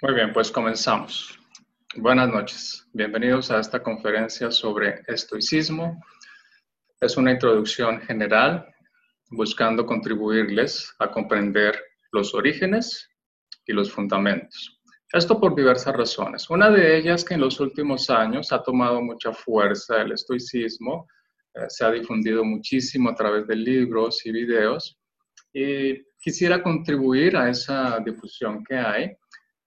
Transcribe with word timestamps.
Muy 0.00 0.14
bien, 0.14 0.32
pues 0.32 0.52
comenzamos. 0.52 1.36
Buenas 1.96 2.28
noches. 2.28 2.86
Bienvenidos 2.92 3.50
a 3.50 3.58
esta 3.58 3.82
conferencia 3.82 4.48
sobre 4.52 5.02
estoicismo. 5.08 6.00
Es 7.00 7.16
una 7.16 7.32
introducción 7.32 8.00
general 8.02 8.64
buscando 9.28 9.84
contribuirles 9.84 10.94
a 11.00 11.10
comprender 11.10 11.82
los 12.12 12.32
orígenes 12.32 13.10
y 13.66 13.72
los 13.72 13.90
fundamentos. 13.90 14.80
Esto 15.12 15.40
por 15.40 15.56
diversas 15.56 15.96
razones. 15.96 16.48
Una 16.48 16.70
de 16.70 16.96
ellas 16.96 17.24
que 17.24 17.34
en 17.34 17.40
los 17.40 17.58
últimos 17.58 18.08
años 18.08 18.52
ha 18.52 18.62
tomado 18.62 19.02
mucha 19.02 19.32
fuerza 19.32 20.00
el 20.00 20.12
estoicismo, 20.12 21.08
eh, 21.54 21.64
se 21.66 21.84
ha 21.84 21.90
difundido 21.90 22.44
muchísimo 22.44 23.10
a 23.10 23.16
través 23.16 23.48
de 23.48 23.56
libros 23.56 24.24
y 24.24 24.30
videos 24.30 24.96
y 25.52 26.04
quisiera 26.20 26.62
contribuir 26.62 27.36
a 27.36 27.50
esa 27.50 27.98
difusión 27.98 28.62
que 28.62 28.76
hay 28.76 29.16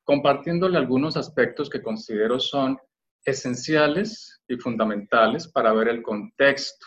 compartiéndole 0.04 0.78
algunos 0.78 1.18
aspectos 1.18 1.70
que 1.70 1.82
considero 1.82 2.40
son 2.40 2.78
esenciales 3.24 4.42
y 4.48 4.58
fundamentales 4.58 5.48
para 5.48 5.74
ver 5.74 5.90
el 5.90 6.02
contexto, 6.02 6.86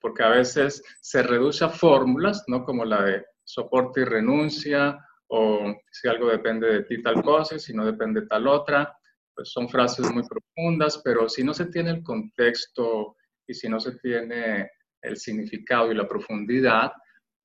porque 0.00 0.22
a 0.22 0.28
veces 0.28 0.82
se 1.00 1.22
reduce 1.22 1.64
a 1.64 1.68
fórmulas, 1.68 2.44
¿no? 2.48 2.64
Como 2.64 2.84
la 2.84 3.02
de 3.02 3.24
soporte 3.44 4.00
y 4.00 4.04
renuncia, 4.04 4.98
o 5.28 5.74
si 5.90 6.08
algo 6.08 6.28
depende 6.28 6.68
de 6.68 6.82
ti 6.84 7.02
tal 7.02 7.22
cosa, 7.22 7.58
si 7.58 7.72
no 7.72 7.84
depende 7.84 8.20
de 8.20 8.26
tal 8.26 8.46
otra, 8.46 8.96
pues 9.34 9.50
son 9.50 9.68
frases 9.68 10.10
muy 10.12 10.22
profundas, 10.26 11.00
pero 11.04 11.28
si 11.28 11.44
no 11.44 11.52
se 11.52 11.66
tiene 11.66 11.90
el 11.90 12.02
contexto 12.02 13.16
y 13.46 13.54
si 13.54 13.68
no 13.68 13.78
se 13.78 13.92
tiene 13.98 14.70
el 15.02 15.16
significado 15.16 15.92
y 15.92 15.94
la 15.94 16.08
profundidad, 16.08 16.92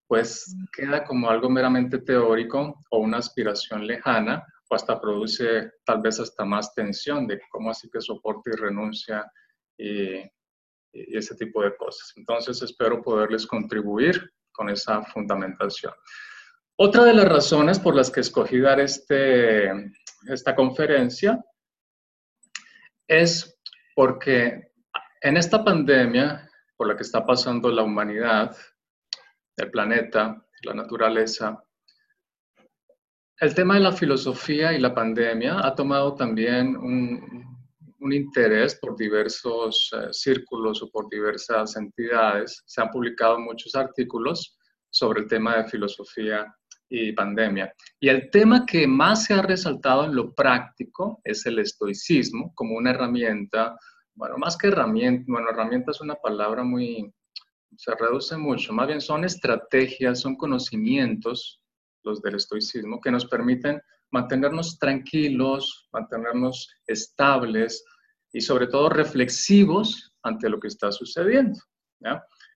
pues 0.07 0.55
queda 0.73 1.03
como 1.03 1.29
algo 1.29 1.49
meramente 1.49 1.99
teórico 1.99 2.79
o 2.89 2.99
una 2.99 3.17
aspiración 3.17 3.85
lejana 3.87 4.43
o 4.71 4.75
hasta 4.75 5.01
produce 5.01 5.73
tal 5.83 6.01
vez 6.01 6.19
hasta 6.19 6.45
más 6.45 6.73
tensión 6.73 7.27
de 7.27 7.41
cómo 7.49 7.69
así 7.69 7.89
que 7.89 7.99
soporte 7.99 8.51
y 8.53 8.55
renuncia 8.55 9.29
y, 9.77 10.15
y 10.93 11.17
ese 11.17 11.35
tipo 11.35 11.61
de 11.61 11.75
cosas. 11.75 12.13
Entonces 12.15 12.61
espero 12.61 13.01
poderles 13.01 13.45
contribuir 13.45 14.31
con 14.51 14.69
esa 14.69 15.03
fundamentación. 15.03 15.93
Otra 16.77 17.03
de 17.03 17.13
las 17.13 17.27
razones 17.27 17.79
por 17.79 17.95
las 17.95 18.09
que 18.09 18.21
escogí 18.21 18.59
dar 18.59 18.79
este, 18.79 19.71
esta 20.27 20.55
conferencia 20.55 21.43
es 23.07 23.59
porque 23.93 24.71
en 25.21 25.35
esta 25.35 25.63
pandemia 25.63 26.49
por 26.77 26.87
la 26.87 26.95
que 26.95 27.03
está 27.03 27.25
pasando 27.25 27.69
la 27.69 27.83
humanidad, 27.83 28.55
el 29.57 29.69
planeta, 29.69 30.43
la 30.63 30.73
naturaleza. 30.73 31.61
El 33.41 33.55
tema 33.55 33.73
de 33.73 33.79
la 33.79 33.91
filosofía 33.91 34.71
y 34.71 34.79
la 34.79 34.93
pandemia 34.93 35.65
ha 35.65 35.73
tomado 35.73 36.13
también 36.13 36.77
un, 36.77 37.57
interés 38.11 38.75
por 38.75 38.95
diversos 38.95 39.89
eh, 39.97 40.09
círculos 40.11 40.83
o 40.83 40.91
por 40.91 41.09
diversas 41.09 41.75
entidades. 41.75 42.61
Se 42.67 42.81
han 42.81 42.91
publicado 42.91 43.39
muchos 43.39 43.73
artículos 43.73 44.59
sobre 44.91 45.21
el 45.21 45.27
tema 45.27 45.57
de 45.57 45.67
filosofía 45.67 46.53
y 46.87 47.13
pandemia. 47.13 47.73
Y 47.99 48.09
el 48.09 48.29
tema 48.29 48.63
que 48.63 48.85
más 48.85 49.25
se 49.25 49.33
ha 49.33 49.41
resaltado 49.41 50.05
en 50.05 50.13
lo 50.13 50.35
práctico 50.35 51.19
es 51.23 51.43
el 51.47 51.57
estoicismo 51.57 52.53
como 52.53 52.77
una 52.77 52.91
herramienta, 52.91 53.75
bueno, 54.13 54.37
más 54.37 54.55
que 54.55 54.67
herramienta, 54.67 55.25
bueno, 55.27 55.49
herramienta 55.49 55.89
es 55.89 56.01
una 56.01 56.13
palabra 56.13 56.63
muy, 56.63 57.11
se 57.75 57.95
reduce 57.95 58.37
mucho, 58.37 58.71
más 58.71 58.85
bien 58.85 59.01
son 59.01 59.23
estrategias, 59.23 60.19
son 60.19 60.35
conocimientos, 60.35 61.60
los 62.03 62.21
del 62.21 62.35
estoicismo, 62.35 62.99
que 62.99 63.11
nos 63.11 63.25
permiten 63.25 63.81
mantenernos 64.11 64.77
tranquilos, 64.77 65.87
mantenernos 65.91 66.69
estables 66.85 67.85
y 68.33 68.41
sobre 68.41 68.67
todo 68.67 68.89
reflexivos 68.89 70.13
ante 70.23 70.49
lo 70.49 70.59
que 70.59 70.67
está 70.67 70.91
sucediendo. 70.91 71.59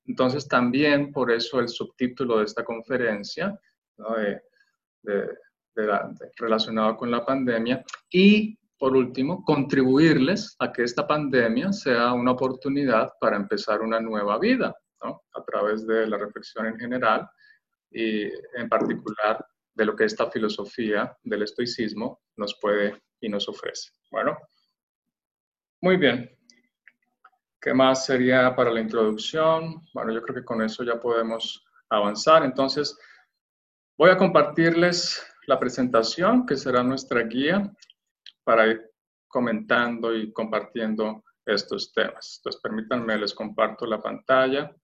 Entonces 0.05 0.47
también 0.47 1.11
por 1.11 1.31
eso 1.31 1.59
el 1.59 1.69
subtítulo 1.69 2.39
de 2.39 2.45
esta 2.45 2.63
conferencia, 2.63 3.59
relacionado 6.37 6.97
con 6.97 7.11
la 7.11 7.25
pandemia, 7.25 7.83
y 8.09 8.57
por 8.77 8.95
último, 8.95 9.43
contribuirles 9.43 10.55
a 10.59 10.71
que 10.71 10.83
esta 10.83 11.07
pandemia 11.07 11.71
sea 11.71 12.11
una 12.11 12.31
oportunidad 12.31 13.13
para 13.21 13.37
empezar 13.37 13.81
una 13.81 14.01
nueva 14.01 14.37
vida, 14.37 14.75
a 15.01 15.43
través 15.45 15.85
de 15.87 16.07
la 16.07 16.17
reflexión 16.17 16.65
en 16.65 16.77
general 16.77 17.29
y 17.95 18.29
en 18.55 18.67
particular 18.67 19.45
de 19.73 19.85
lo 19.85 19.95
que 19.95 20.03
esta 20.03 20.29
filosofía 20.29 21.17
del 21.23 21.43
estoicismo 21.43 22.21
nos 22.35 22.59
puede 22.59 23.01
y 23.21 23.29
nos 23.29 23.47
ofrece. 23.47 23.91
Bueno, 24.11 24.37
muy 25.81 25.95
bien. 25.95 26.29
¿Qué 27.61 27.73
más 27.73 28.05
sería 28.05 28.53
para 28.53 28.71
la 28.71 28.81
introducción? 28.81 29.81
Bueno, 29.93 30.13
yo 30.13 30.21
creo 30.21 30.35
que 30.35 30.45
con 30.45 30.61
eso 30.61 30.83
ya 30.83 30.99
podemos 30.99 31.65
avanzar. 31.89 32.43
Entonces, 32.43 32.97
voy 33.97 34.09
a 34.09 34.17
compartirles 34.17 35.25
la 35.47 35.57
presentación, 35.57 36.45
que 36.45 36.57
será 36.57 36.83
nuestra 36.83 37.23
guía 37.23 37.71
para 38.43 38.67
ir 38.67 38.91
comentando 39.27 40.13
y 40.13 40.33
compartiendo 40.33 41.23
estos 41.45 41.93
temas. 41.93 42.39
Entonces, 42.39 42.61
permítanme, 42.61 43.17
les 43.17 43.33
comparto 43.33 43.85
la 43.85 44.01
pantalla. 44.01 44.75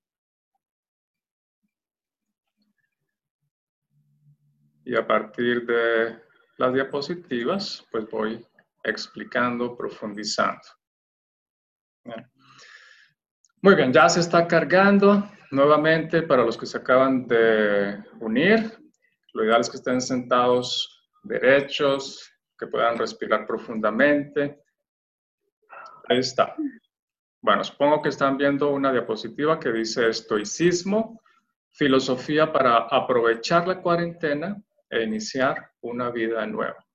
Y 4.85 4.95
a 4.95 5.05
partir 5.05 5.65
de 5.65 6.19
las 6.57 6.73
diapositivas, 6.73 7.85
pues 7.91 8.09
voy 8.09 8.45
explicando, 8.83 9.75
profundizando. 9.75 10.61
Muy 13.61 13.75
bien, 13.75 13.93
ya 13.93 14.09
se 14.09 14.19
está 14.19 14.47
cargando. 14.47 15.29
Nuevamente, 15.51 16.23
para 16.23 16.43
los 16.43 16.57
que 16.57 16.65
se 16.65 16.77
acaban 16.77 17.27
de 17.27 18.01
unir, 18.19 18.79
lo 19.33 19.43
ideal 19.43 19.61
es 19.61 19.69
que 19.69 19.77
estén 19.77 20.01
sentados 20.01 21.09
derechos, 21.23 22.31
que 22.57 22.67
puedan 22.67 22.97
respirar 22.97 23.45
profundamente. 23.45 24.61
Ahí 26.07 26.19
está. 26.19 26.55
Bueno, 27.41 27.63
supongo 27.63 28.01
que 28.01 28.09
están 28.09 28.37
viendo 28.37 28.69
una 28.69 28.91
diapositiva 28.91 29.59
que 29.59 29.71
dice 29.71 30.09
estoicismo, 30.09 31.21
filosofía 31.71 32.51
para 32.51 32.77
aprovechar 32.77 33.67
la 33.67 33.81
cuarentena 33.81 34.61
e 34.91 35.03
iniciar 35.03 35.71
una 35.81 36.11
vida 36.11 36.45
nueva. 36.45 36.85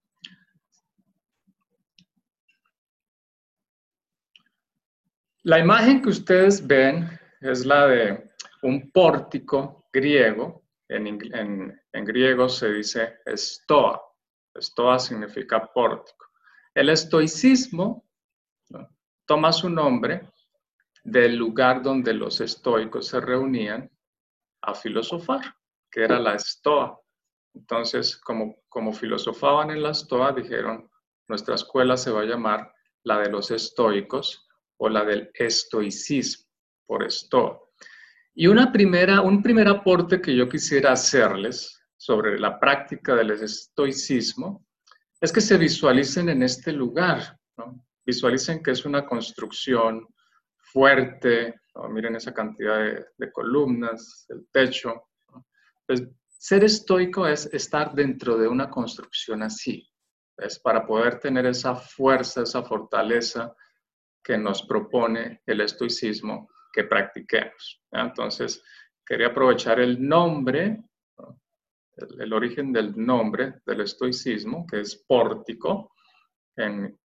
La 5.44 5.58
imagen 5.58 6.02
que 6.02 6.10
ustedes 6.10 6.66
ven 6.66 7.08
es 7.40 7.64
la 7.64 7.86
de 7.86 8.30
un 8.62 8.90
pórtico 8.90 9.88
griego. 9.92 10.64
En, 10.88 11.18
griego 12.04 12.48
se 12.48 12.72
dice 12.72 13.18
estoa. 13.24 14.02
Estoa 14.54 14.98
significa 14.98 15.64
pórtico. 15.72 16.26
El 16.74 16.88
estoicismo 16.90 18.08
toma 19.24 19.52
su 19.52 19.70
nombre 19.70 20.28
del 21.04 21.36
lugar 21.36 21.80
donde 21.80 22.12
los 22.12 22.40
estoicos 22.40 23.06
se 23.06 23.20
reunían 23.20 23.88
a 24.62 24.74
filosofar, 24.74 25.42
que 25.88 26.02
era 26.02 26.18
la 26.18 26.34
estoa. 26.34 27.00
Entonces, 27.56 28.17
como, 28.19 28.56
como 28.69 28.93
filosofaban 28.93 29.71
en 29.71 29.83
la 29.83 29.94
Stoa, 29.94 30.33
dijeron, 30.33 30.91
nuestra 31.27 31.55
escuela 31.55 31.97
se 31.97 32.11
va 32.11 32.21
a 32.21 32.27
llamar 32.27 32.72
la 33.03 33.19
de 33.21 33.31
los 33.31 33.50
estoicos 33.50 34.47
o 34.77 34.89
la 34.89 35.05
del 35.05 35.31
estoicismo, 35.34 36.44
por 36.87 37.11
Stoa. 37.11 37.61
Y 38.34 38.47
una 38.47 38.71
primera, 38.71 39.22
un 39.22 39.43
primer 39.43 39.69
aporte 39.69 40.21
que 40.21 40.37
yo 40.37 40.49
quisiera 40.49 40.93
hacerles 40.93 41.83
sobre 41.97 42.39
la 42.39 42.61
práctica 42.61 43.15
del 43.15 43.31
estoicismo 43.31 44.67
es 45.21 45.33
que 45.33 45.41
se 45.41 45.56
visualicen 45.56 46.29
en 46.29 46.43
este 46.43 46.73
lugar, 46.73 47.38
visualicen 48.05 48.62
que 48.62 48.73
es 48.73 48.85
una 48.85 49.06
construcción 49.06 50.06
fuerte, 50.59 51.55
miren 51.88 52.17
esa 52.17 52.35
cantidad 52.35 52.79
de, 53.17 53.32
columnas, 53.32 54.26
el 54.29 54.47
techo. 54.52 55.09
Ser 56.46 56.62
estoico 56.62 57.26
es 57.26 57.52
estar 57.52 57.93
dentro 57.93 58.38
de 58.38 58.46
una 58.46 58.70
construcción 58.70 59.43
así, 59.43 59.84
es 60.38 60.60
para 60.60 60.87
poder 60.87 61.19
tener 61.19 61.44
esa 61.44 61.75
fuerza, 61.75 62.43
esa 62.43 62.62
fortaleza 62.62 63.52
que 64.22 64.38
nos 64.38 64.62
propone 64.62 65.43
el 65.44 65.62
estoicismo 65.62 66.48
que 66.72 66.84
practiquemos. 66.84 67.82
Entonces, 67.90 68.62
quería 69.04 69.26
aprovechar 69.28 69.81
el 69.81 70.00
nombre, 70.00 70.84
el, 71.96 72.32
origen 72.32 72.72
del 72.72 72.96
nombre 72.96 73.62
del 73.66 73.81
estoicismo, 73.81 74.64
que 74.69 74.82
es 74.82 75.04
pórtico, 75.04 75.94
en, 76.56 76.96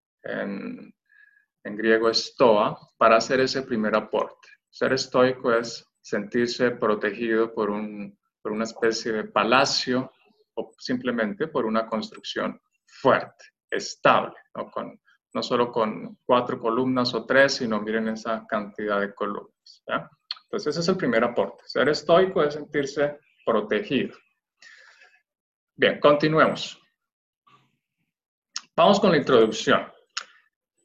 griego 1.64 2.12
estoa, 2.12 2.78
para 2.96 3.16
hacer 3.18 3.40
ese 3.40 3.64
primer 3.64 3.96
aporte. 3.96 4.50
Ser 4.70 4.94
estoico 4.94 5.52
es 5.52 5.84
sentirse 6.00 6.70
protegido 6.70 7.52
por 7.56 7.72
un 7.72 8.21
por 8.42 8.52
una 8.52 8.64
especie 8.64 9.12
de 9.12 9.24
palacio 9.26 10.12
o 10.56 10.74
simplemente 10.78 11.48
por 11.48 11.66
una 11.66 11.88
construcción 11.88 12.60
fuerte. 12.86 13.46
estable, 13.70 14.36
¿no? 14.56 14.70
Con, 14.70 15.00
no 15.34 15.42
solo 15.42 15.72
con 15.72 16.18
cuatro 16.26 16.60
columnas 16.60 17.14
o 17.14 17.26
tres, 17.26 17.54
sino 17.54 17.80
miren 17.80 18.10
esa 18.10 18.46
cantidad 18.46 19.00
de 19.00 19.14
columnas. 19.14 19.84
Entonces 20.44 20.68
ese 20.68 20.82
es 20.82 20.88
el 20.90 20.98
primer 20.98 21.24
aporte. 21.24 21.64
Ser 21.66 21.88
estoico 21.88 22.44
es 22.44 22.56
sentirse 22.56 23.18
protegido. 23.46 24.18
Bien, 25.76 26.00
continuemos. 26.00 26.78
Vamos 28.76 29.00
con 29.00 29.12
la 29.12 29.18
introducción. 29.18 29.92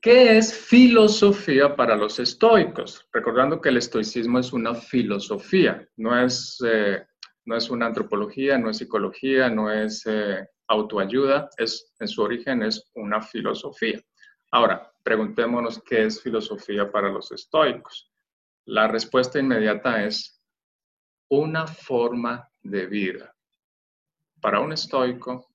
¿Qué 0.00 0.38
es 0.38 0.56
filosofía 0.56 1.74
para 1.74 1.96
los 1.96 2.20
estoicos? 2.20 3.08
Recordando 3.12 3.60
que 3.60 3.70
el 3.70 3.78
estoicismo 3.78 4.38
es 4.38 4.52
una 4.52 4.74
filosofía, 4.74 5.84
no 5.96 6.16
es, 6.16 6.62
eh, 6.64 7.04
no 7.46 7.56
es 7.56 7.70
una 7.70 7.86
antropología, 7.86 8.58
no 8.58 8.70
es 8.70 8.78
psicología, 8.78 9.48
no 9.48 9.70
es 9.70 10.04
eh, 10.06 10.46
autoayuda, 10.68 11.48
es, 11.56 11.94
en 12.00 12.08
su 12.08 12.22
origen 12.22 12.62
es 12.62 12.90
una 12.94 13.22
filosofía. 13.22 14.00
Ahora, 14.50 14.92
preguntémonos 15.02 15.80
qué 15.82 16.04
es 16.04 16.20
filosofía 16.20 16.90
para 16.90 17.08
los 17.08 17.30
estoicos. 17.30 18.12
La 18.64 18.88
respuesta 18.88 19.38
inmediata 19.38 20.04
es 20.04 20.42
una 21.28 21.66
forma 21.66 22.48
de 22.62 22.86
vida. 22.86 23.32
Para 24.40 24.60
un 24.60 24.72
estoico, 24.72 25.46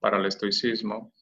para 0.00 0.18
el 0.18 0.26
estoicismo, 0.26 1.12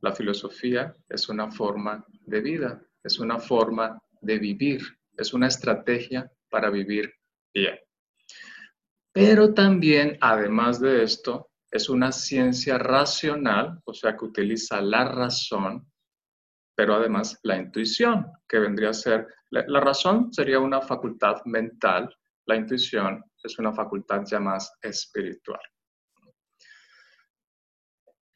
la 0.00 0.12
filosofía 0.12 0.96
es 1.08 1.28
una 1.28 1.50
forma 1.50 2.04
de 2.26 2.40
vida, 2.40 2.82
es 3.04 3.18
una 3.20 3.38
forma 3.38 3.98
de 4.20 4.38
vivir, 4.38 4.82
es 5.16 5.32
una 5.32 5.46
estrategia 5.46 6.30
para 6.48 6.70
vivir 6.70 7.12
bien. 7.54 7.78
Pero 9.12 9.54
también, 9.54 10.16
además 10.20 10.80
de 10.80 11.02
esto, 11.02 11.50
es 11.70 11.88
una 11.88 12.12
ciencia 12.12 12.78
racional, 12.78 13.80
o 13.84 13.94
sea, 13.94 14.16
que 14.16 14.24
utiliza 14.24 14.80
la 14.80 15.04
razón, 15.04 15.90
pero 16.76 16.94
además 16.94 17.38
la 17.42 17.56
intuición, 17.56 18.26
que 18.48 18.58
vendría 18.58 18.90
a 18.90 18.94
ser, 18.94 19.26
la, 19.50 19.80
razón 19.80 20.32
sería 20.32 20.58
una 20.58 20.80
facultad 20.80 21.44
mental, 21.44 22.14
la 22.46 22.56
intuición 22.56 23.22
es 23.42 23.58
una 23.58 23.72
facultad 23.72 24.22
ya 24.24 24.40
más 24.40 24.72
espiritual. 24.82 25.60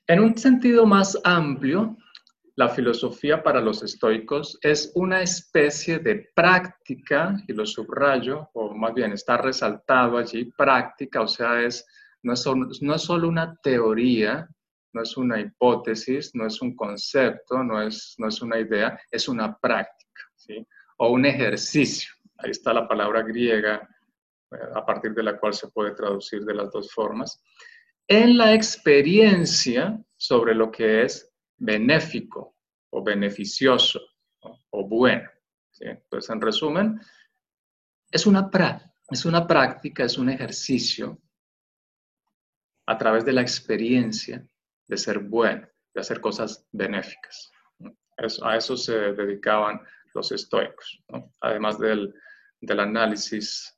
En 0.06 0.20
un 0.20 0.36
sentido 0.36 0.86
más 0.86 1.18
amplio, 1.24 1.96
la 2.56 2.68
filosofía 2.68 3.42
para 3.42 3.60
los 3.60 3.82
estoicos 3.82 4.58
es 4.62 4.92
una 4.94 5.22
especie 5.22 5.98
de 5.98 6.30
práctica, 6.34 7.36
y 7.48 7.52
lo 7.52 7.66
subrayo, 7.66 8.48
o 8.54 8.74
más 8.74 8.94
bien 8.94 9.12
está 9.12 9.36
resaltado 9.36 10.18
allí, 10.18 10.52
práctica, 10.56 11.22
o 11.22 11.28
sea, 11.28 11.62
es, 11.62 11.84
no, 12.22 12.32
es, 12.32 12.46
no 12.80 12.94
es 12.94 13.02
solo 13.02 13.28
una 13.28 13.56
teoría, 13.56 14.48
no 14.92 15.02
es 15.02 15.16
una 15.16 15.40
hipótesis, 15.40 16.30
no 16.34 16.46
es 16.46 16.62
un 16.62 16.76
concepto, 16.76 17.64
no 17.64 17.82
es, 17.82 18.14
no 18.18 18.28
es 18.28 18.40
una 18.40 18.60
idea, 18.60 19.00
es 19.10 19.28
una 19.28 19.56
práctica, 19.58 20.22
o 20.98 21.10
un 21.10 21.26
ejercicio. 21.26 22.12
Ahí 22.38 22.50
está 22.50 22.72
la 22.72 22.86
palabra 22.86 23.22
griega, 23.22 23.88
eh, 24.52 24.56
a 24.74 24.86
partir 24.86 25.12
de 25.12 25.24
la 25.24 25.38
cual 25.38 25.54
se 25.54 25.68
puede 25.68 25.92
traducir 25.92 26.44
de 26.44 26.54
las 26.54 26.70
dos 26.70 26.92
formas 26.92 27.42
en 28.06 28.36
la 28.36 28.52
experiencia 28.52 29.98
sobre 30.16 30.54
lo 30.54 30.70
que 30.70 31.02
es 31.02 31.33
benéfico 31.56 32.56
o 32.90 33.02
beneficioso 33.02 34.00
o 34.70 34.88
bueno. 34.88 35.28
Entonces, 35.80 36.30
en 36.30 36.40
resumen, 36.40 37.00
es 38.10 38.26
una, 38.26 38.50
es 39.10 39.24
una 39.24 39.46
práctica, 39.46 40.04
es 40.04 40.18
un 40.18 40.28
ejercicio 40.28 41.20
a 42.86 42.98
través 42.98 43.24
de 43.24 43.32
la 43.32 43.40
experiencia 43.40 44.46
de 44.86 44.96
ser 44.96 45.18
bueno, 45.18 45.66
de 45.94 46.00
hacer 46.00 46.20
cosas 46.20 46.66
benéficas. 46.70 47.50
a 48.42 48.56
eso 48.56 48.76
se 48.76 49.12
dedicaban 49.12 49.80
los 50.14 50.30
estoicos, 50.30 51.02
además 51.40 51.78
del, 51.78 52.14
del 52.60 52.80
análisis 52.80 53.76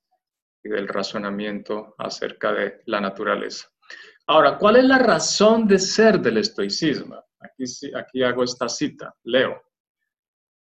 y 0.62 0.68
del 0.68 0.88
razonamiento 0.88 1.94
acerca 1.98 2.52
de 2.52 2.82
la 2.86 3.00
naturaleza. 3.00 3.68
Ahora, 4.26 4.58
¿cuál 4.58 4.76
es 4.76 4.84
la 4.84 4.98
razón 4.98 5.66
de 5.66 5.78
ser 5.78 6.20
del 6.20 6.38
estoicismo? 6.38 7.24
Aquí, 7.40 7.64
aquí 7.94 8.22
hago 8.22 8.42
esta 8.44 8.68
cita, 8.68 9.14
leo. 9.24 9.62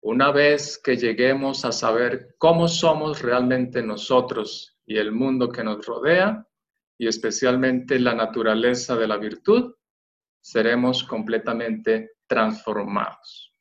Una 0.01 0.31
vez 0.31 0.79
que 0.83 0.97
lleguemos 0.97 1.65
a 1.65 1.71
saber 1.71 2.35
cómo 2.37 2.67
somos 2.67 3.21
realmente 3.21 3.81
nosotros 3.81 4.77
y 4.85 4.97
el 4.97 5.11
mundo 5.11 5.49
que 5.49 5.63
nos 5.63 5.85
rodea, 5.85 6.47
y 6.97 7.07
especialmente 7.07 7.99
la 7.99 8.13
naturaleza 8.13 8.95
de 8.95 9.07
la 9.07 9.17
virtud, 9.17 9.73
seremos 10.39 11.03
completamente 11.03 12.17
transformados. 12.27 13.51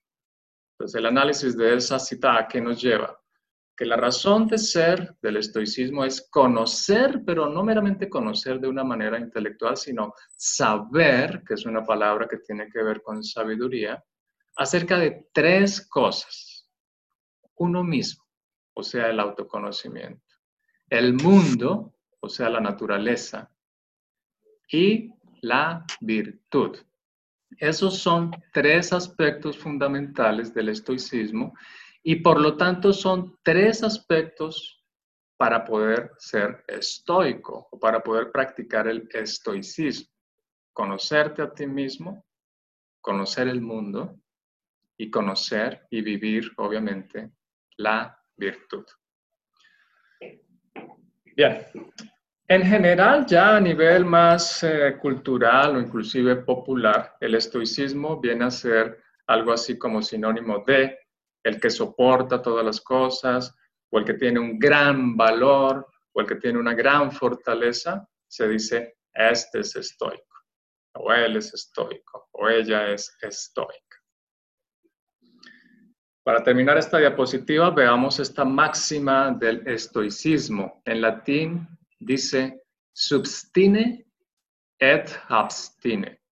Entonces, 0.73 0.99
el 0.99 1.07
análisis 1.07 1.57
de 1.57 1.75
esa 1.75 1.99
cita 1.99 2.39
a 2.39 2.47
qué 2.47 2.61
nos 2.61 2.81
lleva? 2.81 3.19
Que 3.77 3.85
la 3.85 3.97
razón 3.97 4.47
de 4.47 4.59
ser 4.59 5.17
del 5.21 5.39
estoicismo 5.39 6.05
es 6.05 6.29
conocer, 6.31 7.23
pero 7.27 7.49
no 7.49 7.65
meramente 7.65 8.09
conocer 8.09 8.61
de 8.61 8.69
una 8.69 8.85
manera 8.85 9.19
intelectual, 9.19 9.77
sino 9.77 10.15
saber, 10.37 11.43
que 11.47 11.55
es 11.55 11.67
una 11.67 11.85
palabra 11.85 12.29
que 12.29 12.39
tiene 12.39 12.69
que 12.71 12.83
ver 12.83 13.03
con 13.03 13.23
sabiduría, 13.25 14.03
acerca 14.57 14.99
de 14.99 15.27
tres 15.33 15.87
cosas. 15.89 16.69
Uno 17.57 17.83
mismo, 17.83 18.25
o 18.75 18.83
sea, 18.83 19.09
el 19.09 19.19
autoconocimiento. 19.19 20.23
El 20.89 21.15
mundo, 21.15 21.95
o 22.21 22.29
sea, 22.29 22.49
la 22.49 22.61
naturaleza. 22.61 23.51
Y 24.71 25.11
la 25.41 25.85
virtud. 26.01 26.79
Esos 27.59 27.99
son 27.99 28.31
tres 28.53 28.93
aspectos 28.93 29.59
fundamentales 29.59 30.55
del 30.55 30.71
estoicismo 30.71 31.55
y 32.07 32.17
por 32.17 32.39
lo 32.41 32.57
tanto 32.57 32.93
son 32.93 33.39
tres 33.43 33.83
aspectos 33.83 34.85
para 35.39 35.65
poder 35.65 36.13
ser 36.19 36.63
estoico 36.69 37.67
o 37.73 37.79
para 37.79 38.01
poder 38.03 38.31
practicar 38.31 38.87
el 38.87 39.09
estoicismo. 39.11 40.13
Conocerte 40.73 41.41
a 41.41 41.53
ti 41.53 41.67
mismo, 41.67 42.27
conocer 43.01 43.49
el 43.49 43.61
mundo 43.63 44.21
y 44.99 45.11
conocer 45.11 45.87
y 45.91 46.03
vivir, 46.03 46.53
obviamente, 46.59 47.31
la 47.79 48.17
virtud. 48.37 48.85
Bien, 51.37 51.67
en 52.47 52.63
general, 52.63 53.25
ya 53.27 53.57
a 53.57 53.61
nivel 53.61 54.05
más 54.05 54.63
eh, 54.63 54.99
cultural 55.01 55.77
o 55.77 55.81
inclusive 55.81 56.37
popular, 56.37 57.17
el 57.21 57.35
estoicismo 57.35 58.21
viene 58.21 58.45
a 58.45 58.51
ser 58.51 59.03
algo 59.27 59.53
así 59.53 59.79
como 59.79 60.03
sinónimo 60.03 60.63
de 60.67 61.04
el 61.45 61.61
que 61.61 61.71
soporta 61.71 62.43
todas 62.43 62.65
las 62.65 62.81
cosas, 62.81 63.55
o 63.91 63.99
el 63.99 64.05
que 64.05 64.15
tiene 64.15 64.41
un 64.41 64.59
gran 64.59 65.17
valor, 65.17 65.87
o 66.13 66.21
el 66.21 66.27
que 66.27 66.37
tiene 66.37 66.59
una 66.59 66.75
gran 66.75 67.13
fortaleza, 67.13 68.09
se 68.27 68.49
dice, 68.49 68.97
este 69.13 69.61
es 69.61 69.77
estoico, 69.77 70.37
o 70.95 71.13
él 71.13 71.37
es 71.37 71.55
estoico, 71.55 72.29
o 72.33 72.49
ella 72.49 72.91
es 72.91 73.17
estoica. 73.21 73.99
Para 76.25 76.43
terminar 76.43 76.79
esta 76.79 76.97
diapositiva, 76.99 77.71
veamos 77.71 78.19
esta 78.19 78.47
máxima 78.47 79.31
del 79.33 79.69
estoicismo. 79.69 80.81
En 80.87 81.03
latín 81.03 81.69
dice, 81.99 82.63
substine 82.95 84.07
et 84.79 85.11
abstine. 85.29 86.23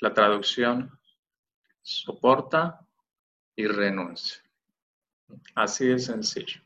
La 0.00 0.14
traducción, 0.14 0.90
soporta 1.82 2.80
y 3.60 3.66
renuncia. 3.66 4.42
Así 5.54 5.86
de 5.86 5.98
sencillo. 5.98 6.60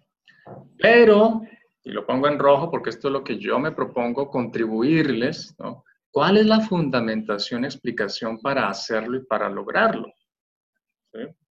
Pero, 0.78 1.42
y 1.82 1.90
lo 1.90 2.06
pongo 2.06 2.28
en 2.28 2.38
rojo 2.38 2.70
porque 2.70 2.90
esto 2.90 3.08
es 3.08 3.12
lo 3.12 3.24
que 3.24 3.38
yo 3.38 3.58
me 3.58 3.72
propongo 3.72 4.30
contribuirles, 4.30 5.54
¿no? 5.58 5.84
¿Cuál 6.10 6.36
es 6.36 6.46
la 6.46 6.60
fundamentación, 6.60 7.64
explicación 7.64 8.40
para 8.40 8.68
hacerlo 8.68 9.16
y 9.16 9.24
para 9.24 9.48
lograrlo? 9.50 10.12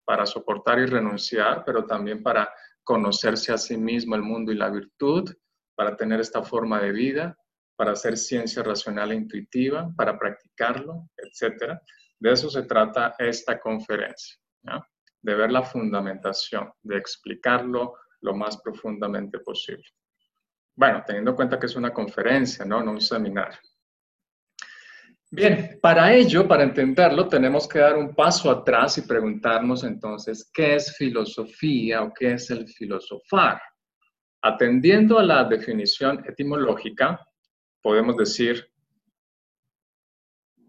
Para 0.05 0.25
soportar 0.25 0.79
y 0.79 0.87
renunciar, 0.87 1.65
pero 1.67 1.85
también 1.85 2.23
para 2.23 2.49
conocerse 2.85 3.53
a 3.53 3.59
sí 3.59 3.77
mismo, 3.77 4.15
el 4.15 4.23
mundo 4.23 4.53
y 4.53 4.57
la 4.57 4.71
virtud, 4.71 5.35
para 5.75 5.97
tener 5.97 6.21
esta 6.21 6.43
forma 6.43 6.81
de 6.81 6.93
vida, 6.93 7.37
para 7.77 7.93
hacer 7.93 8.17
ciencia 8.17 8.63
racional 8.63 9.11
e 9.11 9.17
intuitiva, 9.17 9.93
para 9.97 10.17
practicarlo, 10.17 11.09
etc. 11.17 11.81
De 12.21 12.33
eso 12.33 12.49
se 12.49 12.63
trata 12.63 13.17
esta 13.19 13.59
conferencia. 13.59 14.37
¿no? 14.63 14.85
De 15.23 15.35
ver 15.35 15.53
la 15.53 15.63
fundamentación, 15.63 16.73
de 16.83 16.99
explicarlo 16.99 17.95
lo 18.21 18.35
más 18.35 18.61
profundamente 18.61 19.39
posible. 19.39 19.85
Bueno, 20.75 21.03
teniendo 21.07 21.31
en 21.31 21.37
cuenta 21.37 21.59
que 21.59 21.67
es 21.67 21.77
una 21.77 21.93
conferencia, 21.93 22.65
¿no? 22.65 22.83
no 22.83 22.93
un 22.93 23.01
seminario. 23.01 23.59
Bien, 25.35 25.79
para 25.81 26.13
ello, 26.13 26.47
para 26.47 26.63
entenderlo, 26.63 27.27
tenemos 27.27 27.67
que 27.67 27.79
dar 27.79 27.97
un 27.97 28.15
paso 28.15 28.51
atrás 28.51 28.99
y 28.99 29.03
preguntarnos 29.03 29.83
entonces, 29.83 30.51
¿qué 30.53 30.75
es 30.75 30.95
filosofía 30.95 32.03
o 32.03 32.13
qué 32.13 32.35
es 32.35 32.51
el 32.51 32.69
filosofar? 32.69 33.59
Atendiendo 34.43 35.19
a 35.19 35.23
la 35.23 35.45
definición 35.45 36.23
etimológica, 36.29 37.19
podemos 37.81 38.17
decir, 38.19 38.71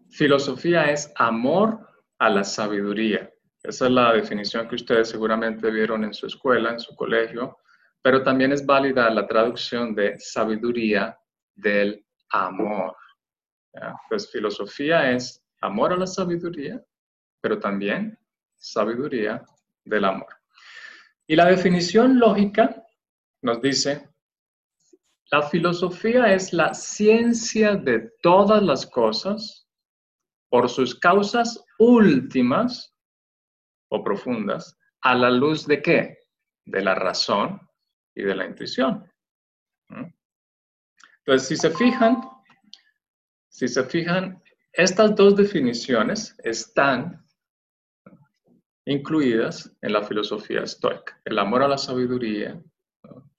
filosofía 0.08 0.90
es 0.90 1.12
amor 1.16 1.86
a 2.18 2.30
la 2.30 2.42
sabiduría. 2.42 3.33
Esa 3.64 3.86
es 3.86 3.92
la 3.92 4.12
definición 4.12 4.68
que 4.68 4.74
ustedes 4.74 5.08
seguramente 5.08 5.70
vieron 5.70 6.04
en 6.04 6.12
su 6.12 6.26
escuela, 6.26 6.70
en 6.70 6.78
su 6.78 6.94
colegio, 6.94 7.60
pero 8.02 8.22
también 8.22 8.52
es 8.52 8.66
válida 8.66 9.08
la 9.08 9.26
traducción 9.26 9.94
de 9.94 10.20
sabiduría 10.20 11.18
del 11.54 12.04
amor. 12.28 12.94
Pues 14.10 14.30
filosofía 14.30 15.10
es 15.12 15.42
amor 15.62 15.94
a 15.94 15.96
la 15.96 16.06
sabiduría, 16.06 16.84
pero 17.40 17.58
también 17.58 18.18
sabiduría 18.54 19.42
del 19.82 20.04
amor. 20.04 20.28
Y 21.26 21.34
la 21.34 21.46
definición 21.46 22.18
lógica 22.18 22.84
nos 23.40 23.62
dice, 23.62 24.10
la 25.30 25.40
filosofía 25.40 26.34
es 26.34 26.52
la 26.52 26.74
ciencia 26.74 27.76
de 27.76 28.12
todas 28.20 28.62
las 28.62 28.84
cosas 28.84 29.66
por 30.50 30.68
sus 30.68 30.94
causas 30.94 31.64
últimas 31.78 32.93
o 33.94 34.02
profundas, 34.02 34.76
a 35.02 35.14
la 35.14 35.30
luz 35.30 35.66
de 35.66 35.80
qué? 35.80 36.18
De 36.64 36.82
la 36.82 36.94
razón 36.94 37.60
y 38.14 38.22
de 38.22 38.34
la 38.34 38.44
intuición. 38.44 39.08
Entonces, 41.18 41.48
si 41.48 41.56
se 41.56 41.70
fijan, 41.70 42.20
si 43.48 43.68
se 43.68 43.84
fijan, 43.84 44.42
estas 44.72 45.14
dos 45.14 45.36
definiciones 45.36 46.36
están 46.42 47.24
incluidas 48.86 49.72
en 49.80 49.92
la 49.92 50.02
filosofía 50.02 50.62
estoica. 50.62 51.20
El 51.24 51.38
amor 51.38 51.62
a 51.62 51.68
la 51.68 51.78
sabiduría, 51.78 52.60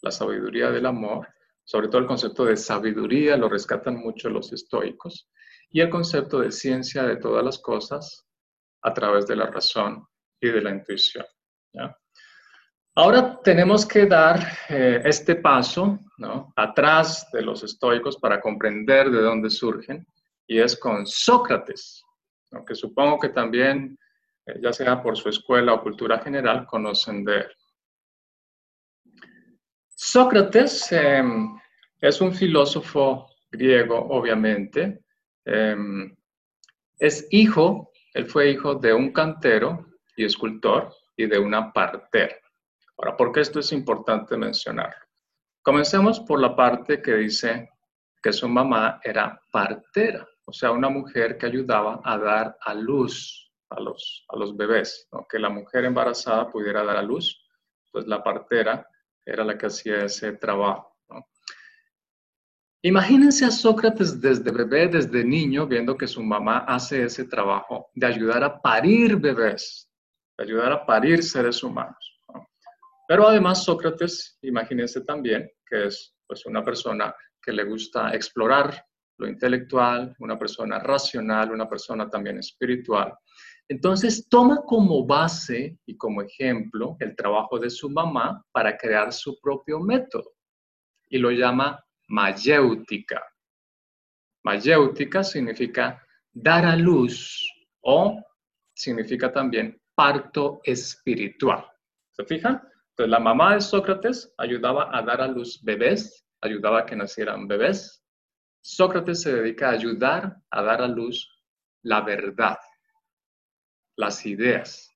la 0.01 0.11
sabiduría 0.11 0.71
del 0.71 0.85
amor, 0.85 1.27
sobre 1.65 1.89
todo 1.89 1.99
el 1.99 2.07
concepto 2.07 2.45
de 2.45 2.55
sabiduría 2.55 3.35
lo 3.35 3.49
rescatan 3.49 3.97
mucho 3.97 4.29
los 4.29 4.53
estoicos, 4.53 5.29
y 5.69 5.81
el 5.81 5.89
concepto 5.89 6.39
de 6.39 6.51
ciencia 6.51 7.03
de 7.03 7.17
todas 7.17 7.43
las 7.43 7.59
cosas 7.59 8.25
a 8.83 8.93
través 8.93 9.27
de 9.27 9.35
la 9.35 9.47
razón 9.47 10.07
y 10.39 10.49
de 10.49 10.61
la 10.61 10.71
intuición. 10.71 11.25
Ahora 12.97 13.41
tenemos 13.43 13.85
que 13.85 14.05
dar 14.05 14.39
eh, 14.69 15.01
este 15.03 15.35
paso 15.35 15.99
atrás 16.55 17.29
de 17.33 17.41
los 17.41 17.61
estoicos 17.63 18.15
para 18.17 18.39
comprender 18.39 19.11
de 19.11 19.21
dónde 19.21 19.49
surgen, 19.49 20.07
y 20.47 20.59
es 20.59 20.79
con 20.79 21.05
Sócrates, 21.05 22.03
aunque 22.51 22.73
supongo 22.73 23.19
que 23.19 23.29
también, 23.29 23.97
eh, 24.45 24.59
ya 24.61 24.71
sea 24.71 25.03
por 25.03 25.17
su 25.17 25.27
escuela 25.27 25.73
o 25.73 25.81
cultura 25.81 26.19
general, 26.19 26.65
conocen 26.65 27.25
de 27.25 27.37
él. 27.37 27.51
Sócrates 29.89 30.89
em, 30.93 31.59
es 31.99 32.21
un 32.21 32.33
filósofo 32.33 33.27
griego, 33.51 33.97
obviamente. 34.09 35.03
Em, 35.43 36.15
es 36.97 37.27
hijo, 37.31 37.91
él 38.13 38.25
fue 38.27 38.51
hijo 38.51 38.75
de 38.75 38.93
un 38.93 39.11
cantero 39.11 39.85
y 40.15 40.25
escultor 40.25 40.93
y 41.17 41.25
de 41.27 41.39
una 41.39 41.71
partera. 41.71 42.35
Ahora, 42.97 43.17
¿por 43.17 43.31
qué 43.31 43.41
esto 43.41 43.59
es 43.59 43.71
importante 43.71 44.37
mencionar? 44.37 44.95
Comencemos 45.61 46.19
por 46.19 46.39
la 46.39 46.55
parte 46.55 47.01
que 47.01 47.15
dice 47.15 47.69
que 48.21 48.31
su 48.31 48.47
mamá 48.47 48.99
era 49.03 49.39
partera, 49.51 50.27
o 50.45 50.53
sea, 50.53 50.71
una 50.71 50.89
mujer 50.89 51.37
que 51.37 51.47
ayudaba 51.47 52.01
a 52.03 52.17
dar 52.17 52.57
a 52.61 52.73
luz 52.73 53.51
a 53.69 53.79
los, 53.79 54.25
a 54.29 54.37
los 54.37 54.55
bebés, 54.55 55.07
que 55.29 55.39
la 55.39 55.49
mujer 55.49 55.85
embarazada 55.85 56.49
pudiera 56.49 56.83
dar 56.83 56.97
a 56.97 57.01
luz, 57.01 57.41
pues 57.91 58.05
la 58.07 58.23
partera 58.23 58.87
era 59.25 59.43
la 59.43 59.57
que 59.57 59.65
hacía 59.65 60.05
ese 60.05 60.33
trabajo. 60.33 60.95
Imagínense 62.83 63.45
a 63.45 63.49
Sócrates 63.49 64.21
desde 64.21 64.51
bebé, 64.51 64.87
desde 64.87 65.23
niño, 65.23 65.65
viendo 65.65 65.97
que 65.97 66.07
su 66.07 66.21
mamá 66.21 66.59
hace 66.67 67.03
ese 67.03 67.25
trabajo 67.25 67.89
de 67.95 68.05
ayudar 68.05 68.43
a 68.43 68.61
parir 68.61 69.15
bebés, 69.15 69.89
ayudar 70.37 70.71
a 70.71 70.85
parir 70.85 71.23
seres 71.23 71.63
humanos. 71.63 72.21
Pero 73.07 73.27
además 73.27 73.63
Sócrates, 73.63 74.37
imagínense 74.41 75.01
también 75.01 75.49
que 75.65 75.85
es 75.87 76.15
pues, 76.27 76.45
una 76.45 76.63
persona 76.63 77.13
que 77.41 77.51
le 77.51 77.63
gusta 77.63 78.11
explorar 78.13 78.83
lo 79.17 79.27
intelectual, 79.27 80.15
una 80.19 80.37
persona 80.37 80.79
racional, 80.79 81.51
una 81.51 81.69
persona 81.69 82.09
también 82.09 82.39
espiritual. 82.39 83.13
Entonces 83.67 84.27
toma 84.29 84.61
como 84.63 85.05
base 85.05 85.79
y 85.85 85.97
como 85.97 86.21
ejemplo 86.21 86.97
el 86.99 87.15
trabajo 87.15 87.57
de 87.57 87.69
su 87.69 87.89
mamá 87.89 88.43
para 88.51 88.77
crear 88.77 89.11
su 89.13 89.39
propio 89.39 89.79
método 89.79 90.33
y 91.09 91.17
lo 91.17 91.31
llama 91.31 91.83
mayéutica. 92.07 93.23
Mayéutica 94.43 95.23
significa 95.23 96.03
dar 96.31 96.65
a 96.65 96.75
luz 96.75 97.49
o 97.81 98.21
significa 98.75 99.31
también 99.31 99.79
parto 99.95 100.61
espiritual. 100.63 101.65
¿Se 102.11 102.23
fijan? 102.25 102.61
Entonces 102.89 103.09
la 103.09 103.19
mamá 103.19 103.55
de 103.55 103.61
Sócrates 103.61 104.33
ayudaba 104.37 104.95
a 104.95 105.01
dar 105.01 105.21
a 105.21 105.27
luz 105.27 105.61
bebés, 105.63 106.25
ayudaba 106.41 106.79
a 106.79 106.85
que 106.85 106.95
nacieran 106.95 107.47
bebés. 107.47 108.03
Sócrates 108.61 109.21
se 109.21 109.33
dedica 109.33 109.69
a 109.69 109.73
ayudar 109.73 110.37
a 110.49 110.61
dar 110.61 110.81
a 110.81 110.87
luz 110.87 111.29
la 111.83 112.01
verdad, 112.01 112.57
las 113.97 114.25
ideas, 114.25 114.91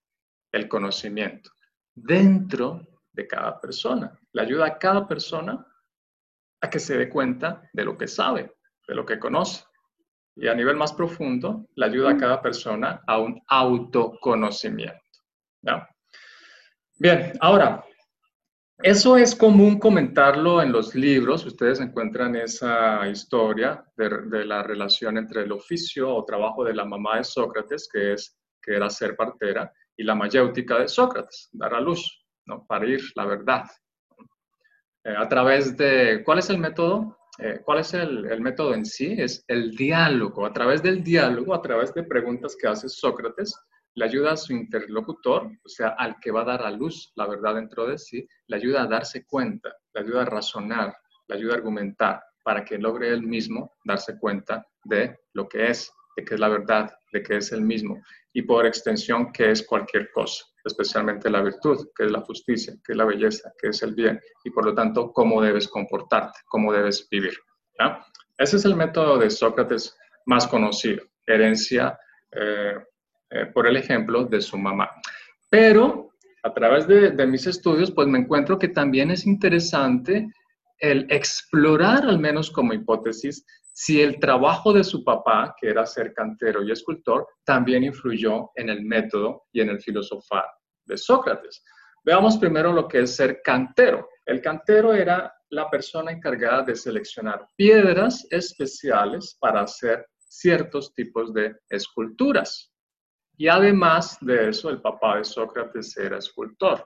el 0.51 0.67
conocimiento 0.67 1.51
dentro 1.93 2.87
de 3.11 3.27
cada 3.27 3.59
persona. 3.59 4.17
Le 4.33 4.41
ayuda 4.41 4.65
a 4.65 4.77
cada 4.77 5.07
persona 5.07 5.65
a 6.61 6.69
que 6.69 6.79
se 6.79 6.97
dé 6.97 7.09
cuenta 7.09 7.69
de 7.73 7.85
lo 7.85 7.97
que 7.97 8.07
sabe, 8.07 8.55
de 8.87 8.95
lo 8.95 9.05
que 9.05 9.19
conoce. 9.19 9.63
Y 10.35 10.47
a 10.47 10.55
nivel 10.55 10.77
más 10.77 10.93
profundo, 10.93 11.65
le 11.75 11.85
ayuda 11.85 12.11
a 12.11 12.17
cada 12.17 12.41
persona 12.41 13.01
a 13.05 13.19
un 13.19 13.41
autoconocimiento. 13.47 14.99
Bien, 16.97 17.33
ahora, 17.39 17.83
eso 18.81 19.17
es 19.17 19.35
común 19.35 19.77
comentarlo 19.77 20.61
en 20.61 20.71
los 20.71 20.95
libros. 20.95 21.45
Ustedes 21.45 21.81
encuentran 21.81 22.37
esa 22.37 23.05
historia 23.09 23.83
de, 23.97 24.45
la 24.45 24.63
relación 24.63 25.17
entre 25.17 25.43
el 25.43 25.51
oficio 25.51 26.15
o 26.15 26.23
trabajo 26.23 26.63
de 26.63 26.73
la 26.73 26.85
mamá 26.85 27.17
de 27.17 27.25
Sócrates, 27.25 27.89
que, 27.91 28.13
es, 28.13 28.37
que 28.61 28.75
era 28.75 28.89
ser 28.89 29.17
partera, 29.17 29.71
y 29.97 30.03
la 30.03 30.15
mayéutica 30.15 30.79
de 30.79 30.87
Sócrates, 30.87 31.49
dar 31.51 31.73
a 31.73 31.81
luz, 31.81 32.25
¿no? 32.45 32.65
parir 32.65 33.01
la 33.15 33.25
verdad. 33.25 33.65
Eh, 35.03 35.13
a 35.17 35.27
través 35.27 35.75
de, 35.75 36.21
¿cuál 36.23 36.39
es 36.39 36.49
el 36.49 36.57
método? 36.57 37.18
Eh, 37.41 37.61
¿Cuál 37.63 37.79
es 37.79 37.93
el, 37.93 38.25
el, 38.25 38.41
método 38.41 38.73
en 38.73 38.85
sí? 38.85 39.15
Es 39.17 39.45
el 39.47 39.71
diálogo. 39.71 40.45
A 40.45 40.51
través 40.51 40.83
del 40.83 41.03
diálogo, 41.03 41.53
a 41.53 41.61
través 41.61 41.93
de 41.93 42.03
preguntas 42.03 42.55
que 42.59 42.67
hace 42.67 42.89
Sócrates, 42.89 43.55
le 43.95 44.05
ayuda 44.05 44.33
a 44.33 44.37
su 44.37 44.53
interlocutor, 44.53 45.45
o 45.63 45.69
sea, 45.69 45.89
al 45.89 46.19
que 46.19 46.31
va 46.31 46.41
a 46.41 46.45
dar 46.45 46.61
a 46.63 46.71
luz 46.71 47.11
la 47.15 47.27
verdad 47.27 47.55
dentro 47.55 47.87
de 47.87 47.97
sí, 47.97 48.27
le 48.47 48.57
ayuda 48.57 48.83
a 48.83 48.87
darse 48.87 49.25
cuenta, 49.25 49.75
le 49.93 50.01
ayuda 50.01 50.21
a 50.21 50.25
razonar, 50.25 50.95
le 51.27 51.35
ayuda 51.35 51.53
a 51.53 51.57
argumentar 51.57 52.23
para 52.43 52.63
que 52.63 52.77
logre 52.77 53.09
él 53.09 53.23
mismo 53.23 53.73
darse 53.83 54.17
cuenta 54.17 54.65
de 54.83 55.17
lo 55.33 55.47
que 55.47 55.67
es, 55.67 55.91
de 56.15 56.23
que 56.23 56.35
es 56.35 56.39
la 56.39 56.49
verdad, 56.49 56.91
de 57.11 57.23
que 57.23 57.37
es 57.37 57.51
el 57.51 57.61
mismo 57.61 58.01
y 58.33 58.43
por 58.43 58.65
extensión 58.65 59.31
que 59.31 59.51
es 59.51 59.65
cualquier 59.65 60.11
cosa 60.11 60.45
especialmente 60.69 61.29
la 61.29 61.41
virtud, 61.41 61.89
que 61.95 62.05
es 62.05 62.11
la 62.11 62.21
justicia, 62.21 62.73
que 62.83 62.93
es 62.93 62.97
la 62.97 63.05
belleza, 63.05 63.51
que 63.59 63.69
es 63.69 63.83
el 63.83 63.93
bien, 63.93 64.19
y 64.43 64.49
por 64.51 64.65
lo 64.65 64.73
tanto, 64.73 65.11
cómo 65.11 65.41
debes 65.41 65.67
comportarte, 65.67 66.39
cómo 66.45 66.71
debes 66.71 67.07
vivir. 67.09 67.33
Ese 68.37 68.57
es 68.57 68.65
el 68.65 68.75
método 68.75 69.17
de 69.17 69.29
Sócrates 69.29 69.97
más 70.25 70.47
conocido, 70.47 71.03
herencia 71.25 71.97
eh, 72.31 72.75
eh, 73.29 73.45
por 73.47 73.67
el 73.67 73.77
ejemplo 73.77 74.25
de 74.25 74.41
su 74.41 74.57
mamá. 74.57 74.89
Pero 75.49 76.09
a 76.43 76.53
través 76.53 76.87
de, 76.87 77.11
de 77.11 77.27
mis 77.27 77.47
estudios, 77.47 77.91
pues 77.91 78.07
me 78.07 78.19
encuentro 78.19 78.57
que 78.57 78.69
también 78.69 79.11
es 79.11 79.25
interesante 79.25 80.27
el 80.79 81.05
explorar, 81.09 82.05
al 82.05 82.19
menos 82.19 82.49
como 82.51 82.73
hipótesis, 82.73 83.45
si 83.73 84.01
el 84.01 84.19
trabajo 84.19 84.73
de 84.73 84.83
su 84.83 85.03
papá, 85.03 85.55
que 85.59 85.69
era 85.69 85.85
ser 85.85 86.13
cantero 86.13 86.63
y 86.63 86.71
escultor, 86.71 87.27
también 87.45 87.83
influyó 87.83 88.51
en 88.55 88.69
el 88.69 88.83
método 88.83 89.43
y 89.51 89.61
en 89.61 89.69
el 89.69 89.81
filosofar 89.81 90.45
de 90.89 90.97
Sócrates. 90.97 91.63
Veamos 92.03 92.37
primero 92.37 92.73
lo 92.73 92.87
que 92.87 93.01
es 93.01 93.15
ser 93.15 93.41
cantero. 93.41 94.09
El 94.25 94.41
cantero 94.41 94.93
era 94.93 95.33
la 95.49 95.69
persona 95.69 96.11
encargada 96.11 96.63
de 96.63 96.75
seleccionar 96.75 97.47
piedras 97.55 98.27
especiales 98.29 99.37
para 99.39 99.61
hacer 99.61 100.05
ciertos 100.17 100.93
tipos 100.93 101.33
de 101.33 101.55
esculturas. 101.69 102.71
Y 103.37 103.47
además 103.47 104.17
de 104.21 104.49
eso, 104.49 104.69
el 104.69 104.81
papá 104.81 105.17
de 105.17 105.23
Sócrates 105.23 105.95
era 105.97 106.17
escultor. 106.17 106.85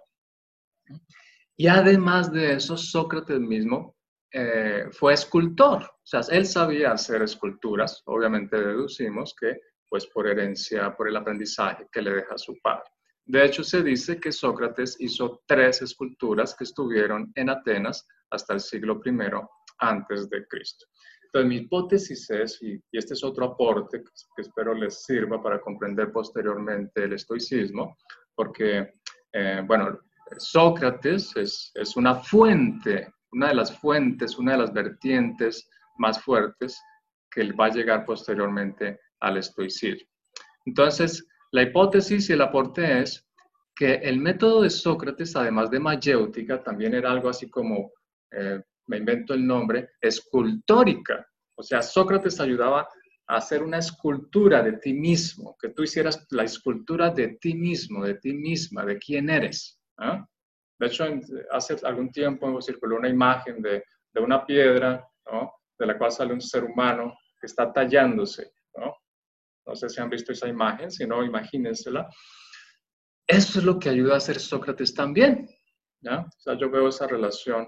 Y 1.57 1.67
además 1.67 2.31
de 2.31 2.53
eso, 2.53 2.77
Sócrates 2.77 3.39
mismo 3.39 3.95
eh, 4.31 4.85
fue 4.91 5.13
escultor. 5.13 5.83
O 5.83 6.05
sea, 6.05 6.21
él 6.31 6.45
sabía 6.45 6.91
hacer 6.91 7.21
esculturas. 7.21 8.01
Obviamente 8.05 8.57
deducimos 8.57 9.35
que, 9.39 9.59
pues 9.89 10.07
por 10.07 10.27
herencia, 10.27 10.95
por 10.95 11.07
el 11.07 11.15
aprendizaje 11.15 11.87
que 11.91 12.01
le 12.01 12.13
deja 12.15 12.37
su 12.37 12.57
padre. 12.61 12.89
De 13.25 13.45
hecho, 13.45 13.63
se 13.63 13.81
dice 13.81 14.19
que 14.19 14.31
Sócrates 14.31 14.97
hizo 14.99 15.41
tres 15.45 15.81
esculturas 15.81 16.55
que 16.55 16.65
estuvieron 16.65 17.31
en 17.35 17.49
Atenas 17.49 18.05
hasta 18.29 18.53
el 18.53 18.59
siglo 18.59 19.01
I 19.05 19.11
antes 19.79 20.29
de 20.29 20.45
Cristo. 20.47 20.85
Entonces, 21.25 21.49
mi 21.49 21.57
hipótesis 21.57 22.29
es, 22.29 22.61
y, 22.61 22.79
este 22.91 23.13
es 23.13 23.23
otro 23.23 23.45
aporte 23.45 24.03
que, 24.03 24.41
espero 24.41 24.73
les 24.73 25.03
sirva 25.03 25.41
para 25.41 25.61
comprender 25.61 26.11
posteriormente 26.11 27.05
el 27.05 27.13
estoicismo, 27.13 27.97
porque, 28.35 28.93
eh, 29.31 29.63
bueno, 29.65 29.99
Sócrates 30.37 31.35
es, 31.37 31.71
es 31.75 31.95
una 31.95 32.15
fuente, 32.15 33.13
una 33.31 33.47
de 33.47 33.55
las 33.55 33.79
fuentes, 33.79 34.37
una 34.37 34.51
de 34.51 34.57
las 34.59 34.73
vertientes 34.73 35.67
más 35.97 36.21
fuertes 36.21 36.79
que 37.31 37.51
va 37.53 37.65
a 37.65 37.73
llegar 37.73 38.05
posteriormente 38.05 38.99
al 39.21 39.37
estoicismo. 39.37 40.07
Entonces, 40.65 41.25
la 41.53 41.61
hipótesis 41.61 42.29
y 42.29 42.33
el 42.33 42.41
aporte 42.41 43.01
es 43.01 43.27
que 43.75 43.93
el 43.95 44.19
método 44.19 44.63
de 44.63 44.71
Sócrates, 44.71 45.35
además 45.35 45.69
de 45.69 45.79
mayéutica, 45.79 46.63
también 46.63 46.95
era 46.95 47.11
algo 47.11 47.29
así 47.29 47.49
como, 47.49 47.91
eh, 48.31 48.59
me 48.87 48.97
invento 48.97 49.35
el 49.35 49.45
nombre, 49.45 49.91
escultórica. 50.01 51.25
O 51.55 51.61
sea, 51.61 51.83
Sócrates 51.83 52.39
ayudaba 52.39 52.87
a 53.27 53.35
hacer 53.35 53.61
una 53.61 53.77
escultura 53.77 54.63
de 54.63 54.73
ti 54.73 54.93
mismo, 54.93 55.55
que 55.61 55.69
tú 55.69 55.83
hicieras 55.83 56.25
la 56.31 56.43
escultura 56.43 57.11
de 57.11 57.37
ti 57.39 57.53
mismo, 57.53 58.03
de 58.03 58.15
ti 58.15 58.33
misma, 58.33 58.83
de 58.83 58.97
quién 58.97 59.29
eres. 59.29 59.79
¿ah? 59.99 60.27
De 60.79 60.87
hecho, 60.87 61.05
hace 61.51 61.77
algún 61.83 62.11
tiempo 62.11 62.59
circuló 62.63 62.97
una 62.97 63.09
imagen 63.09 63.61
de, 63.61 63.83
de 64.11 64.21
una 64.21 64.43
piedra, 64.43 65.07
de 65.77 65.85
la 65.85 65.97
cual 65.99 66.11
sale 66.11 66.33
un 66.33 66.41
ser 66.41 66.63
humano 66.63 67.15
que 67.39 67.45
está 67.45 67.71
tallándose. 67.71 68.51
No 69.65 69.75
sé 69.75 69.89
si 69.89 70.01
han 70.01 70.09
visto 70.09 70.31
esa 70.31 70.47
imagen, 70.47 70.91
si 70.91 71.05
no, 71.05 71.23
imagínensela. 71.23 72.09
Eso 73.27 73.59
es 73.59 73.65
lo 73.65 73.79
que 73.79 73.89
ayuda 73.89 74.15
a 74.15 74.17
hacer 74.17 74.39
Sócrates 74.39 74.93
también. 74.93 75.47
¿ya? 76.01 76.19
O 76.19 76.39
sea, 76.39 76.57
yo 76.57 76.69
veo 76.69 76.89
esa 76.89 77.07
relación 77.07 77.67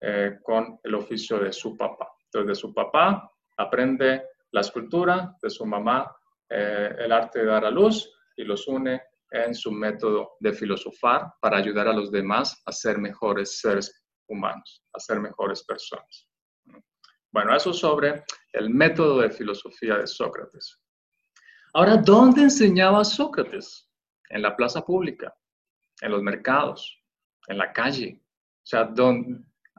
eh, 0.00 0.38
con 0.42 0.78
el 0.82 0.94
oficio 0.94 1.38
de 1.38 1.52
su 1.52 1.76
papá. 1.76 2.08
Entonces, 2.24 2.48
de 2.48 2.54
su 2.54 2.74
papá 2.74 3.30
aprende 3.56 4.24
la 4.52 4.60
escultura, 4.60 5.36
de 5.42 5.50
su 5.50 5.66
mamá 5.66 6.10
eh, 6.48 6.94
el 6.98 7.12
arte 7.12 7.40
de 7.40 7.46
dar 7.46 7.64
a 7.64 7.70
luz 7.70 8.10
y 8.36 8.44
los 8.44 8.66
une 8.68 9.02
en 9.30 9.54
su 9.54 9.72
método 9.72 10.36
de 10.40 10.52
filosofar 10.52 11.32
para 11.40 11.58
ayudar 11.58 11.88
a 11.88 11.92
los 11.92 12.10
demás 12.10 12.62
a 12.66 12.72
ser 12.72 12.98
mejores 12.98 13.60
seres 13.60 14.04
humanos, 14.28 14.84
a 14.92 15.00
ser 15.00 15.20
mejores 15.20 15.64
personas. 15.64 16.28
Bueno, 17.32 17.56
eso 17.56 17.72
sobre 17.72 18.24
el 18.52 18.70
método 18.70 19.20
de 19.20 19.30
filosofía 19.30 19.98
de 19.98 20.06
Sócrates. 20.06 20.78
Ahora, 21.76 21.96
¿dónde 21.96 22.42
enseñaba 22.42 23.04
Sócrates? 23.04 23.90
En 24.30 24.42
la 24.42 24.54
plaza 24.54 24.84
pública, 24.84 25.34
en 26.00 26.12
los 26.12 26.22
mercados, 26.22 27.02
en 27.48 27.58
la 27.58 27.72
calle. 27.72 28.20
O 28.62 28.66
sea, 28.66 28.94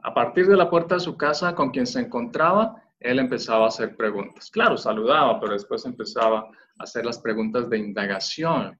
a 0.02 0.14
partir 0.14 0.46
de 0.46 0.58
la 0.58 0.68
puerta 0.68 0.96
de 0.96 1.00
su 1.00 1.16
casa, 1.16 1.54
con 1.54 1.70
quien 1.70 1.86
se 1.86 2.00
encontraba, 2.00 2.82
él 3.00 3.18
empezaba 3.18 3.64
a 3.64 3.68
hacer 3.68 3.96
preguntas. 3.96 4.50
Claro, 4.50 4.76
saludaba, 4.76 5.40
pero 5.40 5.54
después 5.54 5.86
empezaba 5.86 6.40
a 6.40 6.82
hacer 6.82 7.06
las 7.06 7.18
preguntas 7.18 7.70
de 7.70 7.78
indagación. 7.78 8.78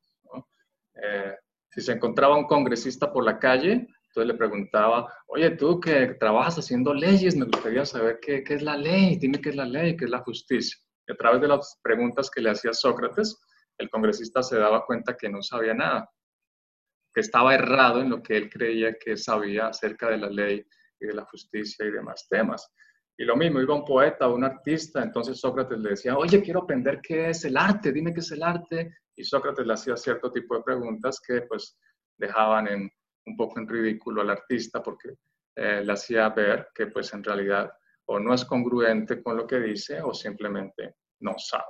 Eh, 1.03 1.35
si 1.71 1.81
se 1.81 1.93
encontraba 1.93 2.37
un 2.37 2.47
congresista 2.47 3.11
por 3.11 3.25
la 3.25 3.39
calle, 3.39 3.89
entonces 4.09 4.27
le 4.27 4.35
preguntaba, 4.35 5.11
oye, 5.27 5.51
tú 5.53 5.81
que 5.81 6.15
trabajas 6.21 6.59
haciendo 6.59 6.93
leyes, 6.93 7.35
me 7.35 7.47
gustaría 7.47 7.87
saber 7.87 8.19
qué, 8.21 8.45
qué, 8.45 8.55
es 8.55 8.63
la 8.63 8.77
ley, 8.77 9.17
dime 9.17 9.41
qué 9.41 9.49
es 9.49 9.57
la 9.57 9.65
ley, 9.65 9.97
qué 9.97 10.05
es 10.05 10.11
la 10.11 10.21
justicia. 10.21 10.77
Y 11.07 11.13
a 11.13 11.17
través 11.17 11.41
de 11.41 11.49
las 11.49 11.79
preguntas 11.83 12.31
que 12.31 12.41
le 12.41 12.51
hacía 12.51 12.73
Sócrates, 12.73 13.39
el 13.79 13.91
congresista 13.91 14.43
se 14.43 14.57
daba 14.57 14.85
cuenta 14.85 15.17
que 15.17 15.29
no 15.29 15.43
sabía 15.43 15.75
nada, 15.75 16.11
que 17.15 17.21
estaba 17.21 17.55
errado 17.55 18.01
en 18.01 18.11
lo 18.11 18.23
que 18.23 18.37
él 18.37 18.51
creía 18.51 18.95
que 18.95 19.17
sabía 19.17 19.69
acerca 19.69 20.11
de 20.11 20.19
la 20.19 20.29
ley 20.29 20.65
y 21.01 21.07
de 21.07 21.15
la 21.15 21.25
justicia 21.25 21.87
y 21.87 21.91
demás 21.91 22.27
temas. 22.29 22.73
Y 23.19 23.25
lo 23.25 23.37
mismo, 23.37 23.61
iba 23.61 23.75
un 23.75 23.85
poeta, 23.85 24.29
un 24.29 24.45
artista, 24.45 25.03
entonces 25.03 25.41
Sócrates 25.41 25.79
le 25.79 25.91
decía, 25.91 26.17
oye, 26.19 26.43
quiero 26.43 26.63
aprender 26.63 27.01
qué 27.01 27.31
es 27.31 27.45
el 27.45 27.57
arte, 27.57 27.93
dime 27.93 28.13
qué 28.13 28.21
es 28.21 28.31
el 28.33 28.43
arte. 28.43 28.95
Y 29.15 29.25
Sócrates 29.25 29.67
le 29.67 29.73
hacía 29.73 29.97
cierto 29.97 30.31
tipo 30.31 30.57
de 30.57 30.63
preguntas 30.63 31.21
que 31.27 31.43
pues 31.43 31.79
dejaban 32.19 32.69
en, 32.69 32.91
un 33.27 33.37
poco 33.37 33.59
en 33.59 33.69
ridículo 33.69 34.21
al 34.21 34.31
artista 34.31 34.83
porque 34.83 35.15
eh, 35.55 35.83
le 35.83 35.93
hacía 35.93 36.29
ver 36.31 36.69
que 36.75 36.89
pues 36.89 37.13
en 37.15 37.25
realidad 37.25 37.71
o 38.07 38.19
no 38.19 38.35
es 38.35 38.45
congruente 38.45 39.23
con 39.23 39.37
lo 39.37 39.47
que 39.47 39.59
dice 39.59 40.01
o 40.03 40.13
simplemente 40.13 40.97
no 41.21 41.35
sabe. 41.39 41.65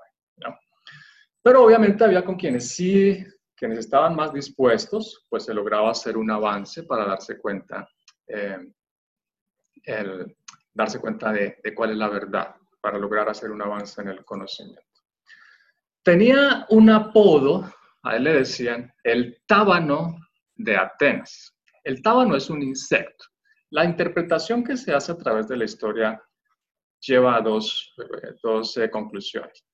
Pero 1.43 1.65
obviamente 1.65 2.05
había 2.05 2.25
con 2.25 2.37
quienes 2.37 2.71
sí, 2.71 3.25
quienes 3.57 3.79
estaban 3.79 4.15
más 4.17 4.33
dispuestos, 4.33 5.27
pues 5.29 5.45
se 5.45 5.55
lograba 5.55 5.91
hacer 5.91 6.17
un 6.17 6.31
avance 6.31 6.83
para 6.83 7.07
darse 7.07 7.39
cuenta 7.39 7.89
eh, 8.27 8.59
el, 9.85 10.37
darse 10.77 11.01
cuenta 11.01 11.33
de, 11.33 11.59
cuál 11.75 11.93
es 11.93 11.97
la 11.97 12.09
verdad 12.09 12.55
para 12.81 12.99
lograr 12.99 13.29
hacer 13.29 13.51
un 13.51 13.63
avance 13.63 14.01
en 14.01 14.09
el 14.09 14.25
conocimiento. 14.25 14.83
Tenía 16.03 16.67
un 16.71 16.91
apodo, 16.91 17.73
a 18.03 18.17
él 18.17 18.25
le 18.25 18.35
decían 18.35 18.93
el 19.03 19.43
tábano 19.47 20.19
de 20.55 20.77
Atenas. 20.77 21.57
El 21.83 22.03
tábano 22.03 22.37
es 22.37 22.51
un 22.51 22.63
insecto. 22.63 23.25
La 23.71 23.85
interpretación 23.85 24.63
que 24.63 24.77
se 24.77 24.95
hace 24.95 25.13
a 25.13 25.17
través 25.17 25.49
de 25.49 25.57
la 25.57 25.65
historia 25.65 26.23
lleva 27.01 27.37
a 27.37 27.41
dos, 27.41 27.95
dos 28.43 28.77
eh, 28.77 28.91
conclusiones. 28.91 29.65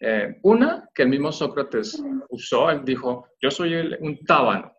Eh, 0.00 0.38
una, 0.42 0.88
que 0.94 1.02
el 1.02 1.08
mismo 1.08 1.32
Sócrates 1.32 2.02
usó, 2.28 2.70
él 2.70 2.84
dijo, 2.84 3.28
yo 3.40 3.50
soy 3.50 3.74
un 4.00 4.18
tábano, 4.24 4.72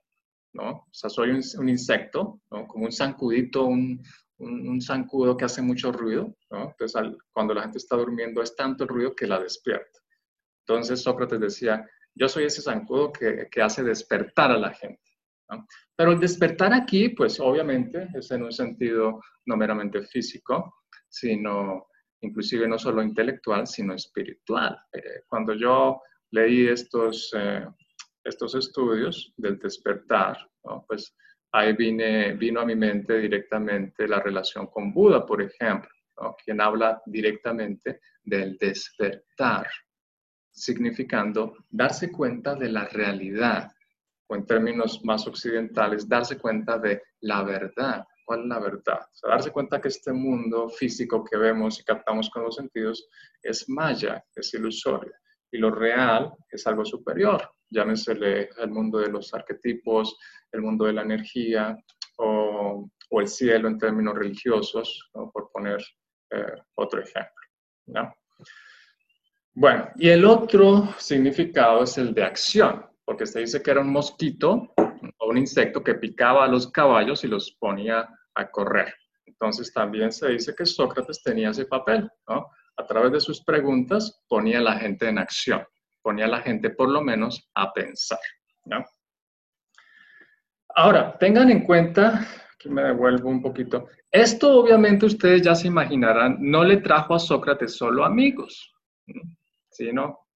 ¿no? 0.54 0.69
O 0.69 0.88
sea, 0.91 1.10
soy 1.10 1.32
un, 1.32 1.69
insecto, 1.69 2.41
¿no? 2.52 2.67
Como 2.67 2.86
un 2.86 2.91
zancudito, 2.91 3.65
un, 3.65 4.04
un, 4.38 4.82
zancudo 4.82 5.38
que 5.38 5.45
hace 5.45 5.62
mucho 5.62 5.91
ruido, 5.91 6.36
Entonces, 6.50 7.02
cuando 7.32 7.54
la 7.54 7.63
gente 7.63 7.78
está 7.78 7.95
durmiendo 7.95 8.41
es 8.41 8.56
tanto 8.56 8.84
el 8.84 8.89
ruido 8.89 9.15
que 9.15 9.28
la 9.28 9.39
despierta. 9.39 10.00
Entonces, 10.67 11.02
Sócrates 11.02 11.39
decía, 11.39 11.89
yo 12.13 12.28
soy 12.28 12.45
ese 12.45 12.62
zancudo 12.62 13.12
que, 13.12 13.48
que 13.50 13.62
hace 13.62 13.84
despertar 13.84 14.52
a 14.52 14.58
la 14.58 14.74
gente. 14.74 15.02
Pero 15.95 16.12
el 16.12 16.19
despertar 16.19 16.74
aquí, 16.74 17.10
pues 17.10 17.39
obviamente 17.39 18.10
es 18.15 18.32
en 18.32 18.43
un 18.43 18.52
sentido 18.52 19.21
no 19.45 19.58
meramente 19.58 20.02
físico, 20.02 20.74
sino 21.15 21.88
inclusive 22.21 22.67
no 22.67 22.78
solo 22.78 23.01
intelectual, 23.01 23.65
sino 23.67 23.93
espiritual. 23.93 24.78
Eh, 24.91 25.23
cuando 25.28 25.54
yo 25.54 26.01
leí 26.32 26.67
estos, 26.67 27.32
eh, 27.38 27.65
estos 28.23 28.56
estudios 28.56 29.34
del 29.38 29.58
despertar, 29.60 30.38
pues 30.88 31.15
ahí 31.51 31.73
vine, 31.73 32.34
vino 32.34 32.60
a 32.60 32.65
mi 32.65 32.75
mente 32.75 33.19
directamente 33.19 34.08
la 34.08 34.19
relación 34.19 34.67
con 34.67 34.91
Buda, 34.91 35.25
por 35.25 35.41
ejemplo, 35.41 35.89
quien 36.43 36.60
habla 36.60 37.01
directamente 37.06 38.01
del 38.23 38.58
despertar, 38.58 39.67
significando 40.51 41.56
darse 41.69 42.12
cuenta 42.12 42.56
de 42.56 42.69
la 42.69 42.86
realidad, 42.88 43.71
o 44.28 44.36
en 44.36 44.45
términos 44.45 45.01
más 45.06 45.28
occidentales, 45.28 46.10
darse 46.10 46.38
cuenta 46.39 46.80
de 46.80 47.04
la 47.21 47.43
verdad. 47.43 48.06
¿Cuál 48.25 48.41
es 48.41 48.45
la 48.47 48.59
verdad? 48.59 48.99
O 49.01 49.15
sea, 49.15 49.29
darse 49.29 49.51
cuenta 49.51 49.79
que 49.79 49.88
este 49.88 50.11
mundo 50.11 50.67
físico 50.67 51.23
que 51.23 51.38
vemos 51.38 51.79
y 51.79 51.83
captamos 51.83 52.29
con 52.31 52.43
los 52.43 52.55
sentidos 52.55 53.07
es 53.41 53.69
maya, 53.69 54.25
es 54.35 54.53
ilusorio, 54.55 55.13
y 55.51 55.59
lo 55.59 55.69
real 55.69 56.33
es 56.49 56.65
algo 56.65 56.83
superior, 56.83 57.47
llámesele 57.69 58.49
el 58.57 58.71
mundo 58.71 58.97
de 58.97 59.09
los 59.09 59.31
arquetipos, 59.33 60.17
el 60.51 60.61
mundo 60.61 60.85
de 60.85 60.93
la 60.93 61.03
energía 61.03 61.77
o, 62.17 62.89
el 63.11 63.27
cielo 63.29 63.69
en 63.69 63.77
términos 63.77 64.15
religiosos, 64.15 65.09
por 65.13 65.49
poner 65.53 65.81
eh, 66.31 66.53
otro 66.73 67.01
ejemplo. 67.01 67.45
Bueno, 69.53 69.89
y 69.95 70.09
el 70.09 70.25
otro 70.25 70.93
significado 70.97 71.83
es 71.83 71.97
el 71.97 72.13
de 72.13 72.23
acción, 72.23 72.85
porque 73.05 73.25
se 73.25 73.39
dice 73.39 73.61
que 73.61 73.71
era 73.71 73.79
un 73.79 73.91
mosquito 73.91 74.73
un 75.27 75.38
insecto 75.38 75.83
que 75.83 75.95
picaba 75.95 76.45
a 76.45 76.47
los 76.47 76.71
caballos 76.71 77.23
y 77.23 77.27
los 77.27 77.55
ponía 77.59 78.07
a 78.35 78.51
correr. 78.51 78.93
Entonces 79.25 79.73
también 79.73 80.11
se 80.11 80.29
dice 80.29 80.55
que 80.55 80.65
Sócrates 80.65 81.21
tenía 81.23 81.49
ese 81.49 81.65
papel, 81.65 82.09
¿no? 82.27 82.47
A 82.77 82.85
través 82.85 83.11
de 83.11 83.19
sus 83.21 83.43
preguntas 83.43 84.23
ponía 84.27 84.59
a 84.59 84.63
la 84.63 84.75
gente 84.77 85.07
en 85.07 85.17
acción 85.17 85.65
ponía 86.05 86.25
a 86.25 86.27
la 86.27 86.41
gente 86.41 86.69
por 86.69 86.91
lo 86.91 87.01
menos 87.01 87.49
a 87.55 87.73
pensar. 87.73 88.19
¿no? 88.65 88.85
Ahora, 90.75 91.17
tengan 91.17 91.49
en 91.49 91.65
cuenta, 91.65 92.27
aquí 92.53 92.69
me 92.69 92.83
devuelvo 92.83 93.27
un 93.27 93.41
poquito, 93.41 93.88
esto 94.11 94.59
obviamente 94.59 95.07
ustedes 95.07 95.41
ya 95.41 95.55
se 95.55 95.67
imaginarán, 95.67 96.38
no 96.39 96.63
le 96.63 96.77
trajo 96.77 97.15
a 97.15 97.19
Sócrates 97.19 97.75
solo 97.75 98.05
amigos, 98.05 98.71
sino 99.71 100.27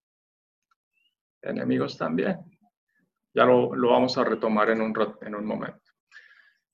enemigos 1.43 1.95
también. 1.95 2.39
Ya 3.33 3.45
lo, 3.45 3.75
lo 3.75 3.91
vamos 3.91 4.17
a 4.17 4.23
retomar 4.23 4.69
en 4.69 4.81
un, 4.81 4.93
en 5.21 5.35
un 5.35 5.45
momento. 5.45 5.81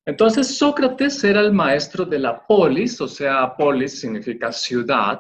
Entonces, 0.05 0.57
Sócrates 0.57 1.23
era 1.23 1.41
el 1.41 1.51
maestro 1.51 2.05
de 2.05 2.19
la 2.19 2.45
polis, 2.45 3.01
o 3.01 3.07
sea, 3.07 3.55
polis 3.55 3.99
significa 3.99 4.51
ciudad, 4.51 5.19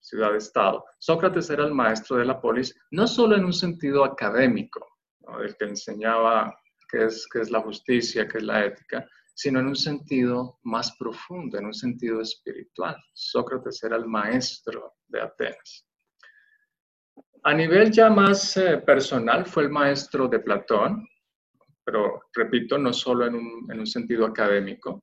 ciudad-estado. 0.00 0.84
Sócrates 0.98 1.50
era 1.50 1.64
el 1.64 1.74
maestro 1.74 2.16
de 2.16 2.24
la 2.24 2.40
polis, 2.40 2.74
no 2.90 3.06
solo 3.06 3.36
en 3.36 3.44
un 3.44 3.52
sentido 3.52 4.02
académico, 4.04 4.86
el 5.42 5.54
que 5.56 5.66
enseñaba 5.66 6.58
qué 6.88 7.04
es, 7.04 7.28
qué 7.30 7.40
es 7.40 7.50
la 7.50 7.60
justicia, 7.60 8.26
qué 8.26 8.38
es 8.38 8.44
la 8.44 8.64
ética, 8.64 9.06
sino 9.34 9.60
en 9.60 9.68
un 9.68 9.76
sentido 9.76 10.58
más 10.62 10.96
profundo, 10.96 11.58
en 11.58 11.66
un 11.66 11.74
sentido 11.74 12.20
espiritual. 12.20 12.96
Sócrates 13.12 13.82
era 13.82 13.96
el 13.96 14.06
maestro 14.06 14.94
de 15.06 15.20
Atenas. 15.20 15.86
A 17.42 17.54
nivel 17.54 17.90
ya 17.90 18.10
más 18.10 18.56
eh, 18.58 18.78
personal, 18.78 19.46
fue 19.46 19.62
el 19.62 19.70
maestro 19.70 20.28
de 20.28 20.40
Platón, 20.40 21.08
pero 21.82 22.20
repito, 22.34 22.76
no 22.76 22.92
solo 22.92 23.26
en 23.26 23.34
un, 23.34 23.86
sentido 23.86 24.26
académico. 24.26 25.02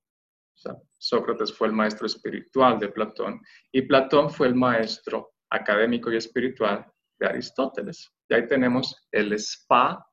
Sócrates 0.97 1.53
fue 1.53 1.67
el 1.67 1.73
maestro 1.73 2.05
espiritual 2.05 2.79
de 2.79 2.89
Platón 2.89 3.41
y 3.71 3.83
Platón 3.83 4.29
fue 4.29 4.47
el 4.47 4.55
maestro 4.55 5.33
académico 5.49 6.11
y 6.11 6.17
espiritual 6.17 6.85
de 7.19 7.27
Aristóteles. 7.27 8.11
Y 8.29 8.35
ahí 8.35 8.47
tenemos 8.47 9.07
el 9.11 9.33
spa 9.33 10.03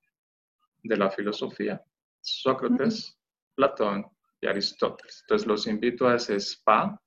de 0.82 0.96
la 0.96 1.10
filosofía, 1.10 1.82
Sócrates, 2.20 3.18
Platón 3.54 4.06
y 4.40 4.46
Aristóteles. 4.46 5.22
Entonces 5.22 5.46
los 5.46 5.66
invito 5.66 6.08
a 6.08 6.16
ese 6.16 6.36
spa 6.36 6.98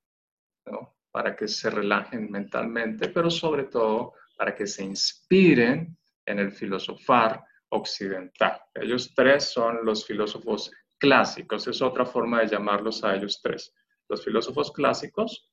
para 1.12 1.36
que 1.36 1.47
se 1.47 1.69
relajen 1.69 2.30
mentalmente, 2.32 3.10
pero 3.10 3.30
sobre 3.30 3.65
todo 3.65 4.13
para 4.38 4.56
que 4.56 4.67
se 4.67 4.84
inspiren 4.84 5.97
en 6.26 6.39
el 6.39 6.52
filosofar 6.52 7.43
occidental. 7.69 8.62
Ellos 8.73 9.13
tres 9.15 9.52
son 9.52 9.84
los 9.84 10.06
filósofos 10.06 10.71
clásicos, 10.97 11.67
es 11.67 11.82
otra 11.82 12.06
forma 12.06 12.41
de 12.41 12.47
llamarlos 12.47 13.04
a 13.04 13.15
ellos 13.15 13.41
tres. 13.41 13.73
Los 14.08 14.23
filósofos 14.23 14.71
clásicos 14.71 15.50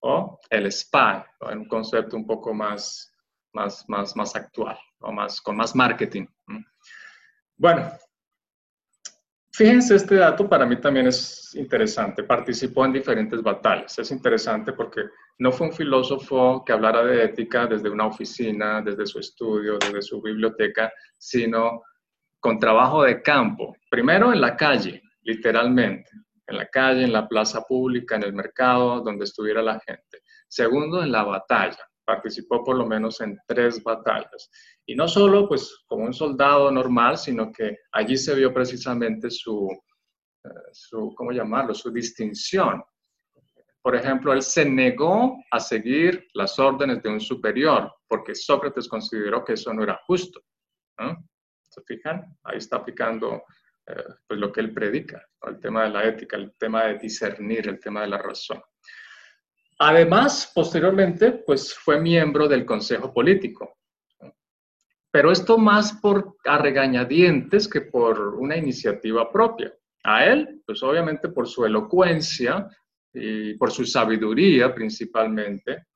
o 0.00 0.38
el 0.50 0.66
spa, 0.66 1.26
un 1.40 1.66
concepto 1.66 2.16
un 2.16 2.26
poco 2.26 2.54
más, 2.54 3.12
más, 3.52 3.84
más, 3.88 4.14
más 4.14 4.36
actual, 4.36 4.78
más, 5.00 5.40
con 5.40 5.56
más 5.56 5.74
marketing. 5.74 6.26
Bueno, 7.56 7.90
fíjense, 9.56 9.94
este 9.96 10.16
dato 10.16 10.46
para 10.48 10.66
mí 10.66 10.76
también 10.76 11.06
es 11.06 11.54
interesante. 11.54 12.22
Participó 12.24 12.84
en 12.84 12.92
diferentes 12.92 13.42
batallas. 13.42 13.98
Es 13.98 14.10
interesante 14.10 14.74
porque 14.74 15.04
no 15.38 15.50
fue 15.50 15.68
un 15.68 15.72
filósofo 15.72 16.62
que 16.64 16.72
hablara 16.72 17.02
de 17.02 17.24
ética 17.24 17.66
desde 17.66 17.88
una 17.88 18.06
oficina, 18.06 18.82
desde 18.82 19.06
su 19.06 19.18
estudio, 19.18 19.78
desde 19.78 20.02
su 20.02 20.20
biblioteca, 20.20 20.92
sino 21.16 21.82
con 22.38 22.58
trabajo 22.58 23.02
de 23.02 23.22
campo. 23.22 23.74
Primero 23.90 24.30
en 24.30 24.42
la 24.42 24.54
calle, 24.56 25.02
literalmente, 25.22 26.10
en 26.46 26.58
la 26.58 26.66
calle, 26.66 27.04
en 27.04 27.12
la 27.12 27.26
plaza 27.26 27.62
pública, 27.62 28.16
en 28.16 28.24
el 28.24 28.34
mercado, 28.34 29.00
donde 29.00 29.24
estuviera 29.24 29.62
la 29.62 29.80
gente. 29.80 30.20
Segundo, 30.48 31.02
en 31.02 31.10
la 31.10 31.24
batalla 31.24 31.78
participó 32.06 32.62
por 32.62 32.76
lo 32.76 32.86
menos 32.86 33.20
en 33.20 33.36
tres 33.46 33.82
batallas. 33.82 34.48
Y 34.86 34.94
no 34.94 35.08
solo 35.08 35.48
pues 35.48 35.84
como 35.86 36.04
un 36.04 36.14
soldado 36.14 36.70
normal, 36.70 37.18
sino 37.18 37.50
que 37.50 37.78
allí 37.92 38.16
se 38.16 38.34
vio 38.34 38.54
precisamente 38.54 39.30
su, 39.30 39.68
eh, 40.44 40.48
su 40.72 41.12
¿cómo 41.16 41.32
llamarlo?, 41.32 41.74
su 41.74 41.90
distinción. 41.90 42.82
Por 43.82 43.94
ejemplo, 43.94 44.32
él 44.32 44.42
se 44.42 44.64
negó 44.64 45.36
a 45.50 45.60
seguir 45.60 46.26
las 46.34 46.58
órdenes 46.58 47.02
de 47.02 47.08
un 47.08 47.20
superior, 47.20 47.92
porque 48.08 48.34
Sócrates 48.34 48.88
consideró 48.88 49.44
que 49.44 49.52
eso 49.52 49.72
no 49.72 49.82
era 49.84 50.00
justo. 50.06 50.40
¿Se 51.62 51.82
fijan? 51.82 52.36
Ahí 52.42 52.58
está 52.58 52.78
aplicando 52.78 53.44
eh, 53.86 54.04
pues 54.26 54.40
lo 54.40 54.50
que 54.50 54.60
él 54.60 54.74
predica, 54.74 55.24
el 55.42 55.60
tema 55.60 55.84
de 55.84 55.90
la 55.90 56.04
ética, 56.04 56.36
el 56.36 56.52
tema 56.58 56.86
de 56.86 56.98
discernir, 56.98 57.68
el 57.68 57.78
tema 57.78 58.00
de 58.00 58.08
la 58.08 58.18
razón. 58.18 58.60
Además, 59.78 60.50
posteriormente, 60.52 61.32
pues 61.46 61.74
fue 61.74 62.00
miembro 62.00 62.48
del 62.48 62.64
Consejo 62.64 63.12
Político. 63.12 63.75
Pero 65.16 65.32
esto 65.32 65.56
más 65.56 65.94
por 65.94 66.36
a 66.44 66.58
regañadientes 66.58 67.68
que 67.68 67.80
por 67.80 68.34
una 68.34 68.54
iniciativa 68.54 69.32
propia. 69.32 69.72
A 70.04 70.26
él, 70.26 70.62
pues 70.66 70.82
obviamente 70.82 71.30
por 71.30 71.48
su 71.48 71.64
elocuencia 71.64 72.68
y 73.14 73.54
por 73.54 73.72
su 73.72 73.86
sabiduría 73.86 74.74
principalmente, 74.74 75.86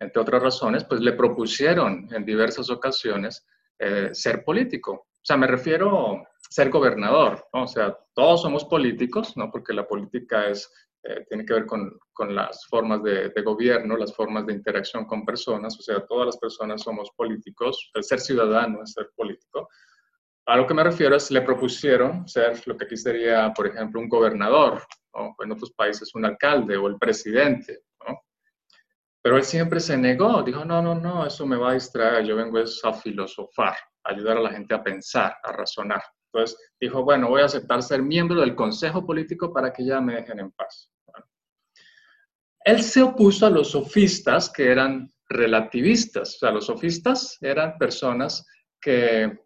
entre 0.00 0.20
otras 0.20 0.42
razones, 0.42 0.82
pues 0.82 1.00
le 1.00 1.12
propusieron 1.12 2.08
en 2.10 2.24
diversas 2.24 2.68
ocasiones 2.68 3.46
eh, 3.78 4.08
ser 4.12 4.42
político. 4.42 4.92
O 4.92 5.22
sea, 5.22 5.36
me 5.36 5.46
refiero 5.46 6.16
a 6.16 6.28
ser 6.48 6.68
gobernador, 6.68 7.46
O 7.52 7.68
sea, 7.68 7.96
todos 8.12 8.42
somos 8.42 8.64
políticos, 8.64 9.36
¿no? 9.36 9.52
Porque 9.52 9.72
la 9.72 9.86
política 9.86 10.48
es 10.48 10.68
eh, 11.02 11.24
tiene 11.28 11.46
que 11.46 11.54
ver 11.54 11.66
con, 11.66 11.98
con 12.12 12.34
las 12.34 12.66
formas 12.66 13.02
de, 13.02 13.30
de, 13.30 13.42
gobierno, 13.42 13.96
las 13.96 14.14
formas 14.14 14.46
de 14.46 14.52
interacción 14.52 15.06
con 15.06 15.24
personas, 15.24 15.78
o 15.78 15.82
sea, 15.82 16.04
todas 16.06 16.26
las 16.26 16.38
personas 16.38 16.82
somos 16.82 17.10
políticos, 17.16 17.90
el 17.94 18.04
ser 18.04 18.20
ciudadano 18.20 18.82
es 18.82 18.92
ser 18.92 19.10
político. 19.16 19.68
A 20.46 20.56
lo 20.56 20.66
que 20.66 20.74
me 20.74 20.84
refiero 20.84 21.16
es, 21.16 21.30
le 21.30 21.42
propusieron 21.42 22.28
ser 22.28 22.60
lo 22.66 22.76
que 22.76 22.84
aquí 22.84 22.96
sería, 22.96 23.52
por 23.54 23.68
ejemplo, 23.68 24.00
un 24.00 24.08
gobernador, 24.08 24.82
o 25.12 25.34
en 25.42 25.52
otros 25.52 25.72
países 25.72 26.14
un 26.14 26.24
alcalde 26.24 26.76
o 26.76 26.86
el 26.86 26.98
presidente, 26.98 27.84
¿no? 28.06 28.20
Pero 29.22 29.36
él 29.36 29.44
siempre 29.44 29.80
se 29.80 29.96
negó, 29.96 30.42
dijo, 30.42 30.64
no, 30.64 30.82
no, 30.82 30.94
no, 30.94 31.26
eso 31.26 31.46
me 31.46 31.56
va 31.56 31.70
a 31.70 31.74
distraer, 31.74 32.24
yo 32.24 32.36
vengo 32.36 32.58
a 32.58 32.92
filosofar, 32.92 33.76
a 34.04 34.10
ayudar 34.10 34.38
a 34.38 34.40
la 34.40 34.50
gente 34.50 34.74
a 34.74 34.82
pensar, 34.82 35.36
a 35.42 35.52
razonar. 35.52 36.02
Entonces 36.32 36.58
dijo, 36.80 37.02
bueno, 37.02 37.28
voy 37.28 37.42
a 37.42 37.46
aceptar 37.46 37.82
ser 37.82 38.02
miembro 38.02 38.40
del 38.40 38.54
Consejo 38.54 39.04
Político 39.04 39.52
para 39.52 39.72
que 39.72 39.84
ya 39.84 40.00
me 40.00 40.14
dejen 40.14 40.38
en 40.38 40.50
paz. 40.52 40.90
Él 42.64 42.82
se 42.82 43.02
opuso 43.02 43.46
a 43.46 43.50
los 43.50 43.70
sofistas 43.70 44.50
que 44.50 44.70
eran 44.70 45.12
relativistas. 45.28 46.36
O 46.36 46.38
sea, 46.38 46.50
los 46.50 46.66
sofistas 46.66 47.38
eran 47.40 47.78
personas 47.78 48.46
que, 48.80 49.38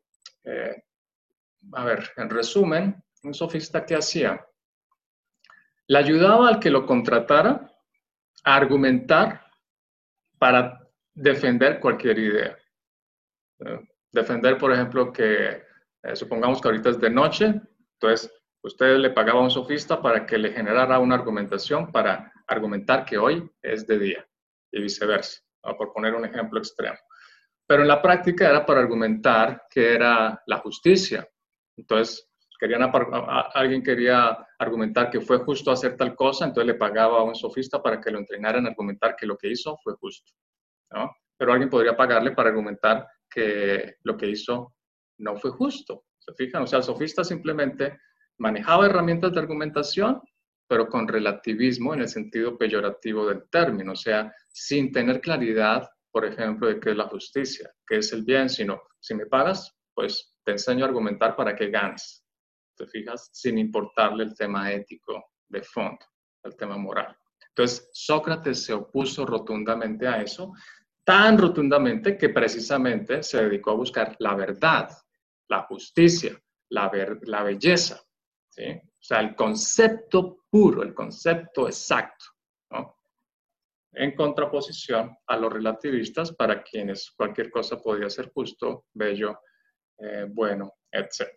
eh, 0.45 0.83
a 1.73 1.85
ver, 1.85 2.11
en 2.17 2.29
resumen, 2.29 3.03
un 3.23 3.35
sofista 3.35 3.87
que 3.87 3.95
hacía, 3.95 4.45
le 5.87 5.99
ayudaba 5.99 6.49
al 6.49 6.61
que 6.61 6.71
lo 6.71 6.85
contratara 6.85 7.71
a 8.45 8.57
argumentar 8.57 9.47
para 10.39 10.81
defender 11.15 11.81
cualquier 11.81 12.19
idea. 12.19 12.59
Defender, 14.11 14.59
por 14.59 14.73
ejemplo, 14.73 15.13
que 15.13 15.63
eh, 16.05 16.15
supongamos 16.15 16.61
que 16.61 16.69
ahorita 16.69 16.91
es 16.91 17.01
de 17.01 17.11
noche, 17.11 17.61
entonces 17.95 18.31
usted 18.63 18.99
le 18.99 19.11
pagaba 19.11 19.41
a 19.41 19.45
un 19.45 19.51
sofista 19.51 20.01
para 20.01 20.27
que 20.27 20.39
le 20.39 20.53
generara 20.53 20.99
una 20.99 21.15
argumentación 21.15 21.91
para 21.91 22.33
argumentar 22.47 23.05
que 23.05 23.19
hoy 23.19 23.51
es 23.63 23.87
de 23.87 23.99
día 23.99 24.27
y 24.71 24.83
viceversa, 24.83 25.41
por 25.79 25.93
poner 25.93 26.15
un 26.15 26.25
ejemplo 26.25 26.59
extremo. 26.59 26.99
Pero 27.67 27.83
en 27.83 27.89
la 27.89 28.03
práctica 28.03 28.49
era 28.49 28.67
para 28.67 28.81
argumentar 28.81 29.63
que 29.71 29.95
era 29.95 30.43
la 30.47 30.59
justicia. 30.59 31.27
Entonces, 31.77 32.29
querían 32.61 32.91
alguien 33.55 33.83
quería 33.83 34.47
argumentar 34.59 35.11
que 35.11 35.21
fue 35.21 35.39
justo 35.39 35.71
hacer 35.71 35.97
tal 35.97 36.15
cosa, 36.15 36.45
entonces 36.45 36.67
le 36.67 36.79
pagaba 36.79 37.21
a 37.21 37.23
un 37.23 37.35
sofista 37.35 37.83
para 37.83 38.01
que 38.01 38.11
lo 38.11 38.19
entrenara 38.19 38.59
en 38.59 38.67
argumentar 38.67 39.17
que 39.17 39.27
lo 39.27 39.37
que 39.37 39.49
hizo 39.49 39.77
fue 39.83 39.95
justo. 39.95 40.33
Pero 41.37 41.53
alguien 41.53 41.71
podría 41.71 41.97
pagarle 41.97 42.33
para 42.33 42.51
argumentar 42.51 43.07
que 43.29 43.97
lo 44.03 44.17
que 44.17 44.29
hizo 44.29 44.75
no 45.19 45.37
fue 45.37 45.51
justo. 45.51 46.05
¿Se 46.19 46.33
fijan? 46.35 46.63
O 46.63 46.67
sea, 46.67 46.79
el 46.79 46.85
sofista 46.85 47.23
simplemente 47.25 47.99
manejaba 48.39 48.87
herramientas 48.87 49.33
de 49.33 49.41
argumentación, 49.41 50.21
pero 50.67 50.89
con 50.89 51.07
relativismo 51.07 51.95
en 51.95 52.01
el 52.01 52.09
sentido 52.09 52.57
peyorativo 52.57 53.27
del 53.27 53.49
término, 53.51 53.93
o 53.93 53.97
sea, 53.97 54.35
sin 54.49 54.91
tener 54.93 55.21
claridad, 55.21 55.89
por 56.11 56.25
ejemplo, 56.25 56.69
de 56.69 56.81
qué 56.81 56.91
es 56.91 56.97
la 56.97 57.09
justicia, 57.09 57.71
qué 57.87 57.99
es 57.99 58.13
el 58.13 58.25
bien, 58.25 58.49
sino, 58.49 58.83
si 58.99 59.15
me 59.15 59.27
pagas, 59.27 59.75
pues 59.93 60.35
te 60.43 60.53
enseño 60.53 60.85
a 60.85 60.89
argumentar 60.89 61.37
para 61.37 61.55
que 61.55 61.71
ganes. 61.71 62.25
¿Te 62.77 62.87
fijas? 62.87 63.31
Sin 63.33 63.59
importarle 63.59 64.25
el 64.25 64.35
tema 64.35 64.73
ético 64.73 65.33
de 65.49 65.63
fondo, 65.63 66.05
el 66.43 66.57
tema 66.57 66.77
moral. 66.77 67.17
Entonces, 67.49 67.89
Sócrates 67.93 68.65
se 68.65 68.73
opuso 68.73 69.25
rotundamente 69.25 70.09
a 70.09 70.21
eso, 70.21 70.53
tan 71.05 71.39
rotundamente 71.39 72.19
que 72.19 72.31
precisamente 72.31 73.23
se 73.23 73.45
dedicó 73.45 73.73
a 73.73 73.77
buscar 73.77 74.17
la 74.19 74.35
verdad, 74.35 74.89
la 75.49 75.63
justicia, 75.63 76.41
la, 76.71 76.91
la 77.23 77.43
belleza, 77.43 78.01
o 78.57 79.03
sea, 79.07 79.21
el 79.21 79.35
concepto 79.35 80.45
puro, 80.49 80.83
el 80.83 80.95
concepto 80.95 81.67
exacto, 81.67 82.25
en 83.97 84.15
contraposición 84.15 85.17
a 85.27 85.37
los 85.37 85.53
relativistas 85.53 86.33
para 86.33 86.63
quienes 86.63 87.13
cualquier 87.13 87.51
cosa 87.51 87.81
podía 87.81 88.11
ser 88.11 88.31
justo, 88.33 88.87
bello, 88.93 89.41
eh, 89.99 90.27
bueno, 90.29 90.75
etc. 90.91 91.29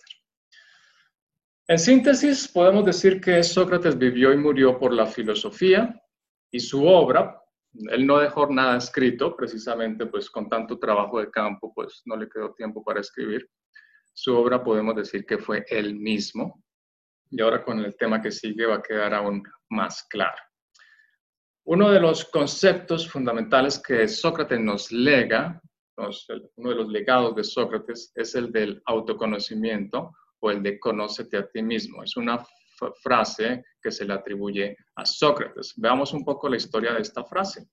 En 1.67 1.77
síntesis, 1.77 2.47
podemos 2.47 2.85
decir 2.85 3.21
que 3.21 3.43
Sócrates 3.43 3.97
vivió 3.97 4.31
y 4.31 4.37
murió 4.37 4.79
por 4.79 4.93
la 4.93 5.05
filosofía 5.05 6.01
y 6.49 6.59
su 6.59 6.85
obra, 6.87 7.41
él 7.91 8.07
no 8.07 8.17
dejó 8.17 8.47
nada 8.47 8.77
escrito, 8.77 9.35
precisamente 9.35 10.05
pues 10.05 10.29
con 10.29 10.49
tanto 10.49 10.79
trabajo 10.79 11.19
de 11.19 11.29
campo, 11.29 11.73
pues 11.75 12.01
no 12.05 12.15
le 12.15 12.29
quedó 12.29 12.53
tiempo 12.53 12.83
para 12.83 13.01
escribir, 13.01 13.47
su 14.17 14.35
obra 14.35 14.63
podemos 14.63 14.95
decir 14.95 15.27
que 15.27 15.37
fue 15.37 15.63
él 15.69 15.93
mismo. 15.93 16.63
Y 17.29 17.39
ahora 17.39 17.63
con 17.63 17.77
el 17.77 17.95
tema 17.95 18.19
que 18.19 18.31
sigue 18.31 18.65
va 18.65 18.77
a 18.77 18.81
quedar 18.81 19.13
aún 19.13 19.43
más 19.69 20.07
claro. 20.09 20.41
Uno 21.65 21.91
de 21.91 21.99
los 21.99 22.25
conceptos 22.25 23.07
fundamentales 23.07 23.77
que 23.77 24.07
Sócrates 24.07 24.59
nos 24.59 24.91
lega, 24.91 25.61
uno 25.97 26.69
de 26.69 26.75
los 26.75 26.87
legados 26.87 27.35
de 27.35 27.43
Sócrates, 27.43 28.11
es 28.15 28.33
el 28.33 28.51
del 28.51 28.81
autoconocimiento 28.85 30.15
o 30.39 30.49
el 30.49 30.63
de 30.63 30.79
conócete 30.79 31.37
a 31.37 31.47
ti 31.47 31.61
mismo. 31.61 32.01
Es 32.01 32.17
una 32.17 32.43
frase 33.03 33.65
que 33.79 33.91
se 33.91 34.05
le 34.05 34.13
atribuye 34.13 34.75
a 34.95 35.05
Sócrates. 35.05 35.75
Veamos 35.77 36.11
un 36.13 36.25
poco 36.25 36.49
la 36.49 36.57
historia 36.57 36.93
de 36.93 37.01
esta 37.01 37.23
frase. 37.23 37.67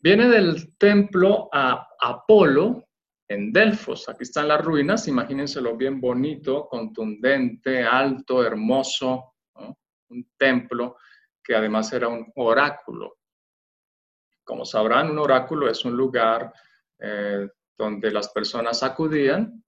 Viene 0.00 0.26
del 0.26 0.74
templo 0.78 1.50
a 1.52 1.86
Apolo 2.00 2.84
en 3.28 3.52
Delfos. 3.52 4.08
Aquí 4.08 4.22
están 4.22 4.48
las 4.48 4.64
ruinas, 4.64 5.08
imagínenselo 5.08 5.76
bien 5.76 6.00
bonito, 6.00 6.66
contundente, 6.68 7.82
alto, 7.82 8.44
hermoso, 8.44 9.34
un 10.08 10.30
templo 10.36 10.96
que 11.42 11.54
además 11.54 11.92
era 11.92 12.08
un 12.08 12.30
oráculo. 12.36 13.18
Como 14.44 14.64
sabrán, 14.64 15.10
un 15.10 15.18
oráculo 15.18 15.68
es 15.68 15.84
un 15.84 15.96
lugar 15.96 16.52
eh, 16.98 17.48
donde 17.76 18.10
las 18.10 18.28
personas 18.28 18.82
acudían 18.82 19.62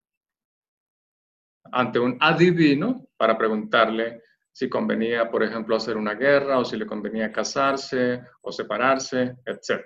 ante 1.72 1.98
un 1.98 2.16
adivino 2.20 3.08
para 3.16 3.36
preguntarle 3.36 4.22
si 4.52 4.68
convenía, 4.68 5.30
por 5.30 5.42
ejemplo, 5.42 5.76
hacer 5.76 5.96
una 5.96 6.14
guerra 6.14 6.58
o 6.58 6.64
si 6.64 6.76
le 6.76 6.86
convenía 6.86 7.32
casarse 7.32 8.22
o 8.40 8.52
separarse, 8.52 9.36
etc. 9.44 9.84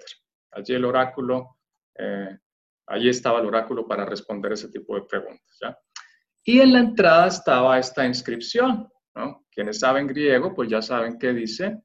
Allí 0.53 0.75
el 0.75 0.85
oráculo, 0.85 1.59
eh, 1.97 2.39
allí 2.91 3.09
estaba 3.09 3.41
el 3.41 3.47
oráculo 3.47 3.87
para 3.87 4.05
responder 4.05 4.53
ese 4.53 4.69
tipo 4.69 4.95
de 4.95 5.03
preguntas. 5.03 5.59
Y 6.45 6.61
en 6.61 6.73
la 6.73 6.81
entrada 6.81 7.29
estaba 7.29 7.79
esta 7.79 8.05
inscripción. 8.07 8.89
Quienes 9.51 9.81
saben 9.81 10.07
griego, 10.07 10.55
pues 10.55 10.69
ya 10.69 10.83
saben 10.83 11.19
qué 11.19 11.33
dice, 11.33 11.83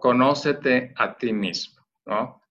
conócete 0.00 0.92
a 0.96 1.16
ti 1.16 1.32
mismo. 1.32 1.82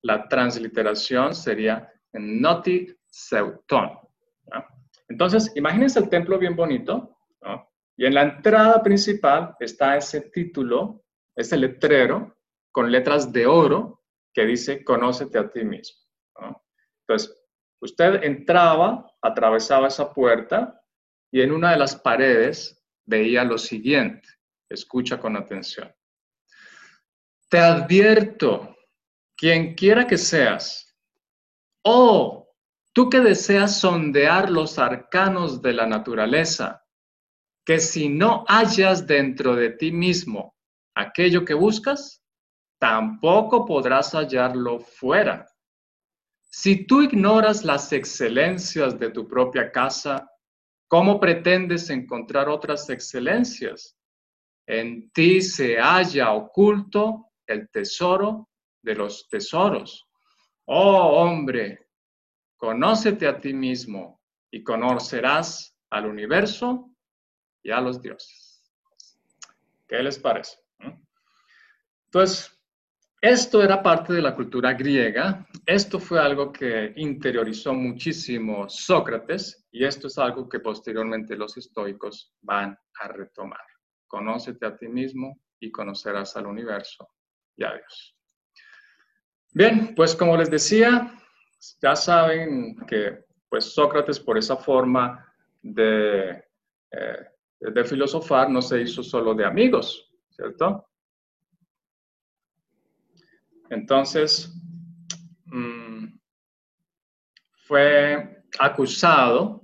La 0.02 0.28
transliteración 0.28 1.36
sería 1.36 1.92
noti 2.14 2.96
seuton. 3.06 3.92
Entonces, 5.08 5.52
imagínense 5.56 6.00
el 6.00 6.10
templo 6.10 6.38
bien 6.38 6.56
bonito, 6.56 7.18
y 7.98 8.06
en 8.06 8.14
la 8.14 8.22
entrada 8.22 8.82
principal 8.82 9.56
está 9.60 9.98
ese 9.98 10.22
título, 10.30 11.04
ese 11.36 11.58
letrero 11.58 12.38
con 12.72 12.90
letras 12.90 13.34
de 13.34 13.46
oro 13.46 14.04
que 14.32 14.46
dice 14.46 14.86
Conócete 14.86 15.38
a 15.38 15.50
ti 15.50 15.66
mismo. 15.66 16.00
Entonces, 17.10 17.36
usted 17.82 18.24
entraba, 18.24 19.12
atravesaba 19.22 19.88
esa 19.88 20.14
puerta 20.14 20.80
y 21.32 21.42
en 21.42 21.52
una 21.52 21.72
de 21.72 21.78
las 21.78 21.96
paredes 21.96 22.86
veía 23.06 23.44
lo 23.44 23.58
siguiente. 23.58 24.30
Escucha 24.70 25.20
con 25.20 25.36
atención. 25.36 25.92
Te 27.50 27.58
advierto, 27.58 28.78
quien 29.36 29.74
quiera 29.74 30.06
que 30.06 30.18
seas, 30.18 30.96
o 31.84 32.40
Tú 33.00 33.10
que 33.10 33.20
deseas 33.20 33.80
sondear 33.80 34.50
los 34.50 34.80
arcanos 34.80 35.62
de 35.62 35.74
la 35.74 35.86
naturaleza, 35.86 36.86
que 37.66 37.80
si 37.80 38.10
no 38.10 38.44
hallas 38.48 39.06
dentro 39.06 39.56
de 39.56 39.70
ti 39.70 39.92
mismo 39.92 40.56
aquello 40.96 41.46
que 41.46 41.54
buscas, 41.54 42.24
tampoco 42.80 43.66
podrás 43.66 44.12
hallarlo 44.14 44.80
fuera. 44.80 45.48
Si 46.50 46.86
tú 46.86 47.02
ignoras 47.02 47.64
las 47.64 47.94
excelencias 47.94 49.00
de 49.00 49.12
tu 49.12 49.28
propia 49.28 49.72
casa, 49.72 50.30
¿cómo 50.88 51.20
pretendes 51.20 51.90
encontrar 51.90 52.50
otras 52.50 52.90
excelencias? 52.90 53.96
En 54.68 55.10
ti 55.12 55.42
se 55.42 55.78
halla 55.78 56.34
oculto 56.34 57.32
el 57.48 57.70
tesoro 57.70 58.50
de 58.82 58.96
los 58.96 59.28
tesoros. 59.30 60.08
Oh 60.66 61.22
hombre, 61.22 61.90
Conócete 62.60 63.26
a 63.26 63.40
ti 63.40 63.54
mismo 63.54 64.22
y 64.52 64.64
conocerás 64.64 65.78
al 65.90 66.08
universo 66.08 66.94
y 67.64 67.72
a 67.72 67.80
los 67.80 68.02
dioses. 68.02 68.70
¿Qué 69.88 70.04
les 70.04 70.20
parece? 70.20 70.58
Entonces, 72.08 72.59
esto 73.22 73.62
era 73.62 73.84
parte 73.84 74.14
de 74.14 74.22
la 74.22 74.34
cultura 74.34 74.74
griega, 74.74 75.46
esto 75.66 76.00
fue 76.00 76.20
algo 76.20 76.52
que 76.52 76.94
interiorizó 76.96 77.74
muchísimo 77.74 78.70
Sócrates 78.70 79.68
y 79.72 79.84
esto 79.84 80.08
es 80.08 80.18
algo 80.18 80.48
que 80.48 80.60
posteriormente 80.60 81.36
los 81.36 81.58
estoicos 81.58 82.34
van 82.42 82.78
a 83.02 83.08
retomar. 83.10 83.62
Conócete 84.08 84.66
a 84.66 84.76
ti 84.76 84.88
mismo 84.88 85.40
y 85.60 85.70
conocerás 85.70 86.38
al 86.38 86.48
universo 86.48 87.10
y 87.58 87.64
a 87.66 87.74
Dios. 87.74 88.16
Bien, 89.52 89.94
pues 89.96 90.16
como 90.16 90.38
les 90.38 90.50
decía, 90.50 91.14
ya 91.82 91.96
saben 91.96 92.78
que 92.88 93.26
pues 93.50 93.74
Sócrates 93.74 94.20
por 94.20 94.38
esa 94.38 94.56
forma 94.56 95.26
de, 95.62 96.30
eh, 96.92 97.26
de 97.60 97.84
filosofar 97.84 98.50
no 98.50 98.62
se 98.62 98.82
hizo 98.82 99.04
solo 99.04 99.34
de 99.34 99.46
amigos, 99.46 100.10
¿cierto? 100.30 100.89
Entonces, 103.70 104.52
mm, 105.46 106.08
fue 107.66 108.44
acusado, 108.58 109.62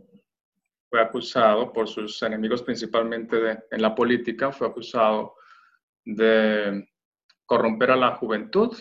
fue 0.90 1.02
acusado 1.02 1.74
por 1.74 1.88
sus 1.88 2.22
enemigos 2.22 2.62
principalmente 2.62 3.64
en 3.72 3.82
la 3.82 3.96
política, 3.96 4.52
fue 4.52 4.68
acusado 4.68 5.36
de 6.04 6.88
corromper 7.46 7.92
a 7.92 7.96
la 7.96 8.16
juventud 8.16 8.78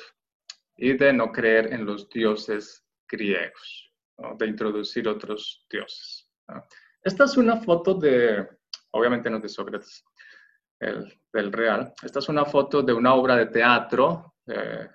y 0.76 0.92
de 0.94 1.12
no 1.12 1.32
creer 1.32 1.72
en 1.72 1.86
los 1.86 2.08
dioses 2.10 2.84
griegos, 3.08 3.92
de 4.38 4.46
introducir 4.46 5.08
otros 5.08 5.66
dioses. 5.70 6.30
Esta 7.02 7.24
es 7.24 7.36
una 7.36 7.56
foto 7.56 7.94
de, 7.94 8.46
obviamente 8.90 9.30
no 9.30 9.40
de 9.40 9.48
Sócrates, 9.48 10.04
el, 10.80 11.18
del 11.32 11.52
real. 11.52 11.94
Esta 12.02 12.18
es 12.18 12.28
una 12.28 12.44
foto 12.44 12.82
de 12.82 12.92
una 12.92 13.14
obra 13.14 13.36
de 13.36 13.46
teatro 13.46 14.33
eh, 14.46 14.88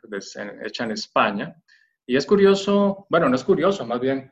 hecha 0.66 0.84
en 0.84 0.92
España. 0.92 1.56
Y 2.06 2.16
es 2.16 2.26
curioso, 2.26 3.06
bueno, 3.10 3.30
no 3.30 3.36
es 3.36 3.44
curioso, 3.44 3.86
más 3.86 4.00
bien, 4.00 4.32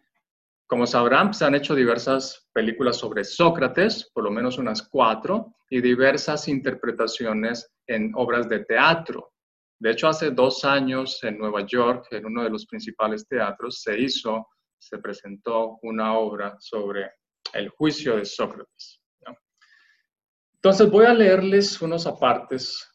como 0.68 0.86
sabrán, 0.86 1.34
se 1.34 1.46
han 1.46 1.56
hecho 1.56 1.76
diversas 1.76 2.50
películas 2.54 2.98
sobre 2.98 3.24
Sócrates, 3.24 4.12
por 4.14 4.24
lo 4.24 4.32
menos 4.32 4.58
unas 4.58 4.82
cuatro, 4.82 5.56
y 5.70 5.82
diversas 5.82 6.48
interpretaciones 6.48 7.72
en 7.88 8.12
obras 8.16 8.50
de 8.50 8.66
teatro. 8.66 9.32
De 9.80 9.92
hecho, 9.92 10.08
hace 10.08 10.32
dos 10.32 10.66
años 10.66 11.24
en 11.24 11.38
Nueva 11.38 11.66
York, 11.66 12.08
en 12.12 12.26
uno 12.26 12.44
de 12.44 12.50
los 12.50 12.66
principales 12.66 13.28
teatros, 13.28 13.82
se 13.82 13.98
hizo, 13.98 14.48
se 14.78 14.98
presentó 14.98 15.78
una 15.84 16.18
obra 16.18 16.56
sobre 16.60 17.12
el 17.54 17.70
juicio 17.70 18.18
de 18.18 18.26
Sócrates. 18.26 19.02
Entonces 20.56 20.90
voy 20.90 21.06
a 21.06 21.14
leerles 21.14 21.82
unos 21.82 22.08
apartes 22.08 22.86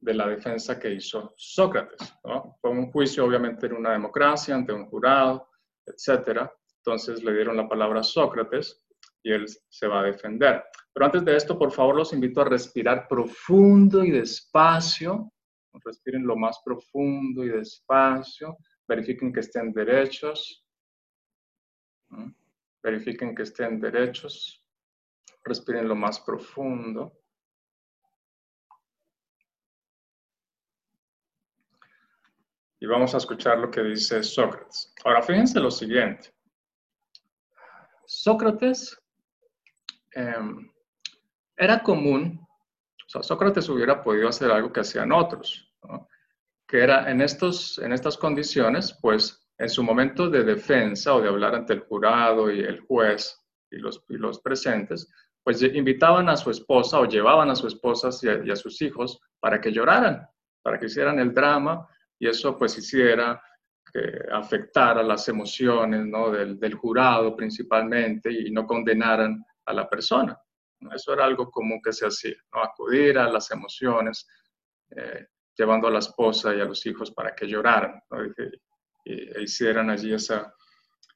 de 0.00 0.14
la 0.14 0.26
defensa 0.26 0.78
que 0.78 0.92
hizo 0.92 1.34
Sócrates. 1.36 2.14
Fue 2.60 2.70
un 2.70 2.90
juicio 2.90 3.24
obviamente 3.24 3.66
en 3.66 3.74
una 3.74 3.92
democracia, 3.92 4.54
ante 4.54 4.72
un 4.72 4.86
jurado, 4.86 5.48
etc. 5.86 6.48
Entonces 6.78 7.22
le 7.22 7.34
dieron 7.34 7.56
la 7.56 7.68
palabra 7.68 8.02
Sócrates 8.02 8.82
y 9.22 9.32
él 9.32 9.46
se 9.68 9.86
va 9.86 10.00
a 10.00 10.04
defender. 10.04 10.64
Pero 10.92 11.06
antes 11.06 11.24
de 11.24 11.36
esto, 11.36 11.58
por 11.58 11.70
favor, 11.70 11.96
los 11.96 12.12
invito 12.12 12.40
a 12.40 12.44
respirar 12.44 13.06
profundo 13.06 14.02
y 14.02 14.10
despacio 14.10 15.32
Respiren 15.84 16.26
lo 16.26 16.36
más 16.36 16.60
profundo 16.64 17.44
y 17.44 17.48
despacio. 17.48 18.58
Verifiquen 18.86 19.32
que 19.32 19.40
estén 19.40 19.72
derechos. 19.72 20.66
Verifiquen 22.82 23.34
que 23.34 23.42
estén 23.42 23.80
derechos. 23.80 24.64
Respiren 25.44 25.88
lo 25.88 25.94
más 25.94 26.20
profundo. 26.20 27.19
Y 32.80 32.86
vamos 32.86 33.14
a 33.14 33.18
escuchar 33.18 33.58
lo 33.58 33.70
que 33.70 33.82
dice 33.82 34.22
Sócrates. 34.22 34.92
Ahora, 35.04 35.22
fíjense 35.22 35.60
lo 35.60 35.70
siguiente. 35.70 36.32
Sócrates 38.06 38.98
em, 40.12 40.68
era 41.56 41.82
común 41.82 42.40
sea, 43.10 43.22
Sócrates 43.22 43.68
hubiera 43.68 44.02
podido 44.02 44.28
hacer 44.28 44.50
algo 44.50 44.72
que 44.72 44.80
hacían 44.80 45.10
otros, 45.10 45.68
que 46.66 46.82
era 46.82 47.10
en, 47.10 47.20
estos, 47.20 47.78
en 47.78 47.92
estas 47.92 48.16
condiciones, 48.16 48.96
pues 49.02 49.48
en 49.58 49.68
su 49.68 49.82
momento 49.82 50.30
de 50.30 50.44
defensa 50.44 51.14
o 51.14 51.20
de 51.20 51.28
hablar 51.28 51.54
ante 51.54 51.72
el 51.72 51.80
jurado 51.80 52.50
y 52.50 52.60
el 52.60 52.80
juez 52.80 53.36
y 53.70 53.78
los, 53.78 54.04
y 54.08 54.16
los 54.16 54.40
presentes, 54.40 55.12
pues 55.42 55.60
invitaban 55.62 56.28
a 56.28 56.36
su 56.36 56.50
esposa 56.50 57.00
o 57.00 57.06
llevaban 57.06 57.50
a 57.50 57.56
su 57.56 57.66
esposa 57.66 58.10
y 58.22 58.50
a, 58.50 58.56
sus 58.56 58.80
hijos 58.82 59.20
para 59.40 59.60
que 59.60 59.72
lloraran, 59.72 60.26
para 60.62 60.78
que 60.78 60.86
hicieran 60.86 61.18
el 61.18 61.34
drama 61.34 61.88
y 62.20 62.28
eso 62.28 62.56
pues 62.56 62.76
hiciera 62.78 63.42
que 63.92 64.22
afectara 64.30 65.02
las 65.02 65.26
emociones 65.28 66.06
¿no? 66.06 66.30
del, 66.30 66.74
jurado 66.74 67.34
principalmente 67.34 68.30
y 68.30 68.50
no 68.52 68.66
condenaran 68.66 69.44
a 69.64 69.72
la 69.72 69.88
persona. 69.88 70.38
Eso 70.94 71.12
era 71.12 71.24
algo 71.24 71.50
común 71.50 71.80
que 71.82 71.92
se 71.92 72.06
hacía, 72.06 72.36
¿no? 72.54 72.62
acudir 72.62 73.18
a 73.18 73.28
las 73.28 73.50
emociones, 73.50 74.28
eh, 74.90 75.26
llevando 75.56 75.88
a 75.88 75.90
la 75.90 75.98
esposa 75.98 76.54
y 76.54 76.60
a 76.60 76.66
los 76.66 76.84
hijos 76.86 77.10
para 77.10 77.34
que 77.34 77.48
lloraran 77.48 78.00
y, 79.04 79.12
e 79.12 79.42
hicieran 79.42 79.90
allí 79.90 80.12
esa 80.12 80.54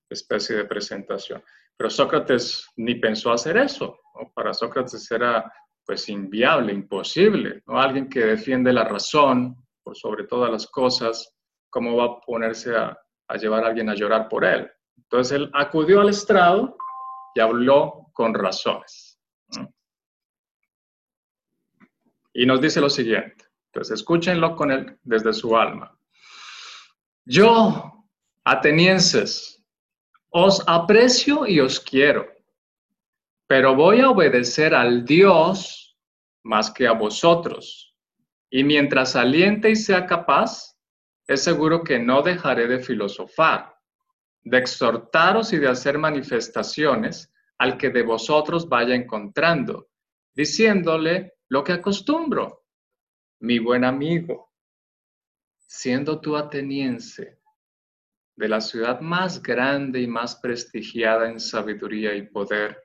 especie 0.08 0.56
de 0.56 0.64
presentación. 0.64 1.42
Pero 1.76 1.90
Sócrates 1.90 2.68
ni 2.76 2.94
pensó 2.96 3.30
hacer 3.30 3.58
eso. 3.58 4.00
Para 4.34 4.54
Sócrates 4.54 5.10
era 5.10 5.52
pues 5.84 6.08
inviable, 6.08 6.72
imposible, 6.72 7.62
¿no? 7.66 7.78
Alguien 7.78 8.08
que 8.08 8.20
defiende 8.20 8.72
la 8.72 8.84
razón 8.84 9.63
por 9.84 9.96
sobre 9.96 10.24
todas 10.24 10.50
las 10.50 10.66
cosas, 10.66 11.32
¿cómo 11.70 11.96
va 11.96 12.04
a 12.04 12.20
ponerse 12.20 12.74
a, 12.76 12.98
llevar 13.38 13.64
a 13.64 13.68
alguien 13.68 13.88
a 13.88 13.94
llorar 13.94 14.28
por 14.28 14.44
él? 14.44 14.68
Entonces 14.96 15.36
él 15.36 15.50
acudió 15.54 16.00
al 16.00 16.08
estrado 16.08 16.76
y 17.34 17.40
habló 17.40 18.10
con 18.12 18.34
razones. 18.34 19.20
Y 22.32 22.46
nos 22.46 22.60
dice 22.60 22.80
lo 22.80 22.90
siguiente, 22.90 23.44
entonces 23.66 24.00
escúchenlo 24.00 24.56
con 24.56 24.72
él 24.72 24.98
desde 25.02 25.32
su 25.32 25.56
alma. 25.56 25.96
Yo, 27.24 28.08
atenienses, 28.44 29.64
os 30.30 30.64
aprecio 30.66 31.46
y 31.46 31.60
os 31.60 31.78
quiero 31.78 32.34
pero 33.46 33.74
voy 33.74 34.00
a 34.00 34.10
obedecer 34.10 34.74
al 34.74 35.04
Dios 35.04 35.96
más 36.42 36.70
que 36.70 36.86
a 36.86 36.92
vosotros. 36.92 37.93
Y 38.56 38.62
mientras 38.62 39.16
aliente 39.16 39.68
y 39.68 39.74
sea 39.74 40.06
capaz, 40.06 40.78
es 41.26 41.42
seguro 41.42 41.82
que 41.82 41.98
no 41.98 42.22
dejaré 42.22 42.68
de 42.68 42.78
filosofar, 42.78 43.74
de 44.44 44.58
exhortaros 44.58 45.52
y 45.52 45.58
de 45.58 45.66
hacer 45.66 45.98
manifestaciones 45.98 47.32
al 47.58 47.76
que 47.76 47.90
de 47.90 48.04
vosotros 48.04 48.68
vaya 48.68 48.94
encontrando, 48.94 49.88
diciéndole 50.36 51.32
lo 51.48 51.64
que 51.64 51.72
acostumbro. 51.72 52.62
Mi 53.40 53.58
buen 53.58 53.82
amigo, 53.82 54.52
siendo 55.66 56.20
tú 56.20 56.36
ateniense, 56.36 57.40
de 58.36 58.48
la 58.48 58.60
ciudad 58.60 59.00
más 59.00 59.42
grande 59.42 60.00
y 60.00 60.06
más 60.06 60.36
prestigiada 60.36 61.28
en 61.28 61.40
sabiduría 61.40 62.14
y 62.14 62.22
poder, 62.28 62.84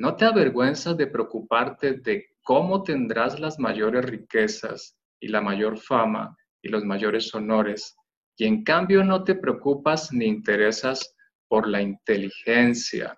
¿No 0.00 0.14
te 0.14 0.24
avergüenzas 0.24 0.96
de 0.96 1.08
preocuparte 1.08 1.94
de 1.94 2.36
cómo 2.48 2.82
tendrás 2.82 3.38
las 3.38 3.58
mayores 3.58 4.06
riquezas 4.06 4.96
y 5.20 5.28
la 5.28 5.42
mayor 5.42 5.76
fama 5.76 6.34
y 6.62 6.70
los 6.70 6.82
mayores 6.82 7.34
honores? 7.34 7.94
Y 8.38 8.46
en 8.46 8.64
cambio 8.64 9.04
no 9.04 9.22
te 9.22 9.34
preocupas 9.34 10.10
ni 10.14 10.24
interesas 10.24 11.14
por 11.46 11.68
la 11.68 11.82
inteligencia, 11.82 13.14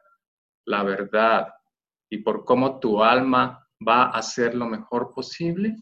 la 0.66 0.82
verdad 0.82 1.46
y 2.10 2.18
por 2.18 2.44
cómo 2.44 2.80
tu 2.80 3.04
alma 3.04 3.64
va 3.86 4.06
a 4.10 4.20
ser 4.20 4.56
lo 4.56 4.66
mejor 4.66 5.14
posible. 5.14 5.76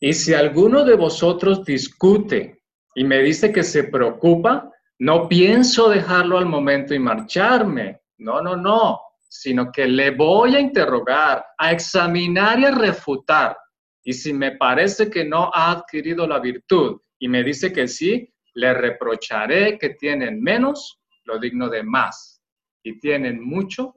Y 0.00 0.12
si 0.12 0.34
alguno 0.34 0.82
de 0.82 0.96
vosotros 0.96 1.64
discute 1.64 2.60
y 2.96 3.04
me 3.04 3.22
dice 3.22 3.52
que 3.52 3.62
se 3.62 3.84
preocupa, 3.84 4.68
no 4.98 5.28
pienso 5.28 5.88
dejarlo 5.88 6.38
al 6.38 6.46
momento 6.46 6.92
y 6.92 6.98
marcharme. 6.98 8.00
No, 8.18 8.42
no, 8.42 8.56
no 8.56 9.05
sino 9.40 9.70
que 9.70 9.86
le 9.86 10.10
voy 10.10 10.56
a 10.56 10.60
interrogar, 10.60 11.44
a 11.58 11.72
examinar 11.72 12.58
y 12.58 12.64
a 12.64 12.70
refutar. 12.70 13.56
Y 14.02 14.12
si 14.12 14.32
me 14.32 14.56
parece 14.56 15.10
que 15.10 15.24
no 15.24 15.50
ha 15.52 15.72
adquirido 15.72 16.26
la 16.26 16.38
virtud 16.38 17.00
y 17.18 17.28
me 17.28 17.42
dice 17.42 17.72
que 17.72 17.88
sí, 17.88 18.32
le 18.54 18.72
reprocharé 18.72 19.78
que 19.78 19.90
tienen 19.90 20.40
menos 20.40 21.00
lo 21.24 21.38
digno 21.38 21.68
de 21.68 21.82
más 21.82 22.42
y 22.82 22.98
tienen 22.98 23.44
mucho 23.44 23.96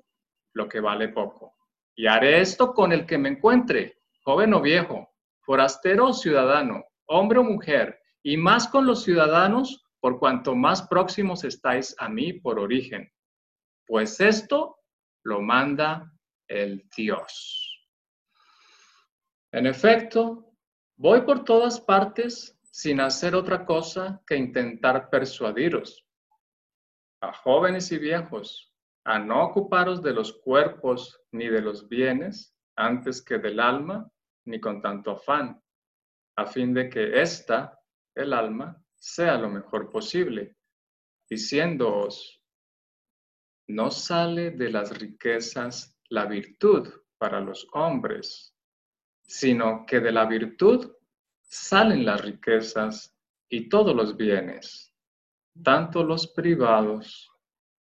lo 0.53 0.67
que 0.67 0.79
vale 0.79 1.09
poco. 1.09 1.55
Y 1.95 2.07
haré 2.07 2.41
esto 2.41 2.73
con 2.73 2.91
el 2.91 3.05
que 3.05 3.17
me 3.17 3.29
encuentre, 3.29 3.99
joven 4.23 4.53
o 4.53 4.61
viejo, 4.61 5.13
forastero 5.41 6.07
o 6.07 6.13
ciudadano, 6.13 6.83
hombre 7.05 7.39
o 7.39 7.43
mujer, 7.43 7.99
y 8.23 8.35
más 8.35 8.67
con 8.67 8.85
los 8.85 9.03
ciudadanos 9.03 9.85
por 10.01 10.19
cuanto 10.19 10.55
más 10.55 10.87
próximos 10.87 11.43
estáis 11.43 11.95
a 11.99 12.09
mí 12.09 12.33
por 12.33 12.59
origen. 12.59 13.09
Pues 13.85 14.19
esto 14.19 14.78
lo 15.23 15.41
manda 15.41 16.11
el 16.47 16.87
Dios. 16.95 17.87
En 19.51 19.65
efecto, 19.65 20.53
voy 20.97 21.21
por 21.21 21.43
todas 21.43 21.79
partes 21.81 22.57
sin 22.71 22.99
hacer 22.99 23.35
otra 23.35 23.65
cosa 23.65 24.21
que 24.25 24.35
intentar 24.35 25.09
persuadiros 25.09 26.05
a 27.21 27.33
jóvenes 27.33 27.91
y 27.91 27.97
viejos 27.97 28.73
a 29.05 29.17
no 29.19 29.43
ocuparos 29.43 30.01
de 30.03 30.13
los 30.13 30.33
cuerpos 30.33 31.19
ni 31.31 31.47
de 31.47 31.61
los 31.61 31.87
bienes 31.87 32.55
antes 32.75 33.21
que 33.21 33.39
del 33.39 33.59
alma, 33.59 34.09
ni 34.45 34.59
con 34.59 34.81
tanto 34.81 35.11
afán, 35.11 35.61
a 36.37 36.45
fin 36.45 36.73
de 36.73 36.89
que 36.89 37.21
ésta, 37.21 37.77
el 38.15 38.33
alma, 38.33 38.81
sea 38.95 39.37
lo 39.37 39.49
mejor 39.49 39.89
posible, 39.89 40.55
diciéndoos 41.29 42.38
no 43.69 43.91
sale 43.91 44.49
de 44.51 44.71
las 44.71 44.97
riquezas 44.97 45.95
la 46.09 46.25
virtud 46.25 46.89
para 47.19 47.39
los 47.39 47.67
hombres, 47.73 48.55
sino 49.21 49.85
que 49.85 49.99
de 49.99 50.11
la 50.11 50.25
virtud 50.25 50.91
salen 51.43 52.03
las 52.03 52.19
riquezas 52.21 53.15
y 53.47 53.69
todos 53.69 53.95
los 53.95 54.17
bienes, 54.17 54.91
tanto 55.63 56.03
los 56.03 56.27
privados 56.29 57.29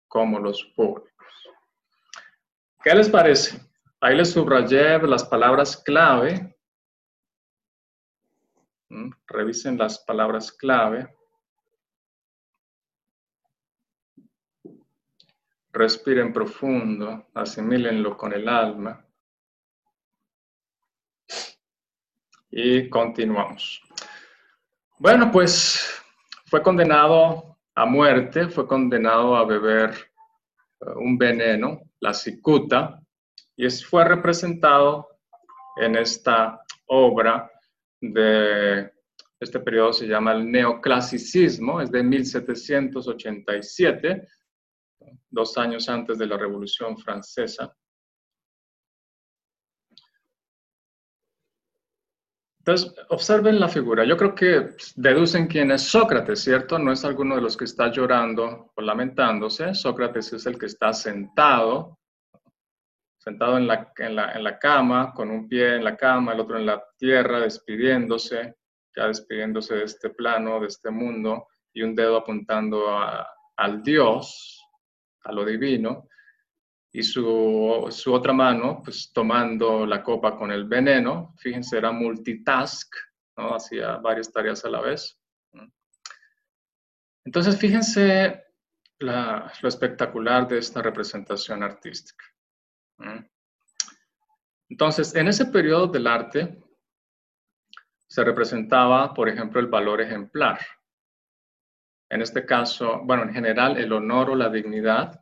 como 0.08 0.38
los 0.38 0.62
públicos. 0.76 1.10
¿Qué 2.84 2.94
les 2.94 3.08
parece? 3.08 3.58
Ahí 4.00 4.14
les 4.14 4.30
subrayé 4.30 4.98
las 4.98 5.24
palabras 5.24 5.78
clave. 5.78 6.54
Mm, 8.90 9.10
revisen 9.26 9.78
las 9.78 10.00
palabras 10.00 10.52
clave. 10.52 11.16
Respiren 15.72 16.32
profundo, 16.32 17.28
asimílenlo 17.34 18.16
con 18.16 18.32
el 18.32 18.48
alma. 18.48 19.04
Y 22.50 22.88
continuamos. 22.90 23.80
Bueno, 24.98 25.30
pues 25.32 26.02
fue 26.46 26.62
condenado 26.62 27.58
a 27.74 27.86
muerte, 27.86 28.48
fue 28.48 28.66
condenado 28.66 29.34
a 29.34 29.46
beber 29.46 29.94
eh, 30.80 30.90
un 30.96 31.16
veneno, 31.16 31.80
la 32.00 32.12
cicuta, 32.12 33.00
y 33.56 33.70
fue 33.70 34.04
representado 34.04 35.08
en 35.76 35.96
esta 35.96 36.60
obra 36.86 37.50
de 38.00 38.90
este 39.40 39.58
periodo 39.58 39.92
se 39.92 40.06
llama 40.06 40.32
el 40.32 40.50
neoclasicismo, 40.50 41.80
es 41.80 41.90
de 41.90 42.02
1787 42.02 44.28
dos 45.30 45.56
años 45.58 45.88
antes 45.88 46.18
de 46.18 46.26
la 46.26 46.36
Revolución 46.36 46.96
Francesa. 46.98 47.74
Entonces, 52.64 52.94
observen 53.08 53.58
la 53.58 53.68
figura. 53.68 54.04
Yo 54.04 54.16
creo 54.16 54.36
que 54.36 54.68
deducen 54.94 55.48
quién 55.48 55.72
es 55.72 55.82
Sócrates, 55.82 56.44
¿cierto? 56.44 56.78
No 56.78 56.92
es 56.92 57.04
alguno 57.04 57.34
de 57.34 57.42
los 57.42 57.56
que 57.56 57.64
está 57.64 57.90
llorando 57.90 58.70
o 58.76 58.80
lamentándose. 58.80 59.74
Sócrates 59.74 60.32
es 60.32 60.46
el 60.46 60.56
que 60.56 60.66
está 60.66 60.92
sentado, 60.92 61.98
sentado 63.18 63.58
en 63.58 63.66
la, 63.66 63.92
en 63.96 64.14
la, 64.14 64.32
en 64.32 64.44
la 64.44 64.60
cama, 64.60 65.12
con 65.12 65.32
un 65.32 65.48
pie 65.48 65.74
en 65.74 65.82
la 65.82 65.96
cama, 65.96 66.34
el 66.34 66.40
otro 66.40 66.56
en 66.56 66.66
la 66.66 66.80
tierra, 66.96 67.40
despidiéndose, 67.40 68.54
ya 68.94 69.08
despidiéndose 69.08 69.74
de 69.74 69.84
este 69.84 70.10
plano, 70.10 70.60
de 70.60 70.68
este 70.68 70.90
mundo, 70.90 71.48
y 71.72 71.82
un 71.82 71.96
dedo 71.96 72.16
apuntando 72.16 72.96
al 73.56 73.82
Dios, 73.82 74.61
a 75.24 75.32
lo 75.32 75.44
divino, 75.44 76.08
y 76.94 77.02
su, 77.02 77.86
su, 77.90 78.12
otra 78.12 78.34
mano, 78.34 78.82
pues 78.84 79.10
tomando 79.12 79.86
la 79.86 80.02
copa 80.02 80.36
con 80.36 80.52
el 80.52 80.64
veneno, 80.64 81.34
fíjense, 81.38 81.78
era 81.78 81.90
multitask, 81.90 82.94
¿no? 83.38 83.54
Hacía 83.54 83.96
varias 83.96 84.30
tareas 84.30 84.62
a 84.64 84.68
la 84.68 84.82
vez. 84.82 85.18
Entonces, 87.24 87.56
fíjense 87.58 88.44
la, 88.98 89.50
lo 89.62 89.68
espectacular 89.68 90.46
de 90.46 90.58
esta 90.58 90.82
representación 90.82 91.62
artística. 91.62 92.24
Entonces, 94.68 95.14
en 95.14 95.28
ese 95.28 95.46
periodo 95.46 95.86
del 95.86 96.06
arte 96.06 96.62
se 98.06 98.22
representaba, 98.22 99.14
por 99.14 99.28
ejemplo, 99.30 99.60
el 99.60 99.66
valor 99.68 100.02
ejemplar. 100.02 100.60
En 102.12 102.20
este 102.20 102.44
caso, 102.44 103.00
bueno, 103.04 103.22
en 103.22 103.32
general, 103.32 103.78
el 103.78 103.90
honor 103.90 104.28
o 104.28 104.34
la 104.36 104.50
dignidad. 104.50 105.18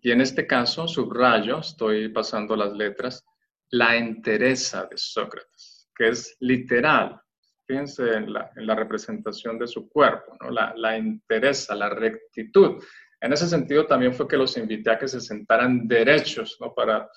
Y 0.00 0.10
en 0.10 0.20
este 0.20 0.48
caso, 0.48 0.88
subrayo, 0.88 1.60
estoy 1.60 2.08
pasando 2.08 2.56
las 2.56 2.72
letras, 2.72 3.24
la 3.70 3.94
entereza 3.94 4.84
de 4.86 4.96
Sócrates, 4.96 5.88
que 5.94 6.08
es 6.08 6.36
literal. 6.40 7.20
Fíjense 7.64 8.14
en 8.14 8.32
la, 8.32 8.50
en 8.56 8.66
la 8.66 8.74
representación 8.74 9.60
de 9.60 9.68
su 9.68 9.88
cuerpo, 9.88 10.36
¿no? 10.40 10.50
la, 10.50 10.74
la 10.76 10.96
entereza, 10.96 11.76
la 11.76 11.88
rectitud. 11.88 12.82
En 13.20 13.32
ese 13.32 13.46
sentido, 13.46 13.86
también 13.86 14.12
fue 14.12 14.26
que 14.26 14.36
los 14.36 14.56
invité 14.56 14.90
a 14.90 14.98
que 14.98 15.06
se 15.06 15.20
sentaran 15.20 15.86
derechos, 15.86 16.56
¿no? 16.60 16.74
Para, 16.74 17.08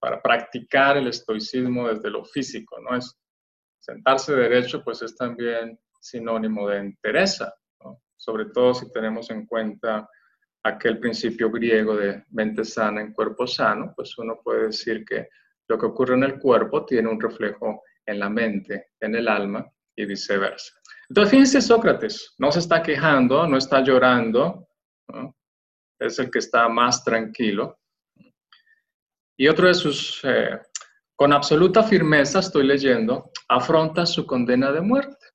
para 0.00 0.20
practicar 0.20 0.96
el 0.96 1.06
estoicismo 1.06 1.88
desde 1.88 2.10
lo 2.10 2.24
físico, 2.24 2.80
¿no? 2.80 2.96
Es 2.96 3.16
sentarse 3.78 4.34
derecho, 4.34 4.82
pues 4.82 5.00
es 5.00 5.14
también 5.14 5.78
sinónimo 6.00 6.68
de 6.68 6.78
entereza 6.78 7.54
sobre 8.24 8.46
todo 8.46 8.72
si 8.72 8.90
tenemos 8.90 9.30
en 9.30 9.44
cuenta 9.44 10.08
aquel 10.64 10.98
principio 10.98 11.50
griego 11.50 11.94
de 11.94 12.24
mente 12.30 12.64
sana 12.64 13.02
en 13.02 13.12
cuerpo 13.12 13.46
sano, 13.46 13.92
pues 13.94 14.16
uno 14.16 14.40
puede 14.42 14.68
decir 14.68 15.04
que 15.04 15.28
lo 15.68 15.78
que 15.78 15.84
ocurre 15.84 16.14
en 16.14 16.24
el 16.24 16.38
cuerpo 16.38 16.86
tiene 16.86 17.10
un 17.10 17.20
reflejo 17.20 17.82
en 18.06 18.18
la 18.18 18.30
mente, 18.30 18.92
en 19.00 19.14
el 19.14 19.28
alma 19.28 19.70
y 19.94 20.06
viceversa. 20.06 20.72
Entonces, 21.10 21.30
fíjense 21.30 21.60
Sócrates, 21.60 22.34
no 22.38 22.50
se 22.50 22.60
está 22.60 22.82
quejando, 22.82 23.46
no 23.46 23.58
está 23.58 23.82
llorando, 23.82 24.68
es 25.98 26.18
el 26.18 26.30
que 26.30 26.38
está 26.38 26.66
más 26.68 27.04
tranquilo. 27.04 27.78
Y 29.36 29.48
otro 29.48 29.68
de 29.68 29.74
sus, 29.74 30.24
eh, 30.24 30.60
con 31.14 31.34
absoluta 31.34 31.82
firmeza, 31.82 32.38
estoy 32.38 32.66
leyendo, 32.66 33.30
afronta 33.48 34.06
su 34.06 34.24
condena 34.26 34.72
de 34.72 34.80
muerte. 34.80 35.26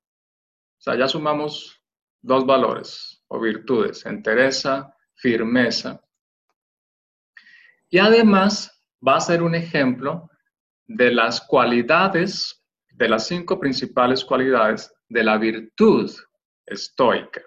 O 0.78 0.82
sea, 0.82 0.96
ya 0.96 1.06
sumamos 1.06 1.79
dos 2.22 2.46
valores 2.46 3.22
o 3.28 3.40
virtudes, 3.40 4.04
entereza, 4.06 4.94
firmeza. 5.14 6.00
Y 7.88 7.98
además 7.98 8.70
va 9.06 9.16
a 9.16 9.20
ser 9.20 9.42
un 9.42 9.54
ejemplo 9.54 10.30
de 10.86 11.12
las 11.12 11.40
cualidades, 11.40 12.64
de 12.90 13.08
las 13.08 13.26
cinco 13.26 13.58
principales 13.58 14.24
cualidades 14.24 14.92
de 15.08 15.24
la 15.24 15.38
virtud 15.38 16.10
estoica, 16.66 17.42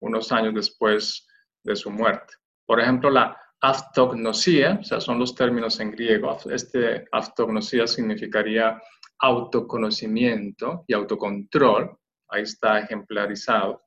unos 0.00 0.32
años 0.32 0.54
después 0.54 1.26
de 1.62 1.76
su 1.76 1.90
muerte. 1.90 2.34
Por 2.66 2.80
ejemplo, 2.80 3.10
la 3.10 3.36
aftognosia, 3.60 4.78
o 4.80 4.84
sea, 4.84 5.00
son 5.00 5.18
los 5.18 5.34
términos 5.34 5.80
en 5.80 5.90
griego. 5.90 6.36
Este 6.50 7.06
aftognosia 7.10 7.86
significaría 7.86 8.80
autoconocimiento 9.18 10.84
y 10.86 10.92
autocontrol. 10.92 11.96
Ahí 12.28 12.42
está 12.42 12.80
ejemplarizado. 12.80 13.83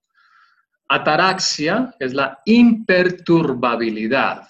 Ataraxia 0.89 1.93
es 1.99 2.13
la 2.13 2.39
imperturbabilidad. 2.45 4.47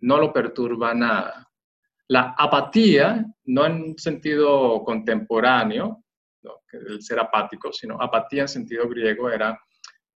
No 0.00 0.18
lo 0.18 0.32
perturba 0.32 0.94
nada. 0.94 1.50
La 2.08 2.34
apatía, 2.38 3.24
no 3.46 3.66
en 3.66 3.98
sentido 3.98 4.84
contemporáneo, 4.84 6.04
el 6.72 7.02
ser 7.02 7.18
apático, 7.18 7.72
sino 7.72 8.00
apatía 8.00 8.42
en 8.42 8.48
sentido 8.48 8.88
griego 8.88 9.30
era 9.30 9.60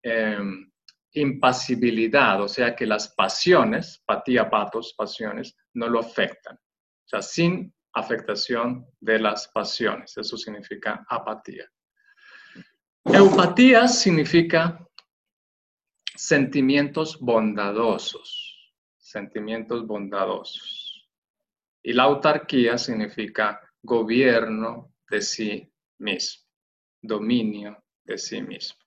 em, 0.01 0.71
impasibilidad, 1.13 2.41
o 2.41 2.47
sea 2.47 2.75
que 2.75 2.85
las 2.85 3.09
pasiones, 3.09 4.01
patía, 4.05 4.49
patos, 4.49 4.93
pasiones, 4.97 5.55
no 5.73 5.87
lo 5.87 5.99
afectan. 5.99 6.55
O 6.55 7.07
sea, 7.07 7.21
sin 7.21 7.73
afectación 7.93 8.87
de 8.99 9.19
las 9.19 9.47
pasiones. 9.49 10.17
Eso 10.17 10.37
significa 10.37 11.05
apatía. 11.07 11.69
Eupatía 13.05 13.87
significa 13.87 14.79
sentimientos 16.23 17.19
bondadosos, 17.19 18.73
sentimientos 18.97 19.85
bondadosos. 19.85 21.09
Y 21.83 21.91
la 21.91 22.03
autarquía 22.03 22.77
significa 22.77 23.59
gobierno 23.81 24.93
de 25.09 25.19
sí 25.21 25.73
mismo, 25.97 26.45
dominio 27.01 27.83
de 28.05 28.17
sí 28.17 28.41
mismo. 28.41 28.79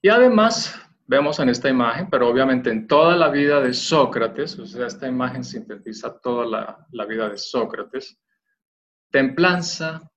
Y 0.00 0.08
además 0.08 0.80
vemos 1.04 1.40
en 1.40 1.48
esta 1.48 1.68
imagen, 1.68 2.08
pero 2.10 2.28
obviamente 2.28 2.70
en 2.70 2.86
toda 2.86 3.16
la 3.16 3.28
vida 3.28 3.60
de 3.60 3.74
Sócrates, 3.74 4.56
o 4.60 4.66
sea, 4.66 4.86
esta 4.86 5.08
imagen 5.08 5.42
sintetiza 5.42 6.16
toda 6.20 6.46
la, 6.46 6.86
la 6.92 7.06
vida 7.06 7.28
de 7.28 7.38
Sócrates, 7.38 8.16
templanza, 9.10 10.08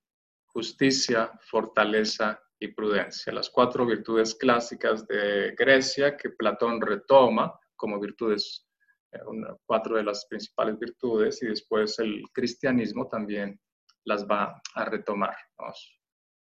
justicia, 0.46 1.32
fortaleza 1.40 2.40
y 2.60 2.68
prudencia, 2.68 3.32
las 3.32 3.48
cuatro 3.48 3.86
virtudes 3.86 4.34
clásicas 4.34 5.06
de 5.06 5.54
Grecia 5.56 6.16
que 6.16 6.28
Platón 6.28 6.80
retoma 6.80 7.58
como 7.74 7.98
virtudes, 7.98 8.66
eh, 9.12 9.18
cuatro 9.64 9.96
de 9.96 10.04
las 10.04 10.26
principales 10.26 10.78
virtudes, 10.78 11.42
y 11.42 11.46
después 11.46 11.98
el 11.98 12.22
cristianismo 12.34 13.08
también 13.08 13.58
las 14.04 14.26
va 14.26 14.60
a 14.74 14.84
retomar. 14.84 15.34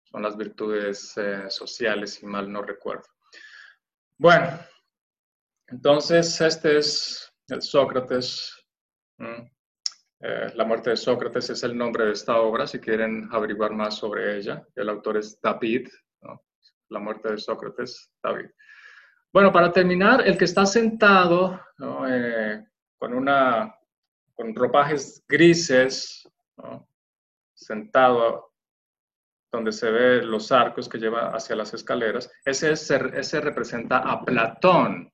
Son 0.05 0.23
las 0.23 0.37
virtudes 0.37 1.13
eh, 1.19 1.51
sociales, 1.51 2.15
si 2.15 2.27
mal 2.27 2.51
no 2.51 2.63
recuerdo. 2.63 3.05
Bueno, 4.19 4.59
entonces 5.67 6.41
este 6.41 6.79
es 6.79 7.31
el 7.49 7.61
Sócrates. 7.61 8.55
Eh, 9.19 10.53
la 10.55 10.65
muerte 10.65 10.91
de 10.91 10.97
Sócrates 10.97 11.51
es 11.51 11.63
el 11.63 11.77
nombre 11.77 12.07
de 12.07 12.13
esta 12.13 12.41
obra, 12.41 12.67
si 12.67 12.81
quieren 12.81 13.29
averiguar 13.31 13.73
más 13.73 13.99
sobre 13.99 14.39
ella. 14.39 14.67
El 14.75 14.89
autor 14.89 15.19
es 15.19 15.39
David, 15.43 15.89
La 16.89 17.01
muerte 17.01 17.33
de 17.33 17.39
Sócrates, 17.39 18.13
David. 18.23 18.47
Bueno, 19.33 19.53
para 19.53 19.73
terminar, 19.73 20.27
el 20.27 20.39
que 20.39 20.45
está 20.45 20.65
sentado 20.65 21.61
eh, 22.09 22.65
con, 22.97 23.13
una, 23.13 23.75
con 24.35 24.55
ropajes 24.55 25.25
grises, 25.29 26.23
sentado 27.53 28.53
donde 29.53 29.73
se 29.73 29.91
ve 29.91 30.23
los 30.23 30.53
arcos 30.53 30.89
que 30.89 30.99
lleva 30.99 31.31
hacia 31.31 31.57
las 31.57 31.75
escaleras, 31.75 32.31
ese, 32.45 32.73
ese 32.73 33.41
representa 33.41 33.99
a 33.99 34.25
Platón. 34.25 35.11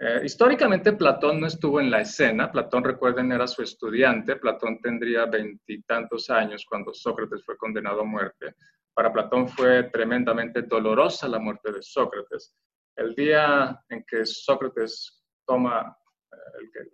Eh, 0.00 0.20
históricamente 0.24 0.92
Platón 0.92 1.40
no 1.40 1.46
estuvo 1.46 1.80
en 1.80 1.90
la 1.90 2.00
escena, 2.00 2.50
Platón 2.50 2.84
recuerden 2.84 3.32
era 3.32 3.46
su 3.46 3.62
estudiante, 3.62 4.36
Platón 4.36 4.80
tendría 4.80 5.26
veintitantos 5.26 6.30
años 6.30 6.64
cuando 6.68 6.94
Sócrates 6.94 7.44
fue 7.44 7.56
condenado 7.56 8.02
a 8.02 8.04
muerte. 8.04 8.54
Para 8.98 9.12
Platón 9.12 9.48
fue 9.48 9.84
tremendamente 9.92 10.62
dolorosa 10.62 11.28
la 11.28 11.38
muerte 11.38 11.70
de 11.70 11.80
Sócrates. 11.80 12.56
El 12.96 13.14
día 13.14 13.80
en 13.88 14.04
que 14.04 14.26
Sócrates 14.26 15.22
toma 15.46 15.96
eh, 16.32 16.90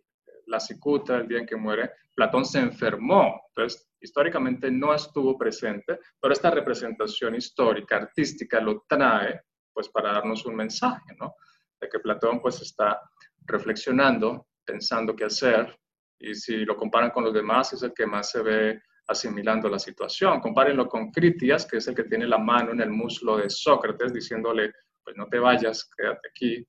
la 0.48 0.60
cicuta, 0.60 1.16
el 1.16 1.26
día 1.26 1.38
en 1.38 1.46
que 1.46 1.56
muere, 1.56 1.92
Platón 2.14 2.44
se 2.44 2.58
enfermó, 2.58 3.40
entonces 3.48 3.88
históricamente 3.98 4.70
no 4.70 4.92
estuvo 4.92 5.38
presente, 5.38 5.98
pero 6.20 6.34
esta 6.34 6.50
representación 6.50 7.36
histórica, 7.36 7.96
artística, 7.96 8.60
lo 8.60 8.84
trae 8.86 9.40
pues 9.72 9.88
para 9.88 10.12
darnos 10.12 10.44
un 10.44 10.56
mensaje, 10.56 11.16
¿no? 11.18 11.36
De 11.80 11.88
que 11.88 12.00
Platón 12.00 12.38
pues 12.42 12.60
está 12.60 13.00
reflexionando, 13.46 14.48
pensando 14.62 15.16
qué 15.16 15.24
hacer, 15.24 15.74
y 16.18 16.34
si 16.34 16.66
lo 16.66 16.76
comparan 16.76 17.12
con 17.12 17.24
los 17.24 17.32
demás 17.32 17.72
es 17.72 17.82
el 17.82 17.94
que 17.94 18.04
más 18.04 18.30
se 18.30 18.42
ve 18.42 18.82
asimilando 19.06 19.68
la 19.68 19.78
situación. 19.78 20.40
Compárenlo 20.40 20.88
con 20.88 21.10
Critias, 21.10 21.66
que 21.66 21.78
es 21.78 21.88
el 21.88 21.94
que 21.94 22.04
tiene 22.04 22.26
la 22.26 22.38
mano 22.38 22.72
en 22.72 22.80
el 22.80 22.90
muslo 22.90 23.36
de 23.36 23.50
Sócrates, 23.50 24.12
diciéndole, 24.12 24.72
pues 25.02 25.16
no 25.16 25.26
te 25.26 25.38
vayas, 25.38 25.88
quédate 25.96 26.28
aquí, 26.28 26.66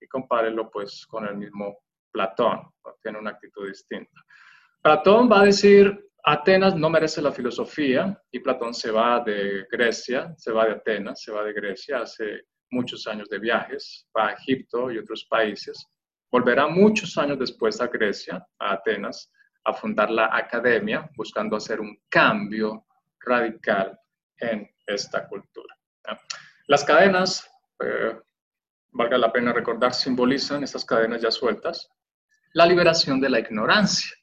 y 0.00 0.06
compárenlo 0.08 0.70
pues 0.70 1.06
con 1.06 1.26
el 1.26 1.36
mismo 1.36 1.78
Platón, 2.10 2.70
tiene 3.02 3.18
una 3.18 3.30
actitud 3.30 3.68
distinta. 3.68 4.20
Platón 4.82 5.30
va 5.30 5.42
a 5.42 5.44
decir, 5.44 6.10
Atenas 6.24 6.76
no 6.76 6.88
merece 6.90 7.22
la 7.22 7.32
filosofía 7.32 8.20
y 8.30 8.40
Platón 8.40 8.74
se 8.74 8.90
va 8.90 9.20
de 9.20 9.66
Grecia, 9.70 10.34
se 10.36 10.52
va 10.52 10.66
de 10.66 10.72
Atenas, 10.72 11.22
se 11.22 11.32
va 11.32 11.42
de 11.44 11.52
Grecia, 11.52 12.00
hace 12.00 12.42
muchos 12.70 13.06
años 13.06 13.28
de 13.28 13.38
viajes, 13.38 14.06
va 14.16 14.28
a 14.28 14.32
Egipto 14.32 14.90
y 14.90 14.98
otros 14.98 15.26
países, 15.28 15.86
volverá 16.30 16.66
muchos 16.66 17.16
años 17.18 17.38
después 17.38 17.80
a 17.80 17.86
Grecia, 17.86 18.44
a 18.58 18.72
Atenas, 18.72 19.30
a 19.64 19.72
fundar 19.72 20.10
la 20.10 20.34
academia, 20.36 21.08
buscando 21.16 21.56
hacer 21.56 21.80
un 21.80 22.00
cambio 22.08 22.86
radical 23.20 23.98
en 24.36 24.68
esta 24.86 25.28
cultura. 25.28 25.76
Las 26.66 26.84
cadenas, 26.84 27.48
eh, 27.80 28.18
valga 28.90 29.18
la 29.18 29.32
pena 29.32 29.52
recordar, 29.52 29.94
simbolizan, 29.94 30.62
estas 30.64 30.84
cadenas 30.84 31.20
ya 31.22 31.30
sueltas, 31.30 31.88
la 32.54 32.66
liberación 32.66 33.20
de 33.20 33.30
la 33.30 33.40
ignorancia. 33.40 34.16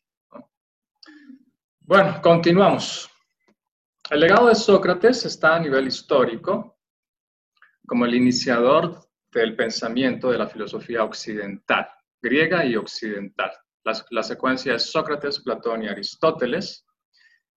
Bueno, 1.80 2.22
continuamos. 2.22 3.10
El 4.10 4.20
legado 4.20 4.48
de 4.48 4.56
Sócrates 4.56 5.26
está 5.26 5.56
a 5.56 5.60
nivel 5.60 5.88
histórico 5.88 6.80
como 7.88 8.06
el 8.06 8.14
iniciador 8.14 9.10
del 9.32 9.56
pensamiento 9.56 10.30
de 10.30 10.38
la 10.38 10.48
filosofía 10.48 11.04
occidental, 11.04 11.90
griega 12.22 12.66
y 12.66 12.76
occidental. 12.76 13.52
La, 13.84 14.24
secuencia 14.24 14.76
es 14.76 14.92
Sócrates, 14.92 15.42
Platón 15.42 15.84
y 15.84 15.88
Aristóteles. 15.88 16.86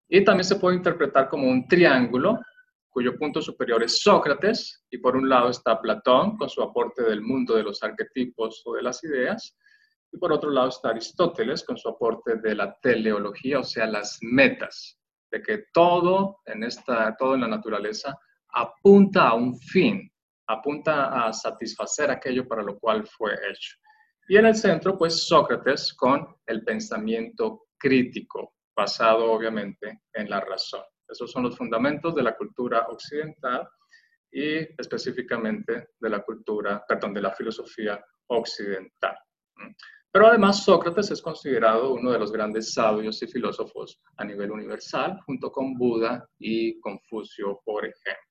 Y 0.08 0.24
también 0.24 0.46
se 0.46 0.58
puede 0.58 0.78
interpretar 0.78 1.30
como 1.30 1.50
un 1.50 1.68
triángulo 1.68 2.40
cuyo 2.92 3.18
punto 3.18 3.42
superior 3.42 3.82
es 3.84 4.02
Sócrates, 4.02 4.84
y 4.92 4.98
por 4.98 5.16
un 5.16 5.30
lado 5.30 5.50
está 5.50 5.80
Platón 5.80 6.38
con 6.38 6.50
su 6.50 6.62
aporte 6.62 7.04
del 7.04 7.22
mundo 7.22 7.56
de 7.56 7.64
los 7.64 7.82
arquetipos 7.82 8.62
o 8.66 8.76
de 8.76 8.84
las 8.84 9.02
ideas, 9.04 9.56
y 10.12 10.18
por 10.18 10.34
otro 10.34 10.50
lado 10.50 10.68
está 10.68 10.90
Aristóteles 10.90 11.64
con 11.64 11.78
su 11.78 11.88
aporte 11.88 12.36
de 12.36 12.54
la 12.54 12.78
teleología, 12.82 13.60
o 13.60 13.64
sea, 13.64 13.88
las 13.88 14.18
metas, 14.22 15.00
de 15.32 15.42
que 15.42 15.66
todo 15.74 16.40
en, 16.46 16.64
esta, 16.64 17.16
todo 17.18 17.36
en 17.36 17.42
la 17.42 17.48
naturaleza 17.48 18.14
apunta 18.50 19.30
a 19.30 19.36
un 19.36 19.58
fin, 19.58 20.12
apunta 20.48 21.26
a 21.26 21.32
satisfacer 21.32 22.12
aquello 22.12 22.46
para 22.46 22.62
lo 22.62 22.78
cual 22.78 23.08
fue 23.08 23.34
hecho. 23.50 23.78
Y 24.28 24.38
en 24.38 24.46
el 24.46 24.56
centro, 24.56 24.98
pues 24.98 25.28
Sócrates 25.28 25.94
con 25.94 26.36
el 26.46 26.64
pensamiento 26.64 27.68
crítico, 27.78 28.56
basado 28.76 29.32
obviamente 29.32 30.02
en 30.14 30.30
la 30.30 30.40
razón. 30.40 30.84
Esos 31.08 31.32
son 31.32 31.44
los 31.44 31.58
fundamentos 31.58 32.16
de 32.16 32.24
la 32.24 32.38
cultura 32.38 32.88
occidental 32.88 33.68
y 34.32 34.60
específicamente 34.80 35.90
de 36.00 36.10
la 36.10 36.22
cultura, 36.24 36.86
perdón, 36.88 37.14
de 37.14 37.22
la 37.22 37.32
filosofía 37.32 38.04
occidental. 38.28 39.18
Pero 40.12 40.28
además 40.28 40.64
Sócrates 40.64 41.12
es 41.12 41.22
considerado 41.22 41.94
uno 41.94 42.12
de 42.12 42.20
los 42.20 42.32
grandes 42.32 42.74
sabios 42.74 43.22
y 43.24 43.28
filósofos 43.28 44.02
a 44.18 44.26
nivel 44.26 44.52
universal, 44.52 45.20
junto 45.26 45.52
con 45.52 45.74
Buda 45.78 46.28
y 46.38 46.80
Confucio, 46.80 47.62
por 47.66 47.86
ejemplo. 47.86 48.31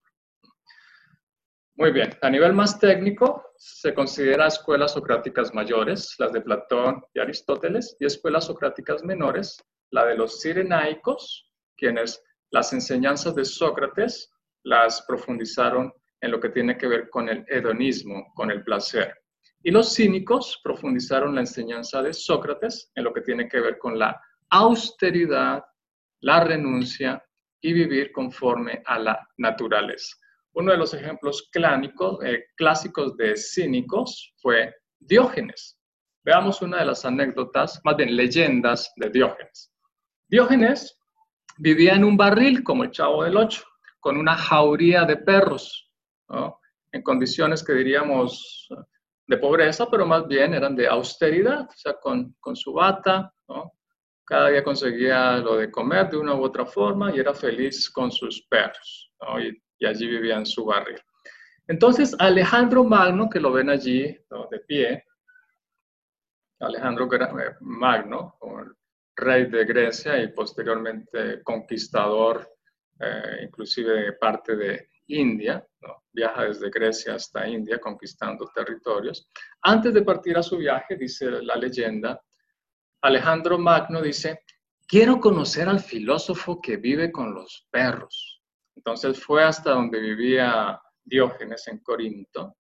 Muy 1.81 1.93
bien, 1.93 2.11
a 2.21 2.29
nivel 2.29 2.53
más 2.53 2.79
técnico 2.79 3.53
se 3.57 3.95
considera 3.95 4.49
escuelas 4.49 4.93
socráticas 4.93 5.55
mayores, 5.55 6.15
las 6.19 6.31
de 6.31 6.43
Platón 6.43 7.03
y 7.15 7.21
Aristóteles, 7.21 7.97
y 7.99 8.05
escuelas 8.05 8.45
socráticas 8.45 9.03
menores, 9.03 9.57
la 9.91 10.05
de 10.05 10.15
los 10.15 10.43
sirenaicos, 10.43 11.51
quienes 11.79 12.23
las 12.51 12.75
enseñanzas 12.75 13.35
de 13.35 13.47
Sócrates 13.47 14.31
las 14.63 15.01
profundizaron 15.09 15.91
en 16.21 16.31
lo 16.31 16.39
que 16.39 16.51
tiene 16.51 16.77
que 16.77 16.87
ver 16.87 17.09
con 17.09 17.31
el 17.31 17.47
hedonismo, 17.49 18.31
con 18.35 18.51
el 18.51 18.63
placer. 18.63 19.15
Y 19.63 19.71
los 19.71 19.95
cínicos 19.95 20.61
profundizaron 20.63 21.35
la 21.35 21.41
enseñanza 21.41 22.03
de 22.03 22.13
Sócrates 22.13 22.93
en 22.95 23.05
lo 23.05 23.15
que 23.15 23.23
tiene 23.23 23.49
que 23.49 23.59
ver 23.59 23.79
con 23.79 23.99
la 23.99 24.21
austeridad, 24.51 25.65
la 26.21 26.45
renuncia 26.45 27.25
y 27.59 27.73
vivir 27.73 28.13
conforme 28.13 28.83
a 28.85 28.99
la 28.99 29.27
naturaleza. 29.39 30.19
Uno 30.55 30.73
de 30.73 30.79
los 30.79 30.95
ejemplos 30.95 31.51
eh, 31.55 32.45
clásicos 32.57 33.17
de 33.17 33.37
cínicos 33.37 34.35
fue 34.41 34.75
Diógenes. 34.99 35.79
Veamos 36.25 36.61
una 36.61 36.79
de 36.79 36.87
las 36.87 37.05
anécdotas, 37.05 37.81
más 37.85 37.97
bien 37.97 38.17
leyendas 38.17 38.93
de 38.97 39.11
Diógenes. 39.11 39.73
Diógenes 40.29 40.99
vivía 41.59 41.95
en 41.95 42.05
un 42.05 42.17
barril 42.17 42.63
como 42.63 42.85
el 42.85 42.91
Chavo 42.91 43.25
del 43.25 43.37
Ocho, 43.37 43.65
con 44.01 44.17
una 44.17 44.35
jauría 44.35 45.05
de 45.05 45.17
perros, 45.17 45.91
en 46.93 47.03
condiciones 47.03 47.65
que 47.65 47.73
diríamos 47.73 48.69
de 49.27 49.37
pobreza, 49.39 49.89
pero 49.91 50.07
más 50.07 50.27
bien 50.27 50.55
eran 50.55 50.75
de 50.77 50.89
austeridad, 50.89 51.63
o 51.63 51.77
sea, 51.77 51.95
con, 51.95 52.35
con 52.41 52.57
su 52.57 52.73
bata, 52.73 53.33
cada 54.25 54.51
día 54.51 54.63
conseguía 54.63 55.39
lo 55.39 55.57
de 55.57 55.71
comer 55.71 56.09
de 56.09 56.17
una 56.17 56.35
u 56.35 56.45
otra 56.45 56.65
forma 56.65 57.15
y 57.15 57.19
era 57.19 57.35
feliz 57.35 57.91
con 57.91 58.13
sus 58.13 58.47
perros. 58.49 59.13
Y 59.81 59.87
allí 59.87 60.07
vivía 60.07 60.37
en 60.37 60.47
su 60.47 60.65
barrio. 60.65 60.99
Entonces, 61.67 62.15
Alejandro 62.19 62.85
Magno, 62.85 63.29
que 63.29 63.41
lo 63.41 63.53
ven 63.53 63.71
allí 63.71 64.03
de 64.03 64.61
pie, 64.67 65.05
Alejandro 66.61 67.09
eh, 67.13 67.57
Magno, 67.61 68.39
rey 69.17 69.47
de 69.47 69.65
Grecia 69.65 70.23
y 70.23 70.29
posteriormente 70.29 71.43
conquistador, 71.43 72.49
eh, 72.99 73.45
inclusive 73.45 74.05
de 74.05 74.13
parte 74.13 74.57
de 74.57 74.91
India, 75.07 75.67
viaja 76.13 76.45
desde 76.45 76.71
Grecia 76.71 77.15
hasta 77.15 77.49
India 77.49 77.79
conquistando 77.79 78.51
territorios. 78.55 79.29
Antes 79.63 79.95
de 79.95 80.03
partir 80.03 80.37
a 80.37 80.43
su 80.43 80.59
viaje, 80.59 80.97
dice 80.97 81.31
la 81.43 81.57
leyenda, 81.57 82.21
Alejandro 83.03 83.59
Magno 83.59 84.03
dice, 84.03 84.45
quiero 84.87 85.19
conocer 85.19 85.69
al 85.69 85.81
filósofo 85.81 86.61
que 86.61 86.77
vive 86.77 87.11
con 87.11 87.33
los 87.33 87.67
perros. 87.71 88.30
Entonces 88.81 89.23
fue 89.23 89.45
hasta 89.45 89.73
donde 89.73 90.01
vivía 90.01 90.81
Diógenes 91.05 91.69
en 91.69 91.81
Corinto 91.81 92.57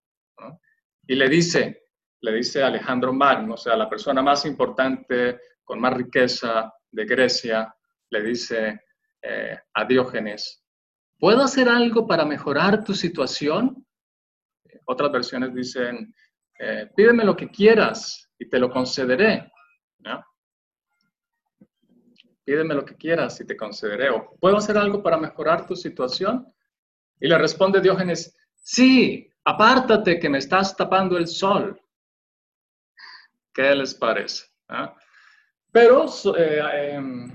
y 1.07 1.15
le 1.15 1.31
dice, 1.31 1.85
le 2.21 2.35
dice 2.35 2.63
Alejandro 2.63 3.11
Magno, 3.15 3.55
o 3.55 3.57
sea, 3.57 3.75
la 3.75 3.89
persona 3.89 4.21
más 4.21 4.45
importante, 4.45 5.41
con 5.65 5.81
más 5.81 5.95
riqueza 5.95 6.71
de 6.91 7.07
Grecia, 7.07 7.75
le 8.11 8.23
dice 8.23 8.83
eh, 9.23 9.59
a 9.73 9.85
Diógenes, 9.87 10.63
¿puedo 11.19 11.43
hacer 11.43 11.71
algo 11.71 12.07
para 12.07 12.27
mejorar 12.27 12.85
tu 12.85 12.93
situación? 12.93 13.87
Otras 14.85 15.11
versiones 15.11 15.55
dicen, 15.55 16.15
eh, 16.59 16.87
pídeme 16.95 17.25
lo 17.25 17.35
que 17.35 17.49
quieras 17.49 18.31
y 18.39 18.47
te 18.47 18.59
lo 18.59 18.71
concederé. 18.71 19.51
Pídeme 22.51 22.75
lo 22.75 22.85
que 22.85 22.97
quieras 22.97 23.41
y 23.41 23.47
te 23.47 23.57
concederé. 23.57 24.11
¿O 24.11 24.35
puedo 24.41 24.57
hacer 24.57 24.77
algo 24.77 25.01
para 25.05 25.17
mejorar 25.17 25.69
tu 25.69 25.77
situación? 25.77 26.53
Y 27.21 27.29
le 27.29 27.39
responde 27.39 27.81
Diógenes, 27.81 28.37
sí, 28.57 29.33
apártate 29.45 30.19
que 30.19 30.29
me 30.29 30.39
estás 30.39 30.77
tapando 30.77 31.17
el 31.17 31.29
sol. 31.29 31.81
¿Qué 33.55 33.73
les 33.77 33.95
parece? 33.95 34.47
¿Ah? 34.69 34.97
Pero 35.71 36.07
eh, 36.37 36.95
em, 36.95 37.33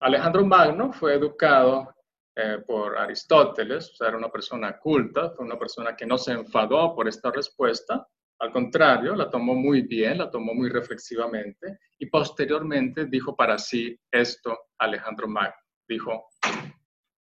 Alejandro 0.00 0.44
Magno 0.44 0.92
fue 0.92 1.14
educado 1.14 1.94
eh, 2.36 2.58
por 2.66 2.98
Aristóteles, 2.98 3.90
o 3.92 3.94
sea, 3.94 4.08
era 4.08 4.18
una 4.18 4.28
persona 4.28 4.78
culta, 4.78 5.30
fue 5.30 5.46
una 5.46 5.58
persona 5.58 5.96
que 5.96 6.04
no 6.04 6.18
se 6.18 6.32
enfadó 6.32 6.94
por 6.94 7.08
esta 7.08 7.30
respuesta, 7.30 8.06
al 8.40 8.52
contrario, 8.52 9.16
la 9.16 9.28
tomó 9.30 9.54
muy 9.54 9.82
bien, 9.82 10.18
la 10.18 10.30
tomó 10.30 10.54
muy 10.54 10.68
reflexivamente 10.68 11.80
y 11.98 12.06
posteriormente 12.06 13.06
dijo 13.06 13.34
para 13.34 13.58
sí 13.58 13.98
esto 14.10 14.56
Alejandro 14.78 15.26
Magno. 15.26 15.56
Dijo, 15.88 16.28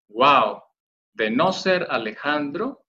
wow, 0.09 0.61
de 1.13 1.31
no 1.31 1.51
ser 1.51 1.87
Alejandro, 1.89 2.85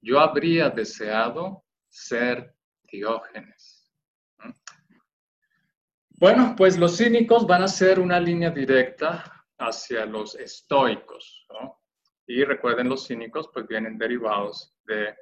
yo 0.00 0.20
habría 0.20 0.70
deseado 0.70 1.64
ser 1.88 2.54
Diógenes. 2.88 3.92
¿Mm? 4.38 4.50
Bueno, 6.20 6.54
pues 6.56 6.78
los 6.78 6.96
cínicos 6.96 7.46
van 7.46 7.64
a 7.64 7.68
ser 7.68 7.98
una 7.98 8.20
línea 8.20 8.50
directa 8.50 9.44
hacia 9.58 10.06
los 10.06 10.34
estoicos. 10.36 11.46
Y 12.28 12.44
recuerden, 12.44 12.88
los 12.88 13.06
cínicos 13.06 13.50
pues 13.52 13.66
vienen 13.66 13.98
derivados 13.98 14.76
de 14.84 15.16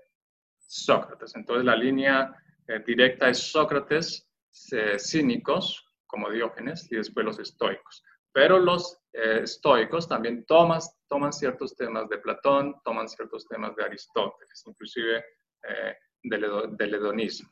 Sócrates. 0.75 1.37
Entonces 1.37 1.65
la 1.65 1.77
línea 1.77 2.35
eh, 2.67 2.83
directa 2.85 3.29
es 3.29 3.39
Sócrates, 3.39 4.29
eh, 4.73 4.99
cínicos, 4.99 5.85
como 6.07 6.31
Diógenes, 6.31 6.91
y 6.91 6.97
después 6.97 7.25
los 7.25 7.39
estoicos. 7.39 8.03
Pero 8.33 8.59
los 8.59 8.99
eh, 9.13 9.41
estoicos 9.45 10.09
también 10.09 10.45
toman, 10.47 10.81
toman 11.09 11.33
ciertos 11.33 11.77
temas 11.77 12.09
de 12.09 12.19
Platón, 12.19 12.75
toman 12.85 13.09
ciertos 13.09 13.47
temas 13.47 13.77
de 13.77 13.85
Aristóteles, 13.85 14.65
inclusive 14.67 15.25
del, 16.23 16.77
del 16.77 16.95
hedonismo. 16.95 17.49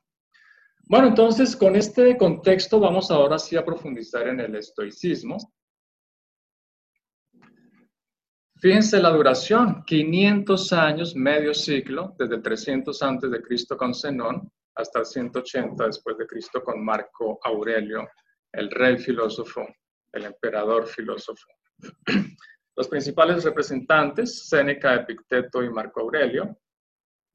Bueno, 0.85 1.07
entonces 1.09 1.57
con 1.57 1.77
este 1.77 2.17
contexto 2.19 2.79
vamos 2.81 3.11
ahora 3.11 3.39
sí 3.39 3.57
a 3.57 3.65
profundizar 3.65 4.27
en 4.29 4.41
el 4.41 4.57
estoicismo. 4.57 5.39
Fíjense 8.63 9.03
la 9.03 9.11
duración, 9.11 9.83
500 9.85 10.73
años, 10.73 11.17
medio 11.17 11.53
siglo, 11.53 12.15
desde 12.17 12.39
300 12.39 13.03
antes 13.03 13.29
de 13.33 13.43
Cristo 13.43 13.77
con 13.77 13.93
Zenón 13.93 14.49
hasta 14.77 15.01
el 15.01 15.05
180 15.05 15.85
después 15.85 16.17
de 16.17 16.29
Cristo 16.29 16.63
con 16.63 16.85
Marco 16.85 17.41
Aurelio, 17.43 18.09
el 18.53 18.71
rey 18.71 18.99
filósofo, 18.99 19.67
el 20.13 20.27
emperador 20.27 20.87
filósofo. 20.87 21.49
Los 22.77 22.87
principales 22.87 23.43
representantes, 23.43 24.47
Séneca, 24.49 24.95
Epicteto 24.95 25.61
y 25.65 25.69
Marco 25.69 26.03
Aurelio. 26.03 26.57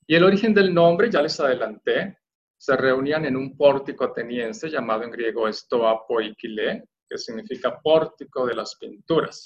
Y 0.07 0.15
el 0.15 0.23
origen 0.23 0.53
del 0.53 0.73
nombre, 0.73 1.11
ya 1.11 1.21
les 1.21 1.37
adelanté, 1.41 2.19
se 2.57 2.77
reunían 2.77 3.25
en 3.25 3.35
un 3.35 3.57
pórtico 3.57 4.05
ateniense 4.05 4.69
llamado 4.69 5.03
en 5.03 5.11
griego 5.11 5.51
Stoa 5.51 6.07
Poikile, 6.07 6.85
que 7.09 7.17
significa 7.17 7.81
pórtico 7.81 8.45
de 8.45 8.55
las 8.55 8.77
pinturas. 8.77 9.43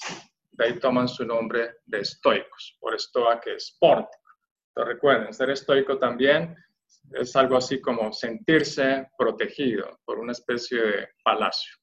De 0.52 0.64
ahí 0.66 0.78
toman 0.78 1.08
su 1.08 1.24
nombre 1.24 1.76
de 1.86 2.00
estoicos, 2.00 2.76
por 2.78 2.94
estoa 2.94 3.40
que 3.40 3.54
es 3.54 3.76
pórtico. 3.80 4.22
Entonces 4.68 4.94
recuerden, 4.94 5.32
ser 5.32 5.50
estoico 5.50 5.98
también 5.98 6.54
es 7.12 7.34
algo 7.36 7.56
así 7.56 7.80
como 7.80 8.12
sentirse 8.12 9.08
protegido 9.18 10.00
por 10.04 10.18
una 10.18 10.32
especie 10.32 10.80
de 10.80 11.08
palacio. 11.24 11.74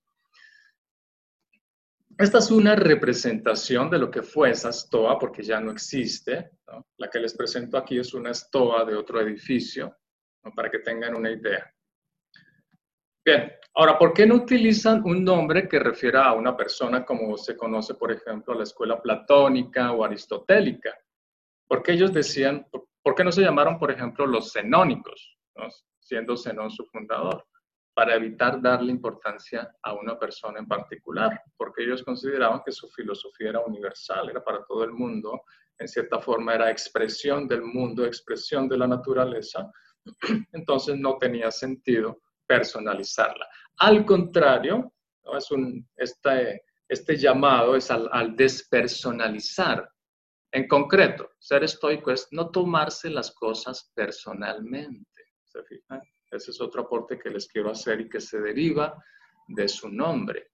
Esta 2.18 2.40
es 2.40 2.52
una 2.52 2.76
representación 2.76 3.90
de 3.90 3.98
lo 3.98 4.12
que 4.12 4.22
fue 4.22 4.52
esa 4.52 4.70
estoa, 4.70 5.18
porque 5.18 5.42
ya 5.42 5.62
no 5.62 5.72
existe. 5.72 6.52
La 6.98 7.10
que 7.10 7.20
les 7.20 7.34
presento 7.36 7.78
aquí 7.78 7.98
es 7.98 8.14
una 8.14 8.32
estoa 8.32 8.84
de 8.84 8.96
otro 8.96 9.22
edificio, 9.22 9.98
para 10.54 10.70
que 10.70 10.80
tengan 10.80 11.16
una 11.16 11.32
idea. 11.32 11.74
Bien, 13.26 13.52
ahora, 13.76 13.98
¿por 13.98 14.14
qué 14.14 14.26
no 14.26 14.36
utilizan 14.36 15.04
un 15.04 15.24
nombre 15.24 15.68
que 15.68 15.80
refiera 15.80 16.26
a 16.26 16.34
una 16.34 16.56
persona 16.56 17.06
como 17.06 17.38
se 17.38 17.58
conoce, 17.58 17.96
por 17.96 18.12
ejemplo, 18.12 18.54
a 18.54 18.58
la 18.58 18.64
escuela 18.64 19.02
platónica 19.02 19.92
o 19.92 20.06
aristotélica? 20.06 20.98
Porque 21.68 21.92
ellos 21.92 22.14
decían, 22.14 22.66
¿por 23.04 23.16
qué 23.16 23.24
no 23.24 23.32
se 23.32 23.42
llamaron, 23.42 23.78
por 23.78 23.92
ejemplo, 23.92 24.26
los 24.26 24.52
cenónicos, 24.54 25.38
siendo 26.00 26.38
Zenón 26.38 26.72
su 26.72 26.86
fundador? 26.86 27.46
Para 27.94 28.16
evitar 28.16 28.62
darle 28.62 28.92
importancia 28.92 29.70
a 29.84 29.94
una 29.94 30.18
persona 30.18 30.60
en 30.60 30.68
particular, 30.68 31.42
porque 31.58 31.84
ellos 31.84 32.04
consideraban 32.04 32.62
que 32.66 32.72
su 32.72 32.88
filosofía 32.90 33.50
era 33.50 33.60
universal, 33.60 34.30
era 34.30 34.42
para 34.42 34.64
todo 34.64 34.86
el 34.86 34.94
mundo, 34.94 35.42
en 35.78 35.88
cierta 35.88 36.20
forma 36.20 36.56
era 36.56 36.72
expresión 36.72 37.48
del 37.48 37.64
mundo, 37.64 38.06
expresión 38.06 38.70
de 38.70 38.78
la 38.78 38.88
naturaleza, 38.88 39.70
entonces 40.54 40.98
no 40.98 41.18
tenía 41.18 41.52
sentido 41.52 42.22
personalizarla. 42.50 43.48
Al 43.78 44.04
contrario, 44.06 44.92
es 45.38 45.52
un, 45.52 45.88
este, 45.96 46.64
este 46.88 47.16
llamado 47.16 47.76
es 47.76 47.92
al, 47.92 48.36
despersonalizar. 48.36 49.88
En 50.52 50.68
concreto, 50.68 51.30
ser 51.38 51.64
estoico 51.64 52.10
es 52.10 52.28
no 52.32 52.50
tomarse 52.50 53.12
las 53.12 53.32
cosas 53.32 53.92
personalmente. 53.94 55.22
Ese 56.32 56.52
es 56.52 56.60
otro 56.60 56.82
aporte 56.82 57.20
que 57.20 57.30
les 57.30 57.48
quiero 57.48 57.70
hacer 57.70 58.02
y 58.02 58.10
que 58.10 58.20
se 58.20 58.42
deriva 58.42 58.98
de 59.48 59.68
su 59.68 59.88
nombre. 59.90 60.52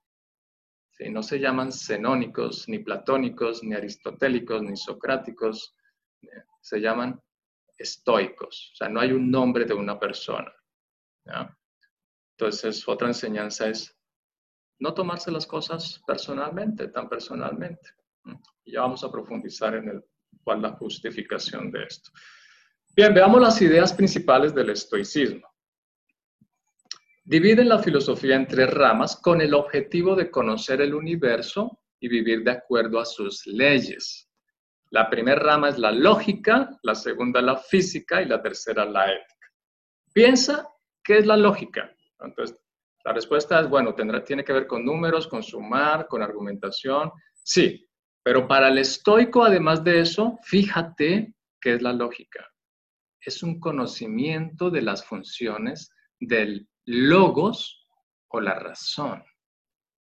No 1.09 1.23
se 1.23 1.39
llaman 1.39 1.71
cenónicos, 1.71 2.67
ni 2.67 2.79
platónicos, 2.79 3.63
ni 3.63 3.73
aristotélicos, 3.73 4.61
ni 4.61 4.75
socráticos, 4.75 5.75
se 6.61 6.79
llaman 6.79 7.21
estoicos. 7.77 8.71
O 8.73 8.75
sea, 8.75 8.89
no 8.89 8.99
hay 8.99 9.11
un 9.11 9.31
nombre 9.31 9.65
de 9.65 9.73
una 9.73 9.97
persona. 9.97 10.51
Entonces, 12.37 12.85
otra 12.87 13.07
enseñanza 13.07 13.69
es 13.69 13.95
no 14.79 14.93
tomarse 14.93 15.31
las 15.31 15.47
cosas 15.47 16.01
personalmente, 16.05 16.89
tan 16.89 17.07
personalmente. 17.07 17.89
Y 18.65 18.73
ya 18.73 18.81
vamos 18.81 19.03
a 19.03 19.11
profundizar 19.11 19.75
en 19.75 19.87
el, 19.87 20.03
cuál 20.43 20.61
la 20.61 20.71
justificación 20.71 21.71
de 21.71 21.83
esto. 21.83 22.11
Bien, 22.95 23.13
veamos 23.13 23.41
las 23.41 23.61
ideas 23.61 23.93
principales 23.93 24.53
del 24.53 24.69
estoicismo. 24.69 25.47
Dividen 27.23 27.69
la 27.69 27.79
filosofía 27.79 28.35
en 28.35 28.47
tres 28.47 28.69
ramas 28.69 29.15
con 29.15 29.41
el 29.41 29.53
objetivo 29.53 30.15
de 30.15 30.29
conocer 30.29 30.81
el 30.81 30.93
universo 30.93 31.81
y 31.99 32.09
vivir 32.09 32.43
de 32.43 32.51
acuerdo 32.51 32.99
a 32.99 33.05
sus 33.05 33.47
leyes. 33.47 34.29
La 34.91 35.09
primera 35.09 35.39
rama 35.39 35.69
es 35.69 35.79
la 35.79 35.91
lógica, 35.91 36.77
la 36.83 36.95
segunda 36.95 37.41
la 37.41 37.57
física 37.57 38.21
y 38.21 38.25
la 38.25 38.41
tercera 38.41 38.85
la 38.85 39.11
ética. 39.11 39.47
Piensa, 40.13 40.69
¿qué 41.03 41.17
es 41.17 41.25
la 41.25 41.35
lógica? 41.35 41.94
Entonces, 42.19 42.59
la 43.03 43.13
respuesta 43.13 43.59
es, 43.59 43.69
bueno, 43.69 43.93
tendrá, 43.93 44.23
tiene 44.23 44.43
que 44.43 44.53
ver 44.53 44.67
con 44.67 44.83
números, 44.83 45.27
con 45.27 45.43
sumar, 45.43 46.07
con 46.07 46.23
argumentación. 46.23 47.11
Sí, 47.33 47.87
pero 48.23 48.47
para 48.47 48.69
el 48.69 48.79
estoico, 48.79 49.43
además 49.43 49.83
de 49.83 49.99
eso, 50.01 50.39
fíjate 50.43 51.35
qué 51.61 51.75
es 51.75 51.81
la 51.81 51.93
lógica. 51.93 52.47
Es 53.21 53.43
un 53.43 53.59
conocimiento 53.59 54.69
de 54.69 54.81
las 54.81 55.05
funciones 55.05 55.91
del 56.19 56.67
logos 56.85 57.87
o 58.29 58.39
la 58.39 58.55
razón. 58.55 59.23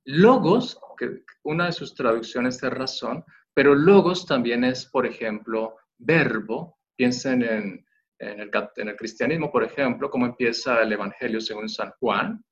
Logos, 0.05 0.79
que 0.97 1.23
una 1.45 1.67
de 1.67 1.73
sus 1.73 1.95
traducciones 1.95 2.63
es 2.63 2.71
razón, 2.71 3.25
pero 3.53 3.75
logos 3.75 4.27
también 4.27 4.65
es, 4.65 4.87
por 4.87 5.07
ejemplo, 5.07 5.77
verbo. 5.99 6.79
Piensen 6.97 7.43
en, 7.43 7.86
el, 8.19 8.51
cristianismo, 8.97 9.51
por 9.51 9.65
ejemplo, 9.65 10.11
cómo 10.11 10.27
empieza 10.27 10.83
el 10.83 10.93
Evangelio 10.93 11.41
según 11.41 11.69
San 11.69 11.93
Juan, 12.01 12.43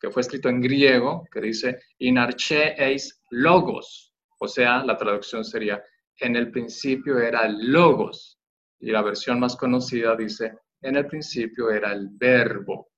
que 0.00 0.10
fue 0.10 0.22
escrito 0.22 0.48
en 0.48 0.60
griego, 0.60 1.26
que 1.32 1.40
dice, 1.40 1.80
in 1.98 2.18
arche 2.18 2.74
eis 2.76 3.22
logos. 3.30 4.12
O 4.38 4.46
sea, 4.46 4.84
la 4.84 4.96
traducción 4.96 5.44
sería, 5.44 5.82
en 6.18 6.36
el 6.36 6.50
principio 6.50 7.18
era 7.18 7.48
logos. 7.48 8.38
Y 8.80 8.90
la 8.90 9.02
versión 9.02 9.40
más 9.40 9.56
conocida 9.56 10.14
dice, 10.14 10.58
en 10.82 10.96
el 10.96 11.06
principio 11.06 11.70
era 11.70 11.92
el 11.92 12.08
verbo 12.10 12.90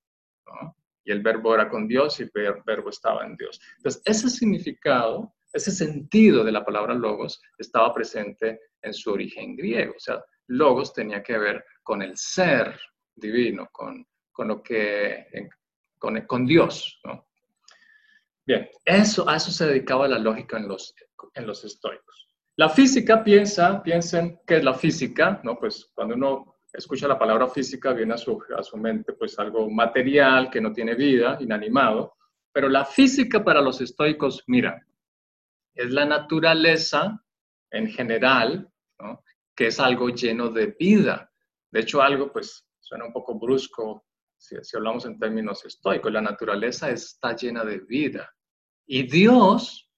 y 1.07 1.13
el 1.13 1.23
verbo 1.23 1.55
era 1.55 1.69
con 1.69 1.87
Dios 1.87 2.19
y 2.19 2.25
el 2.25 2.31
verbo 2.67 2.91
estaba 2.91 3.25
en 3.25 3.37
Dios. 3.37 3.61
Entonces, 3.77 4.03
ese 4.05 4.29
significado, 4.29 5.33
ese 5.53 5.71
sentido 5.71 6.43
de 6.43 6.51
la 6.51 6.65
palabra 6.65 6.95
logos 6.95 7.41
estaba 7.59 7.95
presente 7.95 8.61
en 8.83 8.93
su 8.93 9.13
origen 9.13 9.57
griego. 9.57 9.95
O 9.97 10.01
sea, 10.01 10.23
logos 10.49 10.93
tenía 10.93 11.23
que 11.23 11.39
ver 11.39 11.65
con 11.83 12.03
el 12.03 12.17
ser 12.17 12.79
divino, 13.15 13.69
con, 13.73 14.07
con 14.33 14.49
lo 14.49 14.63
que, 14.63 15.27
con, 15.99 16.21
con 16.23 16.47
Dios. 16.47 17.01
Bien, 18.45 18.69
eso, 18.85 19.29
a 19.29 19.37
eso 19.37 19.51
se 19.51 19.67
dedicaba 19.67 20.07
la 20.07 20.19
lógica 20.19 20.57
en 20.57 20.69
los, 20.69 20.95
en 21.35 21.47
los 21.47 21.65
estoicos. 21.65 22.29
La 22.57 22.69
física 22.69 23.23
piensa, 23.23 23.83
piensen 23.83 24.41
qué 24.47 24.57
es 24.57 24.65
la 24.65 24.75
física, 24.75 25.41
¿no? 25.43 25.59
Pues 25.59 25.91
cuando 25.95 26.15
uno 26.15 26.57
escucha 26.73 27.09
la 27.09 27.19
palabra 27.19 27.49
física, 27.49 27.93
viene 27.93 28.15
a 28.15 28.19
su, 28.19 28.43
a 28.57 28.63
su 28.63 28.77
mente 28.77 29.13
pues 29.15 29.39
algo 29.39 29.69
material 29.71 30.51
que 30.51 30.61
no 30.61 30.73
tiene 30.73 30.95
vida, 30.95 31.37
inanimado, 31.41 32.17
pero 32.53 32.69
la 32.69 32.85
física 32.85 33.45
para 33.45 33.61
los 33.61 33.81
estoicos, 33.81 34.43
mira, 34.47 34.83
es 35.75 35.91
la 35.91 36.07
naturaleza 36.07 37.23
en 37.71 37.89
general, 37.89 38.71
que 39.57 39.69
es 39.69 39.81
algo 39.81 40.11
lleno 40.11 40.51
de 40.51 40.67
vida. 40.79 41.33
De 41.71 41.81
hecho, 41.81 42.03
algo 42.03 42.31
pues 42.31 42.69
suena 42.79 43.07
un 43.07 43.13
poco 43.13 43.39
brusco 43.39 44.07
si, 44.37 44.57
si 44.63 44.77
hablamos 44.77 45.07
en 45.07 45.19
términos 45.19 45.65
estoicos, 45.65 46.13
la 46.13 46.21
naturaleza 46.21 46.91
está 46.91 47.35
llena 47.35 47.65
de 47.65 47.79
vida. 47.79 48.31
Y 48.87 49.09
Dios, 49.09 49.91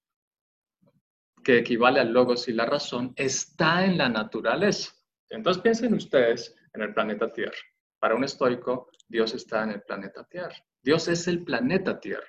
que 1.43 1.57
equivale 1.57 1.99
al 1.99 2.13
logos 2.13 2.47
y 2.47 2.53
la 2.53 2.65
razón, 2.65 3.13
está 3.17 3.85
en 3.85 3.97
la 3.97 4.07
naturaleza. 4.07 4.93
Entonces 5.29 5.61
piensen 5.61 5.93
ustedes 5.93 6.55
en 6.73 6.81
el 6.81 6.93
planeta 6.93 7.31
Tierra. 7.31 7.57
Para 7.99 8.15
un 8.15 8.23
estoico, 8.23 8.89
Dios 9.07 9.33
está 9.33 9.63
en 9.63 9.71
el 9.71 9.81
planeta 9.81 10.23
Tierra. 10.23 10.55
Dios 10.81 11.07
es 11.09 11.27
el 11.27 11.43
planeta 11.43 11.99
Tierra. 11.99 12.27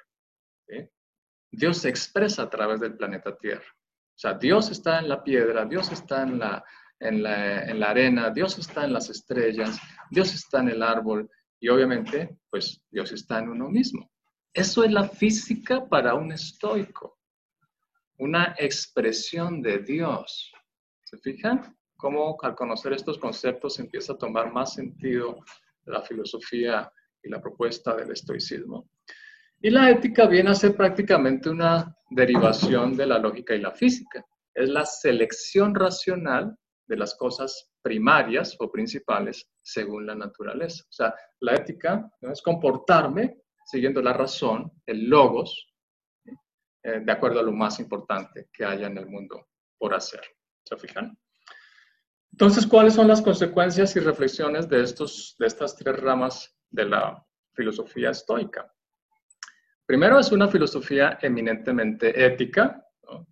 Dios 1.52 1.78
se 1.78 1.88
expresa 1.88 2.42
a 2.42 2.50
través 2.50 2.80
del 2.80 2.96
planeta 2.96 3.36
Tierra. 3.36 3.66
O 3.66 4.18
sea, 4.20 4.34
Dios 4.34 4.70
está 4.70 4.98
en 4.98 5.08
la 5.08 5.24
piedra, 5.24 5.64
Dios 5.64 5.90
está 5.90 6.22
en 6.22 6.38
la, 6.38 6.62
en 7.00 7.22
la, 7.22 7.64
en 7.64 7.80
la 7.80 7.90
arena, 7.90 8.30
Dios 8.30 8.58
está 8.58 8.84
en 8.84 8.92
las 8.92 9.10
estrellas, 9.10 9.80
Dios 10.10 10.32
está 10.34 10.60
en 10.60 10.68
el 10.68 10.82
árbol 10.82 11.28
y 11.58 11.68
obviamente, 11.68 12.38
pues 12.48 12.80
Dios 12.90 13.12
está 13.12 13.38
en 13.40 13.48
uno 13.48 13.68
mismo. 13.68 14.10
Eso 14.52 14.84
es 14.84 14.92
la 14.92 15.08
física 15.08 15.88
para 15.88 16.14
un 16.14 16.32
estoico, 16.32 17.18
una 18.18 18.54
expresión 18.58 19.62
de 19.62 19.78
Dios. 19.78 20.52
¿Se 21.04 21.18
fijan? 21.18 21.76
cómo 22.00 22.36
al 22.42 22.56
conocer 22.56 22.94
estos 22.94 23.18
conceptos 23.18 23.78
empieza 23.78 24.14
a 24.14 24.18
tomar 24.18 24.52
más 24.52 24.74
sentido 24.74 25.44
la 25.84 26.00
filosofía 26.00 26.90
y 27.22 27.28
la 27.28 27.40
propuesta 27.40 27.94
del 27.94 28.10
estoicismo. 28.10 28.88
Y 29.60 29.70
la 29.70 29.90
ética 29.90 30.26
viene 30.26 30.50
a 30.50 30.54
ser 30.54 30.74
prácticamente 30.74 31.50
una 31.50 31.94
derivación 32.10 32.96
de 32.96 33.06
la 33.06 33.18
lógica 33.18 33.54
y 33.54 33.60
la 33.60 33.72
física. 33.72 34.24
Es 34.54 34.68
la 34.70 34.86
selección 34.86 35.74
racional 35.74 36.56
de 36.90 36.96
las 36.96 37.14
cosas 37.14 37.70
primarias 37.80 38.56
o 38.58 38.70
principales 38.70 39.48
según 39.62 40.06
la 40.06 40.16
naturaleza. 40.16 40.82
O 40.88 40.92
sea, 40.92 41.14
la 41.38 41.54
ética 41.54 42.10
es 42.20 42.42
comportarme 42.42 43.42
siguiendo 43.64 44.02
la 44.02 44.12
razón, 44.12 44.72
el 44.84 45.08
logos, 45.08 45.72
eh, 46.82 47.00
de 47.04 47.12
acuerdo 47.12 47.38
a 47.38 47.44
lo 47.44 47.52
más 47.52 47.78
importante 47.78 48.48
que 48.52 48.64
haya 48.64 48.88
en 48.88 48.98
el 48.98 49.06
mundo 49.06 49.50
por 49.78 49.94
hacer. 49.94 50.20
¿Se 50.64 50.76
fijan? 50.76 51.16
Entonces, 52.32 52.66
¿cuáles 52.66 52.94
son 52.94 53.06
las 53.06 53.22
consecuencias 53.22 53.94
y 53.94 54.00
reflexiones 54.00 54.68
de, 54.68 54.82
estos, 54.82 55.36
de 55.38 55.46
estas 55.46 55.76
tres 55.76 55.96
ramas 55.96 56.52
de 56.70 56.86
la 56.86 57.24
filosofía 57.54 58.10
estoica? 58.10 58.72
Primero, 59.86 60.18
es 60.18 60.32
una 60.32 60.48
filosofía 60.48 61.18
eminentemente 61.22 62.26
ética, 62.26 62.84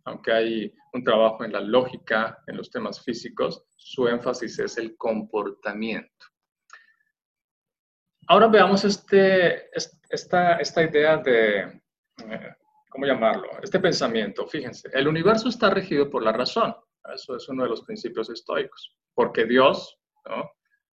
aunque 0.04 0.32
hay 0.32 0.74
un 0.92 1.04
trabajo 1.04 1.44
en 1.44 1.52
la 1.52 1.60
lógica, 1.60 2.42
en 2.46 2.56
los 2.56 2.70
temas 2.70 3.02
físicos, 3.02 3.64
su 3.76 4.08
énfasis 4.08 4.58
es 4.58 4.78
el 4.78 4.96
comportamiento. 4.96 6.26
Ahora 8.28 8.46
veamos 8.48 8.84
este, 8.84 9.70
esta, 10.10 10.82
idea 10.82 11.16
de, 11.16 11.60
eh, 11.60 12.54
¿cómo 12.90 13.06
llamarlo? 13.06 13.48
Este 13.62 13.80
pensamiento. 13.80 14.46
Fíjense, 14.46 14.90
el 14.92 15.08
universo 15.08 15.48
está 15.48 15.70
regido 15.70 16.10
por 16.10 16.22
la 16.22 16.32
razón. 16.32 16.74
Eso 17.14 17.36
es 17.36 17.48
uno 17.48 17.62
de 17.62 17.70
los 17.70 17.82
principios 17.82 18.28
estoicos, 18.28 18.94
porque 19.14 19.46
Dios 19.46 19.98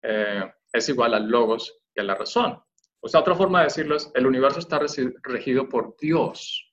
eh, 0.02 0.44
es 0.72 0.88
igual 0.88 1.14
al 1.14 1.28
logos 1.28 1.80
y 1.94 2.00
a 2.00 2.04
la 2.04 2.14
razón. 2.14 2.62
O 3.00 3.08
sea, 3.08 3.20
otra 3.20 3.34
forma 3.34 3.60
de 3.60 3.64
decirlo 3.64 3.96
es, 3.96 4.10
el 4.14 4.26
universo 4.26 4.58
está 4.58 4.78
regido 5.22 5.68
por 5.68 5.96
Dios. 5.98 6.71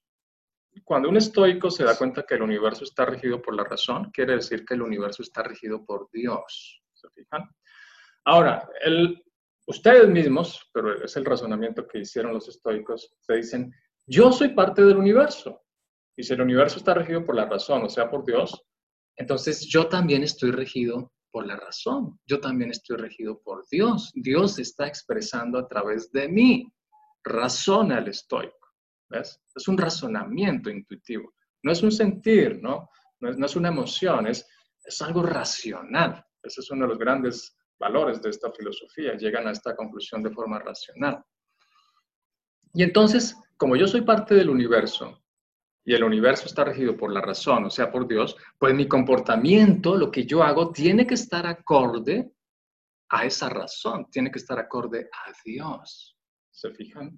Cuando 0.84 1.10
un 1.10 1.18
estoico 1.18 1.70
se 1.70 1.84
da 1.84 1.98
cuenta 1.98 2.24
que 2.24 2.36
el 2.36 2.42
universo 2.42 2.84
está 2.84 3.06
regido 3.06 3.42
por 3.42 3.56
la 3.56 3.64
razón, 3.64 4.12
quiere 4.12 4.36
decir 4.36 4.66
que 4.66 4.74
el 4.74 4.82
universo 4.82 5.24
está 5.24 5.44
regido 5.44 5.86
por 5.86 6.10
Dios. 6.12 6.82
Ahora, 8.26 8.70
ustedes 9.68 10.08
mismos, 10.10 10.70
pero 10.74 11.04
es 11.04 11.16
el 11.16 11.26
razonamiento 11.26 11.88
que 11.88 12.00
hicieron 12.00 12.34
los 12.34 12.48
estoicos, 12.48 13.16
se 13.20 13.36
dicen, 13.36 13.74
yo 14.06 14.32
soy 14.32 14.50
parte 14.50 14.84
del 14.84 14.98
universo. 14.98 15.62
Y 16.18 16.24
si 16.24 16.34
el 16.34 16.42
universo 16.42 16.80
está 16.80 16.94
regido 16.94 17.24
por 17.24 17.36
la 17.36 17.46
razón, 17.46 17.84
o 17.84 17.90
sea, 17.90 18.10
por 18.10 18.26
Dios, 18.26 18.62
entonces 19.16 19.66
yo 19.68 19.88
también 19.88 20.24
estoy 20.24 20.52
regido 20.52 21.14
por 21.32 21.46
la 21.46 21.56
razón, 21.56 22.20
yo 22.26 22.40
también 22.40 22.72
estoy 22.72 22.98
regido 22.98 23.42
por 23.42 23.66
Dios. 23.70 24.12
Dios 24.16 24.60
está 24.60 24.88
expresando 24.88 25.60
a 25.60 25.68
través 25.68 26.12
de 26.12 26.28
mí. 26.28 26.72
Razona 27.24 28.00
el 28.00 28.08
estoico. 28.08 28.59
¿Ves? 29.10 29.42
Es 29.56 29.68
un 29.68 29.78
razonamiento 29.78 30.70
intuitivo. 30.70 31.34
No 31.64 31.72
es 31.72 31.82
un 31.84 31.92
sentir, 31.92 32.62
¿no? 32.62 32.90
No 33.20 33.46
es, 33.46 33.56
una 33.56 33.68
emoción, 33.68 34.28
es, 34.28 34.48
es 34.84 35.02
algo 35.02 35.24
racional. 35.24 36.24
Ese 36.42 36.62
es 36.62 36.72
uno 36.72 36.86
de 36.86 36.90
los 36.90 37.00
grandes 37.00 37.58
valores 37.78 38.22
de 38.22 38.30
esta 38.30 38.52
filosofía. 38.52 39.18
Llegan 39.18 39.48
a 39.48 39.52
esta 39.52 39.76
conclusión 39.76 40.24
de 40.24 40.32
forma 40.32 40.60
racional. 40.60 41.22
Y 42.74 42.84
entonces, 42.84 43.36
como 43.58 43.76
yo 43.76 43.88
soy 43.88 44.02
parte 44.02 44.36
del 44.36 44.50
universo, 44.50 45.22
y 45.84 45.94
el 45.96 46.04
universo 46.04 46.46
está 46.46 46.64
regido 46.64 46.96
por 46.96 47.12
la 47.12 47.20
razón, 47.20 47.66
o 47.66 47.70
sea, 47.70 47.92
por 47.92 48.08
Dios, 48.08 48.38
pues 48.58 48.76
mi 48.76 48.88
comportamiento, 48.88 49.98
lo 49.98 50.12
que 50.12 50.26
yo 50.26 50.44
hago, 50.44 50.72
tiene 50.72 51.08
que 51.08 51.16
estar 51.16 51.48
acorde 51.48 52.32
a 53.10 53.26
esa 53.26 53.50
razón, 53.50 54.08
tiene 54.12 54.30
que 54.30 54.40
estar 54.40 54.60
acorde 54.60 55.10
a 55.12 55.32
Dios. 55.44 56.16
¿Se 56.52 56.70
fijan? 56.72 57.18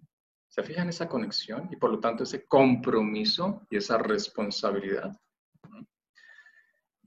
¿Se 0.52 0.64
fijan 0.64 0.89
esa 0.89 1.08
conexión 1.08 1.70
y 1.72 1.78
por 1.78 1.91
lo 1.91 1.99
tanto 2.02 2.24
ese 2.24 2.45
compromiso 2.45 3.66
y 3.70 3.78
esa 3.78 3.97
responsabilidad? 3.97 5.18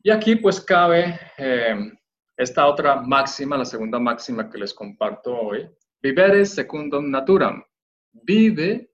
Y 0.03 0.11
aquí 0.11 0.37
pues 0.37 0.63
cabe 0.63 1.21
eh, 1.37 1.93
esta 2.39 2.67
otra 2.67 3.03
máxima, 3.03 3.59
la 3.59 3.67
segunda 3.67 3.99
máxima 3.99 4.49
que 4.49 4.57
les 4.57 4.73
comparto 4.73 5.37
hoy. 5.37 5.69
Vivere 6.01 6.47
secundum 6.47 7.11
naturam. 7.11 7.63
Vive 8.13 8.91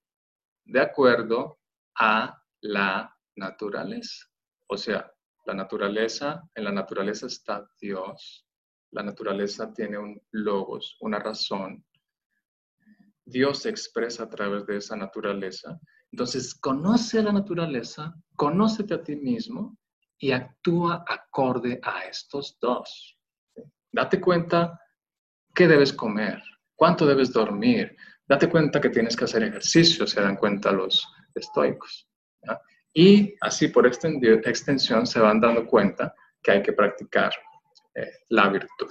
de 0.65 0.81
acuerdo 0.81 1.61
a 1.97 2.37
la 2.63 3.17
naturaleza. 3.37 4.27
O 4.67 4.77
sea, 4.77 5.13
la 5.45 5.55
naturaleza, 5.55 6.43
en 6.57 6.65
la 6.65 6.73
naturaleza 6.73 7.29
está 7.29 7.71
Dios. 7.81 8.49
La 8.91 9.05
naturaleza 9.05 9.73
tiene 9.73 9.97
un 9.97 10.21
logos, 10.33 10.97
una 11.01 11.21
razón. 11.21 11.85
Dios 13.31 13.63
se 13.63 13.71
expresa 13.71 14.25
a 14.25 14.29
través 14.29 14.67
de 14.67 14.77
esa 14.77 14.97
naturaleza. 14.97 15.79
Entonces, 16.11 16.55
conoce 16.55 17.21
a 17.21 17.23
la 17.23 17.33
naturaleza, 17.33 18.15
conócete 18.37 18.95
a 18.95 19.03
ti 19.03 19.17
mismo 19.17 19.79
y 20.19 20.33
actúa 20.33 21.05
acorde 21.07 21.81
a 21.83 22.05
estos 22.05 22.59
dos. 22.61 23.17
Date 23.93 24.21
cuenta 24.21 24.79
qué 25.55 25.67
debes 25.67 25.93
comer, 25.93 26.43
cuánto 26.75 27.07
debes 27.07 27.33
dormir. 27.33 27.97
Date 28.29 28.49
cuenta 28.49 28.81
que 28.81 28.91
tienes 28.91 29.17
que 29.17 29.25
hacer 29.25 29.43
ejercicio, 29.43 30.07
se 30.07 30.21
dan 30.21 30.37
cuenta 30.37 30.73
los 30.73 31.07
estoicos. 31.35 32.07
Y 32.93 33.35
así 33.41 33.69
por 33.69 33.87
extensión 33.87 35.07
se 35.07 35.21
van 35.21 35.41
dando 35.41 35.65
cuenta 35.67 36.15
que 36.43 36.53
hay 36.53 36.63
que 36.63 36.73
practicar 36.73 37.33
eh, 37.95 38.11
la 38.31 38.49
virtud. 38.49 38.91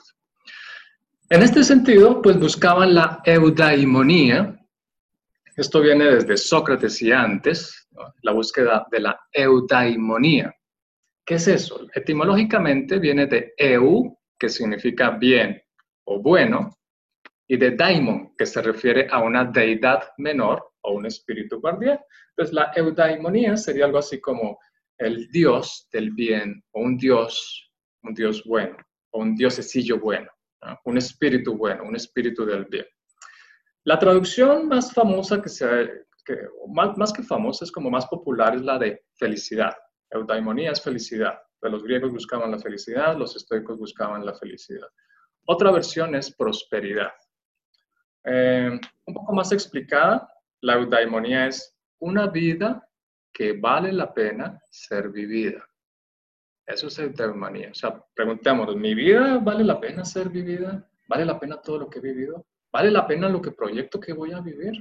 En 1.31 1.43
este 1.43 1.63
sentido, 1.63 2.23
pues 2.23 2.39
buscaban 2.39 2.95
la 2.95 3.21
eudaimonía. 3.23 4.59
Esto 5.55 5.79
viene 5.79 6.05
desde 6.05 6.35
Sócrates 6.35 6.99
y 7.03 7.11
antes, 7.11 7.87
la 8.23 8.31
búsqueda 8.31 8.87
de 8.89 8.99
la 9.01 9.19
eudaimonía. 9.31 10.51
¿Qué 11.23 11.35
es 11.35 11.47
eso? 11.47 11.85
Etimológicamente 11.93 12.97
viene 12.97 13.27
de 13.27 13.53
eu, 13.57 14.17
que 14.39 14.49
significa 14.49 15.11
bien 15.11 15.61
o 16.05 16.19
bueno, 16.19 16.75
y 17.47 17.57
de 17.57 17.75
daimon, 17.75 18.35
que 18.35 18.47
se 18.47 18.63
refiere 18.63 19.07
a 19.11 19.19
una 19.19 19.45
deidad 19.45 20.09
menor 20.17 20.71
o 20.81 20.93
un 20.93 21.05
espíritu 21.05 21.61
guardián. 21.61 21.99
Entonces, 22.29 22.55
la 22.55 22.71
eudaimonía 22.75 23.55
sería 23.55 23.85
algo 23.85 23.99
así 23.99 24.19
como 24.19 24.57
el 24.97 25.29
dios 25.29 25.87
del 25.93 26.09
bien 26.09 26.63
o 26.71 26.81
un 26.81 26.97
dios, 26.97 27.71
un 28.01 28.15
dios 28.15 28.43
bueno 28.45 28.77
o 29.11 29.19
un 29.19 29.35
diosecillo 29.35 29.99
bueno, 29.99 30.31
un 30.85 30.97
espíritu 30.97 31.55
bueno, 31.55 31.83
un 31.83 31.95
espíritu 31.95 32.45
del 32.45 32.65
bien. 32.65 32.85
La 33.85 33.97
traducción 33.97 34.67
más 34.67 34.93
famosa 34.93 35.41
que 35.41 35.49
se, 35.49 36.05
más 36.67 37.13
que 37.13 37.23
famosa, 37.23 37.65
es 37.65 37.71
como 37.71 37.89
más 37.89 38.05
popular, 38.07 38.55
es 38.55 38.61
la 38.61 38.77
de 38.77 39.05
felicidad. 39.15 39.73
Eudaimonía 40.09 40.71
es 40.71 40.81
felicidad. 40.81 41.39
Los 41.61 41.83
griegos 41.83 42.11
buscaban 42.11 42.51
la 42.51 42.59
felicidad, 42.59 43.17
los 43.17 43.35
estoicos 43.35 43.77
buscaban 43.77 44.25
la 44.25 44.33
felicidad. 44.33 44.87
Otra 45.45 45.71
versión 45.71 46.15
es 46.15 46.33
prosperidad. 46.35 47.11
Eh, 48.23 48.79
un 49.05 49.13
poco 49.13 49.33
más 49.33 49.51
explicada, 49.51 50.27
la 50.61 50.75
eudaimonía 50.75 51.47
es 51.47 51.75
una 51.99 52.27
vida 52.27 52.87
que 53.33 53.53
vale 53.53 53.91
la 53.91 54.13
pena 54.13 54.61
ser 54.69 55.09
vivida. 55.09 55.68
Eso 56.69 56.87
es 56.87 56.99
eudaimonía. 56.99 57.71
O 57.71 57.73
sea, 57.73 58.01
preguntémonos, 58.13 58.75
¿mi 58.75 58.93
vida 58.93 59.39
vale 59.39 59.63
la 59.63 59.79
pena 59.79 60.05
ser 60.05 60.29
vivida? 60.29 60.89
¿Vale 61.07 61.25
la 61.25 61.39
pena 61.39 61.61
todo 61.61 61.79
lo 61.79 61.89
que 61.89 61.99
he 61.99 62.01
vivido? 62.01 62.45
¿Vale 62.71 62.91
la 62.91 63.07
pena 63.07 63.27
lo 63.27 63.41
que 63.41 63.51
proyecto 63.51 63.99
que 63.99 64.13
voy 64.13 64.31
a 64.31 64.39
vivir? 64.39 64.73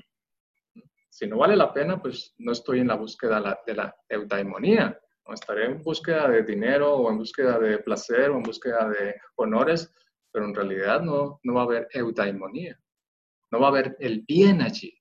Si 1.08 1.26
no 1.26 1.38
vale 1.38 1.56
la 1.56 1.72
pena, 1.72 2.00
pues 2.00 2.34
no 2.38 2.52
estoy 2.52 2.80
en 2.80 2.88
la 2.88 2.96
búsqueda 2.96 3.58
de 3.66 3.74
la 3.74 3.96
eudaimonía 4.08 5.00
estaré 5.34 5.66
en 5.66 5.82
búsqueda 5.82 6.28
de 6.28 6.42
dinero 6.42 6.94
o 6.94 7.10
en 7.10 7.18
búsqueda 7.18 7.58
de 7.58 7.78
placer 7.78 8.30
o 8.30 8.36
en 8.36 8.42
búsqueda 8.42 8.88
de 8.88 9.14
honores, 9.36 9.92
pero 10.32 10.46
en 10.46 10.54
realidad 10.54 11.00
no, 11.00 11.40
no 11.42 11.54
va 11.54 11.62
a 11.62 11.64
haber 11.64 11.88
eudaimonía, 11.92 12.78
no 13.50 13.60
va 13.60 13.66
a 13.66 13.70
haber 13.70 13.96
el 14.00 14.22
bien 14.26 14.62
allí, 14.62 14.92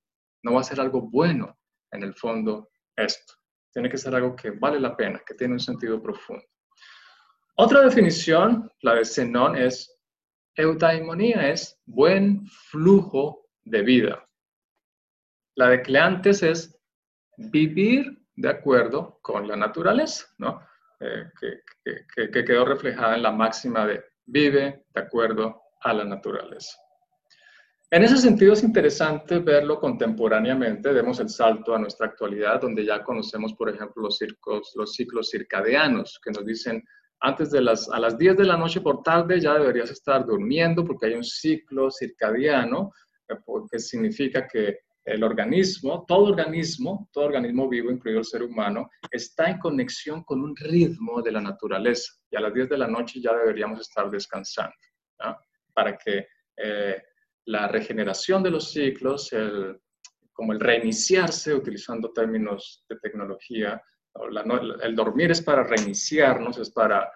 no 0.43 0.53
va 0.53 0.61
a 0.61 0.65
ser 0.65 0.79
algo 0.79 1.01
bueno 1.01 1.57
en 1.91 2.03
el 2.03 2.13
fondo 2.13 2.69
esto. 2.95 3.33
Tiene 3.71 3.89
que 3.89 3.97
ser 3.97 4.15
algo 4.15 4.35
que 4.35 4.51
vale 4.51 4.79
la 4.79 4.95
pena, 4.95 5.21
que 5.25 5.35
tiene 5.35 5.53
un 5.53 5.59
sentido 5.59 6.01
profundo. 6.01 6.43
Otra 7.60 7.82
definición, 7.82 8.72
la 8.82 8.93
de 8.93 9.03
Zenón, 9.03 9.58
es 9.58 9.97
eudaimonía 10.55 11.49
es 11.49 11.80
buen 11.88 12.45
flujo 12.45 13.49
de 13.64 13.82
vida. 13.82 14.30
La 15.55 15.70
de 15.70 15.82
Cleantes 15.82 16.43
es 16.43 16.80
vivir 17.38 18.24
de 18.36 18.49
acuerdo 18.49 19.18
con 19.24 19.47
la 19.47 19.55
naturaleza, 19.55 20.28
¿no? 20.38 20.62
Eh, 20.99 21.32
que, 22.16 22.45
quedó 22.45 22.64
reflejada 22.64 23.16
en 23.16 23.24
la 23.24 23.32
máxima 23.32 23.88
de 23.88 24.03
vive 24.28 24.86
de 24.93 25.01
acuerdo 25.01 25.60
a 25.82 25.93
la 25.93 26.03
naturaleza. 26.03 26.78
En 27.89 28.03
ese 28.03 28.18
sentido 28.18 28.53
es 28.53 28.62
interesante 28.62 29.39
verlo 29.39 29.80
contemporáneamente, 29.80 30.93
demos 30.93 31.20
el 31.20 31.30
salto 31.30 31.74
a 31.74 31.80
nuestra 31.80 32.05
actualidad, 32.05 32.62
donde 32.62 32.86
ya 32.86 33.03
conocemos, 33.03 33.55
por 33.55 33.70
ejemplo, 33.70 34.10
los 34.76 34.93
ciclos 34.93 35.30
circadianos, 35.32 36.20
que 36.24 36.32
nos 36.32 36.45
dicen 36.45 36.84
antes 37.20 37.51
de 37.51 37.61
las, 37.61 37.89
a 37.89 37.99
las 37.99 38.18
10 38.18 38.38
de 38.38 38.45
la 38.45 38.57
noche 38.57 38.82
por 38.82 39.01
tarde 39.01 39.39
ya 39.39 39.53
deberías 39.53 39.89
estar 39.89 40.26
durmiendo 40.26 40.86
porque 40.86 41.07
hay 41.07 41.13
un 41.13 41.24
ciclo 41.24 41.89
circadiano, 41.89 42.91
eh, 43.28 43.36
que 43.72 43.80
significa 43.80 44.47
que 44.47 44.80
el 45.03 45.24
organismo, 45.24 46.03
todo 46.05 46.26
organismo, 46.26 47.09
todo 47.13 47.26
organismo 47.26 47.70
vivo, 47.70 47.89
incluido 47.89 48.20
el 48.20 48.26
ser 48.26 48.43
humano, 48.43 48.89
está 49.09 49.49
en 49.49 49.57
conexión 49.57 50.24
con 50.24 50.41
un 50.41 50.53
ritmo 50.55 51.22
de 51.22 51.32
la 51.32 51.39
naturaleza. 51.39 52.13
Y 52.30 52.36
a 52.36 52.41
las 52.41 52.53
10 52.53 52.70
de 52.70 52.78
la 52.78 52.88
noche 52.88 53.22
ya 53.22 53.34
deberíamos 53.34 53.80
estar 53.80 54.11
descansando, 54.11 54.76
para 55.74 55.97
que 55.97 56.28
eh, 56.57 57.01
la 57.45 57.70
regeneración 57.70 58.43
de 58.43 58.51
los 58.51 58.70
ciclos, 58.72 59.32
como 60.34 60.51
el 60.51 60.59
reiniciarse, 60.59 61.53
utilizando 61.53 62.11
términos 62.11 62.84
de 62.89 62.97
tecnología, 62.97 63.82
el 64.82 64.95
dormir 64.95 65.32
es 65.32 65.41
para 65.41 65.63
reiniciarnos, 65.63 66.57
es 66.57 66.70
para 66.70 67.11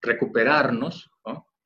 recuperarnos. 0.00 1.10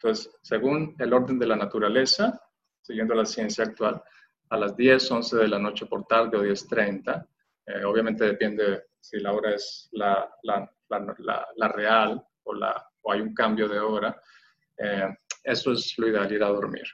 Entonces, 0.01 0.33
según 0.43 0.95
el 0.99 1.13
orden 1.13 1.39
de 1.39 1.47
la 1.47 1.57
naturaleza, 1.57 2.41
siguiendo 2.81 3.15
la 3.15 3.27
ciencia 3.27 3.65
actual, 3.65 4.03
a 4.51 4.57
las 4.57 4.77
10, 4.77 5.11
11 5.11 5.37
de 5.37 5.49
la 5.49 5.59
noche 5.59 5.87
por 5.87 6.05
tarde 6.07 6.39
o 6.39 6.43
10.30. 6.43 7.27
Eh, 7.67 7.85
obviamente 7.85 8.25
depende 8.25 8.85
si 9.01 9.19
la 9.21 9.33
hora 9.33 9.55
es 9.55 9.89
la, 9.93 10.31
la, 10.43 10.71
la, 11.57 11.69
real 11.69 12.23
o, 12.45 12.55
o, 13.03 13.13
hay 13.13 13.21
un 13.21 13.35
cambio 13.35 13.69
de 13.69 13.79
hora. 13.79 14.21
Eh, 14.77 15.15
eso 15.45 15.73
es 15.73 15.95
lo 15.99 16.09
ideal, 16.09 16.33
ir 16.33 16.43
a 16.43 16.49
dormir, 16.49 16.85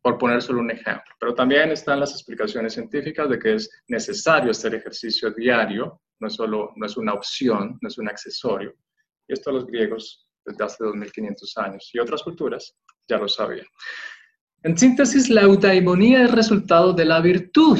por 0.00 0.18
poner 0.18 0.42
solo 0.42 0.60
un 0.60 0.70
ejemplo. 0.70 1.14
Pero 1.18 1.34
también 1.34 1.70
están 1.70 2.00
las 2.00 2.12
explicaciones 2.12 2.74
científicas 2.74 3.28
de 3.28 3.38
que 3.38 3.54
es 3.54 3.82
necesario 3.88 4.50
hacer 4.50 4.74
ejercicio 4.74 5.30
diario, 5.30 6.00
no 6.22 6.28
es, 6.28 6.34
solo, 6.34 6.72
no 6.76 6.86
es 6.86 6.96
una 6.96 7.14
opción, 7.14 7.78
no 7.80 7.88
es 7.88 7.98
un 7.98 8.08
accesorio. 8.08 8.72
Y 9.26 9.32
esto 9.32 9.50
los 9.50 9.66
griegos 9.66 10.28
desde 10.44 10.64
hace 10.64 10.84
2500 10.84 11.56
años 11.58 11.90
y 11.92 11.98
otras 11.98 12.22
culturas 12.22 12.74
ya 13.08 13.18
lo 13.18 13.28
sabían. 13.28 13.66
En 14.62 14.78
síntesis, 14.78 15.28
la 15.28 15.42
eudaimonía 15.42 16.22
es 16.22 16.30
resultado 16.30 16.92
de 16.92 17.04
la 17.04 17.20
virtud. 17.20 17.78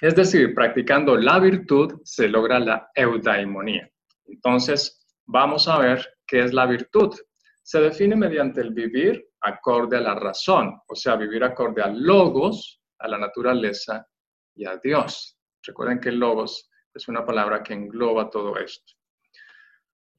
Es 0.00 0.16
decir, 0.16 0.54
practicando 0.54 1.16
la 1.16 1.38
virtud 1.38 2.00
se 2.02 2.28
logra 2.28 2.58
la 2.58 2.90
eudaimonía. 2.94 3.90
Entonces, 4.24 5.06
vamos 5.26 5.68
a 5.68 5.78
ver 5.78 6.06
qué 6.26 6.44
es 6.44 6.54
la 6.54 6.64
virtud. 6.64 7.14
Se 7.62 7.78
define 7.78 8.16
mediante 8.16 8.62
el 8.62 8.72
vivir 8.72 9.22
acorde 9.42 9.98
a 9.98 10.00
la 10.00 10.14
razón, 10.14 10.80
o 10.88 10.94
sea, 10.94 11.16
vivir 11.16 11.44
acorde 11.44 11.82
a 11.82 11.88
logos, 11.88 12.80
a 12.98 13.08
la 13.08 13.18
naturaleza 13.18 14.06
y 14.54 14.64
a 14.64 14.78
Dios. 14.82 15.38
Recuerden 15.62 16.00
que 16.00 16.12
logos 16.12 16.70
es 16.96 17.08
una 17.08 17.24
palabra 17.24 17.62
que 17.62 17.74
engloba 17.74 18.30
todo 18.30 18.56
esto. 18.56 18.94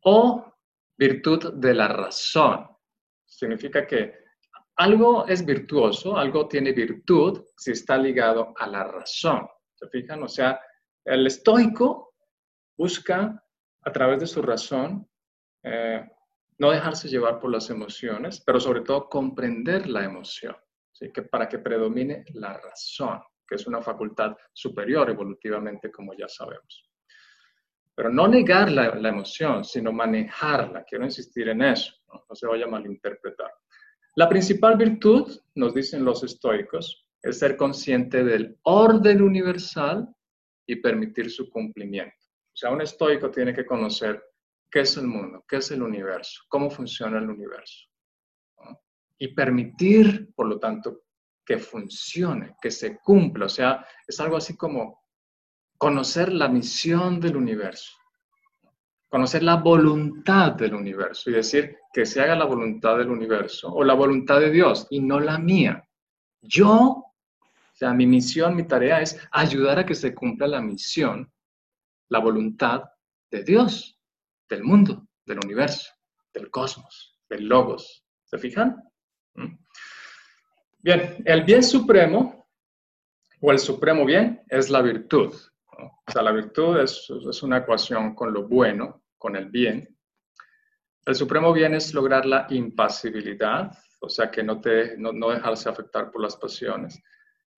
O 0.04 0.54
virtud 0.98 1.54
de 1.54 1.74
la 1.74 1.88
razón. 1.88 2.68
Significa 3.26 3.86
que 3.86 4.26
algo 4.78 5.28
es 5.28 5.46
virtuoso, 5.46 6.18
algo 6.18 6.48
tiene 6.48 6.72
virtud 6.72 7.44
si 7.56 7.72
está 7.72 7.98
ligado 7.98 8.54
a 8.58 8.68
la 8.68 8.84
razón. 8.84 9.48
¿Se 9.74 9.88
fijan? 9.90 10.24
O 10.24 10.28
sea, 10.28 10.60
el 11.04 11.26
estoico 11.28 12.16
busca 12.78 13.44
a 13.82 13.92
través 13.92 14.20
de 14.20 14.28
su 14.28 14.42
razón 14.42 15.08
eh, 15.64 16.06
no 16.60 16.72
dejarse 16.72 17.08
llevar 17.08 17.40
por 17.40 17.52
las 17.52 17.70
emociones, 17.70 18.42
pero 18.46 18.60
sobre 18.60 18.82
todo 18.82 19.10
comprender 19.10 19.88
la 19.88 20.04
emoción, 20.04 20.56
¿sí? 20.92 21.12
que 21.12 21.24
para 21.24 21.48
que 21.48 21.60
predomine 21.60 22.26
la 22.34 22.58
razón, 22.58 23.22
que 23.48 23.56
es 23.56 23.66
una 23.68 23.82
facultad 23.82 24.36
superior 24.54 25.10
evolutivamente, 25.10 25.92
como 25.92 26.14
ya 26.14 26.28
sabemos. 26.28 26.90
Pero 27.96 28.12
no 28.12 28.28
negar 28.28 28.72
la, 28.72 29.10
emoción, 29.10 29.64
sino 29.64 29.92
manejarla. 29.92 30.84
Quiero 30.84 31.06
insistir 31.06 31.50
en 31.50 31.64
eso, 31.64 31.94
no, 32.08 32.36
se 32.36 32.46
vaya 32.46 32.66
a 32.66 32.70
malinterpretar. 32.70 33.52
La 34.16 34.30
principal 34.30 34.78
virtud, 34.78 35.40
nos 35.56 35.74
dicen 35.74 36.04
los 36.04 36.24
estoicos, 36.24 37.08
es 37.22 37.40
ser 37.40 37.58
consciente 37.58 38.24
del 38.24 38.58
orden 38.64 39.22
universal 39.22 40.08
y 40.66 40.76
permitir 40.76 41.32
su 41.32 41.50
cumplimiento. 41.50 42.16
O 42.54 42.56
sea, 42.56 42.70
un 42.70 42.82
estoico 42.82 43.32
tiene 43.32 43.54
que 43.54 43.66
conocer 43.66 44.24
qué 44.70 44.82
es 44.82 44.98
el 44.98 45.08
mundo, 45.08 45.44
qué 45.48 45.58
es 45.58 45.72
el 45.72 45.82
universo, 45.82 46.44
cómo 46.50 46.70
funciona 46.70 47.18
el 47.18 47.30
universo. 47.30 47.88
Y 49.18 49.34
permitir, 49.34 50.34
por 50.36 50.48
lo 50.48 50.60
tanto, 50.60 51.06
que 51.48 51.58
funcione, 51.58 52.58
que 52.62 52.70
se 52.70 53.00
cumpla. 53.00 53.46
O 53.46 53.50
sea, 53.50 53.88
es 54.06 54.20
algo 54.20 54.36
así 54.36 54.58
como 54.58 55.02
conocer 55.78 56.34
la 56.34 56.50
misión 56.50 57.22
del 57.22 57.38
universo, 57.38 57.94
conocer 59.08 59.44
la 59.44 59.56
voluntad 59.56 60.52
del 60.52 60.74
universo 60.74 61.30
y 61.30 61.34
decir 61.34 61.78
que 61.94 62.06
se 62.06 62.20
haga 62.20 62.36
la 62.36 62.44
voluntad 62.44 62.98
del 62.98 63.10
universo 63.10 63.74
o 63.74 63.86
la 63.86 63.94
voluntad 63.94 64.42
de 64.42 64.52
Dios 64.52 64.88
y 64.90 65.00
no 65.00 65.22
la 65.22 65.38
mía. 65.38 65.88
Yo, 66.42 66.70
o 66.70 67.14
sea, 67.74 67.94
mi 67.94 68.06
misión, 68.06 68.54
mi 68.54 68.68
tarea 68.68 69.02
es 69.02 69.18
ayudar 69.32 69.80
a 69.80 69.86
que 69.86 69.96
se 69.96 70.14
cumpla 70.14 70.48
la 70.48 70.60
misión, 70.60 71.32
la 72.10 72.20
voluntad 72.20 72.84
de 73.32 73.44
Dios, 73.44 73.98
del 74.50 74.66
mundo, 74.66 75.08
del 75.26 75.40
universo, 75.46 75.94
del 76.34 76.52
cosmos, 76.52 77.18
del 77.30 77.46
logos. 77.48 78.04
¿Se 78.26 78.38
fijan? 78.38 78.84
¿Mm? 79.36 79.67
Bien, 80.80 81.22
el 81.26 81.44
bien 81.44 81.64
supremo 81.64 82.48
o 83.42 83.52
el 83.52 83.60
supremo 83.60 84.06
bien 84.06 84.44
es 84.48 84.70
la 84.70 84.82
virtud. 84.82 85.34
O 85.78 86.12
sea, 86.12 86.22
la 86.22 86.32
virtud 86.32 86.80
es, 86.80 87.10
una 87.42 87.58
ecuación 87.58 88.16
con 88.16 88.34
lo 88.34 88.48
bueno, 88.48 89.04
con 89.18 89.36
el 89.36 89.50
bien. 89.50 89.88
El 91.06 91.16
supremo 91.16 91.54
bien 91.54 91.74
es 91.74 91.94
lograr 91.94 92.26
la 92.26 92.48
impasibilidad, 92.50 93.72
o 94.02 94.10
sea, 94.10 94.30
que 94.30 94.44
no, 94.44 94.60
te, 94.60 94.98
no, 94.98 95.30
dejarse 95.30 95.70
afectar 95.70 96.12
por 96.12 96.22
las 96.22 96.36
pasiones. 96.36 97.02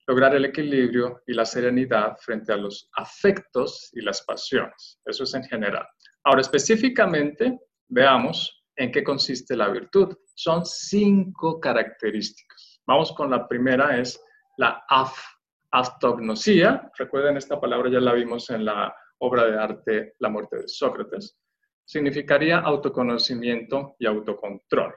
Lograr 0.07 0.36
el 0.36 0.45
equilibrio 0.45 1.22
y 1.28 1.34
la 1.34 1.45
serenidad 1.45 2.17
frente 2.17 2.51
a 2.53 2.57
los 2.57 2.89
afectos 2.93 3.89
y 3.93 4.01
las 4.01 4.22
pasiones. 4.24 4.99
Eso 5.05 5.24
es 5.24 5.34
en 5.34 5.43
general. 5.43 5.88
Ahora, 6.24 6.41
específicamente, 6.41 7.59
veamos 7.88 8.65
en 8.76 8.91
qué 8.91 9.03
consiste 9.03 9.55
la 9.55 9.70
virtud. 9.70 10.15
Son 10.34 10.65
cinco 10.65 11.59
características. 11.59 12.59
Vamos 12.89 13.11
con 13.11 13.29
la 13.29 13.47
primera, 13.47 13.99
es 13.99 14.19
la 14.57 14.83
af 14.89 15.15
recuerden 16.97 17.37
esta 17.37 17.61
palabra 17.61 17.91
ya 17.91 17.99
la 17.99 18.13
vimos 18.13 18.49
en 18.49 18.65
la 18.65 18.91
obra 19.19 19.45
de 19.45 19.59
arte 19.59 20.15
La 20.17 20.29
muerte 20.29 20.57
de 20.57 20.67
Sócrates, 20.67 21.37
significaría 21.85 22.57
autoconocimiento 22.57 23.95
y 23.99 24.07
autocontrol. 24.07 24.91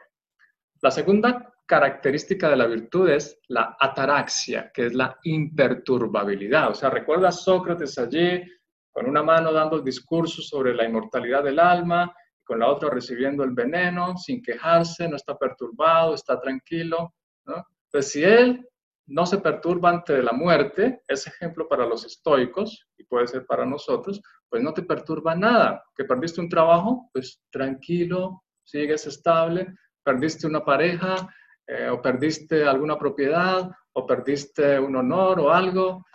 La 0.81 0.91
segunda 0.91 1.53
característica 1.67 2.49
de 2.49 2.57
la 2.57 2.67
virtud 2.67 3.11
es 3.11 3.39
la 3.49 3.77
ataraxia, 3.79 4.71
que 4.73 4.87
es 4.87 4.95
la 4.95 5.19
imperturbabilidad. 5.25 6.71
O 6.71 6.75
sea, 6.75 6.89
recuerda 6.89 7.29
a 7.29 7.33
Sócrates 7.33 7.99
allí 7.99 8.43
con 8.91 9.07
una 9.07 9.23
mano 9.23 9.53
dando 9.53 9.77
el 9.77 9.85
discurso 9.85 10.41
sobre 10.41 10.75
la 10.75 10.87
inmortalidad 10.87 11.45
del 11.45 11.59
alma, 11.59 12.11
con 12.43 12.59
la 12.59 12.71
otra 12.71 12.89
recibiendo 12.89 13.45
el 13.45 13.51
veneno 13.51 14.17
sin 14.17 14.41
quejarse, 14.41 15.07
no 15.11 15.17
está 15.17 15.37
perturbado, 15.37 16.15
está 16.15 16.41
tranquilo. 16.41 17.13
¿no? 17.45 17.67
Pues 17.93 18.11
si 18.11 18.25
él 18.25 18.67
no 19.07 19.27
se 19.27 19.39
perturba 19.39 19.91
ante 19.91 20.23
la 20.23 20.33
muerte, 20.33 21.03
es 21.07 21.27
ejemplo 21.27 21.69
para 21.69 21.85
los 21.85 22.07
estoicos 22.07 22.89
y 22.97 23.05
puede 23.05 23.27
ser 23.27 23.45
para 23.45 23.67
nosotros, 23.67 24.21
pues 24.49 24.63
no 24.63 24.73
te 24.73 24.83
perturba 24.83 25.35
nada. 25.35 25.85
Que 25.95 26.05
perdiste 26.05 26.41
un 26.41 26.49
trabajo, 26.49 27.11
pues 27.13 27.43
tranquilo, 27.51 28.45
sigues 28.65 29.07
estable, 29.07 29.75
perdiste 30.03 30.47
una 30.47 30.65
pareja 30.65 31.29
eh, 31.67 31.91
o 31.91 32.01
perdiste 32.01 32.65
alguna 32.65 32.99
propiedad 32.99 33.71
o 33.93 34.07
perdiste 34.07 34.81
un 34.81 34.97
honor 34.97 35.41
o 35.41 35.53
algo, 35.53 36.07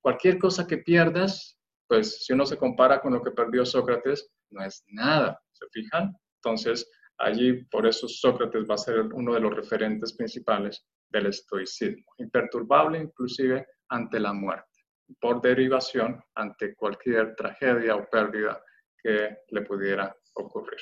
cualquier 0.00 0.38
cosa 0.38 0.68
que 0.68 0.78
pierdas, 0.78 1.58
pues 1.88 2.24
si 2.24 2.32
uno 2.32 2.46
se 2.46 2.56
compara 2.56 3.00
con 3.00 3.12
lo 3.12 3.22
que 3.22 3.32
perdió 3.32 3.66
Sócrates, 3.66 4.30
no 4.50 4.64
es 4.64 4.84
nada, 4.86 5.40
¿se 5.50 5.66
fijan? 5.72 6.16
Entonces, 6.36 6.88
allí 7.18 7.64
por 7.64 7.86
eso 7.88 8.06
Sócrates 8.06 8.64
va 8.70 8.74
a 8.74 8.78
ser 8.78 9.00
uno 9.12 9.34
de 9.34 9.40
los 9.40 9.52
referentes 9.52 10.12
principales 10.14 10.86
del 11.08 11.26
estoicismo, 11.26 12.12
imperturbable 12.18 12.98
inclusive 12.98 13.66
ante 13.88 14.18
la 14.18 14.32
muerte, 14.32 14.84
por 15.20 15.40
derivación 15.40 16.22
ante 16.34 16.74
cualquier 16.74 17.34
tragedia 17.34 17.96
o 17.96 18.08
pérdida 18.08 18.62
que 19.02 19.38
le 19.48 19.62
pudiera 19.62 20.14
ocurrir. 20.34 20.80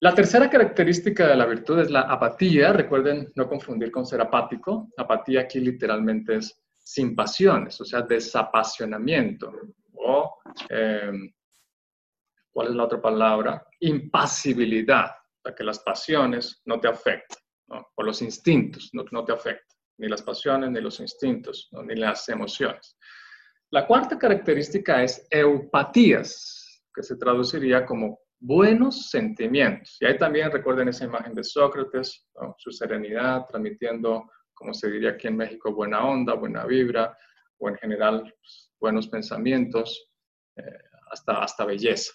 La 0.00 0.14
tercera 0.14 0.48
característica 0.48 1.26
de 1.26 1.34
la 1.34 1.46
virtud 1.46 1.80
es 1.80 1.90
la 1.90 2.02
apatía. 2.02 2.72
Recuerden 2.72 3.32
no 3.34 3.48
confundir 3.48 3.90
con 3.90 4.06
ser 4.06 4.20
apático. 4.20 4.90
Apatía 4.96 5.40
aquí 5.40 5.58
literalmente 5.58 6.36
es 6.36 6.56
sin 6.78 7.16
pasiones, 7.16 7.80
o 7.80 7.84
sea, 7.84 8.02
desapasionamiento. 8.02 9.52
O, 9.94 10.38
em, 10.68 11.32
¿cuál 12.52 12.68
es 12.68 12.74
la 12.74 12.84
otra 12.84 13.02
palabra? 13.02 13.66
Impasibilidad, 13.80 15.10
para 15.42 15.56
que 15.56 15.64
las 15.64 15.80
pasiones 15.80 16.62
no 16.64 16.78
te 16.78 16.86
afecten 16.86 17.37
o 17.68 18.02
los 18.02 18.22
instintos, 18.22 18.90
no, 18.92 19.04
no, 19.10 19.24
te 19.24 19.32
afecta, 19.32 19.74
ni 19.98 20.08
las 20.08 20.22
pasiones, 20.22 20.70
ni 20.70 20.80
los 20.80 21.00
instintos, 21.00 21.68
ni 21.84 21.94
las 21.94 22.28
emociones. 22.28 22.96
La 23.70 23.86
cuarta 23.86 24.18
característica 24.18 25.02
es 25.02 25.26
eupatías, 25.30 26.82
que 26.94 27.02
se 27.02 27.16
traduciría 27.16 27.84
como 27.84 28.20
buenos 28.40 29.10
sentimientos. 29.10 29.96
Y 30.00 30.06
ahí 30.06 30.16
también 30.16 30.50
recuerden 30.50 30.88
esa 30.88 31.04
imagen 31.04 31.34
de 31.34 31.44
Sócrates, 31.44 32.26
su 32.56 32.70
serenidad, 32.70 33.44
transmitiendo, 33.46 34.30
como 34.54 34.72
se 34.72 34.90
diría 34.90 35.10
aquí 35.10 35.28
en 35.28 35.36
México, 35.36 35.74
buena 35.74 36.04
onda, 36.04 36.34
buena 36.34 36.64
vibra, 36.64 37.16
o 37.58 37.68
en 37.68 37.76
general 37.76 38.22
pues, 38.22 38.70
buenos 38.80 39.08
pensamientos, 39.08 40.08
eh, 40.56 40.62
hasta, 41.10 41.42
hasta 41.42 41.64
belleza. 41.64 42.12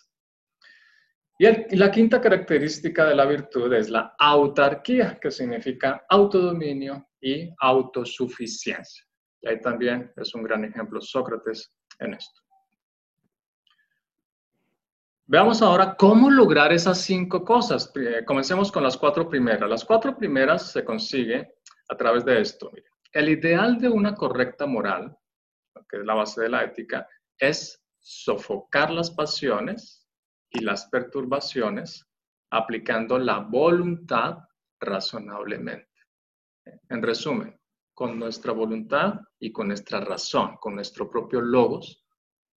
Y, 1.38 1.75
la 1.75 1.89
quinta 1.89 2.21
característica 2.21 3.05
de 3.05 3.15
la 3.15 3.25
virtud 3.25 3.73
es 3.73 3.89
la 3.89 4.15
autarquía, 4.17 5.19
que 5.19 5.31
significa 5.31 6.05
autodominio 6.09 7.09
y 7.19 7.49
autosuficiencia. 7.59 9.03
Y 9.41 9.49
ahí 9.49 9.59
también 9.59 10.11
es 10.15 10.34
un 10.36 10.43
gran 10.43 10.63
ejemplo 10.63 11.01
Sócrates 11.01 11.75
en 11.99 12.13
esto. 12.13 12.41
Veamos 15.25 15.61
ahora 15.61 15.95
cómo 15.95 16.29
lograr 16.29 16.71
esas 16.73 17.01
cinco 17.01 17.43
cosas. 17.43 17.91
Comencemos 18.25 18.71
con 18.71 18.84
las 18.84 18.97
cuatro 18.97 19.27
primeras. 19.27 19.69
Las 19.69 19.86
cuatro 19.86 20.15
primeras 20.15 20.71
se 20.71 20.84
consigue 20.84 21.55
a 21.89 21.97
través 21.97 22.25
de 22.25 22.41
esto. 22.41 22.71
El 23.11 23.29
ideal 23.29 23.79
de 23.79 23.89
una 23.89 24.15
correcta 24.15 24.65
moral, 24.65 25.17
que 25.89 25.97
es 25.97 26.05
la 26.05 26.13
base 26.13 26.41
de 26.41 26.49
la 26.49 26.63
ética, 26.63 27.07
es 27.38 27.81
sofocar 27.99 28.91
las 28.91 29.11
pasiones, 29.11 30.03
y 30.54 30.62
las 30.62 30.86
perturbaciones 30.86 32.08
aplicando 32.51 33.18
la 33.18 33.39
voluntad 33.39 34.38
razonablemente. 34.80 35.89
En 36.89 37.01
resumen, 37.01 37.60
con 37.93 38.18
nuestra 38.18 38.54
voluntad 38.54 39.16
y 39.39 39.51
con 39.51 39.68
nuestra 39.68 39.99
razón, 39.99 40.58
con 40.60 40.76
nuestro 40.76 41.10
propio 41.10 41.41
logos, 41.41 42.06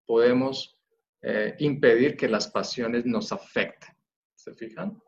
podemos 0.07 0.79
eh, 1.23 1.57
impedir 1.59 2.17
que 2.17 2.29
las 2.29 2.49
pasiones 2.49 3.07
nos 3.07 3.33
afecten. 3.33 3.97
¿Se 4.35 4.53
fijan? 4.55 5.01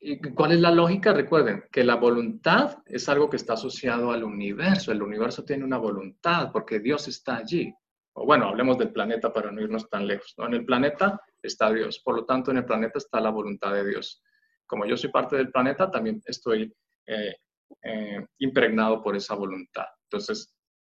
¿Y 0.00 0.20
cuál 0.20 0.52
es 0.52 0.60
la 0.60 0.70
lógica? 0.70 1.12
Recuerden 1.12 1.64
que 1.72 1.82
la 1.82 1.96
voluntad 1.96 2.78
es 2.86 3.08
algo 3.08 3.28
que 3.28 3.36
está 3.36 3.54
asociado 3.54 4.12
al 4.12 4.22
universo. 4.22 4.92
El 4.92 5.02
universo 5.02 5.44
tiene 5.44 5.64
una 5.64 5.78
voluntad 5.78 6.52
porque 6.52 6.78
Dios 6.78 7.08
está 7.08 7.38
allí 7.38 7.74
o 8.18 8.26
bueno, 8.26 8.48
hablemos 8.48 8.76
del 8.78 8.92
planeta 8.92 9.32
para 9.32 9.52
no 9.52 9.62
irnos 9.62 9.88
tan 9.88 10.06
lejos, 10.06 10.34
¿no? 10.36 10.46
En 10.46 10.54
el 10.54 10.64
planeta 10.64 11.20
está 11.42 11.72
Dios, 11.72 12.00
por 12.00 12.16
lo 12.16 12.24
tanto 12.24 12.50
en 12.50 12.58
el 12.58 12.64
planeta 12.64 12.98
está 12.98 13.20
la 13.20 13.30
voluntad 13.30 13.72
de 13.72 13.86
Dios. 13.86 14.22
Como 14.66 14.84
yo 14.84 14.96
soy 14.96 15.10
parte 15.10 15.36
del 15.36 15.50
planeta, 15.50 15.90
también 15.90 16.20
estoy 16.26 16.74
eh, 17.06 17.36
eh, 17.82 18.26
impregnado 18.38 19.02
por 19.02 19.16
esa 19.16 19.34
voluntad. 19.34 19.86
Entonces, 20.04 20.54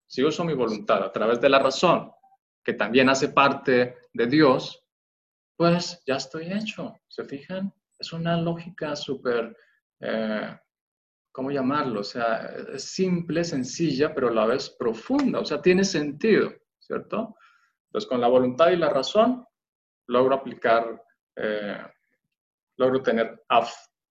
si 0.08 0.24
uso 0.24 0.44
mi 0.44 0.54
voluntad 0.54 1.04
a 1.04 1.12
través 1.12 1.40
de 1.40 1.50
la 1.50 1.60
razón, 1.60 2.12
que 2.64 2.74
también 2.74 3.10
hace 3.10 3.30
parte 3.30 3.96
de 4.14 4.28
Dios, 4.28 4.86
pues 5.56 6.02
ya 6.06 6.16
estoy 6.16 6.52
hecho. 6.52 7.00
¿Se 7.08 7.24
fijan? 7.24 7.74
Es 7.98 8.12
una 8.14 8.36
lógica 8.36 8.96
súper, 8.96 9.56
eh, 10.00 10.58
¿cómo 11.32 11.52
llamarlo? 11.52 12.02
O 12.02 12.04
sea, 12.04 12.78
simple, 12.78 13.44
sencilla, 13.44 14.14
pero 14.14 14.30
a 14.30 14.34
la 14.34 14.46
vez 14.46 14.70
profunda. 14.72 15.40
O 15.40 15.46
sea, 15.46 15.62
tiene 15.62 15.84
sentido. 15.84 16.52
¿cierto? 16.92 17.38
Entonces, 17.88 18.10
con 18.10 18.20
la 18.20 18.28
voluntad 18.28 18.70
y 18.72 18.76
la 18.76 18.90
razón, 18.90 19.46
logro 20.12 20.36
aplicar, 20.36 21.02
eh, 21.38 21.78
logro 22.78 23.02
tener 23.02 23.44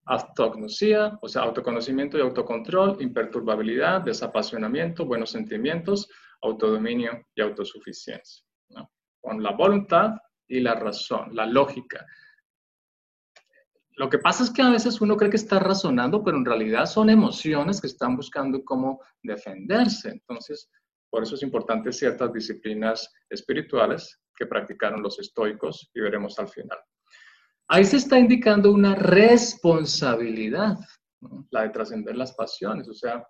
autognosía, 0.06 1.18
o 1.20 1.28
sea, 1.28 1.42
autoconocimiento 1.42 2.16
y 2.16 2.22
autocontrol, 2.22 2.96
imperturbabilidad, 3.00 4.00
desapasionamiento, 4.00 5.04
buenos 5.04 5.30
sentimientos, 5.30 6.08
autodominio 6.42 7.26
y 7.34 7.42
autosuficiencia. 7.42 8.44
Con 9.20 9.42
la 9.42 9.52
voluntad 9.52 10.12
y 10.48 10.60
la 10.60 10.74
razón, 10.74 11.34
la 11.34 11.46
lógica. 11.46 12.04
lo 13.96 14.08
que 14.08 14.18
pasa 14.18 14.44
es 14.44 14.50
que 14.50 14.62
a 14.62 14.70
veces 14.70 15.02
uno 15.02 15.14
cree 15.14 15.28
que 15.28 15.36
está 15.36 15.58
razonando, 15.58 16.24
pero 16.24 16.38
en 16.38 16.46
realidad 16.46 16.86
son 16.86 17.10
emociones 17.10 17.82
que 17.82 17.86
están 17.86 18.16
buscando 18.16 18.64
cómo 18.64 18.98
defenderse. 19.22 20.08
Entonces, 20.08 20.70
por 21.10 21.22
eso 21.22 21.34
es 21.34 21.42
importante 21.42 21.92
ciertas 21.92 22.32
disciplinas 22.32 23.12
espirituales 23.28 24.18
que 24.40 24.46
practicaron 24.46 25.02
los 25.02 25.18
estoicos 25.18 25.90
y 25.92 26.00
veremos 26.00 26.38
al 26.38 26.48
final. 26.48 26.78
Ahí 27.68 27.84
se 27.84 27.98
está 27.98 28.18
indicando 28.18 28.72
una 28.72 28.94
responsabilidad, 28.94 30.78
la 31.50 31.64
de 31.64 31.68
trascender 31.68 32.16
las 32.16 32.34
pasiones. 32.34 32.88
O 32.88 32.94
sea, 32.94 33.22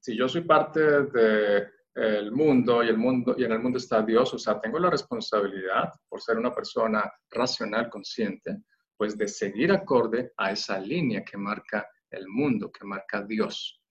si 0.00 0.16
yo 0.16 0.28
soy 0.28 0.42
parte 0.42 0.80
del 0.80 2.30
mundo 2.30 2.84
y 2.84 2.88
el 2.88 2.96
mundo 2.96 3.34
y 3.36 3.42
en 3.42 3.50
el 3.50 3.58
mundo 3.58 3.78
está 3.78 4.02
Dios, 4.02 4.32
o 4.32 4.38
sea, 4.38 4.60
tengo 4.60 4.78
la 4.78 4.88
responsabilidad 4.88 5.92
por 6.08 6.20
ser 6.20 6.38
una 6.38 6.54
persona 6.54 7.12
racional, 7.28 7.90
consciente, 7.90 8.62
pues 8.96 9.18
de 9.18 9.26
seguir 9.26 9.72
acorde 9.72 10.32
a 10.36 10.52
esa 10.52 10.78
línea 10.78 11.24
que 11.24 11.36
marca 11.36 11.88
el 12.08 12.28
mundo, 12.28 12.70
que 12.70 12.84
marca 12.84 13.24
Dios. 13.24 13.82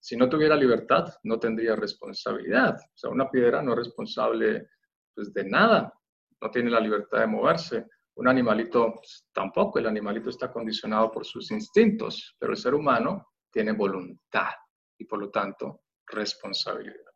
Si 0.00 0.16
no 0.16 0.28
tuviera 0.28 0.56
libertad, 0.56 1.14
no 1.22 1.38
tendría 1.38 1.76
responsabilidad. 1.76 2.74
O 2.74 2.96
sea, 2.96 3.10
una 3.10 3.30
piedra 3.30 3.62
no 3.62 3.72
es 3.72 3.78
responsable 3.78 4.68
pues, 5.14 5.32
de 5.32 5.44
nada, 5.44 5.92
no 6.40 6.50
tiene 6.50 6.70
la 6.70 6.80
libertad 6.80 7.20
de 7.20 7.26
moverse. 7.26 7.86
Un 8.16 8.28
animalito 8.28 8.94
pues, 8.94 9.26
tampoco, 9.32 9.78
el 9.78 9.86
animalito 9.86 10.30
está 10.30 10.52
condicionado 10.52 11.10
por 11.10 11.24
sus 11.24 11.50
instintos, 11.50 12.36
pero 12.38 12.52
el 12.52 12.58
ser 12.58 12.74
humano 12.74 13.32
tiene 13.50 13.72
voluntad 13.72 14.50
y 14.98 15.04
por 15.04 15.20
lo 15.20 15.30
tanto 15.30 15.82
responsabilidad. 16.06 17.14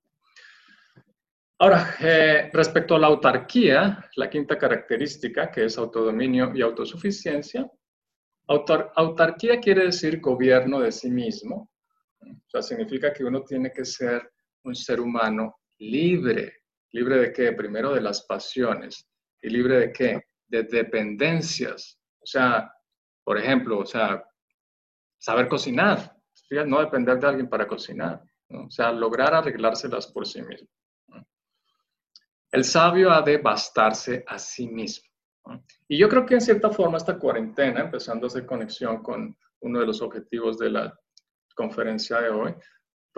Ahora, 1.60 1.96
eh, 2.00 2.50
respecto 2.52 2.94
a 2.94 3.00
la 3.00 3.08
autarquía, 3.08 4.08
la 4.14 4.30
quinta 4.30 4.56
característica, 4.56 5.50
que 5.50 5.64
es 5.64 5.76
autodominio 5.76 6.52
y 6.54 6.62
autosuficiencia, 6.62 7.68
autarquía 8.46 9.58
quiere 9.58 9.86
decir 9.86 10.20
gobierno 10.20 10.78
de 10.80 10.92
sí 10.92 11.10
mismo. 11.10 11.70
O 12.20 12.48
sea, 12.48 12.62
significa 12.62 13.12
que 13.12 13.24
uno 13.24 13.42
tiene 13.42 13.72
que 13.72 13.84
ser 13.84 14.30
un 14.64 14.74
ser 14.74 15.00
humano 15.00 15.58
libre. 15.78 16.57
¿Libre 16.92 17.18
de 17.18 17.32
qué? 17.32 17.52
Primero 17.52 17.94
de 17.94 18.00
las 18.00 18.22
pasiones. 18.22 19.08
¿Y 19.42 19.50
libre 19.50 19.78
de 19.78 19.92
qué? 19.92 20.22
De 20.46 20.62
dependencias. 20.64 21.98
O 22.20 22.26
sea, 22.26 22.72
por 23.24 23.38
ejemplo, 23.38 23.78
o 23.78 23.86
sea, 23.86 24.24
saber 25.18 25.48
cocinar. 25.48 26.16
No 26.66 26.80
depender 26.80 27.18
de 27.18 27.26
alguien 27.26 27.48
para 27.48 27.66
cocinar. 27.66 28.22
O 28.48 28.70
sea, 28.70 28.90
lograr 28.90 29.34
arreglárselas 29.34 30.06
por 30.06 30.26
sí 30.26 30.40
mismo. 30.42 30.68
El 32.50 32.64
sabio 32.64 33.10
ha 33.10 33.20
de 33.20 33.36
bastarse 33.36 34.24
a 34.26 34.38
sí 34.38 34.66
mismo. 34.68 35.06
Y 35.86 35.98
yo 35.98 36.08
creo 36.08 36.24
que 36.24 36.34
en 36.34 36.40
cierta 36.40 36.70
forma 36.70 36.96
esta 36.96 37.18
cuarentena, 37.18 37.80
empezando 37.80 38.26
a 38.26 38.28
hacer 38.28 38.46
conexión 38.46 39.02
con 39.02 39.36
uno 39.60 39.80
de 39.80 39.86
los 39.86 40.00
objetivos 40.00 40.58
de 40.58 40.70
la 40.70 40.98
conferencia 41.54 42.20
de 42.20 42.30
hoy, 42.30 42.54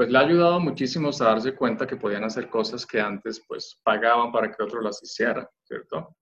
pues 0.00 0.10
le 0.10 0.16
ha 0.16 0.22
ayudado 0.22 0.58
muchísimo 0.60 1.10
a 1.10 1.24
darse 1.24 1.54
cuenta 1.54 1.86
que 1.86 1.96
podían 1.96 2.24
hacer 2.24 2.48
cosas 2.48 2.86
que 2.86 2.98
antes 2.98 3.44
pues 3.46 3.78
pagaban 3.84 4.32
para 4.32 4.50
que 4.50 4.62
otro 4.62 4.80
las 4.80 5.02
hiciera, 5.02 5.46
¿cierto? 5.62 6.16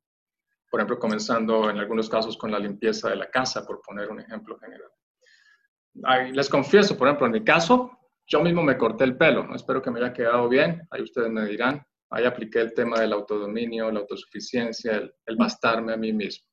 Por 0.68 0.80
ejemplo, 0.80 0.98
comenzando 0.98 1.70
en 1.70 1.78
algunos 1.78 2.10
casos 2.10 2.36
con 2.36 2.50
la 2.50 2.58
limpieza 2.58 3.08
de 3.10 3.14
la 3.14 3.30
casa, 3.30 3.64
por 3.64 3.80
poner 3.80 4.10
un 4.10 4.18
ejemplo 4.18 4.58
general. 4.58 6.34
les 6.34 6.48
confieso, 6.48 6.98
por 6.98 7.06
ejemplo, 7.06 7.26
en 7.26 7.32
mi 7.34 7.44
caso, 7.44 7.96
yo 8.26 8.40
mismo 8.40 8.64
me 8.64 8.76
corté 8.76 9.04
el 9.04 9.16
pelo, 9.16 9.44
¿no? 9.44 9.54
espero 9.54 9.80
que 9.80 9.92
me 9.92 10.00
haya 10.00 10.12
quedado 10.12 10.48
bien, 10.48 10.84
ahí 10.90 11.02
ustedes 11.02 11.30
me 11.30 11.44
dirán, 11.44 11.80
Ahí 12.10 12.24
apliqué 12.24 12.58
el 12.58 12.74
tema 12.74 12.98
del 12.98 13.12
autodominio, 13.12 13.92
la 13.92 14.00
autosuficiencia, 14.00 15.08
el, 15.24 15.36
bastarme 15.36 15.92
a 15.92 15.96
mí 15.96 16.12
mismo. 16.12 16.48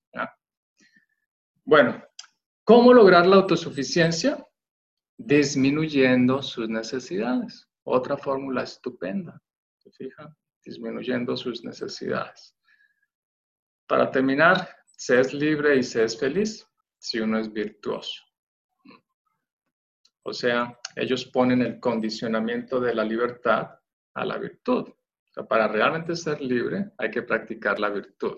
Bueno, 1.63 2.03
¿cómo 2.63 2.93
lograr 2.93 3.25
la 3.25 3.37
autosuficiencia? 3.37 4.45
Disminuyendo 5.17 6.41
sus 6.41 6.69
necesidades. 6.69 7.67
Otra 7.83 8.17
fórmula 8.17 8.63
estupenda, 8.63 9.41
¿se 9.77 9.91
fija? 9.91 10.35
Disminuyendo 10.63 11.37
sus 11.37 11.63
necesidades. 11.63 12.55
Para 13.87 14.09
terminar, 14.09 14.69
se 14.85 15.19
es 15.19 15.33
libre 15.33 15.77
y 15.77 15.83
se 15.83 16.03
es 16.03 16.19
feliz 16.19 16.67
si 16.97 17.19
uno 17.19 17.39
es 17.39 17.51
virtuoso. 17.51 18.23
O 20.23 20.33
sea, 20.33 20.77
ellos 20.95 21.25
ponen 21.25 21.61
el 21.61 21.79
condicionamiento 21.79 22.79
de 22.79 22.95
la 22.95 23.03
libertad 23.03 23.79
a 24.15 24.25
la 24.25 24.37
virtud 24.37 24.91
para 25.43 25.67
realmente 25.67 26.15
ser 26.15 26.41
libre 26.41 26.91
hay 26.97 27.11
que 27.11 27.23
practicar 27.23 27.79
la 27.79 27.89
virtud. 27.89 28.37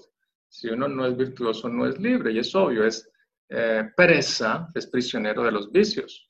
Si 0.50 0.68
uno 0.70 0.88
no 0.88 1.06
es 1.06 1.16
virtuoso, 1.16 1.70
no 1.70 1.86
es 1.86 2.00
libre. 2.00 2.32
Y 2.32 2.40
es 2.40 2.56
obvio, 2.56 2.86
es 2.86 3.10
eh, 3.50 3.90
presa, 3.96 4.68
es 4.74 4.88
prisionero 4.88 5.44
de 5.44 5.52
los 5.52 5.72
vicios, 5.72 6.30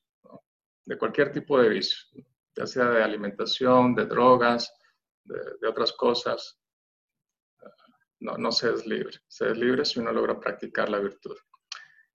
de 0.87 0.97
cualquier 0.97 1.31
tipo 1.33 1.59
de 1.59 1.67
vicio, 1.67 2.23
ya 2.55 2.65
sea 2.65 2.85
de 2.85 3.03
alimentación, 3.03 3.93
de 3.93 4.05
drogas, 4.05 4.73
de, 5.25 5.67
otras 5.67 5.91
cosas. 5.91 6.59
No, 8.19 8.37
no 8.37 8.51
se 8.51 8.73
es 8.73 8.85
libre. 8.87 9.17
Se 9.27 9.51
es 9.51 9.57
libre 9.57 9.83
si 9.83 9.99
uno 9.99 10.13
logra 10.13 10.39
practicar 10.39 10.89
la 10.89 10.99
virtud. 10.99 11.35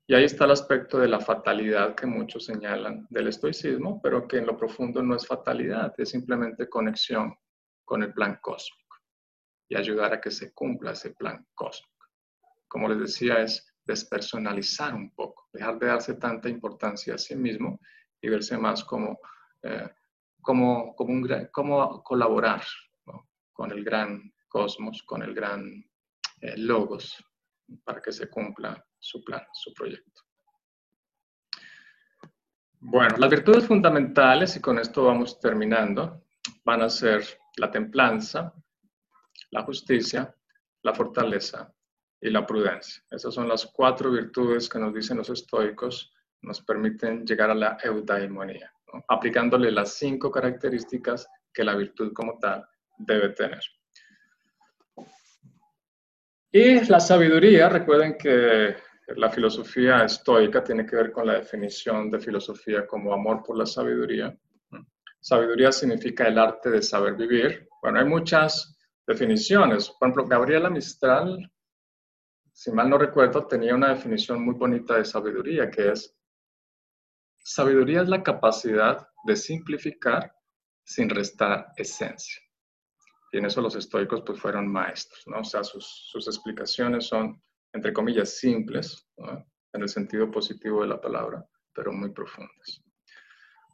Y 0.06 0.14
ahí 0.14 0.24
está 0.24 0.46
el 0.46 0.52
aspecto 0.52 0.98
de 0.98 1.06
la 1.06 1.20
fatalidad 1.20 1.94
que 1.94 2.06
muchos 2.06 2.46
señalan 2.46 3.06
del 3.10 3.28
estoicismo, 3.28 4.00
pero 4.02 4.26
que 4.26 4.38
en 4.38 4.46
lo 4.46 4.56
profundo 4.56 5.02
no 5.02 5.14
es 5.14 5.26
fatalidad, 5.26 5.94
es 5.98 6.08
simplemente 6.08 6.68
conexión 6.68 7.36
con 7.84 8.02
el 8.02 8.12
plan 8.12 8.38
cósmico 8.40 8.96
y 9.68 9.76
ayudar 9.76 10.14
a 10.14 10.20
que 10.20 10.30
se 10.30 10.52
cumpla 10.52 10.92
ese 10.92 11.10
plan 11.10 11.46
cósmico. 11.54 12.06
Como 12.66 12.88
les 12.88 13.00
decía, 13.00 13.42
es 13.42 13.74
despersonalizar 13.84 14.94
un 14.94 15.14
poco, 15.14 15.48
dejar 15.52 15.78
de 15.78 15.86
darse 15.86 16.14
tanta 16.14 16.48
importancia 16.48 17.14
a 17.14 17.18
sí 17.18 17.36
mismo 17.36 17.78
y 18.22 18.28
verse 18.28 18.56
más 18.56 18.84
como, 18.84 19.18
eh, 19.62 19.90
como, 20.40 20.94
como, 20.94 21.12
un, 21.12 21.48
como 21.52 22.02
colaborar 22.02 22.62
con 23.52 23.70
el 23.72 23.84
gran 23.84 24.32
cosmos, 24.48 25.02
con 25.02 25.22
el 25.22 25.34
gran 25.34 25.84
eh, 26.40 26.56
logos, 26.56 27.22
para 27.84 28.00
que 28.00 28.12
se 28.12 28.28
cumpla 28.30 28.84
su 28.98 29.22
plan, 29.22 29.42
su 29.52 29.72
proyecto. 29.74 30.22
Bueno, 32.80 33.16
las 33.16 33.30
virtudes 33.30 33.66
fundamentales, 33.66 34.56
y 34.56 34.60
con 34.60 34.78
esto 34.78 35.04
vamos 35.04 35.38
terminando, 35.38 36.24
van 36.64 36.82
a 36.82 36.88
ser 36.88 37.24
la 37.56 37.70
templanza, 37.70 38.52
la 39.50 39.62
justicia, 39.62 40.34
la 40.82 40.94
fortaleza 40.94 41.72
y 42.20 42.30
la 42.30 42.44
prudencia. 42.44 43.04
Esas 43.10 43.34
son 43.34 43.48
las 43.48 43.66
cuatro 43.66 44.10
virtudes 44.10 44.68
que 44.68 44.78
nos 44.78 44.92
dicen 44.92 45.18
los 45.18 45.30
estoicos, 45.30 46.12
nos 46.42 46.62
permiten 46.62 47.24
llegar 47.24 47.50
a 47.50 47.54
la 47.54 47.78
eudaimonía, 47.82 48.72
aplicándole 49.08 49.70
las 49.70 49.94
cinco 49.94 50.30
características 50.30 51.26
que 51.52 51.64
la 51.64 51.74
virtud 51.74 52.12
como 52.12 52.38
tal 52.38 52.66
debe 52.98 53.30
tener. 53.30 53.62
Y 56.50 56.84
la 56.84 57.00
sabiduría, 57.00 57.68
recuerden 57.68 58.16
que 58.18 58.76
la 59.16 59.30
filosofía 59.30 60.04
estoica 60.04 60.62
tiene 60.62 60.84
que 60.84 60.96
ver 60.96 61.12
con 61.12 61.26
la 61.26 61.34
definición 61.34 62.10
de 62.10 62.18
filosofía 62.18 62.86
como 62.86 63.12
amor 63.12 63.42
por 63.42 63.56
la 63.56 63.66
sabiduría. 63.66 64.36
Sabiduría 65.20 65.72
significa 65.72 66.26
el 66.26 66.38
arte 66.38 66.70
de 66.70 66.82
saber 66.82 67.14
vivir. 67.14 67.68
Bueno, 67.80 68.00
hay 68.00 68.04
muchas 68.04 68.76
definiciones. 69.06 69.88
Por 69.90 70.08
ejemplo, 70.08 70.26
Gabriela 70.26 70.68
Mistral, 70.68 71.50
si 72.52 72.70
mal 72.70 72.90
no 72.90 72.98
recuerdo, 72.98 73.46
tenía 73.46 73.74
una 73.74 73.88
definición 73.88 74.44
muy 74.44 74.54
bonita 74.54 74.96
de 74.96 75.04
sabiduría, 75.04 75.70
que 75.70 75.92
es, 75.92 76.14
sabiduría 77.44 78.02
es 78.02 78.08
la 78.08 78.22
capacidad 78.22 79.08
de 79.24 79.36
simplificar 79.36 80.34
sin 80.84 81.08
restar 81.08 81.72
esencia. 81.76 82.42
Y 83.32 83.38
en 83.38 83.46
eso 83.46 83.60
los 83.62 83.74
estoicos 83.74 84.22
pues 84.26 84.38
fueron 84.40 84.70
maestros, 84.70 85.22
¿no? 85.26 85.40
O 85.40 85.44
sea, 85.44 85.64
sus, 85.64 86.26
explicaciones 86.26 87.06
son, 87.06 87.42
entre 87.72 87.92
comillas, 87.92 88.36
simples, 88.38 89.08
en 89.72 89.82
el 89.82 89.88
sentido 89.88 90.30
positivo 90.30 90.82
de 90.82 90.88
la 90.88 91.00
palabra, 91.00 91.46
pero 91.74 91.92
muy 91.92 92.10
profundas. 92.10 92.82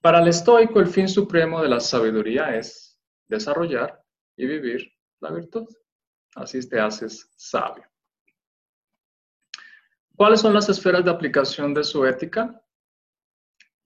Para 0.00 0.20
el 0.20 0.28
estoico, 0.28 0.78
el 0.78 0.86
fin 0.86 1.08
supremo 1.08 1.60
de 1.60 1.68
la 1.68 1.80
sabiduría 1.80 2.54
es 2.56 3.00
desarrollar 3.26 4.00
y 4.36 4.46
vivir 4.46 4.92
la 5.20 5.32
virtud. 5.32 5.66
Así 6.36 6.66
te 6.68 6.78
haces 6.78 7.28
sabio. 7.36 7.84
¿Cuáles 10.14 10.40
son 10.40 10.54
las 10.54 10.68
esferas 10.68 11.04
de 11.04 11.10
aplicación 11.10 11.74
de 11.74 11.82
su 11.82 12.06
ética? 12.06 12.62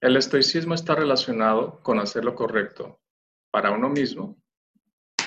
El 0.02 0.16
estoicismo 0.16 0.74
está 0.74 0.96
relacionado 0.96 1.80
con 1.80 2.00
hacer 2.00 2.24
lo 2.24 2.34
correcto 2.34 3.00
para 3.52 3.70
uno 3.70 3.88
mismo, 3.88 4.36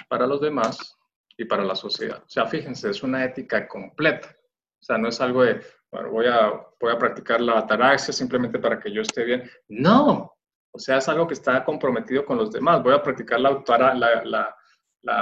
para 0.10 0.28
los 0.28 0.42
demás 0.42 0.98
y 1.38 1.46
para 1.46 1.64
la 1.64 1.76
sociedad. 1.76 2.22
O 2.22 2.30
sea, 2.30 2.46
fíjense, 2.46 2.90
es 2.90 3.02
una 3.02 3.24
ética 3.24 3.70
completa. 3.70 4.36
O 4.38 4.84
sea, 4.84 4.98
no 4.98 5.08
es 5.08 5.22
algo 5.22 5.44
de, 5.44 5.62
bueno, 5.90 6.12
voy 6.12 6.28
a, 6.28 6.62
voy 6.78 6.92
a 6.92 6.98
practicar 6.98 7.40
la 7.40 7.60
ataraxia 7.60 8.14
simplemente 8.14 8.60
para 8.60 8.78
que 8.78 8.92
yo 8.92 9.02
esté 9.02 9.24
bien. 9.24 9.50
No, 9.70 10.36
o 10.70 10.78
sea, 10.78 10.98
es 10.98 11.08
algo 11.08 11.26
que 11.26 11.36
está 11.36 11.64
comprometido 11.64 12.26
con 12.26 12.38
los 12.38 12.52
demás. 12.52 12.84
Voy 12.84 12.94
a 12.94 13.02
practicar 13.02 13.40
la, 13.40 14.56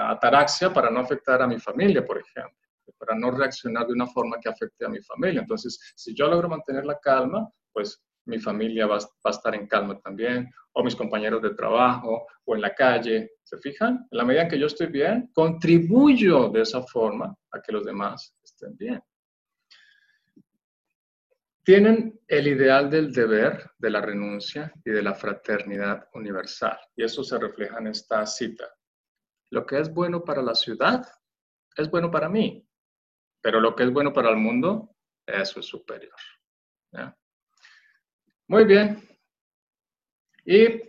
ataraxia 0.09 0.73
para 0.73 0.89
no 0.89 1.01
afectar 1.01 1.43
a 1.43 1.47
mi 1.47 1.59
familia, 1.59 2.03
por 2.03 2.17
ejemplo. 2.17 2.57
para 2.97 3.15
no 3.15 3.29
reaccionar 3.29 3.85
de 3.85 3.93
una 3.93 4.07
forma 4.07 4.39
que 4.39 4.49
afecte 4.49 4.83
a 4.83 4.89
mi 4.89 4.99
familia. 5.03 5.41
Entonces, 5.41 5.93
si 5.95 6.15
yo 6.15 6.27
logro 6.27 6.49
mantener 6.49 6.85
la 6.85 6.97
calma, 6.97 7.47
pues 7.71 8.01
mi 8.25 8.39
familia 8.39 8.87
va, 8.87 8.97
a 8.97 9.29
estar 9.29 9.55
en 9.55 9.67
calma 9.67 9.99
también, 9.99 10.49
o 10.73 10.83
mis 10.83 10.95
compañeros 10.95 11.41
de 11.41 11.53
trabajo, 11.53 12.25
o 12.45 12.55
en 12.55 12.61
la 12.61 12.73
calle. 12.73 13.31
¿Se 13.43 13.57
fijan? 13.57 14.07
En 14.11 14.17
la 14.17 14.25
medida 14.25 14.43
en 14.43 14.49
que 14.49 14.59
yo 14.59 14.67
estoy 14.67 14.87
bien, 14.87 15.29
contribuyo 15.33 16.49
de 16.49 16.61
esa 16.61 16.81
forma 16.83 17.35
a 17.51 17.61
que 17.61 17.71
los 17.71 17.85
demás 17.85 18.35
estén 18.43 18.75
bien. 18.77 19.01
Tienen 21.63 22.19
el 22.27 22.47
ideal 22.47 22.89
del 22.89 23.13
deber, 23.13 23.71
de 23.77 23.89
la 23.89 24.01
renuncia 24.01 24.73
y 24.83 24.91
de 24.91 25.01
la 25.01 25.13
fraternidad 25.13 26.09
universal. 26.13 26.77
Y 26.95 27.03
eso 27.03 27.23
se 27.23 27.37
refleja 27.37 27.77
en 27.79 27.87
esta 27.87 28.25
cita. 28.25 28.67
Lo 29.49 29.65
que 29.65 29.79
es 29.79 29.93
bueno 29.93 30.23
para 30.23 30.41
la 30.41 30.55
ciudad 30.55 31.07
es 31.77 31.89
bueno 31.89 32.11
para 32.11 32.27
mí, 32.27 32.67
pero 33.41 33.59
lo 33.59 33.75
que 33.75 33.83
es 33.83 33.91
bueno 33.91 34.11
para 34.11 34.29
el 34.29 34.37
mundo, 34.37 34.95
eso 35.25 35.59
es 35.59 35.65
superior. 35.65 36.15
Muy 38.53 38.65
bien. 38.65 39.01
Y 40.45 40.79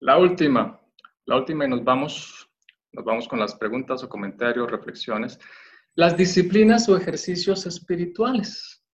la 0.00 0.18
última, 0.18 0.80
la 1.24 1.36
última 1.36 1.64
y 1.64 1.68
nos 1.68 1.84
vamos, 1.84 2.50
nos 2.90 3.04
vamos 3.04 3.28
con 3.28 3.38
las 3.38 3.54
preguntas 3.54 4.02
o 4.02 4.08
comentarios, 4.08 4.68
reflexiones. 4.68 5.38
Las 5.94 6.16
disciplinas 6.16 6.88
o 6.88 6.96
ejercicios 6.96 7.64
espirituales. 7.64 8.84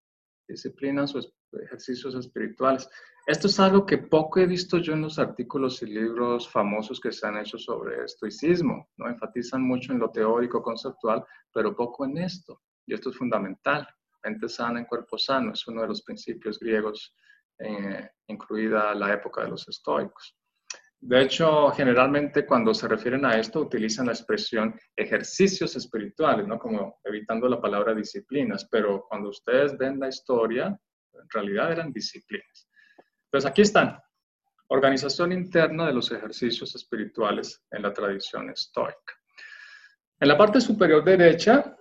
Disciplinas 0.47 1.15
o 1.15 1.21
ejercicios 1.59 2.15
espirituales. 2.17 2.87
Esto 3.27 3.47
es 3.47 3.59
algo 3.59 3.87
que 3.87 3.97
poco 3.97 4.41
he 4.41 4.47
visto 4.47 4.77
yo 4.77 4.93
en 4.93 5.01
los 5.01 5.19
artículos 5.19 5.81
y 5.81 5.87
libros 5.87 6.51
famosos 6.51 7.01
que 7.01 7.13
se 7.13 7.27
han 7.27 7.39
hecho 7.39 7.57
sobre 7.57 8.05
estoicismo. 8.05 8.91
¿no? 8.99 9.09
Enfatizan 9.09 9.63
mucho 9.63 9.95
en 9.95 10.01
lo 10.01 10.11
teórico, 10.11 10.63
conceptual, 10.63 11.25
pero 11.51 11.75
poco 11.75 12.05
en 12.05 12.19
esto. 12.19 12.61
Y 12.85 12.93
esto 12.93 13.09
es 13.09 13.17
fundamental. 13.17 13.89
Mente 14.23 14.51
sana 14.51 14.81
en 14.81 14.85
cuerpo 14.85 15.17
sano 15.17 15.55
es 15.55 15.67
uno 15.67 15.81
de 15.81 15.89
los 15.89 16.03
principios 16.03 16.59
griegos 16.59 17.15
eh, 17.59 18.11
incluida 18.29 18.95
la 18.95 19.13
época 19.13 19.43
de 19.43 19.49
los 19.49 19.69
estoicos. 19.69 20.37
De 20.99 21.23
hecho, 21.23 21.71
generalmente 21.71 22.47
cuando 22.47 22.73
se 22.73 22.89
refieren 22.89 23.25
a 23.27 23.39
esto 23.39 23.61
utilizan 23.61 24.07
la 24.07 24.13
expresión 24.13 24.79
ejercicios 24.97 25.77
espirituales, 25.77 26.47
¿no? 26.47 26.59
Como 26.59 27.01
evitando 27.05 27.49
la 27.49 27.61
palabra 27.61 27.95
disciplinas, 27.95 28.67
pero 28.71 29.07
cuando 29.09 29.29
ustedes 29.29 29.77
ven 29.77 30.01
la 30.01 30.09
historia, 30.09 30.67
en 30.67 31.29
realidad 31.31 31.73
eran 31.73 31.93
disciplinas. 31.93 32.69
Entonces 33.25 33.51
aquí 33.51 33.63
están, 33.63 33.99
organización 34.69 35.33
interna 35.33 35.87
de 35.87 35.93
los 35.93 36.11
ejercicios 36.11 36.75
espirituales 36.75 37.63
en 37.71 37.83
la 37.83 37.93
tradición 37.93 38.51
estoica. 38.51 39.15
En 40.19 40.29
la 40.29 40.39
parte 40.39 40.61
superior 40.61 41.05
derecha 41.05 41.77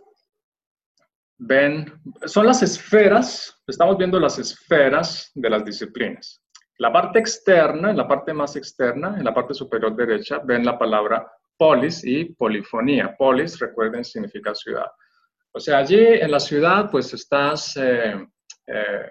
ven, 1.38 2.02
son 2.26 2.46
las 2.46 2.64
esferas, 2.64 3.62
estamos 3.68 3.98
viendo 3.98 4.20
las 4.20 4.40
esferas 4.40 5.32
de 5.36 5.50
las 5.50 5.66
disciplinas. 5.66 6.42
La 6.78 6.92
parte 6.92 7.20
externa, 7.20 7.92
en 7.92 7.98
la 7.98 8.08
parte 8.08 8.34
más 8.34 8.56
externa, 8.56 9.16
en 9.18 9.24
la 9.24 9.34
parte 9.34 9.54
superior 9.54 9.96
derecha, 9.96 10.40
ven 10.44 10.66
la 10.66 10.78
palabra 10.78 11.26
polis 11.58 12.04
y 12.04 12.26
polifonía. 12.26 13.16
Polis, 13.18 13.58
recuerden, 13.60 14.04
significa 14.04 14.54
ciudad. 14.54 14.88
O 15.54 15.60
sea, 15.60 15.78
allí 15.78 16.04
en 16.04 16.30
la 16.30 16.40
ciudad, 16.40 16.92
pues 16.92 17.14
estás, 17.14 17.78
eh, 17.78 18.28
eh, 18.68 19.10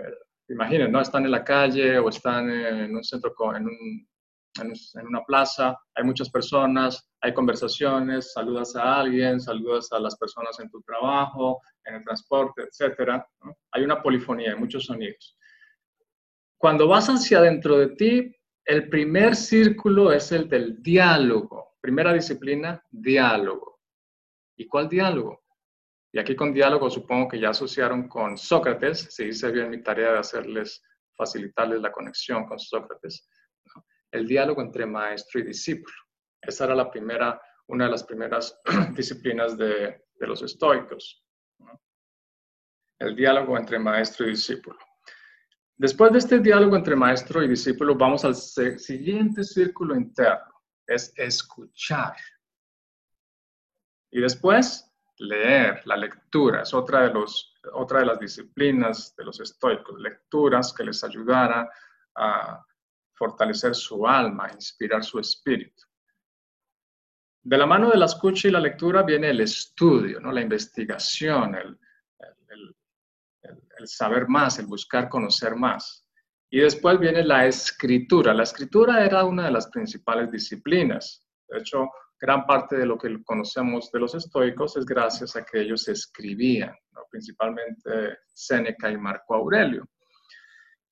imaginen, 0.48 0.92
¿no? 0.92 1.00
Están 1.00 1.24
en 1.24 1.30
la 1.30 1.42
calle 1.42 1.98
o 1.98 2.10
están 2.10 2.50
en 2.50 2.94
un 2.94 3.02
centro, 3.02 3.34
en 3.56 3.66
en, 4.60 5.06
una 5.06 5.22
plaza, 5.24 5.76
hay 5.94 6.04
muchas 6.04 6.30
personas, 6.30 7.08
hay 7.24 7.32
conversaciones, 7.32 8.34
saludas 8.34 8.76
a 8.76 9.00
alguien, 9.00 9.40
saludas 9.40 9.90
a 9.92 9.98
las 9.98 10.14
personas 10.14 10.60
en 10.60 10.68
tu 10.68 10.82
trabajo, 10.82 11.62
en 11.86 11.94
el 11.94 12.04
transporte, 12.04 12.64
etc. 12.64 13.18
Hay 13.72 13.82
una 13.82 14.02
polifonía, 14.02 14.50
hay 14.52 14.58
muchos 14.58 14.84
sonidos. 14.84 15.38
Cuando 16.58 16.86
vas 16.86 17.08
hacia 17.08 17.38
adentro 17.38 17.78
de 17.78 17.88
ti, 17.96 18.36
el 18.66 18.90
primer 18.90 19.34
círculo 19.36 20.12
es 20.12 20.32
el 20.32 20.50
del 20.50 20.82
diálogo. 20.82 21.76
Primera 21.80 22.12
disciplina, 22.12 22.84
diálogo. 22.90 23.80
¿Y 24.58 24.66
cuál 24.66 24.90
diálogo? 24.90 25.44
Y 26.12 26.18
aquí 26.18 26.36
con 26.36 26.52
diálogo 26.52 26.90
supongo 26.90 27.28
que 27.28 27.40
ya 27.40 27.50
asociaron 27.50 28.06
con 28.06 28.36
Sócrates, 28.36 29.08
si 29.10 29.24
hice 29.24 29.50
bien 29.50 29.70
mi 29.70 29.82
tarea 29.82 30.12
de 30.12 30.18
hacerles, 30.18 30.82
facilitarles 31.16 31.80
la 31.80 31.90
conexión 31.90 32.44
con 32.44 32.58
Sócrates 32.58 33.26
el 34.14 34.28
diálogo 34.28 34.62
entre 34.62 34.86
maestro 34.86 35.40
y 35.40 35.44
discípulo. 35.44 35.94
Esa 36.46 36.64
era 36.64 36.74
la 36.74 36.90
primera, 36.90 37.40
una 37.68 37.84
de 37.84 37.90
las 37.90 38.04
primeras 38.04 38.60
disciplinas 38.94 39.56
de, 39.56 40.02
los 40.20 40.42
estoicos. 40.42 41.22
El 42.98 43.14
diálogo 43.14 43.58
entre 43.58 43.78
maestro 43.78 44.26
y 44.26 44.30
discípulo. 44.30 44.78
Después 45.76 46.12
de 46.12 46.18
este 46.18 46.38
diálogo 46.38 46.76
entre 46.76 46.96
maestro 46.96 47.42
y 47.42 47.48
discípulo, 47.48 47.94
vamos 47.94 48.24
al 48.24 48.34
siguiente 48.34 49.44
círculo 49.44 49.94
interno, 49.94 50.62
es 50.86 51.12
escuchar. 51.16 52.16
Y 54.10 54.20
después, 54.20 54.90
leer, 55.18 55.82
la 55.84 55.96
lectura, 55.96 56.62
es 56.62 56.72
otra 56.72 57.02
de, 57.02 57.12
los, 57.12 57.52
otra 57.72 58.00
de 58.00 58.06
las 58.06 58.18
disciplinas 58.18 59.14
de 59.16 59.24
los 59.24 59.40
estoicos, 59.40 60.00
lecturas 60.00 60.72
que 60.72 60.84
les 60.84 61.02
ayudara 61.04 61.68
a 62.14 62.64
fortalecer 63.14 63.74
su 63.74 64.06
alma, 64.06 64.50
inspirar 64.52 65.04
su 65.04 65.18
espíritu. 65.18 65.82
De 67.44 67.58
la 67.58 67.66
mano 67.66 67.90
de 67.90 67.98
la 67.98 68.06
escucha 68.06 68.48
y 68.48 68.50
la 68.50 68.58
lectura 68.58 69.02
viene 69.02 69.28
el 69.28 69.40
estudio, 69.40 70.18
¿no? 70.18 70.32
la 70.32 70.40
investigación, 70.40 71.54
el, 71.54 71.78
el, 73.78 73.86
saber 73.86 74.28
más, 74.28 74.58
el 74.58 74.66
buscar 74.66 75.10
conocer 75.10 75.54
más. 75.54 76.08
Y 76.48 76.60
después 76.60 76.98
viene 76.98 77.22
la 77.22 77.46
escritura. 77.46 78.32
La 78.32 78.44
escritura 78.44 79.04
era 79.04 79.24
una 79.24 79.44
de 79.44 79.50
las 79.50 79.66
principales 79.66 80.30
disciplinas. 80.30 81.22
De 81.48 81.58
hecho, 81.58 81.90
gran 82.18 82.46
parte 82.46 82.78
de 82.78 82.86
lo 82.86 82.96
que 82.96 83.22
conocemos 83.24 83.92
de 83.92 84.00
los 84.00 84.14
estoicos 84.14 84.78
es 84.78 84.86
gracias 84.86 85.36
a 85.36 85.44
que 85.44 85.60
ellos 85.60 85.86
escribían, 85.88 86.74
principalmente 87.10 88.20
Séneca 88.32 88.90
y 88.90 88.96
Marco 88.96 89.34
Aurelio. 89.34 89.86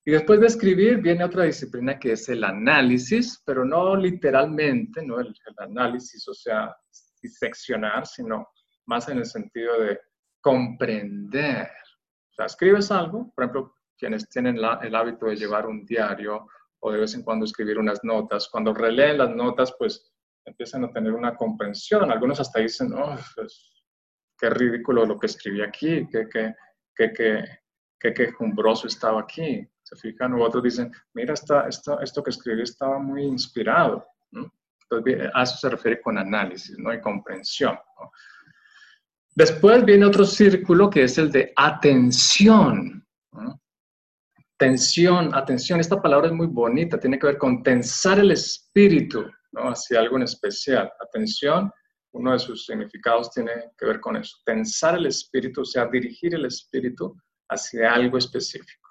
Y 0.04 0.10
después 0.10 0.40
de 0.40 0.46
escribir 0.46 1.00
viene 1.00 1.24
otra 1.24 1.44
disciplina 1.44 1.98
que 1.98 2.12
es 2.12 2.28
el 2.28 2.42
análisis, 2.42 3.40
pero 3.46 3.64
no 3.64 3.94
literalmente, 3.94 5.04
no 5.04 5.20
el, 5.20 5.32
análisis, 5.58 6.26
o 6.26 6.34
sea, 6.34 6.74
diseccionar, 7.22 8.06
sino 8.06 8.48
más 8.86 9.08
en 9.08 9.18
el 9.18 9.26
sentido 9.26 9.80
de 9.80 10.00
comprender. 10.40 11.70
O 12.30 12.34
sea, 12.34 12.46
escribes 12.46 12.90
algo, 12.90 13.32
por 13.34 13.44
ejemplo, 13.44 13.74
quienes 13.96 14.28
tienen 14.28 14.56
el 14.56 14.94
hábito 14.94 15.26
de 15.26 15.36
llevar 15.36 15.66
un 15.66 15.84
diario 15.86 16.48
o 16.80 16.90
de 16.90 16.98
vez 16.98 17.14
en 17.14 17.22
cuando 17.22 17.44
escribir 17.44 17.78
unas 17.78 18.00
notas, 18.02 18.48
cuando 18.50 18.74
releen 18.74 19.18
las 19.18 19.30
notas, 19.30 19.72
pues 19.78 20.12
empiezan 20.44 20.84
a 20.84 20.90
tener 20.90 21.12
una 21.12 21.36
comprensión. 21.36 22.10
Algunos 22.10 22.40
hasta 22.40 22.58
dicen, 22.58 22.92
oh, 22.92 23.16
qué 24.36 24.50
ridículo 24.50 25.06
lo 25.06 25.16
que 25.16 25.26
escribí 25.26 25.62
aquí, 25.62 26.08
qué, 26.10 26.26
qué, 26.28 26.52
qué, 26.96 27.12
qué, 27.12 27.44
qué 28.02 28.12
quejumbroso 28.12 28.88
estaba 28.88 29.20
aquí. 29.20 29.66
¿Se 29.82 29.96
fijan? 29.96 30.34
Otros 30.34 30.62
dicen, 30.62 30.90
mira, 31.14 31.34
esta, 31.34 31.68
esto 31.68 32.22
que 32.22 32.30
escribí 32.30 32.62
estaba 32.62 32.98
muy 32.98 33.22
inspirado. 33.22 34.06
Entonces, 34.32 35.30
a 35.32 35.42
eso 35.42 35.56
se 35.56 35.68
refiere 35.70 36.00
con 36.00 36.18
análisis 36.18 36.76
¿no? 36.78 36.92
y 36.92 37.00
comprensión. 37.00 37.78
Después 39.34 39.84
viene 39.84 40.04
otro 40.04 40.24
círculo 40.24 40.90
que 40.90 41.04
es 41.04 41.16
el 41.16 41.30
de 41.30 41.52
atención. 41.56 43.06
Tensión, 44.58 45.34
atención, 45.34 45.80
esta 45.80 46.00
palabra 46.00 46.28
es 46.28 46.32
muy 46.32 46.46
bonita, 46.46 47.00
tiene 47.00 47.18
que 47.18 47.26
ver 47.26 47.38
con 47.38 47.62
tensar 47.62 48.18
el 48.20 48.30
espíritu 48.30 49.24
¿no? 49.52 49.70
hacia 49.70 50.00
algo 50.00 50.16
en 50.16 50.22
especial. 50.24 50.92
Atención, 51.00 51.70
uno 52.12 52.32
de 52.32 52.38
sus 52.38 52.66
significados 52.66 53.30
tiene 53.30 53.52
que 53.76 53.86
ver 53.86 54.00
con 54.00 54.16
eso, 54.16 54.36
tensar 54.44 54.96
el 54.96 55.06
espíritu, 55.06 55.62
o 55.62 55.64
sea, 55.64 55.86
dirigir 55.86 56.34
el 56.34 56.44
espíritu 56.44 57.16
hacia 57.52 57.94
algo 57.94 58.18
específico. 58.18 58.90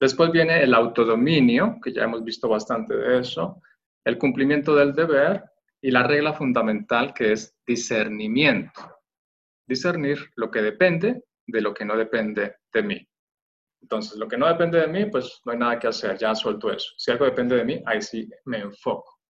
Después 0.00 0.30
viene 0.30 0.62
el 0.62 0.74
autodominio, 0.74 1.78
que 1.82 1.92
ya 1.92 2.04
hemos 2.04 2.24
visto 2.24 2.48
bastante 2.48 2.96
de 2.96 3.20
eso, 3.20 3.62
el 4.04 4.18
cumplimiento 4.18 4.74
del 4.74 4.92
deber 4.92 5.44
y 5.80 5.90
la 5.90 6.02
regla 6.02 6.32
fundamental 6.32 7.14
que 7.14 7.32
es 7.32 7.56
discernimiento. 7.66 8.98
Discernir 9.66 10.30
lo 10.36 10.50
que 10.50 10.62
depende 10.62 11.24
de 11.46 11.60
lo 11.60 11.72
que 11.72 11.84
no 11.84 11.96
depende 11.96 12.56
de 12.72 12.82
mí. 12.82 13.08
Entonces, 13.80 14.16
lo 14.18 14.26
que 14.26 14.38
no 14.38 14.48
depende 14.48 14.80
de 14.80 14.88
mí, 14.88 15.06
pues 15.06 15.40
no 15.44 15.52
hay 15.52 15.58
nada 15.58 15.78
que 15.78 15.88
hacer, 15.88 16.16
ya 16.16 16.34
suelto 16.34 16.72
eso. 16.72 16.92
Si 16.96 17.10
algo 17.10 17.26
depende 17.26 17.56
de 17.56 17.64
mí, 17.64 17.82
ahí 17.84 18.00
sí 18.00 18.28
me 18.46 18.58
enfoco, 18.58 19.20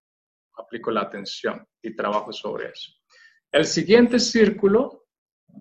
aplico 0.57 0.91
la 0.91 1.01
atención 1.01 1.65
y 1.81 1.95
trabajo 1.95 2.31
sobre 2.31 2.69
eso. 2.69 2.91
El 3.51 3.65
siguiente 3.65 4.19
círculo 4.19 5.04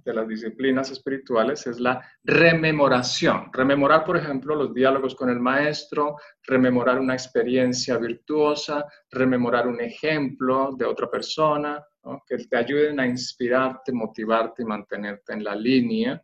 de 0.04 0.14
las 0.14 0.26
disciplinas 0.26 0.90
espirituales 0.90 1.66
es 1.66 1.78
la 1.78 2.02
rememoración. 2.22 3.50
Rememorar, 3.52 4.04
por 4.04 4.16
ejemplo, 4.16 4.54
los 4.54 4.72
diálogos 4.72 5.14
con 5.14 5.30
el 5.30 5.40
maestro, 5.40 6.16
rememorar 6.42 6.98
una 6.98 7.14
experiencia 7.14 7.96
virtuosa, 7.98 8.86
rememorar 9.10 9.66
un 9.68 9.80
ejemplo 9.80 10.74
de 10.76 10.84
otra 10.84 11.10
persona, 11.10 11.84
que 12.26 12.36
te 12.36 12.56
ayuden 12.56 13.00
a 13.00 13.06
inspirarte, 13.06 13.92
motivarte 13.92 14.62
y 14.62 14.66
mantenerte 14.66 15.32
en 15.32 15.44
la 15.44 15.54
línea 15.54 16.22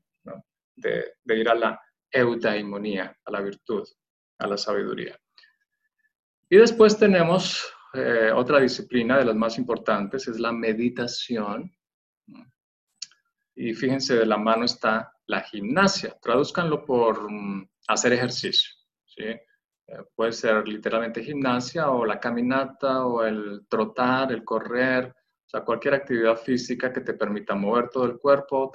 de, 0.76 1.14
ir 1.26 1.48
a 1.48 1.54
la 1.54 1.80
eudaimonía, 2.10 3.16
a 3.24 3.30
la 3.30 3.40
virtud, 3.40 3.86
a 4.38 4.46
la 4.46 4.56
sabiduría. 4.56 5.18
Y 6.48 6.56
después 6.56 6.98
tenemos 6.98 7.72
eh, 7.94 8.30
otra 8.34 8.60
disciplina 8.60 9.18
de 9.18 9.24
las 9.24 9.36
más 9.36 9.58
importantes, 9.58 10.26
es 10.28 10.38
la 10.38 10.52
meditación. 10.52 11.72
Y 13.54 13.74
fíjense, 13.74 14.16
de 14.16 14.26
la 14.26 14.38
mano 14.38 14.64
está 14.64 15.12
la 15.26 15.40
gimnasia. 15.42 16.16
Tradúzcanlo 16.20 16.84
por 16.84 17.30
mm, 17.30 17.68
hacer 17.88 18.12
ejercicio. 18.12 18.70
¿sí? 19.04 19.24
Eh, 19.24 20.04
puede 20.14 20.32
ser 20.32 20.66
literalmente 20.68 21.22
gimnasia 21.22 21.90
o 21.90 22.04
la 22.04 22.20
caminata 22.20 23.04
o 23.06 23.24
el 23.24 23.66
trotar, 23.68 24.32
el 24.32 24.44
correr, 24.44 25.06
o 25.06 25.48
sea, 25.50 25.62
cualquier 25.62 25.94
actividad 25.94 26.36
física 26.36 26.92
que 26.92 27.00
te 27.00 27.14
permita 27.14 27.56
mover 27.56 27.88
todo 27.88 28.04
el 28.04 28.18
cuerpo, 28.18 28.70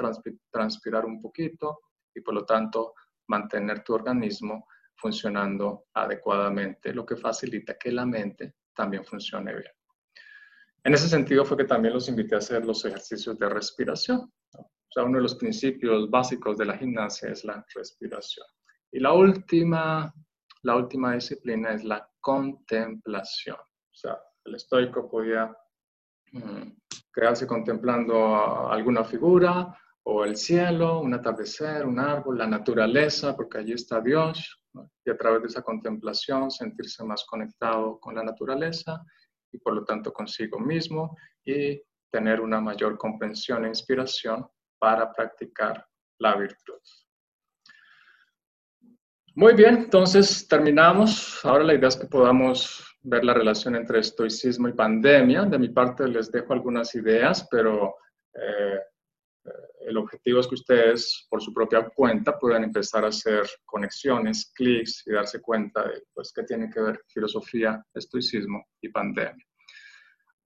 transpirar 0.51 1.05
un 1.05 1.21
poquito 1.21 1.79
y 2.13 2.19
por 2.19 2.33
lo 2.33 2.45
tanto 2.45 2.93
mantener 3.27 3.81
tu 3.81 3.93
organismo 3.93 4.67
funcionando 4.93 5.85
adecuadamente, 5.93 6.93
lo 6.93 7.05
que 7.05 7.15
facilita 7.15 7.77
que 7.77 7.91
la 7.91 8.05
mente 8.05 8.55
también 8.73 9.05
funcione 9.05 9.53
bien. 9.53 9.71
En 10.85 10.93
ese 10.93 11.09
sentido 11.09 11.43
fue 11.43 11.57
que 11.57 11.63
también 11.63 11.95
los 11.95 12.07
invité 12.09 12.35
a 12.35 12.37
hacer 12.37 12.63
los 12.63 12.85
ejercicios 12.85 13.39
de 13.39 13.49
respiración. 13.49 14.31
O 14.53 14.91
sea, 14.91 15.03
uno 15.03 15.17
de 15.17 15.23
los 15.23 15.33
principios 15.33 16.11
básicos 16.11 16.57
de 16.57 16.65
la 16.65 16.77
gimnasia 16.77 17.29
es 17.31 17.43
la 17.43 17.65
respiración. 17.73 18.45
Y 18.91 18.99
la 18.99 19.13
última, 19.13 20.13
la 20.61 20.75
última 20.75 21.13
disciplina 21.13 21.71
es 21.73 21.83
la 21.83 22.07
contemplación. 22.21 23.57
O 23.57 23.95
sea, 23.95 24.19
el 24.43 24.53
estoico 24.53 25.09
podía 25.09 25.57
mm, 26.33 26.69
quedarse 27.11 27.47
contemplando 27.47 28.69
alguna 28.69 29.03
figura 29.03 29.75
o 30.03 30.23
el 30.23 30.35
cielo, 30.35 30.99
un 30.99 31.15
atardecer, 31.15 31.83
un 31.83 31.99
árbol, 31.99 32.37
la 32.37 32.45
naturaleza, 32.45 33.35
porque 33.35 33.57
allí 33.57 33.73
está 33.73 34.01
Dios, 34.01 34.61
y 35.03 35.09
a 35.09 35.17
través 35.17 35.41
de 35.41 35.47
esa 35.47 35.63
contemplación 35.63 36.51
sentirse 36.51 37.03
más 37.03 37.25
conectado 37.25 37.99
con 37.99 38.13
la 38.13 38.23
naturaleza 38.23 39.03
y 39.55 39.57
por 39.57 39.73
lo 39.73 39.85
tanto 39.85 40.11
consigo 40.11 40.59
mismo 40.59 41.17
y 41.43 41.81
tener 42.11 42.41
una 42.41 42.59
mayor 42.59 42.97
comprensión 42.97 43.65
e 43.65 43.69
inspiración 43.69 44.45
para 44.77 45.11
practicar 45.11 45.85
la 46.19 46.35
virtud. 46.35 46.79
Muy 49.35 49.53
bien, 49.53 49.75
entonces 49.75 50.47
terminamos. 50.47 51.43
Ahora 51.43 51.63
la 51.63 51.73
idea 51.73 51.89
es 51.89 51.97
que 51.97 52.07
podamos 52.07 52.85
ver 53.01 53.23
la 53.23 53.33
relación 53.33 53.75
entre 53.75 53.99
estoicismo 53.99 54.67
y 54.69 54.73
pandemia. 54.73 55.43
De 55.43 55.59
mi 55.59 55.69
parte 55.69 56.07
les 56.07 56.31
dejo 56.31 56.53
algunas 56.53 56.95
ideas, 56.95 57.47
pero 57.51 57.95
eh, 58.33 58.79
el 59.87 59.97
objetivo 59.97 60.39
es 60.39 60.47
que 60.47 60.55
ustedes 60.55 61.27
por 61.29 61.41
su 61.41 61.53
propia 61.53 61.87
cuenta 61.89 62.37
puedan 62.37 62.63
empezar 62.63 63.05
a 63.05 63.09
hacer 63.09 63.43
conexiones, 63.65 64.51
clics 64.53 65.03
y 65.05 65.13
darse 65.13 65.41
cuenta 65.41 65.83
de 65.83 66.03
pues, 66.13 66.31
qué 66.33 66.43
tiene 66.43 66.69
que 66.69 66.81
ver 66.81 67.01
filosofía, 67.07 67.83
estoicismo 67.93 68.65
y 68.81 68.89
pandemia. 68.89 69.45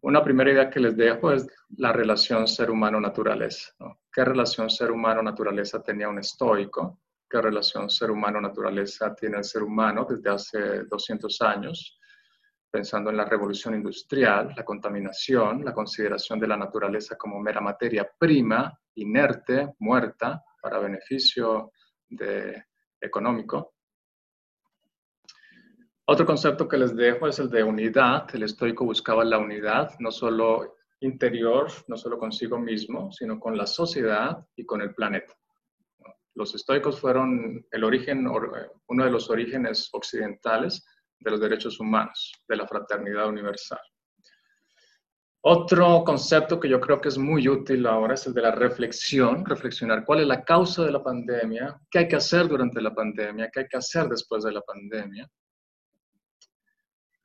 Una 0.01 0.23
primera 0.23 0.51
idea 0.51 0.69
que 0.69 0.79
les 0.79 0.95
dejo 0.95 1.31
es 1.31 1.45
la 1.77 1.91
relación 1.91 2.47
ser 2.47 2.71
humano-naturaleza. 2.71 3.73
¿Qué 4.11 4.23
relación 4.23 4.69
ser 4.69 4.91
humano-naturaleza 4.91 5.83
tenía 5.83 6.07
un 6.07 6.19
estoico? 6.19 7.01
¿Qué 7.29 7.41
relación 7.41 7.89
ser 7.89 8.09
humano-naturaleza 8.09 9.13
tiene 9.13 9.37
el 9.37 9.43
ser 9.43 9.63
humano 9.63 10.07
desde 10.09 10.29
hace 10.29 10.83
200 10.85 11.41
años? 11.41 11.98
Pensando 12.71 13.09
en 13.09 13.17
la 13.17 13.25
revolución 13.25 13.73
industrial, 13.73 14.53
la 14.55 14.63
contaminación, 14.63 15.65
la 15.65 15.73
consideración 15.73 16.39
de 16.39 16.47
la 16.47 16.55
naturaleza 16.55 17.17
como 17.17 17.39
mera 17.39 17.61
materia 17.61 18.09
prima, 18.17 18.77
inerte, 18.95 19.73
muerta, 19.79 20.43
para 20.61 20.79
beneficio 20.79 21.71
económico. 23.01 23.73
Otro 26.05 26.25
concepto 26.25 26.67
que 26.67 26.77
les 26.77 26.95
dejo 26.95 27.27
es 27.27 27.39
el 27.39 27.49
de 27.49 27.63
unidad. 27.63 28.27
El 28.33 28.43
estoico 28.43 28.85
buscaba 28.85 29.23
la 29.23 29.37
unidad, 29.37 29.91
no 29.99 30.11
solo 30.11 30.75
interior, 31.01 31.71
no 31.87 31.97
solo 31.97 32.17
consigo 32.17 32.59
mismo, 32.59 33.11
sino 33.11 33.39
con 33.39 33.57
la 33.57 33.65
sociedad 33.65 34.45
y 34.55 34.65
con 34.65 34.81
el 34.81 34.93
planeta. 34.93 35.33
Los 36.35 36.55
estoicos 36.55 36.99
fueron 36.99 37.65
el 37.71 37.83
origen, 37.83 38.27
uno 38.27 39.05
de 39.05 39.11
los 39.11 39.29
orígenes 39.29 39.89
occidentales 39.93 40.85
de 41.19 41.31
los 41.31 41.39
derechos 41.39 41.79
humanos, 41.79 42.33
de 42.47 42.55
la 42.55 42.67
fraternidad 42.67 43.27
universal. 43.27 43.79
Otro 45.41 46.03
concepto 46.03 46.59
que 46.59 46.67
yo 46.67 46.81
creo 46.81 46.99
que 46.99 47.07
es 47.07 47.17
muy 47.17 47.47
útil 47.47 47.85
ahora 47.87 48.15
es 48.15 48.27
el 48.27 48.33
de 48.33 48.41
la 48.41 48.51
reflexión, 48.51 49.45
reflexionar 49.45 50.03
cuál 50.03 50.19
es 50.19 50.27
la 50.27 50.43
causa 50.43 50.83
de 50.83 50.91
la 50.91 51.01
pandemia, 51.01 51.79
qué 51.89 51.99
hay 51.99 52.07
que 52.09 52.17
hacer 52.17 52.49
durante 52.49 52.81
la 52.81 52.93
pandemia, 52.93 53.49
qué 53.49 53.61
hay 53.61 53.67
que 53.67 53.77
hacer 53.77 54.07
después 54.07 54.43
de 54.43 54.51
la 54.51 54.61
pandemia. 54.61 55.29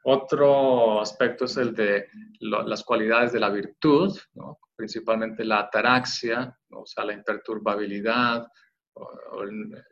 Otro 0.05 1.01
aspecto 1.01 1.47
es 1.47 1.57
el 1.57 1.75
de 1.75 2.07
las 2.41 2.85
cualidades 2.85 3.33
de 3.33 3.41
la 3.41 3.49
virtud, 3.49 4.17
principalmente 4.77 5.45
la 5.45 5.61
ataraxia, 5.61 6.57
o 6.71 6.87
sea, 6.87 7.05
la 7.05 7.15
imperturbabilidad, 7.15 8.47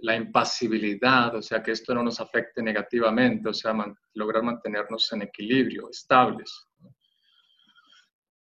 la 0.00 0.16
impasibilidad, 0.16 1.34
o 1.34 1.42
sea, 1.42 1.62
que 1.62 1.72
esto 1.72 1.94
no 1.94 2.02
nos 2.02 2.20
afecte 2.20 2.62
negativamente, 2.62 3.48
o 3.48 3.54
sea, 3.54 3.74
lograr 4.14 4.42
mantenernos 4.42 5.12
en 5.12 5.22
equilibrio, 5.22 5.88
estables. 5.90 6.68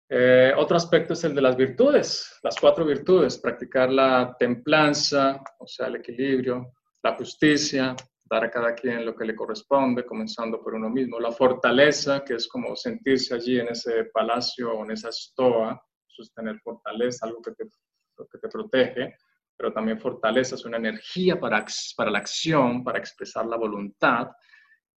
Eh, 0.07 0.53
otro 0.55 0.77
aspecto 0.77 1.13
es 1.13 1.23
el 1.23 1.33
de 1.33 1.41
las 1.41 1.57
virtudes, 1.57 2.39
las 2.43 2.59
cuatro 2.59 2.85
virtudes, 2.85 3.39
practicar 3.39 3.91
la 3.91 4.35
templanza, 4.37 5.41
o 5.57 5.67
sea, 5.67 5.87
el 5.87 5.95
equilibrio, 5.95 6.73
la 7.01 7.15
justicia, 7.15 7.95
dar 8.23 8.43
a 8.43 8.51
cada 8.51 8.73
quien 8.73 9.05
lo 9.05 9.15
que 9.15 9.25
le 9.25 9.35
corresponde, 9.35 10.05
comenzando 10.05 10.61
por 10.61 10.75
uno 10.75 10.89
mismo. 10.89 11.19
La 11.19 11.31
fortaleza, 11.31 12.23
que 12.23 12.35
es 12.35 12.47
como 12.47 12.75
sentirse 12.75 13.33
allí 13.33 13.59
en 13.59 13.69
ese 13.69 14.05
palacio 14.05 14.73
o 14.73 14.83
en 14.83 14.91
esa 14.91 15.09
estoa, 15.09 15.81
sostener 16.07 16.59
fortaleza, 16.59 17.25
algo 17.25 17.41
que 17.41 17.51
te, 17.51 17.65
que 17.65 18.37
te 18.39 18.47
protege, 18.47 19.15
pero 19.57 19.71
también 19.71 19.99
fortaleza 19.99 20.55
es 20.55 20.65
una 20.65 20.77
energía 20.77 21.39
para, 21.39 21.65
para 21.95 22.11
la 22.11 22.19
acción, 22.19 22.83
para 22.83 22.99
expresar 22.99 23.45
la 23.45 23.57
voluntad. 23.57 24.29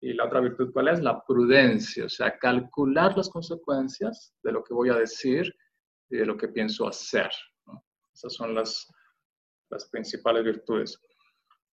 Y 0.00 0.12
la 0.12 0.26
otra 0.26 0.40
virtud, 0.40 0.72
¿cuál 0.72 0.88
es? 0.88 1.00
La 1.00 1.22
prudencia, 1.24 2.04
o 2.04 2.08
sea, 2.08 2.38
calcular 2.38 3.16
las 3.16 3.28
consecuencias 3.28 4.34
de 4.42 4.52
lo 4.52 4.62
que 4.62 4.74
voy 4.74 4.90
a 4.90 4.94
decir 4.94 5.54
y 6.10 6.18
de 6.18 6.26
lo 6.26 6.36
que 6.36 6.48
pienso 6.48 6.86
hacer. 6.86 7.30
Esas 8.12 8.32
son 8.32 8.54
las, 8.54 8.92
las 9.70 9.88
principales 9.90 10.44
virtudes. 10.44 10.98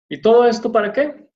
¿Y 0.09 0.21
todo 0.21 0.45
esto 0.45 0.71
para 0.71 0.91
qué? 0.91 1.29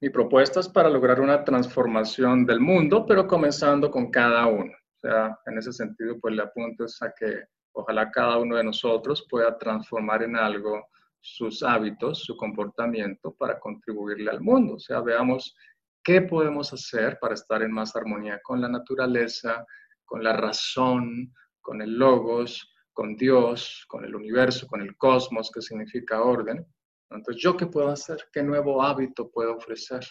Mi 0.00 0.10
propuesta 0.10 0.60
es 0.60 0.68
para 0.68 0.90
lograr 0.90 1.20
una 1.20 1.44
transformación 1.44 2.44
del 2.44 2.60
mundo, 2.60 3.06
pero 3.06 3.26
comenzando 3.26 3.90
con 3.90 4.10
cada 4.10 4.46
uno. 4.46 4.72
O 4.72 4.98
sea, 5.00 5.38
en 5.46 5.58
ese 5.58 5.72
sentido, 5.72 6.18
pues 6.20 6.34
le 6.34 6.42
apunto 6.42 6.84
a 6.84 7.12
que 7.18 7.44
ojalá 7.74 8.10
cada 8.10 8.38
uno 8.38 8.56
de 8.56 8.64
nosotros 8.64 9.26
pueda 9.28 9.58
transformar 9.58 10.22
en 10.22 10.36
algo 10.36 10.88
sus 11.20 11.62
hábitos, 11.62 12.24
su 12.24 12.36
comportamiento 12.36 13.34
para 13.34 13.60
contribuirle 13.60 14.30
al 14.30 14.40
mundo. 14.40 14.74
O 14.74 14.78
sea, 14.78 15.00
veamos 15.00 15.54
qué 16.02 16.22
podemos 16.22 16.72
hacer 16.72 17.18
para 17.20 17.34
estar 17.34 17.62
en 17.62 17.72
más 17.72 17.94
armonía 17.94 18.40
con 18.42 18.60
la 18.60 18.68
naturaleza, 18.68 19.66
con 20.06 20.24
la 20.24 20.32
razón, 20.32 21.34
con 21.60 21.82
el 21.82 21.98
logos, 21.98 22.70
con 22.92 23.16
Dios, 23.16 23.84
con 23.88 24.04
el 24.04 24.14
universo, 24.14 24.66
con 24.66 24.80
el 24.80 24.96
cosmos, 24.96 25.50
que 25.50 25.60
significa 25.60 26.22
orden, 26.22 26.66
entonces, 27.14 27.42
¿yo 27.42 27.56
qué 27.56 27.66
puedo 27.66 27.88
hacer? 27.88 28.28
¿Qué 28.32 28.42
nuevo 28.42 28.82
hábito 28.82 29.30
puedo 29.30 29.56
ofrecer 29.56 30.04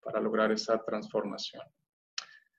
para 0.00 0.20
lograr 0.20 0.50
esa 0.52 0.82
transformación? 0.82 1.62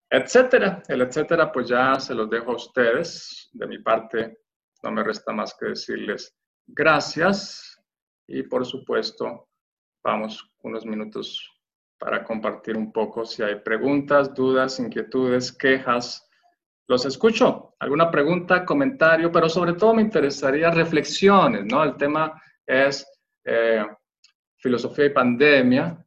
Etcétera. 0.10 0.81
El 0.88 1.02
etcétera, 1.02 1.52
pues 1.52 1.68
ya 1.68 1.99
se 1.99 2.15
los 2.15 2.30
dejo 2.30 2.52
a 2.52 2.56
ustedes. 2.56 3.49
De 3.53 3.68
mi 3.68 3.80
parte, 3.80 4.40
no 4.84 4.91
me 4.91 5.03
resta 5.03 5.31
más 5.31 5.56
que 5.60 5.68
decirles 5.68 6.36
gracias 6.68 7.80
y 8.27 8.44
por 8.44 8.65
supuesto, 8.65 9.49
vamos 10.03 10.53
unos 10.61 10.86
minutos 10.86 11.49
para 11.98 12.23
compartir 12.23 12.77
un 12.77 12.91
poco 12.91 13.26
si 13.26 13.41
hay 13.44 13.56
preguntas, 13.56 14.34
dudas, 14.34 14.80
inquietudes, 14.80 15.52
quejas. 15.52 16.26
Los 16.88 17.06
escucho. 17.06 17.76
¿Alguna 17.80 18.10
pregunta, 18.10 18.65
comentario? 18.65 19.31
Pero 19.31 19.49
sobre 19.49 19.73
todo 19.73 19.95
me 19.95 20.02
interesaría 20.02 20.72
reflexiones, 20.72 21.65
¿no? 21.65 21.84
El 21.84 21.95
tema 21.98 22.41
es 22.65 23.06
eh, 23.44 23.86
filosofía 24.57 25.06
y 25.06 25.10
pandemia. 25.10 26.06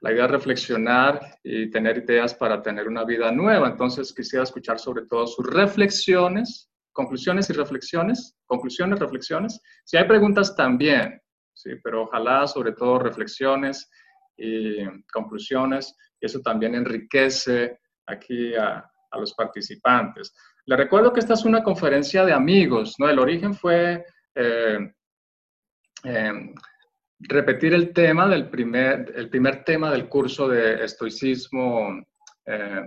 La 0.00 0.12
idea 0.12 0.26
es 0.26 0.30
reflexionar 0.30 1.38
y 1.42 1.70
tener 1.70 1.98
ideas 1.98 2.34
para 2.34 2.62
tener 2.62 2.86
una 2.86 3.04
vida 3.04 3.32
nueva. 3.32 3.68
Entonces 3.68 4.14
quisiera 4.14 4.44
escuchar 4.44 4.78
sobre 4.78 5.06
todo 5.06 5.26
sus 5.26 5.46
reflexiones, 5.46 6.70
conclusiones 6.92 7.50
y 7.50 7.52
reflexiones, 7.52 8.36
conclusiones, 8.46 8.98
reflexiones. 8.98 9.60
Si 9.84 9.96
hay 9.96 10.04
preguntas 10.06 10.54
también, 10.54 11.20
sí, 11.52 11.70
pero 11.82 12.02
ojalá 12.02 12.46
sobre 12.46 12.72
todo 12.72 13.00
reflexiones 13.00 13.90
y 14.36 14.84
conclusiones, 15.12 15.96
y 16.20 16.26
eso 16.26 16.40
también 16.40 16.74
enriquece 16.76 17.78
aquí 18.06 18.54
a, 18.54 18.88
a 19.10 19.18
los 19.18 19.34
participantes. 19.34 20.34
Le 20.66 20.76
recuerdo 20.76 21.12
que 21.12 21.20
esta 21.20 21.34
es 21.34 21.44
una 21.44 21.62
conferencia 21.62 22.24
de 22.24 22.32
amigos, 22.32 22.94
¿no? 22.98 23.08
El 23.08 23.18
origen 23.18 23.54
fue 23.54 24.04
eh, 24.34 24.92
eh, 26.04 26.32
repetir 27.20 27.74
el 27.74 27.92
tema 27.92 28.28
del 28.28 28.48
primer, 28.48 29.12
el 29.14 29.28
primer 29.28 29.64
tema 29.64 29.90
del 29.90 30.08
curso 30.08 30.48
de 30.48 30.84
estoicismo, 30.84 32.04
eh, 32.46 32.86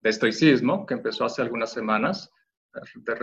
de 0.00 0.10
estoicismo, 0.10 0.86
que 0.86 0.94
empezó 0.94 1.24
hace 1.24 1.42
algunas 1.42 1.72
semanas, 1.72 2.30
de 2.94 3.14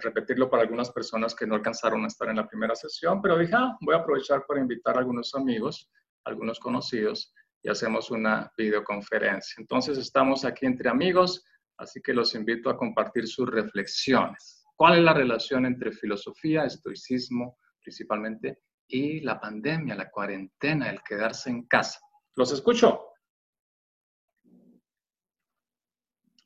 repetirlo 0.00 0.48
para 0.48 0.62
algunas 0.62 0.92
personas 0.92 1.34
que 1.34 1.46
no 1.46 1.56
alcanzaron 1.56 2.04
a 2.04 2.06
estar 2.06 2.28
en 2.28 2.36
la 2.36 2.46
primera 2.46 2.76
sesión, 2.76 3.20
pero 3.20 3.36
dije, 3.36 3.54
ah, 3.56 3.76
voy 3.80 3.96
a 3.96 3.98
aprovechar 3.98 4.44
para 4.46 4.60
invitar 4.60 4.96
a 4.96 5.00
algunos 5.00 5.34
amigos, 5.34 5.90
algunos 6.24 6.60
conocidos, 6.60 7.34
y 7.64 7.68
hacemos 7.68 8.10
una 8.12 8.52
videoconferencia. 8.56 9.56
Entonces 9.58 9.98
estamos 9.98 10.44
aquí 10.44 10.66
entre 10.66 10.88
amigos, 10.88 11.44
Así 11.82 12.00
que 12.00 12.14
los 12.14 12.34
invito 12.34 12.70
a 12.70 12.76
compartir 12.76 13.26
sus 13.26 13.50
reflexiones. 13.50 14.64
¿Cuál 14.76 14.98
es 14.98 15.04
la 15.04 15.14
relación 15.14 15.66
entre 15.66 15.92
filosofía, 15.92 16.64
estoicismo 16.64 17.58
principalmente, 17.82 18.60
y 18.88 19.20
la 19.20 19.40
pandemia, 19.40 19.94
la 19.94 20.10
cuarentena, 20.10 20.90
el 20.90 21.02
quedarse 21.02 21.50
en 21.50 21.66
casa? 21.66 22.00
Los 22.36 22.52
escucho. 22.52 23.08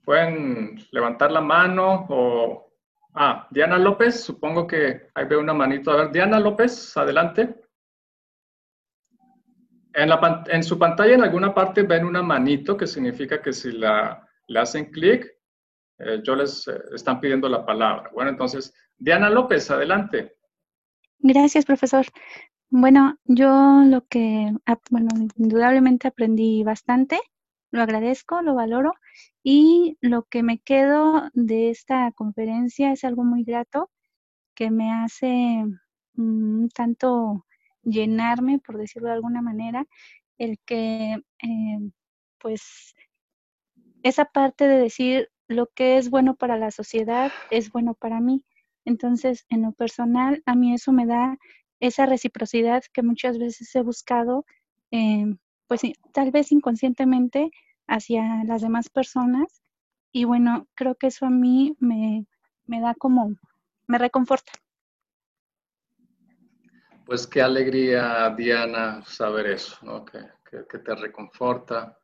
Pueden 0.04 0.78
levantar 0.92 1.32
la 1.32 1.40
mano 1.40 2.06
o... 2.08 2.62
Ah, 3.14 3.48
Diana 3.50 3.78
López, 3.78 4.22
supongo 4.22 4.66
que 4.66 5.08
ahí 5.14 5.24
veo 5.24 5.40
una 5.40 5.54
manito. 5.54 5.90
A 5.90 5.96
ver, 5.96 6.12
Diana 6.12 6.38
López, 6.38 6.96
adelante. 6.96 7.62
En, 9.94 10.10
en 10.48 10.62
su 10.62 10.78
pantalla 10.78 11.14
en 11.14 11.22
alguna 11.22 11.54
parte 11.54 11.82
ven 11.82 12.04
una 12.04 12.22
manito 12.22 12.76
que 12.76 12.86
significa 12.86 13.40
que 13.40 13.54
si 13.54 13.72
la 13.72 14.26
le 14.48 14.60
hacen 14.60 14.90
clic, 14.90 15.26
eh, 15.98 16.20
yo 16.22 16.36
les 16.36 16.66
eh, 16.68 16.80
están 16.94 17.20
pidiendo 17.20 17.48
la 17.48 17.64
palabra. 17.64 18.10
Bueno, 18.12 18.30
entonces, 18.30 18.74
Diana 18.96 19.30
López, 19.30 19.70
adelante. 19.70 20.35
Gracias, 21.20 21.64
profesor. 21.64 22.06
Bueno, 22.70 23.18
yo 23.24 23.82
lo 23.86 24.06
que, 24.08 24.52
bueno, 24.90 25.08
indudablemente 25.36 26.08
aprendí 26.08 26.64
bastante, 26.64 27.20
lo 27.70 27.82
agradezco, 27.82 28.42
lo 28.42 28.54
valoro 28.54 28.92
y 29.42 29.98
lo 30.00 30.24
que 30.24 30.42
me 30.42 30.58
quedo 30.60 31.30
de 31.34 31.70
esta 31.70 32.12
conferencia 32.12 32.92
es 32.92 33.04
algo 33.04 33.24
muy 33.24 33.44
grato 33.44 33.90
que 34.54 34.70
me 34.70 34.92
hace 34.92 35.64
mm, 36.14 36.68
tanto 36.74 37.46
llenarme, 37.82 38.60
por 38.60 38.78
decirlo 38.78 39.08
de 39.08 39.14
alguna 39.14 39.42
manera, 39.42 39.86
el 40.38 40.58
que 40.66 41.14
eh, 41.42 41.80
pues 42.40 42.94
esa 44.02 44.24
parte 44.26 44.66
de 44.66 44.78
decir 44.78 45.30
lo 45.48 45.68
que 45.74 45.98
es 45.98 46.10
bueno 46.10 46.34
para 46.36 46.58
la 46.58 46.70
sociedad 46.70 47.32
es 47.50 47.70
bueno 47.70 47.94
para 47.94 48.20
mí. 48.20 48.44
Entonces, 48.86 49.44
en 49.50 49.62
lo 49.62 49.72
personal, 49.72 50.42
a 50.46 50.54
mí 50.54 50.72
eso 50.72 50.92
me 50.92 51.06
da 51.06 51.36
esa 51.80 52.06
reciprocidad 52.06 52.84
que 52.92 53.02
muchas 53.02 53.36
veces 53.36 53.74
he 53.74 53.82
buscado, 53.82 54.46
eh, 54.92 55.26
pues 55.66 55.82
tal 56.12 56.30
vez 56.30 56.52
inconscientemente 56.52 57.50
hacia 57.88 58.44
las 58.44 58.62
demás 58.62 58.88
personas. 58.88 59.60
Y 60.12 60.24
bueno, 60.24 60.68
creo 60.74 60.94
que 60.94 61.08
eso 61.08 61.26
a 61.26 61.30
mí 61.30 61.76
me, 61.80 62.26
da 62.66 62.94
como, 62.94 63.34
me 63.88 63.98
reconforta. 63.98 64.52
Pues 67.04 67.26
qué 67.26 67.42
alegría, 67.42 68.32
Diana, 68.36 69.02
saber 69.04 69.46
eso, 69.48 69.78
¿no? 69.82 70.04
que, 70.04 70.20
que 70.48 70.78
te 70.78 70.94
reconforta, 70.94 71.98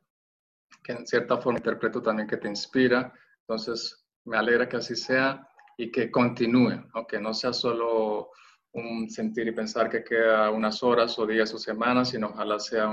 que 0.83 0.91
en 0.91 1.07
cierta 1.07 1.37
forma 1.37 1.59
interpreto 1.59 2.01
también 2.01 2.27
que 2.27 2.37
te 2.37 2.49
inspira. 2.49 3.13
Entonces, 3.39 4.05
me 4.25 4.37
alegra 4.37 4.67
que 4.67 4.77
así 4.77 4.95
sea 4.95 5.47
y 5.77 5.91
que 5.91 6.11
continúe, 6.11 6.89
que 7.07 7.19
no 7.19 7.33
sea 7.33 7.53
solo 7.53 8.31
un 8.73 9.09
sentir 9.09 9.47
y 9.47 9.51
pensar 9.51 9.89
que 9.89 10.03
queda 10.03 10.49
unas 10.49 10.81
horas 10.83 11.17
o 11.19 11.27
días 11.27 11.53
o 11.53 11.59
semanas, 11.59 12.09
sino 12.09 12.27
ojalá 12.27 12.59
sea 12.59 12.89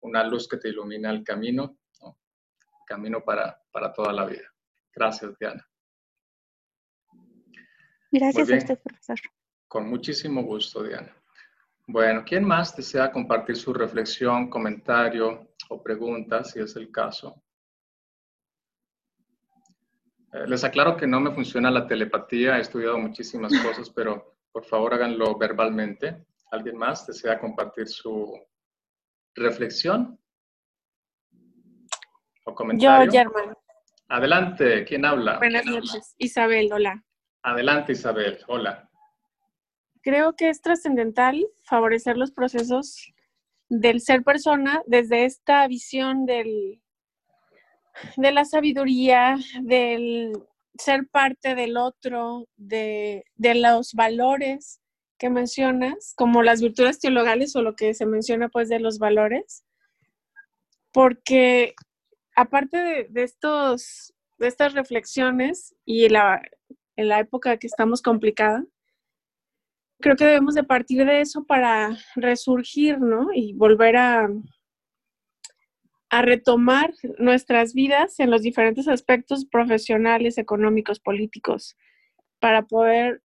una 0.00 0.24
luz 0.24 0.48
que 0.48 0.56
te 0.56 0.68
ilumina 0.68 1.10
el 1.10 1.22
camino, 1.22 1.78
el 2.02 2.84
camino 2.86 3.22
para, 3.24 3.60
para 3.70 3.92
toda 3.92 4.12
la 4.12 4.26
vida. 4.26 4.52
Gracias, 4.94 5.36
Diana. 5.38 5.66
Gracias 8.10 8.50
a 8.50 8.56
usted, 8.56 8.78
profesor. 8.82 9.18
Con 9.66 9.88
muchísimo 9.88 10.42
gusto, 10.42 10.82
Diana. 10.82 11.14
Bueno, 11.86 12.24
¿quién 12.24 12.44
más 12.44 12.74
desea 12.76 13.12
compartir 13.12 13.56
su 13.56 13.72
reflexión, 13.74 14.48
comentario 14.48 15.54
o 15.68 15.82
pregunta, 15.82 16.42
si 16.44 16.60
es 16.60 16.76
el 16.76 16.90
caso? 16.90 17.42
Eh, 20.34 20.46
les 20.46 20.64
aclaro 20.64 20.96
que 20.96 21.06
no 21.06 21.20
me 21.20 21.32
funciona 21.32 21.70
la 21.70 21.86
telepatía, 21.86 22.58
he 22.58 22.60
estudiado 22.60 22.98
muchísimas 22.98 23.52
cosas, 23.62 23.90
pero 23.90 24.36
por 24.52 24.64
favor 24.64 24.94
háganlo 24.94 25.38
verbalmente. 25.38 26.26
¿Alguien 26.50 26.76
más 26.76 27.06
desea 27.06 27.40
compartir 27.40 27.88
su 27.88 28.38
reflexión 29.34 30.20
o 32.44 32.54
comentario? 32.54 33.06
Yo, 33.06 33.12
Germán. 33.12 33.54
Adelante, 34.08 34.84
¿quién 34.84 35.04
habla? 35.04 35.38
Buenas 35.38 35.64
noches, 35.64 36.14
Isabel, 36.18 36.70
hola. 36.72 37.02
Adelante, 37.42 37.92
Isabel, 37.92 38.38
hola 38.48 38.88
creo 40.04 40.36
que 40.36 40.50
es 40.50 40.60
trascendental 40.60 41.44
favorecer 41.64 42.16
los 42.16 42.30
procesos 42.30 43.12
del 43.68 44.00
ser 44.00 44.22
persona 44.22 44.82
desde 44.86 45.24
esta 45.24 45.66
visión 45.66 46.26
del, 46.26 46.82
de 48.16 48.32
la 48.32 48.44
sabiduría, 48.44 49.36
del 49.62 50.32
ser 50.78 51.06
parte 51.08 51.54
del 51.54 51.76
otro, 51.76 52.48
de, 52.56 53.24
de, 53.36 53.54
los 53.54 53.94
valores 53.94 54.80
que 55.18 55.30
mencionas, 55.30 56.14
como 56.16 56.42
las 56.42 56.60
virtudes 56.60 56.98
teologales 56.98 57.54
o 57.54 57.62
lo 57.62 57.76
que 57.76 57.94
se 57.94 58.06
menciona 58.06 58.48
pues 58.48 58.68
de 58.68 58.80
los 58.80 58.98
valores, 58.98 59.64
porque 60.92 61.74
aparte 62.34 62.76
de, 62.78 63.06
de 63.10 63.22
estos, 63.22 64.14
de 64.38 64.48
estas 64.48 64.74
reflexiones 64.74 65.74
y 65.84 66.08
la, 66.08 66.42
en 66.96 67.08
la 67.08 67.20
época 67.20 67.56
que 67.56 67.66
estamos 67.66 68.02
complicada, 68.02 68.64
creo 70.00 70.16
que 70.16 70.26
debemos 70.26 70.54
de 70.54 70.64
partir 70.64 71.04
de 71.06 71.20
eso 71.20 71.44
para 71.44 71.96
resurgir, 72.16 73.00
¿no? 73.00 73.28
Y 73.32 73.54
volver 73.54 73.96
a, 73.96 74.28
a 76.14 76.22
retomar 76.22 76.94
nuestras 77.18 77.74
vidas 77.74 78.20
en 78.20 78.30
los 78.30 78.42
diferentes 78.42 78.86
aspectos 78.86 79.46
profesionales, 79.46 80.38
económicos, 80.38 81.00
políticos, 81.00 81.76
para 82.38 82.62
poder 82.62 83.20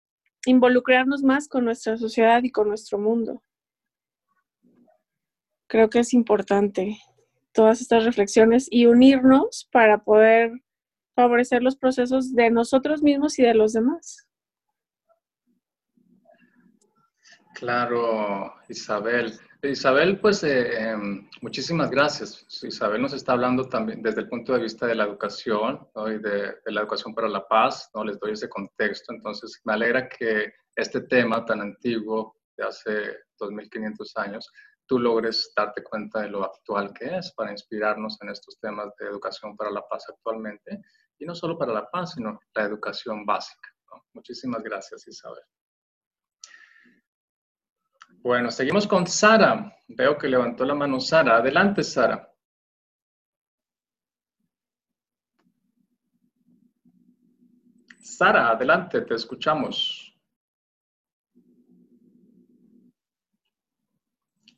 involucrarnos 0.48 1.22
más 1.22 1.48
con 1.48 1.66
nuestra 1.66 1.98
sociedad 1.98 2.42
y 2.42 2.50
con 2.50 2.68
nuestro 2.68 2.98
mundo. 2.98 3.44
Creo 5.68 5.92
que 5.92 6.00
es 6.00 6.16
importante 6.16 6.98
todas 7.52 7.80
estas 7.80 8.06
reflexiones 8.06 8.68
y 8.72 8.88
unirnos 8.88 9.70
para 9.72 10.04
poder 10.04 10.52
favorecer 11.14 11.62
los 11.62 11.76
procesos 11.76 12.34
de 12.34 12.50
nosotros 12.50 13.04
mismos 13.04 13.38
y 13.38 13.44
de 13.44 13.54
los 13.54 13.74
demás. 13.74 14.29
Claro, 17.60 18.54
Isabel. 18.70 19.38
Isabel, 19.62 20.18
pues 20.22 20.42
eh, 20.46 20.92
em, 20.92 21.30
muchísimas 21.42 21.92
gracias. 21.92 22.48
Isabel 22.64 23.02
nos 23.02 23.12
está 23.12 23.34
hablando 23.34 23.68
también 23.68 24.02
desde 24.02 24.22
el 24.22 24.30
punto 24.30 24.54
de 24.54 24.62
vista 24.62 24.88
de 24.88 24.96
la 24.96 25.04
educación 25.04 25.86
y 26.08 26.20
de, 26.20 26.56
la 26.68 26.80
educación 26.80 27.14
para 27.14 27.28
la 27.28 27.46
paz. 27.46 27.92
¿no? 27.94 28.06
Les 28.06 28.18
doy 28.18 28.32
ese 28.32 28.48
contexto. 28.48 29.12
Entonces, 29.12 29.60
me 29.66 29.74
alegra 29.74 30.08
que 30.08 30.54
este 30.74 31.02
tema 31.02 31.44
tan 31.44 31.60
antiguo 31.60 32.38
de 32.56 32.64
hace 32.64 33.18
2500 33.38 34.16
años, 34.16 34.50
tú 34.86 34.98
logres 34.98 35.52
darte 35.54 35.84
cuenta 35.84 36.22
de 36.22 36.30
lo 36.30 36.46
actual 36.46 36.94
que 36.94 37.18
es 37.18 37.34
para 37.34 37.52
inspirarnos 37.52 38.18
en 38.22 38.30
estos 38.30 38.58
temas 38.62 38.88
de 38.98 39.08
educación 39.08 39.58
para 39.58 39.70
la 39.70 39.86
paz 39.86 40.06
actualmente. 40.08 40.80
Y 41.18 41.26
no 41.26 41.36
solo 41.36 41.58
para 41.58 41.74
la 41.74 41.90
paz, 41.92 42.14
sino 42.14 42.40
la 42.56 42.64
educación 42.64 43.26
básica. 43.26 43.70
Muchísimas 44.14 44.64
gracias, 44.64 45.06
Isabel. 45.10 45.44
Bueno, 48.22 48.52
seguimos 48.52 48.86
con 48.86 49.08
Sara. 49.08 49.74
Veo 49.88 50.18
que 50.18 50.28
levantó 50.28 50.66
la 50.66 50.76
mano 50.76 51.00
Sara. 51.00 51.38
Adelante, 51.38 51.84
Sara. 51.84 52.30
Sara, 58.02 58.50
adelante, 58.50 59.02
te 59.02 59.16
escuchamos. 59.16 60.14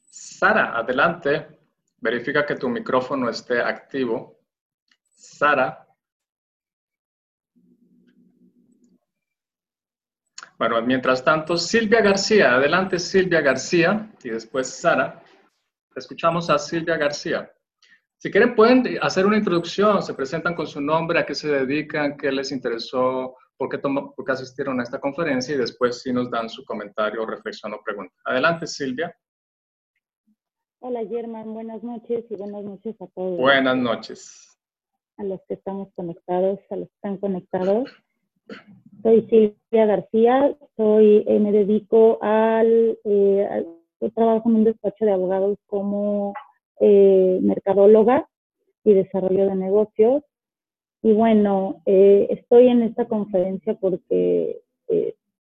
Sara, 0.10 0.76
adelante. 0.76 1.60
Verifica 2.00 2.44
que 2.44 2.56
tu 2.56 2.68
micrófono 2.68 3.30
esté 3.30 3.62
activo. 3.62 4.40
Sara. 5.14 5.88
Bueno, 10.62 10.80
mientras 10.84 11.24
tanto, 11.24 11.58
Silvia 11.58 12.02
García. 12.02 12.54
Adelante, 12.54 13.00
Silvia 13.00 13.42
García. 13.42 14.12
Y 14.24 14.30
después 14.30 14.70
Sara. 14.70 15.24
Escuchamos 15.96 16.52
a 16.52 16.60
Silvia 16.60 16.98
García. 16.98 17.52
Si 18.20 18.30
quieren, 18.30 18.54
pueden 18.54 19.00
hacer 19.02 19.26
una 19.26 19.38
introducción, 19.38 20.04
se 20.04 20.14
presentan 20.14 20.54
con 20.54 20.68
su 20.68 20.80
nombre, 20.80 21.18
a 21.18 21.26
qué 21.26 21.34
se 21.34 21.48
dedican, 21.48 22.16
qué 22.16 22.32
les 22.32 22.52
interesó, 22.52 23.36
por 23.58 23.70
qué, 23.70 23.80
tomó, 23.80 24.14
por 24.14 24.24
qué 24.24 24.34
asistieron 24.34 24.80
a 24.80 24.84
esta 24.84 25.00
conferencia 25.00 25.56
y 25.56 25.58
después 25.58 26.04
sí 26.04 26.14
nos 26.14 26.30
dan 26.30 26.48
su 26.48 26.64
comentario, 26.64 27.26
reflexión 27.26 27.74
o 27.74 27.82
pregunta. 27.84 28.14
Adelante, 28.24 28.68
Silvia. 28.68 29.12
Hola, 30.78 31.00
Germán. 31.10 31.56
Buenas 31.56 31.82
noches 31.82 32.24
y 32.30 32.36
buenas 32.36 32.64
noches 32.64 33.02
a 33.02 33.08
todos. 33.16 33.40
Buenas 33.40 33.78
noches. 33.78 34.60
A 35.18 35.24
los 35.24 35.40
que 35.48 35.56
estamos 35.56 35.92
conectados, 35.96 36.60
a 36.70 36.76
los 36.76 36.88
que 36.88 36.96
están 36.98 37.18
conectados. 37.18 37.90
Soy 39.04 39.22
Silvia 39.30 39.86
García, 39.86 40.56
soy, 40.78 41.24
eh, 41.28 41.40
me 41.40 41.52
dedico 41.52 42.20
al, 42.22 42.98
eh, 43.04 43.66
trabajo 44.14 44.50
en 44.50 44.56
un 44.58 44.64
despacho 44.64 45.06
de 45.06 45.12
abogados 45.12 45.58
como 45.66 46.34
eh, 46.80 47.40
mercadóloga 47.42 48.28
y 48.84 48.94
desarrollo 48.94 49.48
de 49.48 49.56
negocios. 49.56 50.24
Y 51.04 51.14
bueno, 51.14 51.82
estoy 51.86 52.68
en 52.68 52.84
esta 52.84 53.08
conferencia 53.08 53.74
porque 53.74 54.62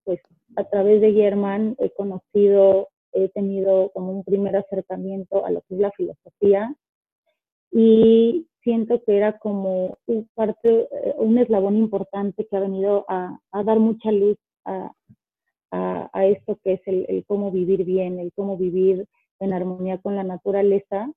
pues 0.03 0.19
a 0.55 0.63
través 0.63 1.01
de 1.01 1.13
Germán 1.13 1.75
he 1.77 1.91
conocido, 1.91 2.89
he 3.13 3.29
tenido 3.29 3.91
como 3.93 4.11
un 4.11 4.23
primer 4.23 4.55
acercamiento 4.55 5.45
a 5.45 5.51
lo 5.51 5.61
que 5.61 5.75
es 5.75 5.79
la 5.79 5.91
filosofía 5.91 6.75
y 7.71 8.47
siento 8.63 9.01
que 9.03 9.17
era 9.17 9.39
como 9.39 9.97
un, 10.07 10.29
parte, 10.33 10.87
un 11.17 11.37
eslabón 11.37 11.77
importante 11.77 12.45
que 12.47 12.57
ha 12.57 12.61
venido 12.61 13.05
a, 13.07 13.37
a 13.51 13.63
dar 13.63 13.79
mucha 13.79 14.11
luz 14.11 14.37
a, 14.65 14.91
a, 15.71 16.09
a, 16.13 16.25
esto 16.25 16.57
que 16.63 16.73
es 16.73 16.81
el, 16.85 17.05
el 17.09 17.25
cómo 17.25 17.51
vivir 17.51 17.83
bien, 17.85 18.19
el 18.19 18.31
cómo 18.33 18.57
vivir 18.57 19.07
en 19.39 19.53
armonía 19.53 19.97
con 19.97 20.15
la 20.15 20.23
naturaleza. 20.23 21.11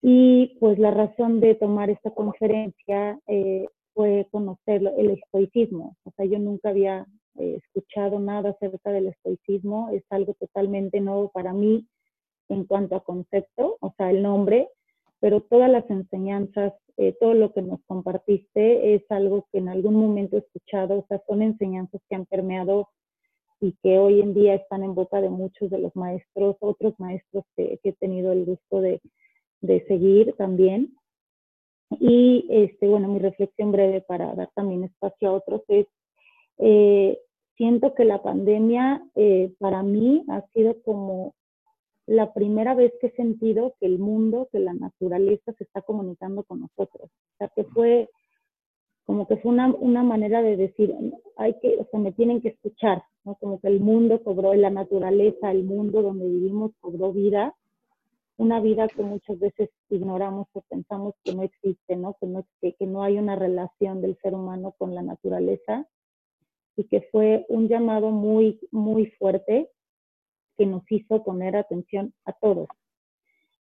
Y 0.00 0.56
pues 0.60 0.78
la 0.78 0.92
razón 0.92 1.40
de 1.40 1.54
tomar 1.56 1.90
esta 1.90 2.10
conferencia 2.10 3.18
eh, 3.26 3.66
fue 3.94 4.28
conocer 4.30 4.82
el 4.96 5.10
estoicismo. 5.10 5.96
O 6.04 6.12
sea, 6.12 6.24
yo 6.24 6.38
nunca 6.38 6.68
había 6.68 7.06
eh, 7.36 7.60
escuchado 7.62 8.20
nada 8.20 8.50
acerca 8.50 8.92
del 8.92 9.08
estoicismo, 9.08 9.90
es 9.90 10.04
algo 10.10 10.34
totalmente 10.34 11.00
nuevo 11.00 11.30
para 11.30 11.52
mí 11.52 11.86
en 12.48 12.64
cuanto 12.64 12.96
a 12.96 13.04
concepto, 13.04 13.76
o 13.80 13.92
sea, 13.96 14.10
el 14.10 14.22
nombre, 14.22 14.68
pero 15.20 15.40
todas 15.42 15.70
las 15.70 15.88
enseñanzas, 15.90 16.74
eh, 16.96 17.16
todo 17.20 17.34
lo 17.34 17.52
que 17.52 17.62
nos 17.62 17.80
compartiste 17.86 18.94
es 18.94 19.02
algo 19.10 19.46
que 19.52 19.58
en 19.58 19.68
algún 19.68 19.94
momento 19.94 20.36
he 20.36 20.40
escuchado, 20.40 20.98
o 20.98 21.06
sea, 21.08 21.20
son 21.26 21.42
enseñanzas 21.42 22.00
que 22.08 22.16
han 22.16 22.26
permeado 22.26 22.88
y 23.60 23.72
que 23.82 23.98
hoy 23.98 24.20
en 24.20 24.34
día 24.34 24.54
están 24.54 24.84
en 24.84 24.94
boca 24.94 25.20
de 25.20 25.30
muchos 25.30 25.70
de 25.70 25.78
los 25.78 25.94
maestros, 25.96 26.56
otros 26.60 26.94
maestros 26.98 27.44
que, 27.56 27.78
que 27.82 27.90
he 27.90 27.92
tenido 27.94 28.32
el 28.32 28.44
gusto 28.44 28.80
de, 28.80 29.00
de 29.60 29.84
seguir 29.86 30.34
también. 30.36 30.94
Y 31.90 32.46
este, 32.50 32.86
bueno, 32.86 33.08
mi 33.08 33.18
reflexión 33.18 33.72
breve 33.72 34.02
para 34.02 34.34
dar 34.34 34.50
también 34.54 34.84
espacio 34.84 35.30
a 35.30 35.32
otros 35.32 35.62
es, 35.68 35.86
eh, 36.58 37.18
siento 37.56 37.94
que 37.94 38.04
la 38.04 38.22
pandemia 38.22 39.02
eh, 39.14 39.52
para 39.58 39.82
mí 39.82 40.24
ha 40.28 40.42
sido 40.52 40.80
como 40.82 41.34
la 42.08 42.32
primera 42.32 42.74
vez 42.74 42.92
que 43.00 43.08
he 43.08 43.16
sentido 43.16 43.74
que 43.78 43.86
el 43.86 43.98
mundo, 43.98 44.48
que 44.50 44.58
la 44.58 44.72
naturaleza 44.72 45.52
se 45.52 45.64
está 45.64 45.82
comunicando 45.82 46.42
con 46.42 46.60
nosotros. 46.60 47.10
O 47.10 47.36
sea, 47.36 47.48
que 47.54 47.64
fue 47.64 48.08
como 49.04 49.26
que 49.26 49.36
fue 49.36 49.52
una, 49.52 49.74
una 49.74 50.02
manera 50.02 50.42
de 50.42 50.56
decir, 50.56 50.94
hay 51.36 51.58
que, 51.60 51.76
o 51.78 51.86
sea, 51.90 52.00
me 52.00 52.12
tienen 52.12 52.42
que 52.42 52.48
escuchar, 52.48 53.02
¿no? 53.24 53.36
Como 53.36 53.60
que 53.60 53.68
el 53.68 53.80
mundo 53.80 54.22
cobró, 54.22 54.52
la 54.54 54.70
naturaleza, 54.70 55.50
el 55.50 55.64
mundo 55.64 56.02
donde 56.02 56.26
vivimos 56.26 56.72
cobró 56.80 57.12
vida 57.12 57.54
una 58.38 58.60
vida 58.60 58.86
que 58.88 59.02
muchas 59.02 59.38
veces 59.38 59.68
ignoramos 59.90 60.46
o 60.52 60.62
pensamos 60.62 61.14
que 61.24 61.34
no 61.34 61.42
existe, 61.42 61.96
¿no? 61.96 62.16
Que, 62.20 62.26
no, 62.26 62.44
que, 62.60 62.72
que 62.74 62.86
no 62.86 63.02
hay 63.02 63.18
una 63.18 63.36
relación 63.36 64.00
del 64.00 64.16
ser 64.22 64.34
humano 64.34 64.74
con 64.78 64.94
la 64.94 65.02
naturaleza 65.02 65.86
y 66.76 66.84
que 66.84 67.02
fue 67.10 67.44
un 67.48 67.68
llamado 67.68 68.10
muy, 68.10 68.60
muy 68.70 69.06
fuerte 69.18 69.70
que 70.58 70.66
nos 70.66 70.82
hizo 70.90 71.22
poner 71.22 71.56
atención 71.56 72.12
a 72.24 72.32
todos. 72.32 72.68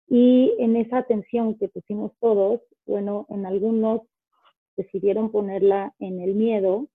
Y 0.08 0.54
en 0.60 0.76
esa 0.76 0.98
atención 0.98 1.58
que 1.58 1.70
pusimos 1.70 2.12
todos, 2.20 2.60
bueno, 2.86 3.26
en 3.30 3.46
algunos 3.46 4.02
decidieron 4.76 5.32
ponerla 5.32 5.96
en 6.00 6.20
el 6.20 6.36
miedo 6.36 6.88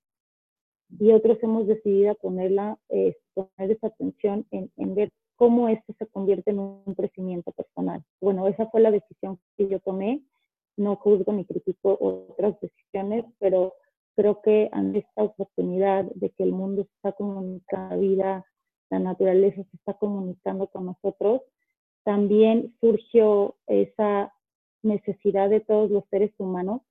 y 0.99 1.13
otros 1.13 1.39
hemos 1.43 1.67
decidido 1.67 2.15
ponerla, 2.17 2.79
eh, 2.91 3.17
poner 3.33 3.71
esa 3.71 3.87
atención 3.87 4.47
en, 4.51 4.95
ver 4.95 5.11
cómo 5.37 5.69
esto 5.69 5.95
se 5.99 6.07
convierte 6.07 6.51
en 6.51 6.59
un 6.59 6.95
crecimiento 6.95 7.53
personal. 7.53 8.05
Bueno, 8.21 8.47
esa 8.49 8.67
fue 8.67 8.83
la 8.83 8.91
decisión 8.91 9.39
que 9.57 9.67
yo 9.69 9.81
tomé. 9.81 10.23
No 10.77 10.97
juzgo 10.97 11.33
ni 11.33 11.47
critico 11.47 11.97
otras 11.99 12.61
decisiones, 12.61 13.25
pero 13.39 13.75
creo 14.15 14.43
que 14.43 14.69
ante 14.73 15.01
esta 15.01 15.23
oportunidad 15.23 16.05
de 16.15 16.31
que 16.31 16.43
el 16.43 16.53
mundo 16.53 16.83
está 16.83 17.13
comunicando, 17.13 17.95
la 17.95 17.97
vida, 17.97 18.45
la 18.91 18.99
naturaleza 18.99 19.63
se 19.63 19.77
está 19.77 19.95
comunicando 19.95 20.69
con 20.69 20.87
nosotros, 20.87 21.43
también 22.05 22.75
surgió 22.81 23.57
esa 23.67 24.33
necesidad 24.83 25.51
de 25.51 25.61
todos 25.61 25.91
los 25.91 26.05
seres 26.11 26.33
humanos 26.39 26.83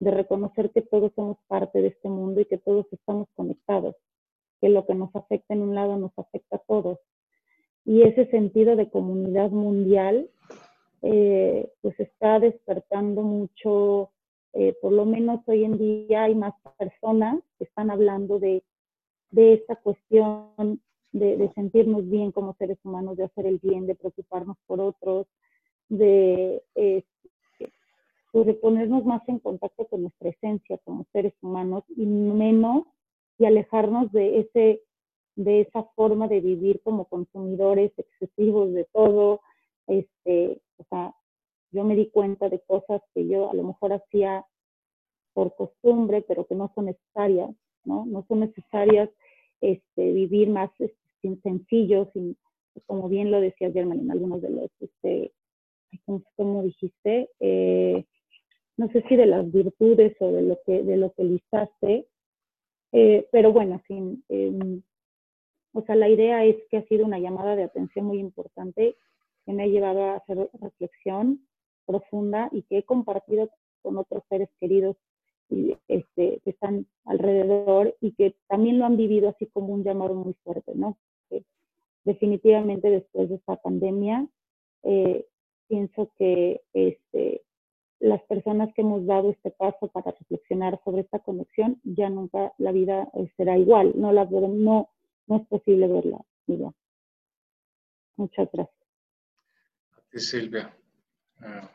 de 0.00 0.10
reconocer 0.10 0.70
que 0.70 0.82
todos 0.82 1.12
somos 1.14 1.38
parte 1.48 1.80
de 1.80 1.88
este 1.88 2.08
mundo 2.08 2.40
y 2.40 2.44
que 2.44 2.58
todos 2.58 2.86
estamos 2.92 3.28
conectados, 3.34 3.96
que 4.60 4.68
lo 4.68 4.86
que 4.86 4.94
nos 4.94 5.14
afecta 5.16 5.54
en 5.54 5.62
un 5.62 5.74
lado 5.74 5.96
nos 5.96 6.12
afecta 6.16 6.56
a 6.56 6.62
todos. 6.66 6.98
Y 7.84 8.02
ese 8.02 8.26
sentido 8.26 8.76
de 8.76 8.90
comunidad 8.90 9.50
mundial 9.50 10.28
eh, 11.02 11.70
pues 11.80 11.98
está 11.98 12.38
despertando 12.38 13.22
mucho, 13.22 14.10
eh, 14.52 14.76
por 14.82 14.92
lo 14.92 15.04
menos 15.04 15.40
hoy 15.46 15.64
en 15.64 15.78
día 15.78 16.24
hay 16.24 16.34
más 16.34 16.54
personas 16.76 17.40
que 17.56 17.64
están 17.64 17.90
hablando 17.90 18.38
de, 18.38 18.62
de 19.30 19.54
esta 19.54 19.76
cuestión 19.76 20.80
de, 21.12 21.50
sentirnos 21.54 22.08
bien 22.08 22.32
como 22.32 22.54
seres 22.54 22.78
humanos, 22.84 23.16
de 23.16 23.24
hacer 23.24 23.46
el 23.46 23.58
bien, 23.58 23.86
de 23.86 23.94
preocuparnos 23.94 24.56
por 24.66 24.80
otros, 24.80 25.26
de, 25.88 26.62
eh, 26.74 27.02
pues 28.32 28.46
de 28.46 28.54
ponernos 28.54 29.04
más 29.04 29.26
en 29.28 29.38
contacto 29.38 29.86
con 29.86 30.02
nuestra 30.02 30.28
esencia 30.28 30.78
como 30.84 31.06
seres 31.12 31.34
humanos 31.40 31.84
y 31.96 32.04
menos 32.04 32.84
y 33.38 33.46
alejarnos 33.46 34.12
de 34.12 34.40
ese 34.40 34.82
de 35.36 35.60
esa 35.60 35.84
forma 35.94 36.26
de 36.26 36.40
vivir 36.40 36.80
como 36.82 37.04
consumidores 37.04 37.92
excesivos 37.96 38.74
de 38.74 38.84
todo. 38.92 39.40
Este, 39.86 40.60
o 40.78 40.84
sea, 40.90 41.14
yo 41.70 41.84
me 41.84 41.94
di 41.94 42.10
cuenta 42.10 42.48
de 42.48 42.60
cosas 42.60 43.02
que 43.14 43.26
yo 43.28 43.48
a 43.48 43.54
lo 43.54 43.62
mejor 43.62 43.92
hacía 43.92 44.44
por 45.34 45.54
costumbre, 45.54 46.22
pero 46.26 46.44
que 46.44 46.56
no 46.56 46.72
son 46.74 46.86
necesarias, 46.86 47.50
¿no? 47.84 48.04
No 48.04 48.24
son 48.26 48.40
necesarias 48.40 49.08
este, 49.60 50.12
vivir 50.12 50.48
más 50.50 50.70
sencillos, 51.42 52.08
sin, 52.12 52.36
como 52.86 53.08
bien 53.08 53.30
lo 53.30 53.40
decía 53.40 53.72
Germán 53.72 54.10
algunos 54.10 54.42
de 54.42 54.50
los, 54.50 54.70
este, 54.80 55.32
como 56.36 56.62
dijiste, 56.62 57.30
eh, 57.40 58.04
no 58.76 58.88
sé 58.88 59.02
si 59.08 59.16
de 59.16 59.26
las 59.26 59.50
virtudes 59.50 60.16
o 60.20 60.30
de 60.30 60.42
lo 60.42 60.58
que, 60.64 60.82
de 60.82 60.96
lo 60.96 61.12
que 61.12 61.24
listaste, 61.24 62.06
eh, 62.92 63.28
pero 63.32 63.52
bueno, 63.52 63.80
sin, 63.86 64.24
eh, 64.28 64.80
o 65.72 65.82
sea, 65.82 65.96
la 65.96 66.08
idea 66.08 66.44
es 66.44 66.56
que 66.70 66.78
ha 66.78 66.86
sido 66.86 67.04
una 67.04 67.18
llamada 67.18 67.56
de 67.56 67.64
atención 67.64 68.06
muy 68.06 68.18
importante 68.18 68.96
que 69.44 69.52
me 69.52 69.64
ha 69.64 69.66
llevado 69.66 70.04
a 70.04 70.16
hacer 70.16 70.48
reflexión 70.60 71.46
profunda 71.86 72.48
y 72.52 72.62
que 72.62 72.78
he 72.78 72.82
compartido 72.82 73.50
con 73.82 73.96
otros 73.96 74.22
seres 74.28 74.48
queridos 74.60 74.96
este, 75.88 76.40
que 76.44 76.50
están 76.50 76.86
alrededor 77.04 77.96
y 78.00 78.12
que 78.12 78.36
también 78.48 78.78
lo 78.78 78.84
han 78.84 78.96
vivido 78.96 79.30
así 79.30 79.46
como 79.46 79.72
un 79.72 79.82
llamado 79.82 80.14
muy 80.14 80.34
fuerte, 80.44 80.72
¿no? 80.74 80.98
Definitivamente 82.04 82.88
después 82.88 83.28
de 83.28 83.34
esta 83.34 83.56
pandemia, 83.56 84.26
eh, 84.82 85.26
pienso 85.68 86.10
que 86.16 86.62
este, 86.72 87.42
las 88.00 88.22
personas 88.22 88.72
que 88.74 88.82
hemos 88.82 89.04
dado 89.06 89.30
este 89.30 89.50
paso 89.50 89.88
para 89.88 90.12
reflexionar 90.12 90.80
sobre 90.84 91.02
esta 91.02 91.18
conexión, 91.18 91.80
ya 91.84 92.08
nunca 92.08 92.52
la 92.58 92.72
vida 92.72 93.10
eh, 93.14 93.30
será 93.36 93.58
igual, 93.58 93.92
no 93.96 94.12
la 94.12 94.24
no 94.24 94.88
no 95.26 95.36
es 95.36 95.46
posible 95.48 95.86
verla. 95.86 96.18
Mira. 96.46 96.72
Muchas 98.16 98.48
gracias. 98.52 98.88
A 99.92 100.00
ti, 100.10 100.18
Silvia. 100.18 100.74
Uh, 101.40 101.68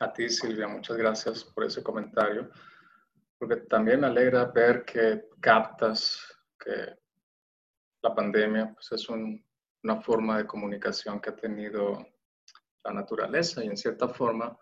a 0.00 0.12
ti, 0.12 0.28
Silvia, 0.28 0.66
muchas 0.66 0.96
gracias 0.96 1.44
por 1.44 1.64
ese 1.64 1.82
comentario, 1.82 2.50
porque 3.38 3.56
también 3.56 4.00
me 4.00 4.08
alegra 4.08 4.46
ver 4.46 4.84
que 4.84 5.28
captas 5.40 6.20
que 6.58 7.01
la 8.02 8.14
pandemia 8.14 8.72
pues, 8.74 8.92
es 8.92 9.08
un, 9.08 9.44
una 9.82 10.00
forma 10.00 10.38
de 10.38 10.46
comunicación 10.46 11.20
que 11.20 11.30
ha 11.30 11.36
tenido 11.36 12.06
la 12.84 12.92
naturaleza 12.92 13.64
y 13.64 13.68
en 13.68 13.76
cierta 13.76 14.08
forma 14.08 14.58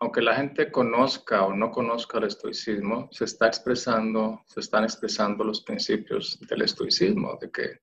aunque 0.00 0.22
la 0.22 0.34
gente 0.34 0.72
conozca 0.72 1.44
o 1.44 1.54
no 1.54 1.70
conozca 1.70 2.18
el 2.18 2.24
estoicismo, 2.24 3.08
se 3.12 3.24
está 3.24 3.46
expresando, 3.46 4.42
se 4.46 4.60
están 4.60 4.84
expresando 4.84 5.44
los 5.44 5.60
principios 5.60 6.40
del 6.40 6.62
estoicismo, 6.62 7.36
de 7.38 7.50
que 7.50 7.80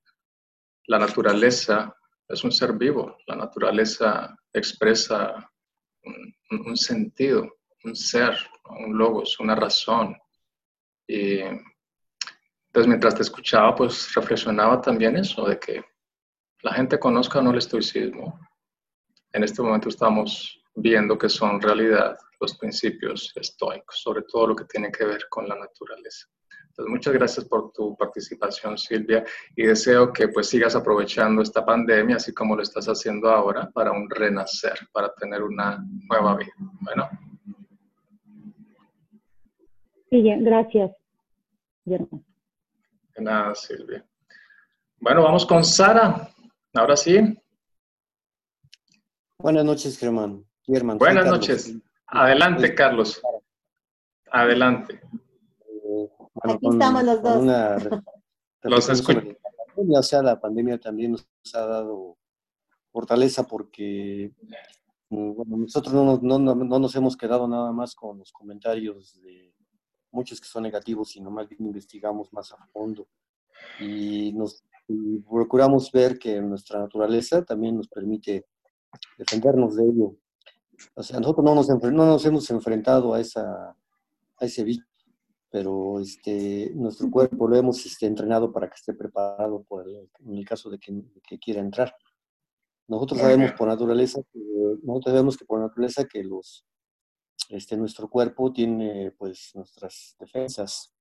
la 0.88 0.98
naturaleza 0.98 1.96
es 2.28 2.44
un 2.44 2.52
ser 2.52 2.74
vivo, 2.74 3.18
la 3.28 3.36
naturaleza 3.36 4.36
expresa 4.52 5.52
un, 6.50 6.76
sentido, 6.76 7.58
un 7.84 7.96
ser, 7.96 8.36
un 8.80 8.98
logos, 8.98 9.40
una 9.40 9.56
razón. 9.56 10.18
Entonces 12.78 12.90
mientras 12.90 13.16
te 13.16 13.24
escuchaba, 13.24 13.74
pues 13.74 14.14
reflexionaba 14.14 14.80
también 14.80 15.18
eso, 15.18 15.48
de 15.48 15.58
que 15.58 15.84
la 16.62 16.74
gente 16.74 17.00
conozca 17.00 17.40
o 17.40 17.42
no 17.42 17.50
el 17.50 17.58
estoicismo. 17.58 18.40
En 19.34 19.44
este 19.44 19.64
momento 19.64 19.90
estamos 19.90 20.62
viendo 20.76 21.18
que 21.18 21.28
son 21.28 21.60
realidad 21.60 22.16
los 22.40 22.56
principios 22.56 23.34
estoicos, 23.36 24.00
sobre 24.00 24.22
todo 24.32 24.50
lo 24.50 24.56
que 24.56 24.66
tiene 24.66 24.92
que 24.92 25.06
ver 25.06 25.24
con 25.28 25.50
la 25.50 25.56
naturaleza. 25.56 26.28
Entonces, 26.68 26.92
muchas 26.92 27.14
gracias 27.16 27.46
por 27.48 27.72
tu 27.72 27.98
participación, 27.98 28.78
Silvia, 28.78 29.26
y 29.56 29.64
deseo 29.64 30.14
que 30.14 30.28
pues 30.28 30.48
sigas 30.48 30.76
aprovechando 30.76 31.42
esta 31.42 31.66
pandemia, 31.66 32.18
así 32.18 32.32
como 32.32 32.56
lo 32.56 32.62
estás 32.62 32.86
haciendo 32.86 33.28
ahora, 33.28 33.72
para 33.74 33.92
un 33.92 34.08
renacer, 34.08 34.88
para 34.94 35.12
tener 35.16 35.42
una 35.42 35.84
nueva 36.08 36.38
vida. 36.38 36.54
Bueno. 36.82 37.10
Sí, 40.12 40.22
gracias. 40.42 40.92
De 43.18 43.24
nada, 43.24 43.56
Silvia. 43.56 44.06
Bueno, 45.00 45.24
vamos 45.24 45.46
con 45.46 45.64
Sara. 45.64 46.30
Ahora 46.74 46.96
sí. 46.96 47.18
Buenas 49.40 49.66
noches, 49.66 49.98
Germán. 49.98 50.46
Buenas 50.68 51.26
noches. 51.26 51.76
Adelante, 52.06 52.76
Carlos. 52.76 53.20
Adelante. 54.32 55.02
Eh, 55.66 56.10
Aquí 56.44 56.68
estamos 56.72 57.04
los 57.04 57.24
dos. 57.24 57.44
los 58.62 58.90
escucho. 58.90 59.36
O 59.76 60.04
sea, 60.04 60.22
la 60.22 60.40
pandemia 60.40 60.80
también 60.80 61.14
nos 61.14 61.28
ha 61.56 61.66
dado 61.66 62.18
fortaleza 62.92 63.48
porque 63.48 64.32
mm, 65.10 65.34
bueno, 65.34 65.58
nosotros 65.58 65.94
no, 65.94 66.20
no, 66.22 66.56
no, 66.56 66.80
nos 66.80 66.96
hemos 66.96 67.18
quedado 67.18 67.48
nada 67.48 67.72
más 67.72 67.96
con 67.96 68.20
los 68.20 68.32
comentarios 68.32 69.20
de 69.22 69.47
muchos 70.18 70.42
que 70.42 70.48
son 70.48 70.64
negativos, 70.64 71.12
sino 71.12 71.30
más 71.30 71.48
bien 71.48 71.66
investigamos 71.66 72.34
más 72.34 72.52
a 72.52 72.66
fondo 72.74 73.08
y 73.80 74.34
nos 74.34 74.64
y 74.88 75.20
procuramos 75.20 75.92
ver 75.92 76.18
que 76.18 76.42
nuestra 76.42 76.80
naturaleza 76.80 77.44
también 77.44 77.76
nos 77.76 77.88
permite 77.88 78.46
defendernos 79.18 79.76
de 79.76 79.84
ello. 79.84 80.16
O 80.96 81.04
sea, 81.04 81.20
nosotros 81.20 81.44
no 81.44 81.56
nos, 81.56 81.68
no 81.68 82.06
nos 82.06 82.26
hemos 82.26 82.50
enfrentado 82.50 83.14
a, 83.14 83.20
esa, 83.20 83.76
a 84.38 84.46
ese 84.46 84.64
bicho, 84.64 84.86
pero 85.50 86.00
este, 86.00 86.72
nuestro 86.76 87.12
cuerpo 87.12 87.48
lo 87.48 87.58
hemos 87.58 87.86
este, 87.86 88.06
entrenado 88.06 88.52
para 88.52 88.70
que 88.70 88.76
esté 88.76 88.94
preparado 88.94 89.64
por 89.64 89.86
en 89.90 90.36
el 90.36 90.46
caso 90.46 90.70
de 90.70 90.80
que, 90.80 90.94
que, 91.28 91.38
quiera 91.38 91.60
entrar. 91.60 91.94
Nosotros 92.88 93.20
sabemos 93.20 93.52
por 93.54 93.68
naturaleza, 93.68 94.22
que, 94.32 94.40
nosotros 94.84 95.14
sabemos 95.14 95.38
que 95.38 95.46
por 95.46 95.60
naturaleza 95.60 96.06
que 96.06 96.24
los, 96.24 96.66
este, 97.50 97.78
nuestro 97.78 98.10
cuerpo 98.10 98.52
tiene 98.52 99.12
pues 99.12 99.52
nuestras 99.56 100.16
defensas 100.20 100.94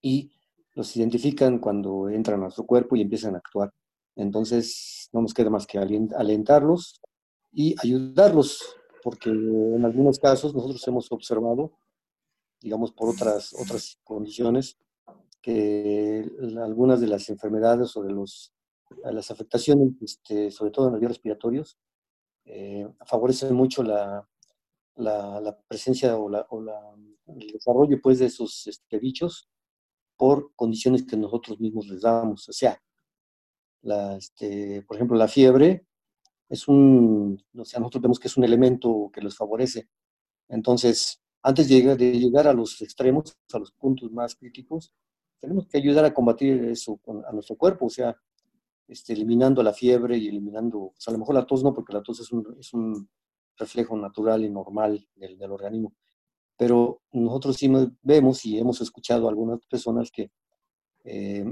y 0.00 0.32
los 0.74 0.96
identifican 0.96 1.58
cuando 1.58 2.08
entran 2.08 2.38
a 2.40 2.44
nuestro 2.44 2.64
cuerpo 2.64 2.96
y 2.96 3.02
empiezan 3.02 3.34
a 3.34 3.38
actuar. 3.38 3.72
Entonces, 4.16 5.08
no 5.12 5.22
nos 5.22 5.34
queda 5.34 5.50
más 5.50 5.66
que 5.66 5.78
alentarlos 5.78 7.00
y 7.52 7.74
ayudarlos, 7.82 8.76
porque 9.02 9.30
en 9.30 9.84
algunos 9.84 10.18
casos 10.18 10.54
nosotros 10.54 10.86
hemos 10.88 11.10
observado, 11.12 11.72
digamos 12.60 12.92
por 12.92 13.08
otras, 13.08 13.54
otras 13.54 13.98
condiciones, 14.04 14.78
que 15.40 16.28
algunas 16.62 17.00
de 17.00 17.06
las 17.06 17.28
enfermedades 17.28 17.96
o 17.96 18.02
de 18.02 18.10
los, 18.10 18.52
las 19.04 19.30
afectaciones, 19.30 19.92
este, 20.00 20.50
sobre 20.50 20.70
todo 20.70 20.86
en 20.86 20.92
los 20.92 21.00
vías 21.00 21.12
respiratorios, 21.12 21.78
eh, 22.44 22.88
favorecen 23.04 23.54
mucho 23.54 23.82
la, 23.82 24.26
la, 24.98 25.58
presencia 25.68 26.16
o, 26.16 26.28
la, 26.28 26.46
o 26.50 26.60
el 27.26 27.52
desarrollo 27.52 28.00
pues, 28.02 28.18
de 28.18 28.26
esos 28.26 28.66
este, 28.66 28.98
bichos 28.98 29.48
por 30.16 30.52
condiciones 30.56 31.04
que 31.04 31.16
nosotros 31.16 31.60
mismos 31.60 31.86
les 31.88 32.02
damos. 32.02 32.48
O 32.48 32.52
sea, 32.52 32.80
la, 33.82 34.16
este, 34.16 34.82
por 34.82 34.96
ejemplo, 34.96 35.16
la 35.16 35.28
fiebre 35.28 35.86
es 36.48 36.66
un, 36.66 37.42
o 37.56 37.64
sea, 37.64 37.80
nosotros 37.80 38.02
vemos 38.02 38.18
que 38.18 38.28
es 38.28 38.36
un 38.36 38.44
elemento 38.44 39.10
que 39.12 39.20
los 39.20 39.36
favorece. 39.36 39.88
Entonces, 40.48 41.22
antes 41.42 41.68
de 41.68 41.74
llegar, 41.76 41.96
de 41.96 42.12
llegar 42.18 42.48
a 42.48 42.52
los 42.52 42.80
extremos, 42.82 43.36
a 43.52 43.58
los 43.58 43.72
puntos 43.72 44.10
más 44.10 44.34
críticos, 44.34 44.92
tenemos 45.40 45.68
que 45.68 45.78
ayudar 45.78 46.04
a 46.04 46.12
combatir 46.12 46.64
eso 46.64 47.00
a 47.28 47.32
nuestro 47.32 47.56
cuerpo, 47.56 47.86
o 47.86 47.90
sea, 47.90 48.16
este, 48.88 49.12
eliminando 49.12 49.62
la 49.62 49.72
fiebre 49.72 50.16
y 50.16 50.28
eliminando, 50.28 50.92
pues 50.94 51.06
a 51.06 51.12
lo 51.12 51.18
mejor 51.18 51.36
la 51.36 51.46
tos 51.46 51.62
no, 51.62 51.72
porque 51.74 51.92
la 51.92 52.02
tos 52.02 52.20
es 52.20 52.32
un, 52.32 52.56
es 52.58 52.72
un 52.72 53.08
reflejo 53.58 53.96
natural 53.96 54.44
y 54.44 54.50
normal 54.50 55.06
del, 55.16 55.50
organismo, 55.50 55.94
pero 56.56 57.02
nosotros 57.12 57.56
sí 57.56 57.70
vemos 58.02 58.44
y 58.44 58.58
hemos 58.58 58.80
escuchado 58.80 59.26
a 59.26 59.30
algunas 59.30 59.64
personas 59.66 60.10
que 60.10 60.30
eh, 61.04 61.44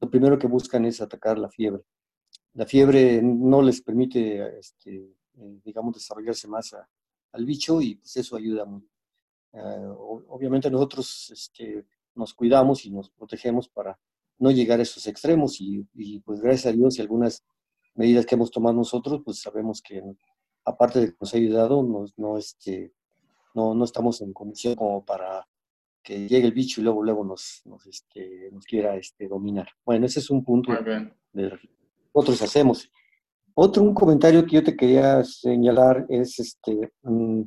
lo 0.00 0.10
primero 0.10 0.38
que 0.38 0.46
buscan 0.46 0.84
es 0.84 1.00
atacar 1.00 1.38
la 1.38 1.48
fiebre. 1.48 1.82
La 2.54 2.66
fiebre 2.66 3.20
no 3.22 3.62
les 3.62 3.82
permite, 3.82 4.58
este, 4.58 4.96
eh, 5.36 5.60
digamos, 5.64 5.94
desarrollarse 5.94 6.48
más 6.48 6.74
al 7.32 7.44
bicho 7.44 7.80
y 7.80 7.96
pues 7.96 8.16
eso 8.16 8.36
ayuda 8.36 8.64
mucho. 8.64 8.88
Eh, 9.52 9.86
obviamente 10.28 10.70
nosotros 10.70 11.30
este, 11.30 11.86
nos 12.14 12.34
cuidamos 12.34 12.84
y 12.84 12.90
nos 12.90 13.10
protegemos 13.10 13.68
para 13.68 13.98
no 14.38 14.50
llegar 14.50 14.78
a 14.78 14.82
esos 14.82 15.06
extremos 15.06 15.60
y, 15.60 15.84
pues 16.24 16.40
gracias 16.40 16.66
a 16.66 16.76
Dios 16.76 16.98
y 16.98 17.02
algunas 17.02 17.44
medidas 17.94 18.26
que 18.26 18.34
hemos 18.34 18.50
tomado 18.50 18.76
nosotros, 18.76 19.22
pues 19.24 19.40
sabemos 19.40 19.82
que 19.82 20.02
aparte 20.68 21.00
de 21.00 21.06
que 21.08 21.16
nos 21.20 21.34
ha 21.34 21.38
ayudado, 21.38 22.10
no, 22.16 22.38
este, 22.38 22.92
no, 23.54 23.74
no 23.74 23.84
estamos 23.84 24.20
en 24.20 24.32
condición 24.32 24.74
como 24.74 25.04
para 25.04 25.46
que 26.02 26.28
llegue 26.28 26.46
el 26.46 26.52
bicho 26.52 26.80
y 26.80 26.84
luego, 26.84 27.02
luego 27.02 27.24
nos, 27.24 27.62
nos, 27.64 27.86
este, 27.86 28.50
nos 28.52 28.64
quiera 28.64 28.96
este, 28.96 29.28
dominar. 29.28 29.68
Bueno, 29.84 30.06
ese 30.06 30.20
es 30.20 30.30
un 30.30 30.44
punto 30.44 30.72
de 31.32 31.58
nosotros 32.14 32.42
hacemos. 32.42 32.90
Otro 33.54 33.82
un 33.82 33.94
comentario 33.94 34.44
que 34.44 34.56
yo 34.56 34.62
te 34.62 34.76
quería 34.76 35.24
señalar 35.24 36.06
es, 36.08 36.38
este, 36.38 36.92
mm, 37.02 37.42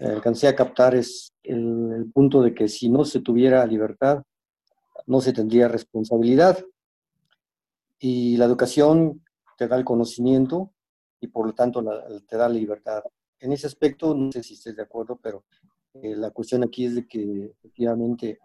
alcancé 0.00 0.48
a 0.48 0.56
captar, 0.56 0.94
es 0.94 1.32
el, 1.42 1.92
el, 1.96 2.12
punto 2.12 2.42
de 2.42 2.54
que 2.54 2.68
si 2.68 2.88
no 2.88 3.04
se 3.04 3.20
tuviera 3.20 3.66
libertad, 3.66 4.22
no 5.06 5.20
se 5.20 5.32
tendría 5.32 5.68
responsabilidad. 5.68 6.64
Y 7.98 8.36
la 8.36 8.46
educación 8.46 9.22
te 9.56 9.68
da 9.68 9.76
el 9.76 9.84
conocimiento 9.84 10.73
y 11.24 11.28
por 11.28 11.46
lo 11.46 11.54
tanto 11.54 11.82
te 12.26 12.36
da 12.36 12.48
la 12.48 12.54
libertad 12.54 13.02
en 13.40 13.52
ese 13.52 13.66
aspecto, 13.66 14.14
no 14.14 14.30
sé 14.32 14.42
si 14.42 14.54
estés 14.54 14.76
de 14.76 14.82
acuerdo, 14.82 15.18
pero 15.22 15.44
eh, 15.94 16.14
la 16.16 16.30
cuestión 16.30 16.64
aquí 16.64 16.86
es 16.86 16.94
de 16.94 17.06
que 17.06 17.44
efectivamente 17.46 18.38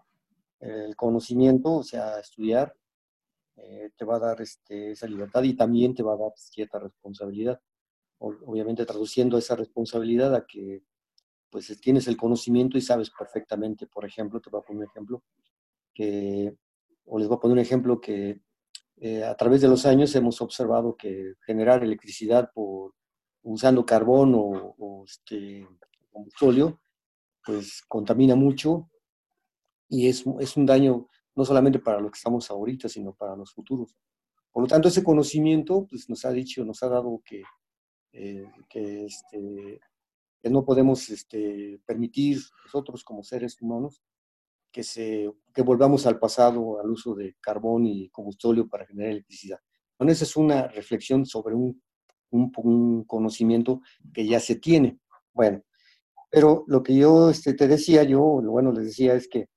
el 0.60 0.94
conocimiento, 0.94 1.76
o 1.76 1.82
sea, 1.82 2.20
estudiar, 2.20 2.74
eh, 3.56 3.90
te 3.96 4.04
va 4.04 4.16
a 4.16 4.20
dar 4.20 4.40
este, 4.42 4.92
esa 4.92 5.06
libertad 5.06 5.42
y 5.42 5.54
también 5.54 5.94
te 5.94 6.02
va 6.02 6.14
a 6.14 6.18
dar 6.18 6.32
cierta 6.36 6.78
responsabilidad. 6.78 7.60
obviamente 8.18 8.84
traduciendo 8.84 9.38
esa 9.38 9.56
responsabilidad 9.56 10.34
a 10.34 10.46
que 10.46 10.82
pues 11.50 11.80
tienes 11.80 12.06
el 12.06 12.16
conocimiento 12.16 12.78
y 12.78 12.82
sabes 12.82 13.10
perfectamente, 13.10 13.86
por 13.86 14.04
ejemplo, 14.04 14.40
te 14.40 14.50
voy 14.50 14.60
a 14.60 14.64
poner 14.64 14.82
un 14.82 14.88
ejemplo, 14.90 15.22
que, 15.94 16.54
o 17.06 17.18
les 17.18 17.26
voy 17.28 17.36
a 17.36 17.40
poner 17.40 17.54
un 17.54 17.58
ejemplo 17.60 18.00
que 18.00 18.40
eh, 19.02 19.24
a 19.24 19.34
través 19.34 19.62
de 19.62 19.68
los 19.68 19.86
años 19.86 20.14
hemos 20.14 20.42
observado 20.42 20.94
que 20.94 21.32
generar 21.46 21.82
electricidad 21.82 22.50
por 22.52 22.92
usando 23.42 23.86
carbón 23.86 24.34
o, 24.36 25.04
este, 25.06 25.66
combustible, 26.10 26.76
pues 27.42 27.80
contamina 27.88 28.36
mucho 28.36 28.90
y 29.88 30.06
es, 30.08 30.22
es, 30.38 30.54
un 30.58 30.66
daño 30.66 31.08
no 31.34 31.44
solamente 31.46 31.78
para 31.78 31.98
lo 31.98 32.10
que 32.10 32.18
estamos 32.18 32.50
ahorita, 32.50 32.90
sino 32.90 33.14
para 33.14 33.34
los 33.34 33.52
futuros. 33.54 33.96
Por 34.52 34.64
lo 34.64 34.68
tanto, 34.68 34.88
ese 34.88 35.02
conocimiento 35.02 35.86
pues, 35.88 36.10
nos 36.10 36.26
ha 36.26 36.30
dicho, 36.30 36.62
nos 36.66 36.82
ha 36.82 36.88
dado 36.90 37.22
que, 37.24 37.42
eh, 38.12 38.50
que, 38.68 39.06
este, 39.06 39.80
que, 40.42 40.50
no 40.50 40.62
podemos 40.62 41.08
este, 41.08 41.80
permitir 41.86 42.38
nosotros 42.66 43.02
como 43.02 43.22
seres 43.22 43.60
humanos 43.62 44.02
que, 44.70 44.82
se, 44.82 45.30
que 45.54 45.62
volvamos 45.62 46.06
al 46.06 46.18
pasado, 46.18 46.80
al 46.80 46.90
uso 46.90 47.14
de 47.14 47.36
carbón 47.40 47.86
y 47.86 48.08
combustible 48.10 48.64
para 48.64 48.86
generar 48.86 49.12
electricidad. 49.12 49.58
Bueno, 49.98 50.12
esa 50.12 50.24
es 50.24 50.36
una 50.36 50.68
reflexión 50.68 51.26
sobre 51.26 51.54
un 51.54 51.80
un, 52.30 53.04
conocimiento 53.04 53.80
que 54.12 54.26
ya 54.26 54.40
se 54.40 54.56
tiene. 54.56 54.98
Bueno, 55.32 55.62
pero 56.30 56.64
lo 56.66 56.82
que 56.82 56.96
yo 56.96 57.30
este, 57.30 57.54
te 57.54 57.68
decía, 57.68 58.02
yo, 58.04 58.20
bueno, 58.20 58.72
les 58.72 58.86
decía 58.86 59.14
es 59.14 59.28
que 59.28 59.48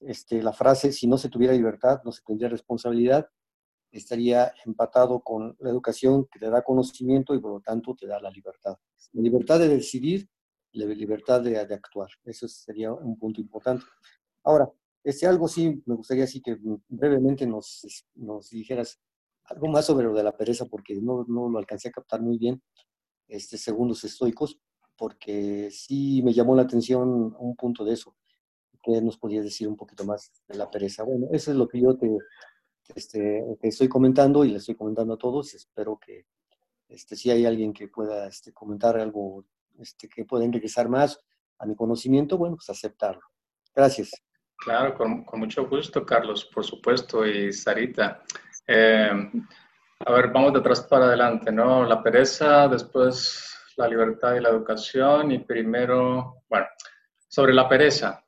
este, 0.00 0.42
la 0.42 0.52
frase, 0.52 0.92
si 0.92 1.06
no 1.06 1.18
se 1.18 1.28
tuviera 1.28 1.54
libertad, 1.54 2.00
no 2.04 2.12
se 2.12 2.22
tendría 2.22 2.48
responsabilidad, 2.48 3.28
estaría 3.90 4.52
empatado 4.64 5.20
con 5.20 5.56
la 5.60 5.70
educación 5.70 6.26
que 6.30 6.38
te 6.38 6.50
da 6.50 6.62
conocimiento 6.62 7.34
y 7.34 7.40
por 7.40 7.52
lo 7.52 7.60
tanto 7.60 7.94
te 7.94 8.06
da 8.06 8.20
la 8.20 8.30
libertad. 8.30 8.76
La 9.12 9.22
libertad 9.22 9.58
de 9.58 9.68
decidir 9.68 10.28
libertad 10.72 11.42
de, 11.42 11.58
actuar. 11.58 12.08
Eso 12.24 12.48
sería 12.48 12.92
un 12.92 13.18
punto 13.18 13.40
importante. 13.40 13.84
Ahora, 14.44 14.70
este, 15.02 15.26
algo 15.26 15.48
sí, 15.48 15.82
me 15.86 15.94
gustaría 15.94 16.24
así 16.24 16.40
que 16.40 16.58
brevemente 16.88 17.46
nos, 17.46 18.04
nos 18.14 18.50
dijeras 18.50 19.00
algo 19.44 19.68
más 19.68 19.86
sobre 19.86 20.06
lo 20.06 20.14
de 20.14 20.22
la 20.22 20.36
pereza, 20.36 20.66
porque 20.66 20.94
no, 21.00 21.24
no 21.28 21.48
lo 21.48 21.58
alcancé 21.58 21.88
a 21.88 21.92
captar 21.92 22.20
muy 22.20 22.38
bien, 22.38 22.62
este, 23.28 23.56
segundos 23.56 24.04
estoicos, 24.04 24.58
porque 24.96 25.70
sí 25.70 26.22
me 26.22 26.32
llamó 26.32 26.54
la 26.54 26.62
atención 26.62 27.34
un 27.38 27.56
punto 27.56 27.84
de 27.84 27.94
eso. 27.94 28.14
¿Qué 28.82 29.00
nos 29.00 29.18
podías 29.18 29.44
decir 29.44 29.68
un 29.68 29.76
poquito 29.76 30.04
más 30.04 30.32
de 30.48 30.56
la 30.56 30.70
pereza? 30.70 31.02
Bueno, 31.04 31.28
eso 31.32 31.50
es 31.50 31.56
lo 31.56 31.68
que 31.68 31.80
yo 31.80 31.96
te, 31.96 32.18
este, 32.94 33.44
te 33.60 33.68
estoy 33.68 33.88
comentando 33.88 34.44
y 34.44 34.50
le 34.50 34.58
estoy 34.58 34.74
comentando 34.74 35.14
a 35.14 35.18
todos. 35.18 35.54
Espero 35.54 35.98
que 35.98 36.26
este, 36.88 37.16
si 37.16 37.30
hay 37.30 37.44
alguien 37.44 37.72
que 37.72 37.88
pueda 37.88 38.26
este, 38.26 38.52
comentar 38.52 38.96
algo 38.98 39.44
este, 39.78 40.08
que 40.08 40.24
pueda 40.24 40.44
enriquecer 40.44 40.88
más 40.88 41.20
a 41.58 41.66
mi 41.66 41.74
conocimiento, 41.74 42.36
bueno, 42.36 42.56
pues 42.56 42.70
aceptarlo. 42.70 43.22
Gracias. 43.74 44.10
Claro, 44.56 44.94
con, 44.94 45.24
con 45.24 45.40
mucho 45.40 45.68
gusto, 45.68 46.04
Carlos, 46.04 46.44
por 46.52 46.64
supuesto, 46.64 47.24
y 47.26 47.52
Sarita. 47.52 48.22
Eh, 48.66 49.10
a 50.00 50.12
ver, 50.12 50.32
vamos 50.32 50.52
de 50.52 50.58
atrás 50.60 50.82
para 50.82 51.06
adelante, 51.06 51.50
¿no? 51.52 51.84
La 51.84 52.02
pereza, 52.02 52.68
después 52.68 53.44
la 53.76 53.88
libertad 53.88 54.34
y 54.34 54.40
la 54.40 54.50
educación, 54.50 55.30
y 55.30 55.38
primero, 55.38 56.42
bueno, 56.48 56.66
sobre 57.28 57.54
la 57.54 57.68
pereza. 57.68 58.24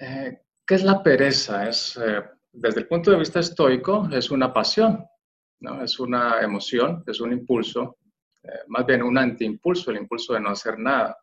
Eh, 0.00 0.40
¿Qué 0.66 0.74
es 0.74 0.82
la 0.82 1.02
pereza? 1.02 1.68
Es, 1.68 1.96
eh, 1.98 2.22
desde 2.52 2.80
el 2.80 2.88
punto 2.88 3.10
de 3.10 3.18
vista 3.18 3.40
estoico, 3.40 4.08
es 4.10 4.30
una 4.30 4.52
pasión, 4.52 5.06
¿no? 5.60 5.82
Es 5.82 6.00
una 6.00 6.40
emoción, 6.40 7.04
es 7.06 7.20
un 7.20 7.32
impulso, 7.32 7.98
más 8.66 8.84
bien 8.86 9.02
un 9.02 9.18
antiimpulso, 9.18 9.90
el 9.90 9.98
impulso 9.98 10.34
de 10.34 10.40
no 10.40 10.50
hacer 10.50 10.78
nada. 10.78 11.16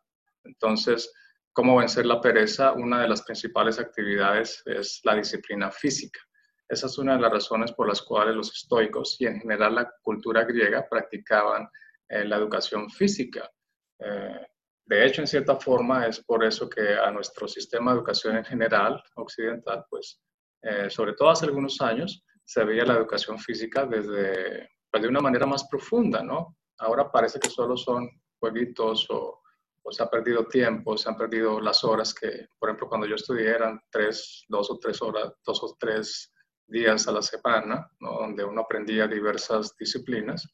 Entonces, 0.44 1.12
cómo 1.52 1.76
vencer 1.76 2.06
la 2.06 2.20
pereza, 2.20 2.72
una 2.72 3.02
de 3.02 3.08
las 3.08 3.22
principales 3.22 3.78
actividades 3.78 4.62
es 4.66 5.00
la 5.04 5.14
disciplina 5.16 5.70
física. 5.70 6.20
Esa 6.68 6.86
es 6.86 6.98
una 6.98 7.16
de 7.16 7.20
las 7.20 7.32
razones 7.32 7.72
por 7.72 7.88
las 7.88 8.00
cuales 8.00 8.34
los 8.34 8.54
estoicos 8.54 9.16
y 9.20 9.26
en 9.26 9.40
general 9.40 9.74
la 9.74 9.92
cultura 10.02 10.44
griega 10.44 10.86
practicaban 10.88 11.68
eh, 12.08 12.24
la 12.24 12.36
educación 12.36 12.88
física. 12.88 13.50
Eh, 13.98 14.46
de 14.86 15.06
hecho, 15.06 15.20
en 15.20 15.26
cierta 15.26 15.56
forma, 15.56 16.06
es 16.06 16.20
por 16.20 16.44
eso 16.44 16.68
que 16.68 16.94
a 16.94 17.10
nuestro 17.10 17.48
sistema 17.48 17.90
de 17.90 17.98
educación 17.98 18.36
en 18.36 18.44
general, 18.44 19.02
occidental, 19.16 19.84
pues, 19.90 20.20
eh, 20.62 20.88
sobre 20.90 21.14
todo 21.14 21.30
hace 21.30 21.46
algunos 21.46 21.80
años, 21.80 22.24
se 22.44 22.64
veía 22.64 22.84
la 22.84 22.94
educación 22.94 23.38
física 23.38 23.86
desde, 23.86 24.70
pues, 24.90 25.02
de 25.02 25.08
una 25.08 25.20
manera 25.20 25.46
más 25.46 25.66
profunda, 25.68 26.22
¿no? 26.22 26.56
Ahora 26.80 27.10
parece 27.10 27.38
que 27.38 27.50
solo 27.50 27.76
son 27.76 28.08
jueguitos 28.38 29.06
o 29.10 29.40
pues 29.82 29.96
se 29.96 30.02
ha 30.02 30.10
perdido 30.10 30.46
tiempo, 30.46 30.96
se 30.96 31.08
han 31.08 31.16
perdido 31.16 31.60
las 31.60 31.84
horas 31.84 32.12
que, 32.12 32.48
por 32.58 32.68
ejemplo, 32.68 32.88
cuando 32.88 33.06
yo 33.06 33.14
estudié 33.14 33.48
eran 33.48 33.80
tres, 33.90 34.44
dos 34.48 34.70
o 34.70 34.78
tres 34.78 35.00
horas, 35.00 35.32
dos 35.44 35.62
o 35.62 35.76
tres 35.78 36.32
días 36.66 37.08
a 37.08 37.12
la 37.12 37.22
semana, 37.22 37.90
donde 37.98 38.44
uno 38.44 38.60
aprendía 38.60 39.06
diversas 39.06 39.74
disciplinas. 39.78 40.46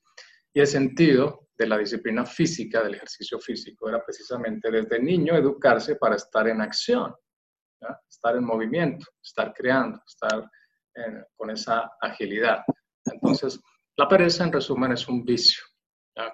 Y 0.54 0.60
el 0.60 0.66
sentido 0.66 1.48
de 1.58 1.66
la 1.66 1.76
disciplina 1.76 2.24
física, 2.24 2.82
del 2.82 2.94
ejercicio 2.94 3.38
físico, 3.38 3.88
era 3.88 4.02
precisamente 4.04 4.70
desde 4.70 5.00
niño 5.00 5.34
educarse 5.34 5.96
para 5.96 6.16
estar 6.16 6.48
en 6.48 6.60
acción, 6.60 7.14
estar 8.08 8.36
en 8.36 8.44
movimiento, 8.44 9.06
estar 9.22 9.52
creando, 9.52 10.00
estar 10.06 10.48
con 11.36 11.50
esa 11.50 11.90
agilidad. 12.00 12.62
Entonces, 13.04 13.60
la 13.96 14.08
pereza, 14.08 14.44
en 14.44 14.52
resumen, 14.52 14.92
es 14.92 15.06
un 15.08 15.24
vicio, 15.24 15.62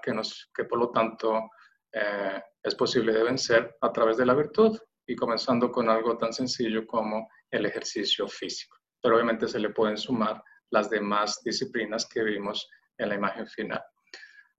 Que, 0.03 0.65
por 0.65 0.79
lo 0.79 0.91
tanto 0.91 1.51
eh, 1.93 2.41
es 2.63 2.75
posible 2.75 3.13
de 3.13 3.25
vencer 3.25 3.77
a 3.81 3.93
través 3.93 4.17
de 4.17 4.27
la 4.27 4.35
virtud 4.35 4.79
y 5.07 5.17
comenzando 5.17 5.71
con 5.73 5.89
algo 5.89 6.17
tan 6.17 6.33
sencillo 6.33 6.87
como 6.87 7.29
el 7.51 7.67
ejercicio 7.67 8.29
físico. 8.29 8.79
Pero 9.01 9.17
obviamente 9.17 9.49
se 9.49 9.59
le 9.59 9.71
pueden 9.71 9.97
sumar 9.97 10.43
las 10.71 10.89
demás 10.89 11.43
disciplinas 11.45 12.07
que 12.07 12.23
vimos 12.23 12.69
en 12.97 13.09
la 13.09 13.17
imagen 13.17 13.47
final. 13.47 13.83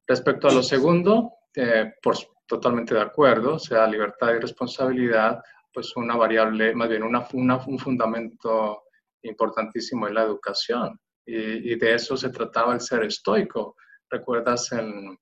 Respecto 0.06 0.50
a 0.50 0.54
lo 0.54 0.62
segundo, 0.62 1.32
eh, 1.56 1.94
por, 2.02 2.18
totalmente 2.46 2.94
de 2.94 3.02
acuerdo, 3.02 3.56
o 3.56 3.60
sea, 3.60 3.88
libertad 3.88 4.34
y 4.34 4.40
responsabilidad, 4.40 5.42
pues 5.72 5.96
una 5.96 6.16
variable, 6.16 6.76
más 6.76 6.90
bien 6.90 7.04
una, 7.04 7.28
un 7.34 7.80
fundamento 7.80 8.84
importantísimo 9.24 10.08
es 10.08 10.14
la 10.14 10.24
educación. 10.24 11.00
Y, 11.26 11.76
de 11.76 11.94
eso 11.96 12.18
se 12.18 12.30
trataba 12.30 12.74
el 12.74 12.82
ser 12.82 13.04
estoico. 13.04 13.76
¿Recuerdas 14.14 14.72
en, 14.74 15.18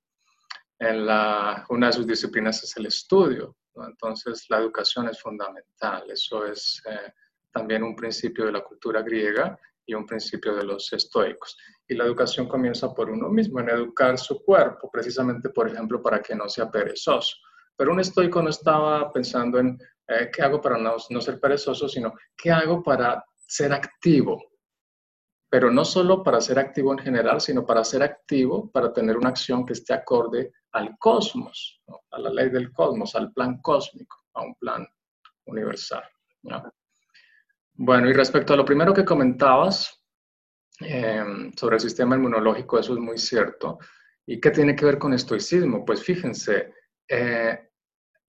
una 1.70 1.86
de 1.86 1.92
sus 1.94 2.06
disciplinas 2.06 2.62
es 2.62 2.76
el 2.76 2.84
estudio. 2.84 3.56
Entonces, 3.74 4.44
la 4.50 4.58
educación 4.58 5.08
es 5.08 5.18
fundamental. 5.18 6.10
Eso 6.10 6.44
es 6.44 6.82
eh, 6.84 7.10
también 7.50 7.84
un 7.84 7.96
principio 7.96 8.44
de 8.44 8.52
la 8.52 8.62
cultura 8.62 9.00
griega 9.00 9.58
y 9.86 9.94
un 9.94 10.04
principio 10.04 10.54
de 10.54 10.64
los 10.64 10.92
estoicos. 10.92 11.56
Y 11.88 11.94
la 11.94 12.04
educación 12.04 12.46
comienza 12.46 12.92
por 12.92 13.08
uno 13.08 13.30
mismo, 13.30 13.60
en 13.60 13.70
educar 13.70 14.18
su 14.18 14.44
cuerpo, 14.44 14.90
precisamente, 14.90 15.48
por 15.48 15.68
ejemplo, 15.68 16.02
para 16.02 16.20
que 16.20 16.34
no 16.34 16.46
sea 16.50 16.70
perezoso. 16.70 17.34
Pero 17.74 17.92
un 17.92 18.00
estoico 18.00 18.42
no 18.42 18.50
estaba 18.50 19.10
pensando 19.10 19.58
en 19.58 19.78
eh, 20.06 20.30
qué 20.30 20.42
hago 20.42 20.60
para 20.60 20.76
no 20.76 20.98
ser 20.98 21.40
perezoso, 21.40 21.88
sino 21.88 22.12
qué 22.36 22.50
hago 22.50 22.82
para 22.82 23.24
ser 23.38 23.72
activo, 23.72 24.51
pero 25.52 25.70
no 25.70 25.84
solo 25.84 26.22
para 26.22 26.40
ser 26.40 26.58
activo 26.58 26.94
en 26.94 26.98
general, 26.98 27.38
sino 27.38 27.66
para 27.66 27.84
ser 27.84 28.02
activo, 28.02 28.70
para 28.70 28.90
tener 28.90 29.18
una 29.18 29.28
acción 29.28 29.66
que 29.66 29.74
esté 29.74 29.92
acorde 29.92 30.50
al 30.72 30.96
cosmos, 30.96 31.82
a 32.10 32.18
la 32.18 32.30
ley 32.30 32.48
del 32.48 32.72
cosmos, 32.72 33.14
al 33.16 33.34
plan 33.34 33.60
cósmico, 33.60 34.16
a 34.32 34.44
un 34.44 34.54
plan 34.54 34.88
universal. 35.44 36.04
Bueno, 37.74 38.08
y 38.08 38.14
respecto 38.14 38.54
a 38.54 38.56
lo 38.56 38.64
primero 38.64 38.94
que 38.94 39.04
comentabas 39.04 40.02
em, 40.80 41.52
sobre 41.52 41.76
el 41.76 41.80
sistema 41.82 42.16
inmunológico, 42.16 42.78
eso 42.78 42.94
es 42.94 42.98
muy 42.98 43.18
cierto. 43.18 43.78
¿Y 44.24 44.40
qué 44.40 44.52
tiene 44.52 44.74
que 44.74 44.86
ver 44.86 44.98
con 44.98 45.12
estoicismo? 45.12 45.84
Pues 45.84 46.02
fíjense, 46.02 46.72
eh, 47.06 47.71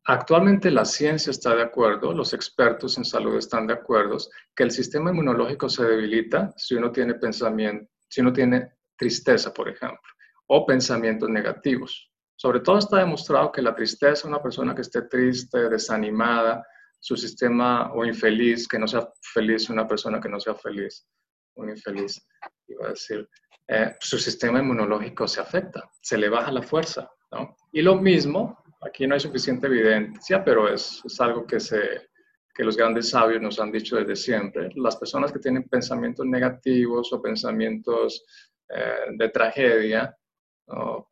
Actualmente 0.06 0.70
la 0.70 0.84
ciencia 0.84 1.32
está 1.32 1.56
de 1.56 1.64
acuerdo, 1.64 2.14
los 2.14 2.34
expertos 2.34 2.98
en 2.98 3.06
salud 3.06 3.38
están 3.38 3.68
de 3.68 3.74
acuerdo 3.74 4.18
que 4.54 4.64
el 4.64 4.72
sistema 4.72 5.12
inmunológico 5.12 5.70
se 5.70 5.86
debilita 5.86 6.54
si 6.58 6.76
uno 6.76 6.92
tiene 6.92 7.14
pensamiento, 7.14 7.90
si 8.10 8.20
uno 8.20 8.34
tiene 8.34 8.74
tristeza, 8.98 9.54
por 9.54 9.70
ejemplo, 9.70 10.02
o 10.48 10.66
pensamientos 10.66 11.30
negativos. 11.30 12.12
Sobre 12.36 12.60
todo 12.60 12.80
está 12.80 12.98
demostrado 12.98 13.52
que 13.52 13.62
la 13.62 13.74
tristeza, 13.74 14.28
una 14.28 14.42
persona 14.42 14.76
que 14.76 14.82
esté 14.82 15.04
triste, 15.04 15.70
desanimada, 15.70 16.66
su 17.00 17.16
sistema 17.16 17.94
o 17.94 18.04
infeliz, 18.04 18.68
que 18.68 18.80
no 18.80 18.88
sea 18.88 19.08
feliz, 19.34 19.70
una 19.70 19.88
persona 19.88 20.20
que 20.20 20.30
no 20.30 20.40
sea 20.40 20.56
feliz, 20.56 21.08
un 21.56 21.70
infeliz, 21.70 22.26
iba 22.68 22.88
a 22.88 22.90
decir, 22.90 23.30
eh, 23.68 23.96
su 24.00 24.18
sistema 24.18 24.60
inmunológico 24.60 25.28
se 25.28 25.40
afecta, 25.40 25.90
se 26.02 26.18
le 26.18 26.28
baja 26.28 26.52
la 26.52 26.62
fuerza, 26.62 27.10
¿no? 27.32 27.56
Y 27.72 27.82
lo 27.82 27.96
mismo 27.96 28.63
Aquí 28.86 29.08
no 29.08 29.14
hay 29.14 29.20
suficiente 29.20 29.68
evidencia, 29.68 30.44
pero 30.44 30.72
es, 30.72 31.02
es 31.06 31.22
algo 31.22 31.46
que, 31.46 31.60
se, 31.60 32.10
que 32.54 32.64
los 32.64 32.78
grandes 32.78 33.10
sabios 33.10 33.42
nos 33.42 33.60
han 33.60 33.72
dicho 33.72 33.96
desde 33.96 34.16
siempre. 34.16 34.70
Las 34.76 34.98
personas 34.98 35.32
que 35.32 35.40
tienen 35.40 35.64
pensamientos 35.64 36.26
negativos 36.26 37.12
o 37.14 37.22
pensamientos 37.22 38.26
eh, 38.70 39.12
de 39.18 39.30
tragedia, 39.30 40.16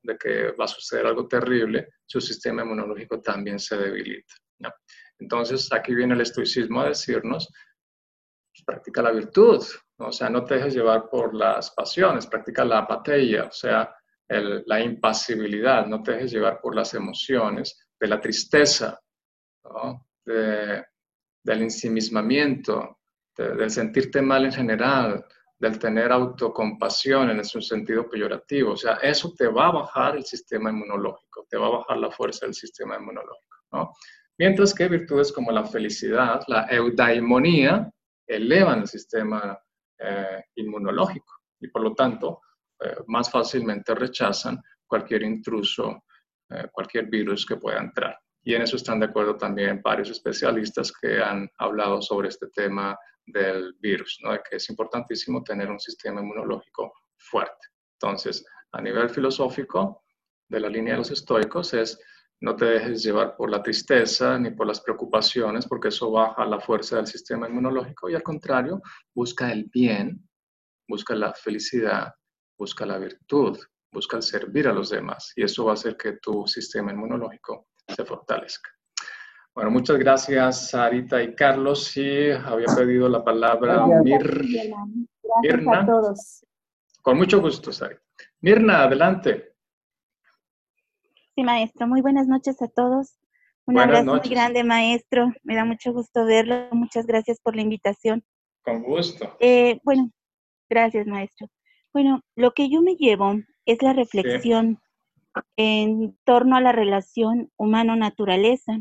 de 0.04 0.18
que 0.18 0.52
va 0.54 0.66
a 0.66 0.68
suceder 0.68 1.06
algo 1.06 1.28
terrible, 1.28 1.90
su 2.06 2.22
sistema 2.22 2.64
inmunológico 2.64 3.22
también 3.22 3.60
se 3.60 3.78
debilita. 3.78 4.34
Entonces, 5.20 5.72
aquí 5.72 5.94
viene 5.94 6.16
el 6.16 6.22
estoicismo 6.22 6.82
a 6.82 6.88
decirnos, 6.88 7.48
pues, 7.48 8.64
practica 8.66 9.02
la 9.02 9.12
virtud, 9.12 9.64
o 9.98 10.12
sea, 10.12 10.30
no 10.30 10.44
te 10.44 10.56
dejes 10.56 10.74
llevar 10.74 11.10
por 11.10 11.36
las 11.36 11.72
pasiones, 11.72 12.26
practica 12.26 12.66
la 12.66 12.80
apatía, 12.80 13.46
o 13.46 13.52
sea, 13.52 13.94
la 14.66 14.80
impasibilidad, 14.80 15.86
no 15.88 16.02
te 16.02 16.14
dejes 16.14 16.32
llevar 16.32 16.60
por 16.62 16.76
las 16.76 16.94
emociones, 16.94 17.88
de 18.00 18.08
la 18.08 18.20
tristeza, 18.20 19.00
del 20.26 21.62
ensimismamiento, 21.62 23.00
del 23.36 23.70
sentirte 23.70 24.22
mal 24.22 24.46
en 24.46 24.54
general, 24.54 25.26
del 25.60 25.78
tener 25.78 26.12
autocompasión 26.12 27.30
en 27.30 27.46
su 27.46 27.62
sentido 27.62 28.10
peyorativo. 28.10 28.72
O 28.72 28.78
sea, 28.78 28.94
eso 28.96 29.34
te 29.38 29.48
va 29.48 29.68
a 29.68 29.72
bajar 29.72 30.16
el 30.16 30.26
sistema 30.26 30.72
inmunológico, 30.72 31.46
te 31.50 31.58
va 31.58 31.68
a 31.68 31.78
bajar 31.78 31.98
la 31.98 32.12
fuerza 32.12 32.46
del 32.46 32.56
sistema 32.56 32.98
inmunológico. 32.98 33.58
¿no? 33.72 33.94
Mientras 34.40 34.74
que 34.74 34.88
virtudes 34.88 35.32
como 35.32 35.52
la 35.52 35.66
felicidad, 35.66 36.42
la 36.48 36.66
eudaimonía, 36.66 37.92
elevan 38.26 38.82
el 38.82 38.88
sistema 38.88 39.60
eh, 40.00 40.44
inmunológico 40.56 41.42
y 41.60 41.68
por 41.68 41.84
lo 41.84 41.94
tanto 41.94 42.42
eh, 42.84 42.96
más 43.08 43.30
fácilmente 43.30 43.94
rechazan 43.96 44.62
cualquier 44.86 45.24
intruso, 45.24 46.04
eh, 46.50 46.68
cualquier 46.72 47.06
virus 47.08 47.46
que 47.46 47.58
pueda 47.58 47.80
entrar. 47.80 48.18
Y 48.44 48.56
en 48.56 48.64
eso 48.64 48.76
están 48.76 49.00
de 49.00 49.06
acuerdo 49.06 49.38
también 49.38 49.82
varios 49.84 50.10
especialistas 50.10 50.92
que 50.92 51.22
han 51.22 51.50
hablado 51.58 52.02
sobre 52.02 52.30
este 52.30 52.48
tema 52.48 52.98
del 53.26 53.76
virus, 53.80 54.20
¿no? 54.24 54.32
de 54.32 54.42
que 54.48 54.56
es 54.56 54.70
importantísimo 54.70 55.44
tener 55.44 55.70
un 55.70 55.80
sistema 55.80 56.22
inmunológico 56.22 56.92
fuerte. 57.18 57.68
Entonces, 58.00 58.44
a 58.72 58.82
nivel 58.82 59.10
filosófico, 59.10 60.04
de 60.52 60.60
la 60.60 60.70
línea 60.70 60.94
de 60.94 61.00
los 61.00 61.12
estoicos 61.12 61.74
es 61.74 62.00
no 62.42 62.56
te 62.56 62.66
dejes 62.66 63.04
llevar 63.04 63.38
por 63.38 63.50
la 63.50 63.62
tristeza 63.62 64.38
ni 64.38 64.52
por 64.52 64.68
las 64.68 64.82
preocupaciones, 64.82 65.66
porque 65.68 65.90
eso 65.90 66.12
baja 66.12 66.46
la 66.46 66.60
fuerza 66.60 66.98
del 66.98 67.08
sistema 67.08 67.48
inmunológico 67.48 68.10
y 68.10 68.16
al 68.16 68.24
contrario, 68.24 68.82
busca 69.14 69.52
el 69.52 69.66
bien, 69.66 70.28
busca 70.88 71.16
la 71.16 71.34
felicidad, 71.34 72.14
busca 72.62 72.86
la 72.86 73.00
virtud, 73.00 73.58
busca 73.92 74.18
el 74.18 74.22
servir 74.22 74.68
a 74.68 74.72
los 74.72 74.92
demás 74.92 75.34
y 75.36 75.44
eso 75.44 75.66
va 75.66 75.72
a 75.72 75.74
hacer 75.74 75.98
que 75.98 76.20
tu 76.22 76.46
sistema 76.46 76.92
inmunológico 76.92 77.70
se 77.88 78.06
fortalezca. 78.06 78.70
Bueno, 79.56 79.72
muchas 79.72 79.98
gracias 79.98 80.70
Sarita 80.70 81.24
y 81.24 81.34
Carlos. 81.34 81.86
Sí, 81.86 82.30
había 82.30 82.68
pedido 82.78 83.10
la 83.10 83.24
palabra 83.24 83.88
Mir 84.04 84.46
Mirna. 85.42 85.80
a 85.80 85.86
todos. 85.88 86.46
Con 87.02 87.18
mucho 87.18 87.42
gusto, 87.42 87.72
Sarita. 87.72 88.04
Mirna, 88.42 88.84
adelante. 88.84 89.56
Sí, 91.34 91.42
maestro. 91.42 91.88
Muy 91.88 92.02
buenas 92.02 92.28
noches 92.28 92.62
a 92.62 92.68
todos. 92.68 93.18
Un 93.66 93.80
abrazo 93.80 94.18
muy 94.18 94.30
grande, 94.30 94.64
maestro. 94.64 95.34
Me 95.42 95.56
da 95.56 95.66
mucho 95.66 95.94
gusto 95.94 96.26
verlo. 96.26 96.68
Muchas 96.74 97.08
gracias 97.08 97.40
por 97.40 97.56
la 97.56 97.64
invitación. 97.64 98.24
Con 98.64 98.84
gusto. 98.84 99.36
Eh, 99.40 99.80
bueno, 99.84 100.12
gracias, 100.70 101.08
maestro. 101.08 101.50
Bueno, 101.94 102.22
lo 102.36 102.52
que 102.52 102.70
yo 102.70 102.82
me 102.82 102.96
llevo 102.96 103.36
es 103.66 103.82
la 103.82 103.94
reflexión 103.94 104.80
en 105.58 106.18
torno 106.26 106.56
a 106.56 106.62
la 106.62 106.72
relación 106.72 107.52
humano-naturaleza 107.58 108.80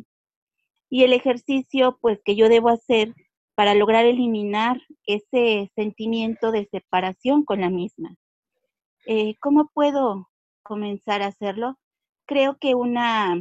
y 0.89 1.05
el 1.05 1.13
ejercicio, 1.13 1.99
pues, 2.01 2.21
que 2.25 2.37
yo 2.37 2.49
debo 2.49 2.69
hacer 2.69 3.15
para 3.55 3.75
lograr 3.75 4.07
eliminar 4.07 4.81
ese 5.05 5.71
sentimiento 5.75 6.51
de 6.51 6.67
separación 6.71 7.45
con 7.45 7.61
la 7.61 7.71
misma. 7.71 8.17
Eh, 9.07 9.35
¿Cómo 9.41 9.71
puedo 9.75 10.29
comenzar 10.63 11.23
a 11.23 11.27
hacerlo? 11.27 11.79
creo 12.31 12.57
que 12.61 12.77
una, 12.77 13.35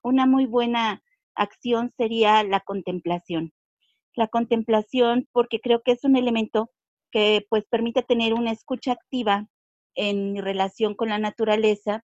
una 0.00 0.26
muy 0.26 0.46
buena 0.46 1.02
acción 1.34 1.92
sería 1.96 2.44
la 2.44 2.60
contemplación. 2.60 3.52
La 4.14 4.28
contemplación, 4.28 5.28
porque 5.32 5.58
creo 5.58 5.82
que 5.82 5.90
es 5.90 6.04
un 6.04 6.14
elemento 6.14 6.70
que 7.12 7.46
pues 7.48 7.64
permite 7.70 8.02
tener 8.02 8.34
una 8.34 8.50
escucha 8.50 8.92
activa 8.92 9.46
en 9.94 10.36
relación 10.36 10.94
con 10.94 11.10
la 11.10 11.18
naturaleza. 11.18 12.04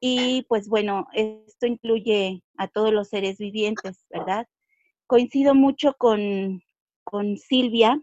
Y 0.00 0.44
pues 0.48 0.68
bueno, 0.68 1.06
esto 1.14 1.66
incluye 1.66 2.42
a 2.58 2.68
todos 2.68 2.92
los 2.92 3.08
seres 3.08 3.38
vivientes, 3.38 4.04
¿verdad? 4.10 4.46
Coincido 5.06 5.54
mucho 5.54 5.94
con, 5.94 6.62
con 7.04 7.38
Silvia, 7.38 8.02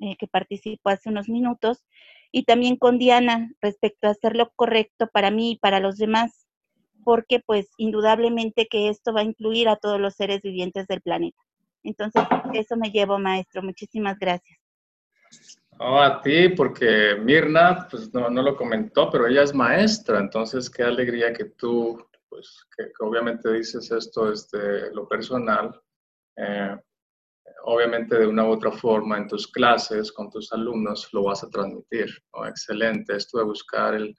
eh, 0.00 0.16
que 0.18 0.26
participó 0.26 0.90
hace 0.90 1.08
unos 1.08 1.28
minutos, 1.28 1.84
y 2.32 2.42
también 2.42 2.76
con 2.76 2.98
Diana 2.98 3.52
respecto 3.62 4.08
a 4.08 4.10
hacer 4.10 4.36
lo 4.36 4.50
correcto 4.56 5.08
para 5.12 5.30
mí 5.30 5.52
y 5.52 5.58
para 5.58 5.80
los 5.80 5.96
demás 5.96 6.46
porque 7.06 7.38
pues 7.38 7.68
indudablemente 7.76 8.66
que 8.66 8.88
esto 8.88 9.12
va 9.12 9.20
a 9.20 9.24
incluir 9.24 9.68
a 9.68 9.76
todos 9.76 10.00
los 10.00 10.14
seres 10.14 10.42
vivientes 10.42 10.88
del 10.88 11.00
planeta. 11.00 11.40
Entonces, 11.84 12.24
eso 12.52 12.76
me 12.76 12.90
llevo, 12.90 13.20
maestro. 13.20 13.62
Muchísimas 13.62 14.18
gracias. 14.18 14.58
Oh, 15.78 16.00
a 16.00 16.22
ti, 16.22 16.48
porque 16.50 17.16
Mirna, 17.22 17.86
pues 17.90 18.12
no, 18.14 18.30
no, 18.30 18.42
lo 18.42 18.56
comentó, 18.56 19.10
pero 19.10 19.26
ella 19.26 19.42
es 19.42 19.54
maestra, 19.54 20.18
entonces 20.18 20.70
qué 20.70 20.82
alegría 20.82 21.34
que 21.34 21.44
tú, 21.44 22.02
pues 22.30 22.66
que, 22.74 22.90
obviamente 23.00 23.52
dices 23.52 23.90
esto 23.90 24.30
desde 24.30 24.94
lo 24.94 25.06
personal, 25.06 25.78
eh, 26.36 26.78
obviamente 27.64 28.16
de 28.18 28.26
una 28.26 28.46
u 28.46 28.52
otra 28.52 28.72
forma 28.72 29.18
en 29.18 29.28
tus 29.28 29.46
clases, 29.46 30.10
con 30.12 30.30
tus 30.30 30.50
alumnos, 30.52 31.12
lo 31.12 31.24
vas 31.24 31.44
a 31.44 31.50
transmitir. 31.50 32.08
Excelente, 32.48 33.14
esto 33.14 33.38
de 33.38 33.44
buscar 33.44 33.94
el, 33.94 34.14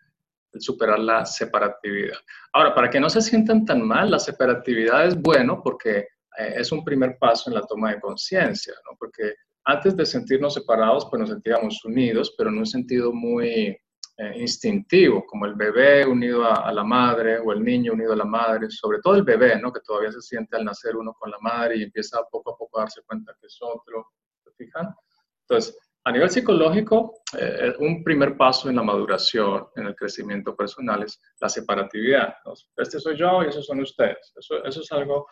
superar 0.59 0.99
la 0.99 1.25
separatividad. 1.25 2.17
Ahora, 2.53 2.73
para 2.75 2.89
que 2.89 2.99
no 2.99 3.09
se 3.09 3.21
sientan 3.21 3.65
tan 3.65 3.81
mal, 3.81 4.11
la 4.11 4.19
separatividad 4.19 5.07
es 5.07 5.19
bueno 5.19 5.61
porque 5.63 6.07
eh, 6.37 6.53
es 6.55 6.71
un 6.71 6.83
primer 6.83 7.17
paso 7.17 7.49
en 7.49 7.55
la 7.55 7.61
toma 7.61 7.91
de 7.91 7.99
conciencia, 7.99 8.73
¿no? 8.85 8.95
Porque 8.97 9.35
antes 9.67 9.97
de 9.97 10.05
sentirnos 10.05 10.53
separados, 10.53 11.07
pues 11.09 11.19
nos 11.19 11.29
sentíamos 11.29 11.83
unidos, 11.83 12.33
pero 12.37 12.49
en 12.49 12.57
un 12.59 12.65
sentido 12.65 13.11
muy 13.11 13.77
eh, 14.19 14.33
instintivo, 14.37 15.25
como 15.27 15.45
el 15.45 15.55
bebé 15.55 16.05
unido 16.05 16.45
a, 16.45 16.71
la 16.71 16.85
madre 16.85 17.37
o 17.39 17.51
el 17.51 17.61
niño 17.61 17.91
unido 17.91 18.13
a 18.13 18.15
la 18.15 18.25
madre, 18.25 18.69
sobre 18.69 18.99
todo 18.99 19.15
el 19.15 19.23
bebé, 19.23 19.59
¿no? 19.59 19.73
Que 19.73 19.81
todavía 19.81 20.11
se 20.11 20.21
siente 20.21 20.55
al 20.55 20.63
nacer 20.63 20.95
uno 20.95 21.13
con 21.13 21.29
la 21.29 21.37
madre 21.41 21.75
y 21.75 21.83
empieza 21.83 22.23
poco 22.31 22.53
a 22.53 22.57
poco 22.57 22.79
a 22.79 22.83
darse 22.83 23.01
cuenta 23.05 23.35
que 23.39 23.47
es 23.47 23.57
otro, 23.61 24.13
¿se 24.41 24.51
fijan? 24.53 24.95
Entonces, 25.41 25.77
a 26.05 26.11
nivel 26.13 26.29
psicológico, 26.29 27.15
eh, 27.37 27.75
un 27.79 28.01
primer 28.05 28.37
paso 28.37 28.69
en 28.69 28.77
la 28.77 28.83
maduración, 28.83 29.67
en 29.75 29.87
el 29.87 29.95
crecimiento 29.97 30.55
personal, 30.55 31.03
es 31.03 31.19
la 31.41 31.49
separatividad. 31.49 32.35
Este 32.77 33.01
soy 33.01 33.17
yo 33.17 33.43
y 33.43 33.49
esos 33.49 33.65
son 33.65 33.81
ustedes. 33.81 34.33
Eso, 34.37 34.63
es 34.63 34.91
algo 34.93 35.27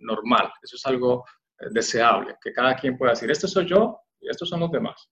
normal, 0.00 0.50
eso 0.60 0.74
es 0.74 0.84
algo 0.86 1.24
deseable, 1.70 2.36
que 2.42 2.52
cada 2.52 2.74
quien 2.76 2.96
pueda 2.96 3.12
decir, 3.12 3.30
este 3.30 3.48
soy 3.48 3.66
yo 3.66 4.00
y 4.20 4.28
estos 4.28 4.48
son 4.48 4.60
los 4.60 4.70
demás. 4.70 5.08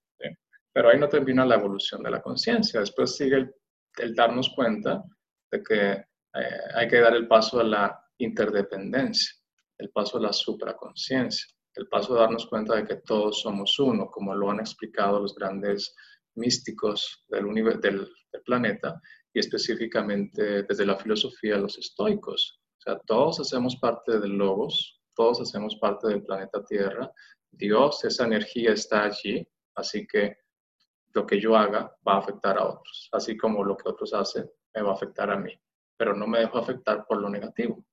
Pero 0.72 0.90
ahí 0.90 0.98
no 0.98 1.08
termina 1.08 1.44
la 1.46 1.54
evolución 1.54 2.02
de 2.02 2.10
la 2.10 2.20
conciencia. 2.20 2.80
Después 2.80 3.16
sigue 3.16 3.50
el, 3.98 4.14
darnos 4.14 4.50
cuenta 4.54 5.02
de 5.50 5.62
que 5.62 5.90
eh, 5.92 6.60
hay 6.74 6.86
que 6.86 7.00
dar 7.00 7.14
el 7.14 7.26
paso 7.26 7.60
a 7.60 7.64
la 7.64 7.98
interdependencia, 8.18 9.34
el 9.78 9.90
paso 9.90 10.18
a 10.18 10.20
la 10.20 10.32
supraconciencia 10.34 11.46
el 11.76 11.88
paso 11.88 12.14
de 12.14 12.20
darnos 12.20 12.46
cuenta 12.46 12.74
de 12.74 12.84
que 12.84 12.96
todos 12.96 13.42
somos 13.42 13.78
uno, 13.78 14.10
como 14.10 14.34
lo 14.34 14.50
han 14.50 14.60
explicado 14.60 15.20
los 15.20 15.34
grandes 15.34 15.94
místicos 16.34 17.24
del, 17.28 17.44
del, 17.54 18.08
del 18.32 18.42
planeta 18.44 19.00
y 19.32 19.40
específicamente 19.40 20.62
desde 20.62 20.86
la 20.86 20.96
filosofía 20.96 21.58
los 21.58 21.78
estoicos. 21.78 22.60
O 22.78 22.80
sea, 22.80 22.98
todos 23.06 23.40
hacemos 23.40 23.76
parte 23.76 24.18
del 24.18 24.32
logos, 24.32 24.95
todos 25.16 25.40
hacemos 25.40 25.76
parte 25.76 26.08
del 26.08 26.22
planeta 26.22 26.64
Tierra. 26.64 27.10
Dios, 27.50 28.04
esa 28.04 28.24
energía 28.24 28.72
está 28.72 29.04
allí, 29.04 29.44
así 29.74 30.06
que 30.06 30.36
lo 31.14 31.26
que 31.26 31.40
yo 31.40 31.56
haga 31.56 31.92
va 32.06 32.14
a 32.14 32.18
afectar 32.18 32.58
a 32.58 32.66
otros, 32.66 33.08
así 33.12 33.36
como 33.36 33.64
lo 33.64 33.76
que 33.76 33.88
otros 33.88 34.12
hacen 34.12 34.48
me 34.74 34.82
va 34.82 34.90
a 34.90 34.94
afectar 34.94 35.30
a 35.30 35.36
mí, 35.36 35.52
pero 35.96 36.14
no 36.14 36.26
me 36.26 36.40
dejo 36.40 36.58
afectar 36.58 37.06
por 37.06 37.18
lo 37.20 37.30
negativo. 37.30 37.84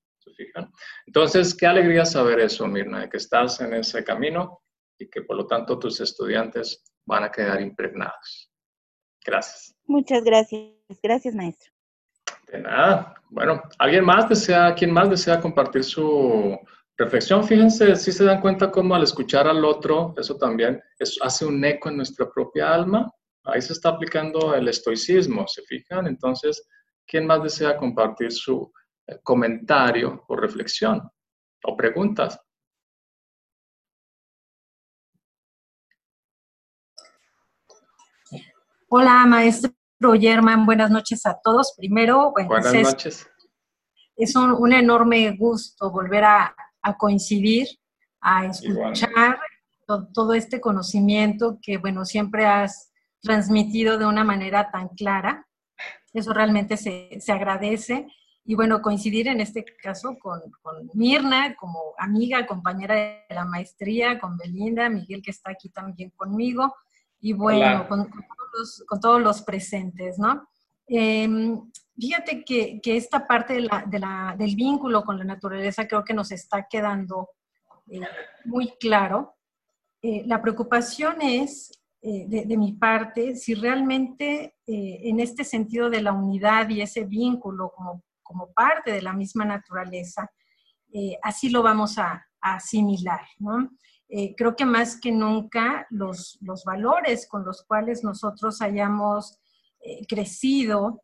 Entonces, 1.05 1.55
qué 1.55 1.65
alegría 1.65 2.05
saber 2.05 2.39
eso, 2.39 2.67
Mirna, 2.67 3.01
de 3.01 3.09
que 3.09 3.17
estás 3.17 3.59
en 3.61 3.73
ese 3.73 4.03
camino 4.03 4.61
y 4.97 5.09
que 5.09 5.21
por 5.21 5.37
lo 5.37 5.47
tanto 5.47 5.79
tus 5.79 5.99
estudiantes 5.99 6.83
van 7.05 7.23
a 7.23 7.31
quedar 7.31 7.61
impregnados. 7.61 8.51
Gracias. 9.25 9.75
Muchas 9.85 10.23
gracias. 10.23 10.73
Gracias, 11.01 11.35
maestro. 11.35 11.71
De 12.47 12.59
nada. 12.59 13.15
Bueno, 13.29 13.61
¿alguien 13.79 14.05
más 14.05 14.29
desea, 14.29 14.73
quién 14.75 14.91
más 14.91 15.09
desea 15.09 15.41
compartir 15.41 15.83
su 15.83 16.57
reflexión? 17.03 17.43
Fíjense, 17.43 17.95
si 17.95 18.11
se 18.11 18.25
dan 18.25 18.41
cuenta 18.41 18.71
cómo 18.71 18.95
al 18.95 19.03
escuchar 19.03 19.47
al 19.47 19.63
otro, 19.63 20.13
eso 20.17 20.37
también 20.37 20.81
hace 21.21 21.45
un 21.45 21.63
eco 21.63 21.89
en 21.89 21.97
nuestra 21.97 22.29
propia 22.29 22.73
alma. 22.73 23.11
Ahí 23.45 23.61
se 23.61 23.73
está 23.73 23.89
aplicando 23.89 24.55
el 24.55 24.67
estoicismo, 24.67 25.45
¿se 25.47 25.61
fijan? 25.63 26.07
Entonces, 26.07 26.67
¿quién 27.05 27.25
más 27.25 27.43
desea 27.43 27.77
compartir 27.77 28.31
su 28.31 28.71
comentario 29.23 30.23
o 30.27 30.35
reflexión 30.35 31.09
o 31.63 31.77
preguntas. 31.77 32.39
Hola, 38.89 39.25
maestro 39.25 39.73
Germán, 40.19 40.65
buenas 40.65 40.91
noches 40.91 41.25
a 41.25 41.39
todos. 41.41 41.73
Primero, 41.77 42.31
buenas 42.31 42.73
noches. 42.73 43.27
Es 44.15 44.35
un, 44.35 44.71
enorme 44.71 45.35
gusto 45.35 45.89
volver 45.89 46.23
a, 46.23 46.55
coincidir, 46.97 47.67
a 48.19 48.45
escuchar 48.45 49.39
todo, 50.13 50.33
este 50.33 50.61
conocimiento 50.61 51.59
que, 51.61 51.77
bueno, 51.77 52.05
siempre 52.05 52.45
has 52.45 52.91
transmitido 53.21 53.97
de 53.97 54.05
una 54.05 54.23
manera 54.23 54.71
tan 54.71 54.89
clara. 54.89 55.47
Eso 56.13 56.33
realmente 56.33 56.77
se, 56.77 57.19
se 57.19 57.31
agradece 57.31 58.07
y 58.45 58.55
bueno, 58.55 58.81
coincidir 58.81 59.27
en 59.27 59.39
este 59.39 59.63
caso 59.81 60.17
con, 60.19 60.41
Mirna 60.93 61.55
como 61.55 61.93
amiga, 61.97 62.45
compañera 62.45 62.95
de 62.95 63.23
la 63.29 63.45
maestría, 63.45 64.19
con 64.19 64.37
Belinda, 64.37 64.89
Miguel 64.89 65.21
que 65.21 65.31
está 65.31 65.51
aquí 65.51 65.69
también 65.69 66.09
conmigo, 66.11 66.75
y 67.21 67.31
bueno, 67.31 67.87
con, 67.87 68.09
todos 69.01 69.21
los, 69.21 69.41
presentes, 69.43 70.19
¿no? 70.19 70.47
Em, 70.87 71.71
fíjate 71.95 72.43
que, 72.43 72.81
esta 72.83 73.27
parte 73.27 73.53
del 73.55 74.55
vínculo 74.55 75.03
con 75.03 75.17
la 75.17 75.23
naturaleza 75.23 75.87
creo 75.87 76.03
que 76.03 76.13
nos 76.13 76.31
está 76.31 76.67
quedando 76.69 77.29
eh, 77.89 78.01
muy 78.45 78.73
claro. 78.79 79.35
Eh, 80.01 80.23
la 80.25 80.41
preocupación 80.41 81.21
es, 81.21 81.71
eh, 82.01 82.25
de, 82.27 82.45
de, 82.45 82.57
mi 82.57 82.73
parte, 82.73 83.35
si 83.35 83.53
realmente 83.55 84.55
en 84.65 85.19
este 85.19 85.43
sentido 85.43 85.89
de 85.89 86.01
la 86.01 86.11
unidad 86.11 86.69
y 86.69 86.81
ese 86.81 87.05
vínculo 87.05 87.71
como 87.75 88.03
como 88.23 88.51
parte 88.53 88.91
de 88.91 89.01
la 89.01 89.13
misma 89.13 89.45
naturaleza, 89.45 90.31
eh, 90.91 91.17
así 91.21 91.49
lo 91.49 91.61
vamos 91.61 91.99
a, 91.99 92.25
asimilar. 92.41 93.21
Eh, 94.09 94.35
creo 94.35 94.53
que 94.55 94.65
más 94.65 94.99
que 94.99 95.13
nunca 95.13 95.87
los, 95.91 96.37
valores 96.65 97.25
con 97.27 97.45
los 97.45 97.63
cuales 97.63 98.03
nosotros 98.03 98.61
hayamos 98.61 99.39
eh, 99.79 100.05
crecido 100.07 101.03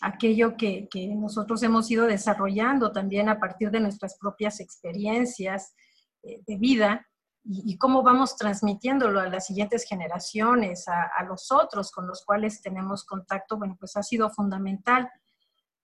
aquello 0.00 0.56
que, 0.56 0.88
nosotros 1.16 1.62
hemos 1.62 1.90
ido 1.90 2.06
desarrollando 2.06 2.92
también 2.92 3.28
a 3.28 3.38
partir 3.38 3.70
de 3.70 3.80
nuestras 3.80 4.16
propias 4.18 4.60
experiencias 4.60 5.74
eh, 6.22 6.42
de 6.46 6.56
vida 6.56 7.06
y, 7.44 7.78
cómo 7.78 8.02
vamos 8.02 8.36
transmitiéndolo 8.36 9.20
a 9.20 9.28
las 9.28 9.46
siguientes 9.46 9.84
generaciones, 9.84 10.86
a, 10.88 11.24
los 11.24 11.50
otros 11.50 11.90
con 11.90 12.06
los 12.06 12.22
cuales 12.24 12.60
tenemos 12.60 13.04
contacto, 13.04 13.56
bueno, 13.56 13.76
pues 13.78 13.96
ha 13.96 14.02
sido 14.02 14.28
fundamental. 14.30 15.08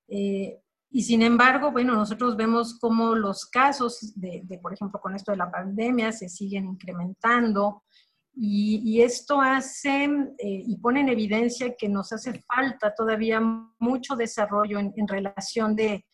Eh, 0.08 0.60
y 0.90 1.02
sin 1.02 1.22
embargo, 1.22 1.72
bueno, 1.72 1.94
nosotros 1.94 2.36
vemos 2.36 2.78
cómo 2.78 3.14
los 3.14 3.46
casos 3.46 4.12
de, 4.16 4.44
por 4.62 4.74
ejemplo, 4.74 5.00
con 5.00 5.14
esto 5.14 5.32
de 5.32 5.38
la 5.38 5.50
pandemia 5.50 6.12
se 6.12 6.28
siguen 6.28 6.66
incrementando 6.66 7.82
y, 8.38 9.00
esto 9.00 9.40
hace 9.40 10.04
eh, 10.04 10.34
y 10.38 10.76
pone 10.76 11.00
en 11.00 11.08
evidencia 11.08 11.74
que 11.74 11.88
nos 11.88 12.12
hace 12.12 12.42
falta 12.42 12.94
todavía 12.94 13.40
mucho 13.78 14.14
desarrollo 14.14 14.78
en, 14.78 15.08
relación 15.08 15.74
de, 15.74 16.04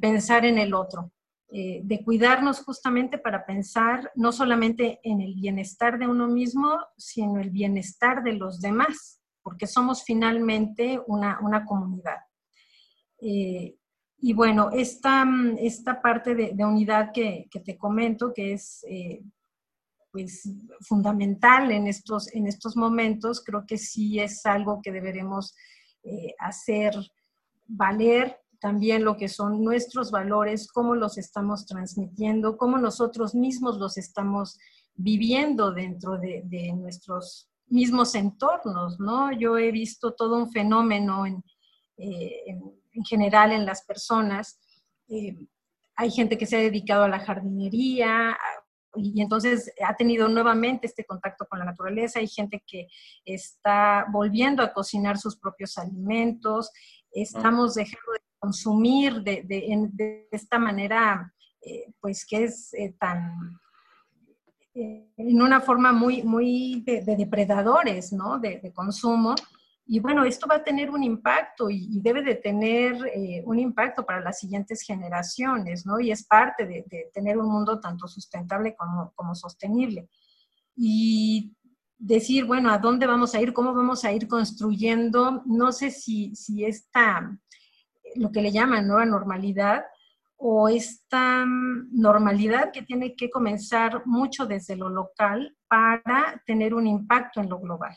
pensar 0.00 0.44
en 0.44 0.58
el 0.58 0.72
otro, 0.72 1.10
eh, 1.50 1.80
de 1.82 2.04
cuidarnos 2.04 2.60
justamente 2.60 3.18
para 3.18 3.44
pensar 3.44 4.08
no 4.14 4.30
solamente 4.30 5.00
en 5.02 5.20
el 5.20 5.34
bienestar 5.34 5.98
de 5.98 6.06
uno 6.06 6.28
mismo, 6.28 6.78
sino 6.96 7.40
el 7.40 7.50
bienestar 7.50 8.22
de 8.22 8.34
los 8.34 8.60
demás, 8.60 9.20
porque 9.42 9.66
somos 9.66 10.04
finalmente 10.04 11.00
una, 11.08 11.64
comunidad. 11.66 12.18
Eh, 13.20 13.74
y 14.20 14.32
bueno, 14.32 14.70
esta, 14.70 15.26
esta 15.58 16.00
parte 16.00 16.36
de, 16.36 16.52
de 16.54 16.64
unidad 16.64 17.10
que, 17.12 17.48
te 17.64 17.76
comento, 17.76 18.32
que 18.32 18.52
es 18.52 18.84
pues, 20.10 20.48
fundamental 20.80 21.70
en 21.70 21.86
estos, 21.86 22.32
en 22.34 22.46
estos 22.46 22.76
momentos, 22.76 23.42
creo 23.44 23.64
que 23.66 23.78
sí 23.78 24.18
es 24.20 24.44
algo 24.46 24.80
que 24.82 24.92
deberemos 24.92 25.54
eh, 26.04 26.34
hacer 26.38 26.94
valer 27.66 28.38
también 28.60 29.04
lo 29.04 29.16
que 29.16 29.28
son 29.28 29.62
nuestros 29.62 30.10
valores, 30.10 30.66
cómo 30.72 30.94
los 30.94 31.18
estamos 31.18 31.66
transmitiendo, 31.66 32.56
cómo 32.56 32.78
nosotros 32.78 33.34
mismos 33.34 33.78
los 33.78 33.98
estamos 33.98 34.58
viviendo 34.94 35.72
dentro 35.72 36.18
de, 36.18 36.72
nuestros 36.74 37.48
mismos 37.66 38.14
entornos, 38.14 38.98
¿no? 38.98 39.30
Yo 39.32 39.58
he 39.58 39.70
visto 39.70 40.14
todo 40.14 40.36
un 40.36 40.50
fenómeno 40.50 41.24
en, 41.26 41.44
eh, 41.98 42.58
general 43.04 43.52
en 43.52 43.64
las 43.64 43.84
personas. 43.84 44.58
Eh, 45.08 45.36
hay 45.94 46.10
gente 46.10 46.36
que 46.36 46.46
se 46.46 46.56
ha 46.56 46.60
dedicado 46.60 47.04
a 47.04 47.08
la 47.08 47.20
jardinería, 47.20 48.36
y 48.94 49.20
entonces 49.20 49.72
ha 49.86 49.94
tenido 49.96 50.28
nuevamente 50.28 50.86
este 50.86 51.04
contacto 51.04 51.46
con 51.48 51.58
la 51.58 51.64
naturaleza. 51.64 52.20
Hay 52.20 52.28
gente 52.28 52.62
que 52.66 52.88
está 53.24 54.06
volviendo 54.10 54.62
a 54.62 54.72
cocinar 54.72 55.18
sus 55.18 55.36
propios 55.36 55.76
alimentos. 55.78 56.70
Estamos 57.10 57.74
dejando 57.74 58.12
de 58.12 58.20
consumir 58.38 59.22
de, 59.22 59.42
de, 59.44 60.28
esta 60.30 60.58
manera, 60.58 61.32
eh, 61.60 61.92
pues 62.00 62.24
que 62.26 62.44
es 62.44 62.72
eh, 62.74 62.94
tan, 62.98 63.58
eh, 64.74 65.08
en 65.16 65.42
una 65.42 65.60
forma 65.60 65.92
muy, 65.92 66.22
muy 66.22 66.82
de, 66.86 67.02
depredadores, 67.02 68.12
¿no? 68.12 68.38
De, 68.38 68.72
consumo. 68.72 69.34
Y 69.90 70.00
bueno, 70.00 70.24
esto 70.24 70.46
va 70.46 70.56
a 70.56 70.64
tener 70.64 70.90
un 70.90 71.02
impacto 71.02 71.70
y, 71.70 71.98
debe 72.02 72.22
de 72.22 72.34
tener 72.34 72.94
eh, 73.06 73.42
un 73.46 73.58
impacto 73.58 74.04
para 74.04 74.20
las 74.20 74.38
siguientes 74.38 74.82
generaciones, 74.82 75.86
¿no? 75.86 75.98
Y 75.98 76.10
es 76.10 76.26
parte 76.26 76.66
de, 76.66 77.10
tener 77.14 77.38
un 77.38 77.50
mundo 77.50 77.80
tanto 77.80 78.06
sustentable 78.06 78.76
como, 78.76 79.12
como, 79.14 79.34
sostenible. 79.34 80.10
Y 80.76 81.56
decir, 81.96 82.44
bueno, 82.44 82.70
¿a 82.70 82.76
dónde 82.76 83.06
vamos 83.06 83.34
a 83.34 83.40
ir? 83.40 83.54
¿Cómo 83.54 83.72
vamos 83.72 84.04
a 84.04 84.12
ir 84.12 84.28
construyendo? 84.28 85.42
No 85.46 85.72
sé 85.72 85.90
si, 85.90 86.36
si 86.36 86.66
esta, 86.66 87.38
lo 88.16 88.30
que 88.30 88.42
le 88.42 88.52
llaman 88.52 88.86
nueva 88.86 89.06
normalidad, 89.06 89.84
o 90.36 90.68
esta 90.68 91.46
normalidad 91.46 92.72
que 92.72 92.82
tiene 92.82 93.16
que 93.16 93.30
comenzar 93.30 94.02
mucho 94.04 94.44
desde 94.44 94.76
lo 94.76 94.90
local 94.90 95.56
para 95.66 96.42
tener 96.46 96.74
un 96.74 96.86
impacto 96.86 97.40
en 97.40 97.48
lo 97.48 97.58
global 97.58 97.96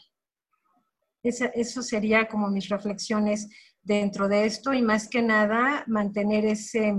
eso 1.23 1.81
sería 1.81 2.27
como 2.27 2.49
mis 2.49 2.69
reflexiones 2.69 3.48
dentro 3.81 4.27
de 4.27 4.45
esto 4.45 4.73
y 4.73 4.81
más 4.81 5.07
que 5.07 5.22
nada 5.22 5.84
mantener 5.88 6.45
ese, 6.45 6.95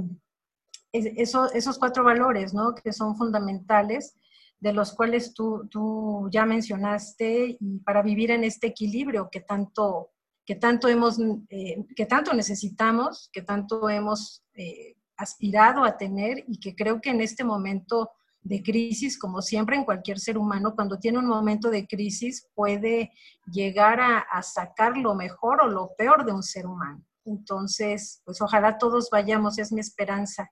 esos 0.93 1.79
cuatro 1.79 2.05
valores, 2.05 2.55
¿no? 2.55 2.75
Que 2.75 2.93
son 2.93 3.17
fundamentales, 3.17 4.15
de 4.61 4.73
los 4.73 4.93
cuales 4.95 5.35
tú, 5.35 5.67
tú, 5.69 6.29
ya 6.31 6.47
mencionaste, 6.47 7.57
y 7.59 7.79
para 7.81 8.03
vivir 8.03 8.31
en 8.31 8.45
este 8.45 8.69
equilibrio 8.69 9.29
que 9.31 9.41
tanto, 9.41 10.13
que 10.47 10.55
tanto, 10.55 10.89
hemos, 10.89 11.19
eh, 11.49 11.85
que 11.97 12.07
tanto 12.07 12.33
necesitamos, 12.33 13.29
que 13.33 13.43
tanto 13.43 13.89
hemos 13.91 14.45
eh, 14.55 14.95
aspirado 15.17 15.85
a 15.85 15.97
tener 15.97 16.45
y 16.47 16.61
que 16.61 16.77
creo 16.77 17.01
que 17.01 17.11
en 17.11 17.21
este 17.21 17.43
momento 17.43 18.11
de 18.43 18.63
crisis, 18.63 19.19
como 19.19 19.41
siempre 19.41 19.77
en 19.77 19.85
cualquier 19.85 20.19
ser 20.19 20.37
humano, 20.37 20.75
cuando 20.75 20.99
tiene 20.99 21.19
un 21.19 21.27
momento 21.27 21.71
de 21.71 21.87
crisis 21.87 22.49
puede 22.55 23.13
llegar 23.47 24.01
a, 24.01 24.43
sacar 24.43 24.97
lo 24.97 25.15
mejor 25.15 25.63
o 25.63 25.69
lo 25.69 25.93
peor 25.97 26.25
de 26.25 26.33
un 26.33 26.43
ser 26.43 26.67
humano. 26.67 27.05
Entonces, 27.25 28.21
pues 28.25 28.41
ojalá 28.41 28.79
todos 28.79 29.11
vayamos, 29.11 29.59
es 29.59 29.73
mi 29.73 29.81
esperanza, 29.81 30.51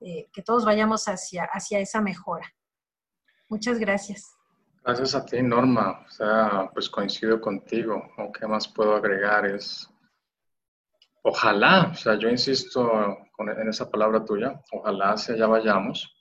eh, 0.00 0.28
que 0.32 0.42
todos 0.42 0.64
vayamos 0.64 1.06
hacia, 1.06 1.44
hacia 1.44 1.80
esa 1.80 2.00
mejora. 2.00 2.46
Muchas 3.48 3.78
gracias. 3.78 4.34
Gracias 4.82 5.14
a 5.14 5.24
ti, 5.24 5.42
Norma. 5.42 6.04
O 6.06 6.10
sea, 6.10 6.70
pues 6.72 6.88
coincido 6.88 7.40
contigo. 7.40 8.02
¿O 8.16 8.32
qué 8.32 8.46
más 8.46 8.66
puedo 8.66 8.94
agregar? 8.94 9.44
Es, 9.44 9.86
ojalá, 11.22 11.90
o 11.92 11.94
sea, 11.94 12.18
yo 12.18 12.30
insisto 12.30 12.90
en 13.38 13.68
esa 13.68 13.90
palabra 13.90 14.24
tuya, 14.24 14.62
ojalá 14.72 15.12
hacia 15.12 15.34
allá 15.34 15.46
vayamos 15.46 16.17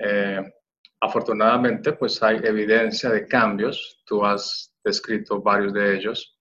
eh, 0.00 0.42
afortunadamente, 1.00 1.92
pues 1.92 2.22
hay 2.22 2.40
evidencia 2.42 3.10
de 3.10 3.26
cambios, 3.26 4.02
tú 4.06 4.24
has 4.24 4.74
descrito 4.82 5.42
varios 5.42 5.72
de 5.72 5.96
ellos. 5.96 6.38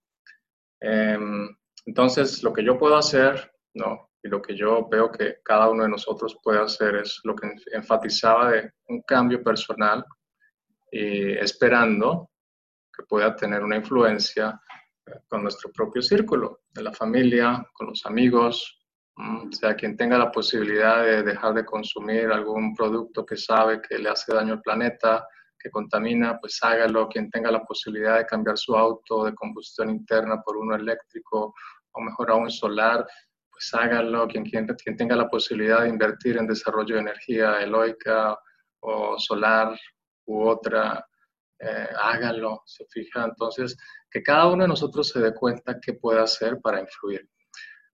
Em, 0.79 1.49
entonces, 1.85 2.41
lo 2.43 2.53
que 2.53 2.63
yo 2.63 2.77
puedo 2.77 2.95
hacer, 2.95 3.51
¿no? 3.73 4.11
Y 4.23 4.29
lo 4.29 4.41
que 4.41 4.55
yo 4.55 4.87
veo 4.89 5.11
que 5.11 5.37
cada 5.43 5.69
uno 5.69 5.83
de 5.83 5.89
nosotros 5.89 6.37
puede 6.43 6.61
hacer 6.61 6.95
es 6.95 7.19
lo 7.23 7.35
que 7.35 7.51
enfatizaba 7.73 8.51
de 8.51 8.71
un 8.87 9.01
cambio 9.03 9.43
personal 9.43 10.05
y 10.91 11.31
esperando 11.33 12.29
que 12.95 13.03
pueda 13.03 13.35
tener 13.35 13.63
una 13.63 13.77
influencia 13.77 14.59
eh, 15.05 15.19
con 15.27 15.43
nuestro 15.43 15.71
propio 15.71 16.01
círculo, 16.01 16.61
de 16.69 16.83
la 16.83 16.93
familia, 16.93 17.65
con 17.73 17.87
los 17.87 18.05
amigos, 18.05 18.78
o 19.19 19.51
sea, 19.51 19.75
quien 19.75 19.97
tenga 19.97 20.17
la 20.17 20.31
posibilidad 20.31 21.03
de 21.03 21.23
dejar 21.23 21.53
de 21.53 21.65
consumir 21.65 22.31
algún 22.31 22.73
producto 22.73 23.25
que 23.25 23.35
sabe 23.35 23.81
que 23.81 23.97
le 23.99 24.09
hace 24.09 24.33
daño 24.33 24.53
al 24.53 24.61
planeta, 24.61 25.27
que 25.59 25.69
contamina, 25.69 26.39
pues 26.39 26.57
hágalo. 26.61 27.09
Quien 27.09 27.29
tenga 27.29 27.51
la 27.51 27.63
posibilidad 27.65 28.17
de 28.17 28.25
cambiar 28.25 28.57
su 28.57 28.75
auto 28.75 29.25
de 29.25 29.35
combustión 29.35 29.89
interna 29.89 30.41
por 30.41 30.55
uno 30.55 30.75
eléctrico 30.75 31.53
o 31.91 32.01
mejor 32.01 32.31
aún 32.31 32.49
solar, 32.49 33.05
pues 33.51 33.73
hágalo. 33.73 34.25
Quien, 34.27 34.45
quien, 34.45 34.65
quien 34.67 34.95
tenga 34.95 35.17
la 35.17 35.29
posibilidad 35.29 35.81
de 35.81 35.89
invertir 35.89 36.37
en 36.37 36.47
desarrollo 36.47 36.95
de 36.95 37.01
energía 37.01 37.61
eólica 37.61 38.39
o 38.79 39.19
solar 39.19 39.77
u 40.27 40.47
otra, 40.47 41.05
eh, 41.59 41.89
hágalo, 42.01 42.61
se 42.65 42.85
fija. 42.85 43.25
Entonces, 43.25 43.75
que 44.09 44.23
cada 44.23 44.47
uno 44.47 44.63
de 44.63 44.69
nosotros 44.69 45.09
se 45.09 45.19
dé 45.19 45.33
cuenta 45.33 45.77
qué 45.81 45.93
puede 45.93 46.21
hacer 46.21 46.61
para 46.61 46.79
influir. 46.79 47.27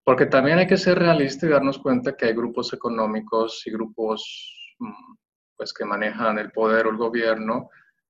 Porque 0.06 0.28
también 0.28 0.60
hay 0.60 0.68
que 0.68 0.78
ser 0.78 1.00
realista 1.00 1.46
y 1.46 1.50
darnos 1.50 1.80
cuenta 1.80 2.16
que 2.16 2.28
hay 2.28 2.34
grupos 2.34 2.72
económicos 2.72 3.64
y 3.66 3.72
grupos 3.72 4.76
mm, 4.80 5.16
pues, 5.58 5.74
que 5.74 5.84
manejan 5.84 6.38
el 6.38 6.52
poder 6.52 6.86
o 6.86 6.92
el 6.92 6.98
gobierno 6.98 7.70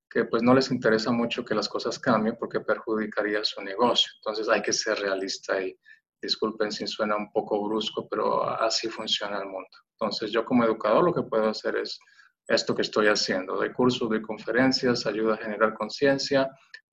que 0.09 0.25
pues 0.25 0.43
no 0.43 0.53
les 0.53 0.71
interesa 0.71 1.11
mucho 1.11 1.43
que 1.43 1.55
las 1.55 1.67
cosas 1.67 1.99
cambien 1.99 2.37
porque 2.39 2.59
perjudicaría 2.59 3.43
su 3.43 3.61
negocio. 3.61 4.11
Entonces 4.17 4.47
hay 4.47 4.61
que 4.61 4.71
ser 4.71 4.99
realista 4.99 5.61
y 5.61 5.77
disculpen 6.21 6.71
si 6.71 6.85
suena 6.87 7.15
un 7.15 7.31
poco 7.31 7.61
brusco, 7.65 8.07
pero 8.09 8.49
así 8.49 8.87
funciona 8.87 9.39
el 9.39 9.45
mundo. 9.45 9.69
Entonces 9.91 10.31
yo 10.31 10.45
como 10.45 10.63
educador 10.63 11.03
lo 11.03 11.13
que 11.13 11.23
puedo 11.23 11.49
hacer 11.49 11.77
es 11.77 11.99
esto 12.47 12.75
que 12.75 12.83
estoy 12.83 13.07
haciendo. 13.07 13.55
Doy 13.55 13.73
cursos, 13.73 14.09
doy 14.09 14.21
conferencias, 14.21 15.05
ayuda 15.05 15.35
a 15.35 15.37
generar 15.37 15.73
conciencia, 15.73 16.49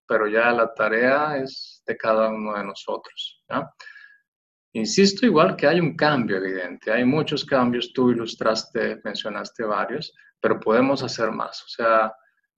pero 0.06 0.26
ya 0.26 0.50
la 0.50 0.72
tarea 0.74 1.36
es 1.36 1.82
de 1.86 1.96
cada 1.96 2.28
uno 2.28 2.56
de 2.56 2.64
nosotros. 2.64 3.44
Insisto 4.74 5.26
igual 5.26 5.54
que 5.54 5.66
hay 5.66 5.80
un 5.80 5.94
cambio 5.96 6.38
evidente, 6.38 6.90
hay 6.90 7.04
muchos 7.04 7.44
cambios, 7.44 7.92
tú 7.92 8.10
ilustraste, 8.10 9.00
mencionaste 9.04 9.64
varios, 9.64 10.14
pero 10.40 10.58
podemos 10.58 11.02
hacer 11.02 11.30
más. 11.30 11.62
O 11.62 11.68
sea, 11.68 12.14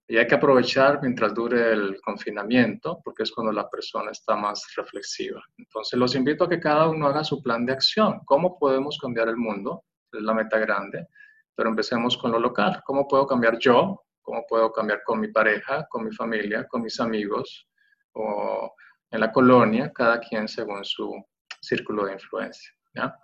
y 0.07 0.19
hay 0.19 0.27
que 0.27 0.35
aprovechar 0.35 1.01
mientras 1.03 1.35
dure 1.35 1.73
el 1.73 2.01
confinamiento, 2.03 3.01
porque 3.03 3.25
es 3.25 3.33
cuando 3.33 3.53
la 3.53 3.69
persona 3.69 4.11
está 4.11 4.37
más 4.37 4.65
reflexiva. 4.77 5.43
Entonces, 5.57 5.99
los 5.99 6.15
invito 6.15 6.45
a 6.45 6.49
que 6.49 6.61
cada 6.61 6.89
uno 6.89 7.09
haga 7.09 7.25
su 7.25 7.43
plan 7.43 7.67
de 7.67 7.73
acción. 7.73 8.21
¿Cómo 8.27 8.59
podemos 8.59 8.99
cambiar 8.99 9.29
el 9.29 9.37
mundo? 9.37 9.85
Es 10.13 10.23
la 10.23 10.35
meta 10.35 10.59
grande, 10.59 11.09
pero 11.55 11.71
empecemos 11.71 12.17
con 12.17 12.31
lo 12.31 12.39
local. 12.39 12.83
¿Cómo 12.85 13.09
puedo 13.09 13.27
cambiar 13.27 13.59
yo? 13.59 14.05
¿Cómo 14.23 14.45
puedo 14.47 14.73
cambiar 14.73 15.03
con 15.05 15.21
mi 15.21 15.29
pareja, 15.29 15.87
con 15.89 16.05
mi 16.05 16.13
familia, 16.13 16.69
con 16.69 16.83
mis 16.83 17.01
amigos 17.01 17.67
o 18.13 18.73
en 19.11 19.21
la 19.21 19.33
colonia, 19.33 19.93
cada 19.93 20.21
quien 20.21 20.49
según 20.49 20.85
su 20.85 21.25
círculo 21.65 22.07
de 22.07 22.13
influencia. 22.13 22.71
¿ya? 22.95 23.17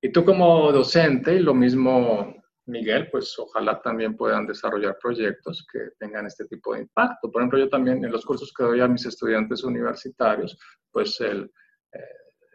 Y 0.00 0.12
tú 0.12 0.24
como 0.24 0.72
docente, 0.72 1.34
y 1.34 1.40
lo 1.40 1.54
mismo 1.54 2.34
Miguel, 2.68 3.08
pues 3.10 3.36
ojalá 3.38 3.80
también 3.80 4.16
puedan 4.16 4.46
desarrollar 4.46 4.98
proyectos 5.00 5.66
que 5.72 5.90
tengan 5.98 6.26
este 6.26 6.44
tipo 6.46 6.74
de 6.74 6.82
impacto. 6.82 7.30
Por 7.30 7.40
ejemplo, 7.40 7.58
yo 7.58 7.68
también 7.68 8.04
en 8.04 8.12
los 8.12 8.24
cursos 8.24 8.52
que 8.52 8.62
doy 8.62 8.80
a 8.80 8.88
mis 8.88 9.06
estudiantes 9.06 9.64
universitarios, 9.64 10.58
pues 10.92 11.18
eh, 11.20 11.48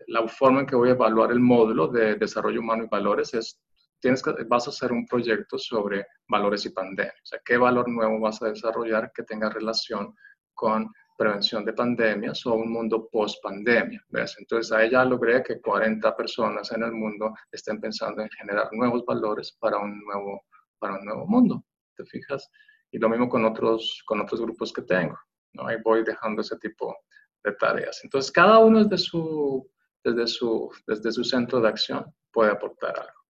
la 0.07 0.28
forma 0.28 0.61
en 0.61 0.65
que 0.68 0.76
voy 0.76 0.90
a 0.90 0.94
evaluar 0.94 1.32
el 1.32 1.40
módulo 1.40 1.88
de 1.88 2.15
desarrollo 2.15 2.60
humano 2.60 2.84
y 2.84 2.88
valores 2.88 3.34
es, 3.34 3.60
tienes 3.99 4.22
que, 4.22 4.32
vas 4.48 4.68
a 4.68 4.70
hacer 4.70 4.91
un 4.91 5.07
proyecto 5.07 5.57
sobre 5.57 6.06
valores 6.28 6.65
y 6.65 6.70
pandemia. 6.70 7.11
O 7.11 7.26
sea, 7.26 7.40
¿qué 7.44 7.57
valor 7.57 7.90
nuevo 7.90 8.20
vas 8.20 8.41
a 8.44 8.49
desarrollar 8.49 9.11
que 9.15 9.24
tenga 9.24 9.49
relación 9.49 10.15
con 10.53 10.94
prevención 11.18 11.64
de 11.65 11.73
pandemias 11.73 12.45
o 12.45 12.56
un 12.56 12.72
mundo 12.72 13.07
post-pandemia. 13.11 14.03
Entonces 14.40 14.72
ahí 14.72 14.91
ya 14.91 15.06
logré 15.06 15.44
que 15.44 15.60
40 15.61 16.15
personas 16.15 16.72
en 16.72 16.84
el 16.84 16.91
mundo 16.91 17.34
estén 17.52 17.80
pensando 17.80 18.22
en 18.22 18.30
generar 18.30 18.69
nuevos 18.72 19.06
valores 19.06 19.52
para 19.60 19.77
un 19.77 19.99
nuevo, 20.03 20.45
para 20.80 20.95
un 20.95 21.06
nuevo 21.06 21.26
mundo, 21.26 21.64
¿te 21.95 22.06
fijas? 22.06 22.49
Y 22.91 22.99
lo 22.99 23.10
mismo 23.10 23.30
con 23.30 23.45
otros, 23.45 24.03
con 24.06 24.22
otros 24.22 24.41
grupos 24.41 24.72
que 24.72 24.84
tengo, 24.84 25.18
¿no? 25.53 25.68
Ahí 25.68 25.77
voy 25.84 26.03
dejando 26.03 26.41
ese 26.41 26.57
tipo 26.57 26.95
de 27.44 27.53
tareas. 27.53 28.02
Entonces 28.03 28.31
cada 28.31 28.60
uno 28.60 28.84
desde 28.84 28.98
su, 28.98 29.69
desde 30.03 30.27
su, 30.27 30.72
desde 30.88 31.11
su 31.11 31.23
centro 31.23 31.60
de 31.61 31.69
acción 31.69 32.06
puede 32.31 32.52
aportar 32.52 32.99
algo. 32.99 33.23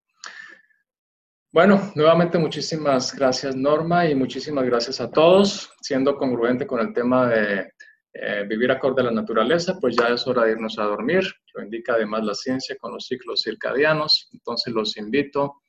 Bueno, 1.53 1.91
nuevamente 1.93 2.39
muchísimas 2.39 3.13
gracias 3.13 3.55
Norma 3.55 4.07
y 4.07 4.15
muchísimas 4.15 4.65
gracias 4.65 4.99
a 4.99 5.11
todos. 5.11 5.71
Siendo 5.81 6.17
congruente 6.17 6.65
con 6.65 6.79
el 6.79 6.91
tema 6.93 7.27
de 7.27 7.72
eh, 8.13 8.45
vivir 8.47 8.71
acorde 8.71 9.01
a 9.01 9.05
la 9.05 9.11
naturaleza, 9.11 9.79
pues 9.79 9.95
ya 9.95 10.09
es 10.09 10.27
hora 10.27 10.43
de 10.43 10.51
irnos 10.51 10.77
a 10.77 10.83
dormir. 10.83 11.23
Lo 11.53 11.63
indica 11.63 11.93
además 11.93 12.23
la 12.23 12.35
ciencia 12.35 12.75
con 12.79 12.93
los 12.93 13.07
ciclos 13.07 13.41
circadianos. 13.41 14.29
Entonces 14.33 14.73
los 14.73 14.95
invito 14.97 15.63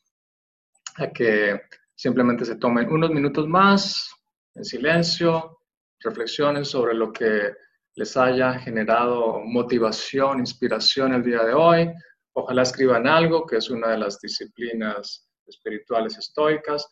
a 0.97 1.11
que 1.11 1.63
simplemente 1.95 2.45
se 2.45 2.57
tomen 2.57 2.91
unos 2.93 3.11
minutos 3.11 3.49
más 3.49 4.11
en 4.55 4.65
silencio, 4.65 5.61
reflexionen 6.01 6.65
sobre 6.65 6.95
lo 6.95 7.13
que 7.13 7.55
les 7.97 8.17
haya 8.17 8.59
generado 8.59 9.41
motivación, 9.41 10.41
inspiración 10.41 11.15
el 11.15 11.23
día 11.23 11.45
de 11.45 11.55
hoy. 11.55 11.91
Ojalá 12.35 12.63
escriban 12.63 13.07
algo, 13.07 13.47
que 13.47 13.57
es 13.57 13.71
una 13.71 13.91
de 13.91 13.99
las 13.99 14.21
disciplinas 14.21 15.29
espirituales 15.47 16.19
estoicas. 16.19 16.89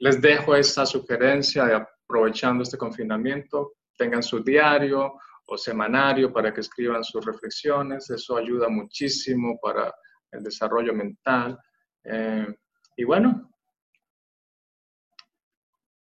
Les 0.00 0.20
dejo 0.20 0.54
esa 0.54 0.86
sugerencia 0.86 1.64
de 1.64 1.74
aprovechando 1.74 2.62
este 2.62 2.76
confinamiento, 2.76 3.72
tengan 4.02 4.22
su 4.22 4.42
diario 4.42 5.14
o 5.46 5.56
semanario 5.56 6.32
para 6.32 6.52
que 6.52 6.60
escriban 6.60 7.04
sus 7.04 7.24
reflexiones. 7.24 8.10
Eso 8.10 8.36
ayuda 8.36 8.68
muchísimo 8.68 9.60
para 9.62 9.94
el 10.32 10.42
desarrollo 10.42 10.92
mental. 10.92 11.56
Eh, 12.02 12.48
y 12.96 13.04
bueno, 13.04 13.54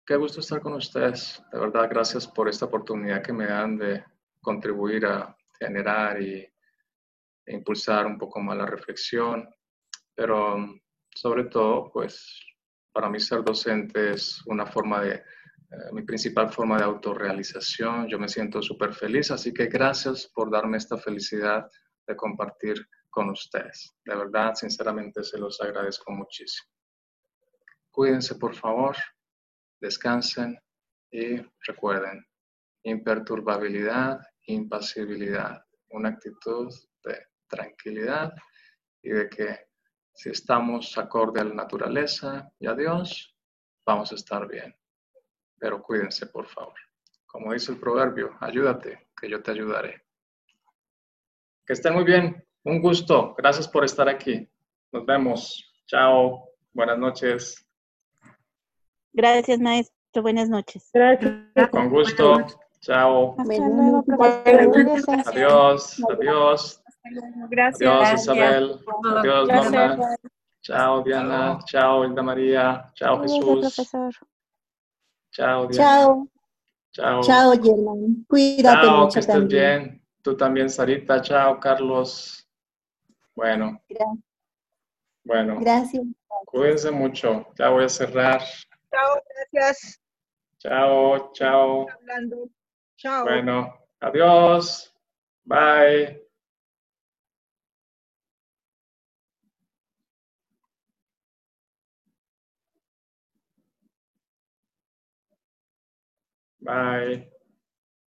qué 0.05 0.17
gusto 0.17 0.41
estar 0.41 0.61
con 0.61 0.73
ustedes. 0.73 1.41
De 1.53 1.59
verdad, 1.61 1.89
gracias 1.89 2.27
por 2.27 2.49
esta 2.49 2.67
oportunidad 2.67 3.23
que 3.23 3.33
me 3.33 3.47
dan 3.47 3.79
de 3.79 4.05
contribuir 4.41 5.07
a 5.07 5.37
generar 5.61 6.21
y 6.21 6.51
e 7.47 7.55
impulsar 7.55 8.07
un 8.07 8.19
poco 8.19 8.41
más 8.41 8.57
la 8.57 8.67
reflexión. 8.67 9.49
Pero 10.17 10.57
sobre 11.15 11.45
todo, 11.45 11.93
pues 11.93 12.41
para 12.93 13.09
mí 13.09 13.21
ser 13.21 13.45
docente 13.45 14.13
es 14.13 14.43
una 14.47 14.67
forma 14.67 15.01
de, 15.01 15.23
eh, 15.75 15.93
mi 15.93 16.03
principal 16.03 16.51
forma 16.53 16.79
de 16.79 16.85
autorrealización. 16.85 18.09
Yo 18.09 18.19
me 18.19 18.29
siento 18.29 18.63
súper 18.63 18.95
feliz, 18.95 19.31
así 19.31 19.53
que 19.53 19.67
gracias 19.67 20.31
por 20.33 20.51
darme 20.51 20.77
esta 20.77 20.97
felicidad 20.97 21.69
de 22.07 22.17
compartir 22.17 22.87
con 23.11 23.31
ustedes. 23.31 23.95
De 24.05 24.15
verdad, 24.15 24.55
sinceramente, 24.55 25.25
se 25.25 25.39
los 25.39 25.61
agradezco 25.61 26.13
muchísimo. 26.13 26.71
Cuídense, 27.91 28.35
por 28.37 28.55
favor, 28.55 28.97
descansen 29.81 30.59
y 31.11 31.37
recuerden, 31.67 32.27
imperturbabilidad, 32.83 34.21
impasibilidad, 34.47 35.65
una 35.91 36.11
actitud 36.11 36.73
de 37.05 37.27
tranquilidad 37.47 38.33
y 39.03 39.11
de 39.11 39.29
que 39.29 39.59
si 40.13 40.31
estamos 40.31 40.97
acorde 40.99 41.41
a 41.41 41.45
la 41.45 41.55
naturaleza 41.55 42.51
y 42.59 42.67
a 42.67 42.75
Dios, 42.75 43.37
vamos 43.87 44.13
a 44.13 44.15
estar 44.17 44.49
bien. 44.49 44.75
Pero 45.65 45.81
cuídense, 45.83 46.27
por 46.27 46.47
favor. 46.47 46.75
Como 47.25 47.55
dice 47.55 47.73
el 47.73 47.81
proverbio, 47.81 48.37
ayúdate, 48.39 49.09
que 49.19 49.31
yo 49.31 49.43
te 49.43 49.53
ayudaré. 49.53 50.03
Que 51.65 51.73
estén 51.73 51.95
muy 51.95 52.05
bien. 52.05 52.47
Un 52.65 52.83
gusto. 52.83 53.35
Gracias 53.39 53.67
por 53.67 53.83
estar 53.83 54.07
aquí. 54.07 54.47
Nos 54.93 55.07
vemos. 55.07 55.73
Chao. 55.87 56.51
Buenas 56.75 56.99
noches. 56.99 57.67
Gracias, 59.15 59.59
maestro. 59.59 60.21
Buenas 60.21 60.51
noches. 60.51 60.91
Gracias. 60.93 61.71
Con 61.71 61.89
gusto. 61.89 62.45
Chao. 62.81 63.35
Adiós. 65.25 65.99
Adiós. 66.11 66.83
Gracias. 67.49 67.91
Adiós, 67.91 68.21
Isabel. 68.21 68.81
Adiós, 69.17 69.49
Norma. 69.49 70.17
Chao, 70.61 71.03
Diana. 71.03 71.59
Chao, 71.65 72.05
Hilda 72.05 72.23
María. 72.23 72.93
Chao, 72.93 73.23
Jesús. 73.23 74.29
Chao, 75.35 75.67
Diana. 75.67 75.91
Chao. 75.91 76.29
Chao. 76.93 77.23
Chao, 77.23 77.53
Germán. 77.61 78.25
Cuídate 78.29 78.87
Chao, 78.87 79.01
mucho 79.01 79.15
que 79.15 79.21
estés 79.21 79.35
también. 79.35 79.83
bien. 79.83 80.03
Tú 80.23 80.37
también, 80.37 80.71
Sarita. 80.71 81.21
Chao, 81.21 81.59
Carlos. 81.59 82.49
Bueno, 83.35 83.83
Gra- 83.89 84.23
bueno. 85.25 85.59
Gracias. 85.61 86.05
Cuídense 86.47 86.91
mucho. 86.93 87.47
Ya 87.59 87.69
voy 87.71 87.85
a 87.85 87.89
cerrar. 87.89 88.41
Chao, 88.91 89.21
gracias. 89.53 90.01
Chao, 90.59 91.33
chao. 91.33 91.87
Hablando. 91.91 92.49
Chao. 92.97 93.25
Bueno, 93.25 93.75
adiós. 94.01 94.95
Bye. 95.45 96.24
Bye. 106.65 107.27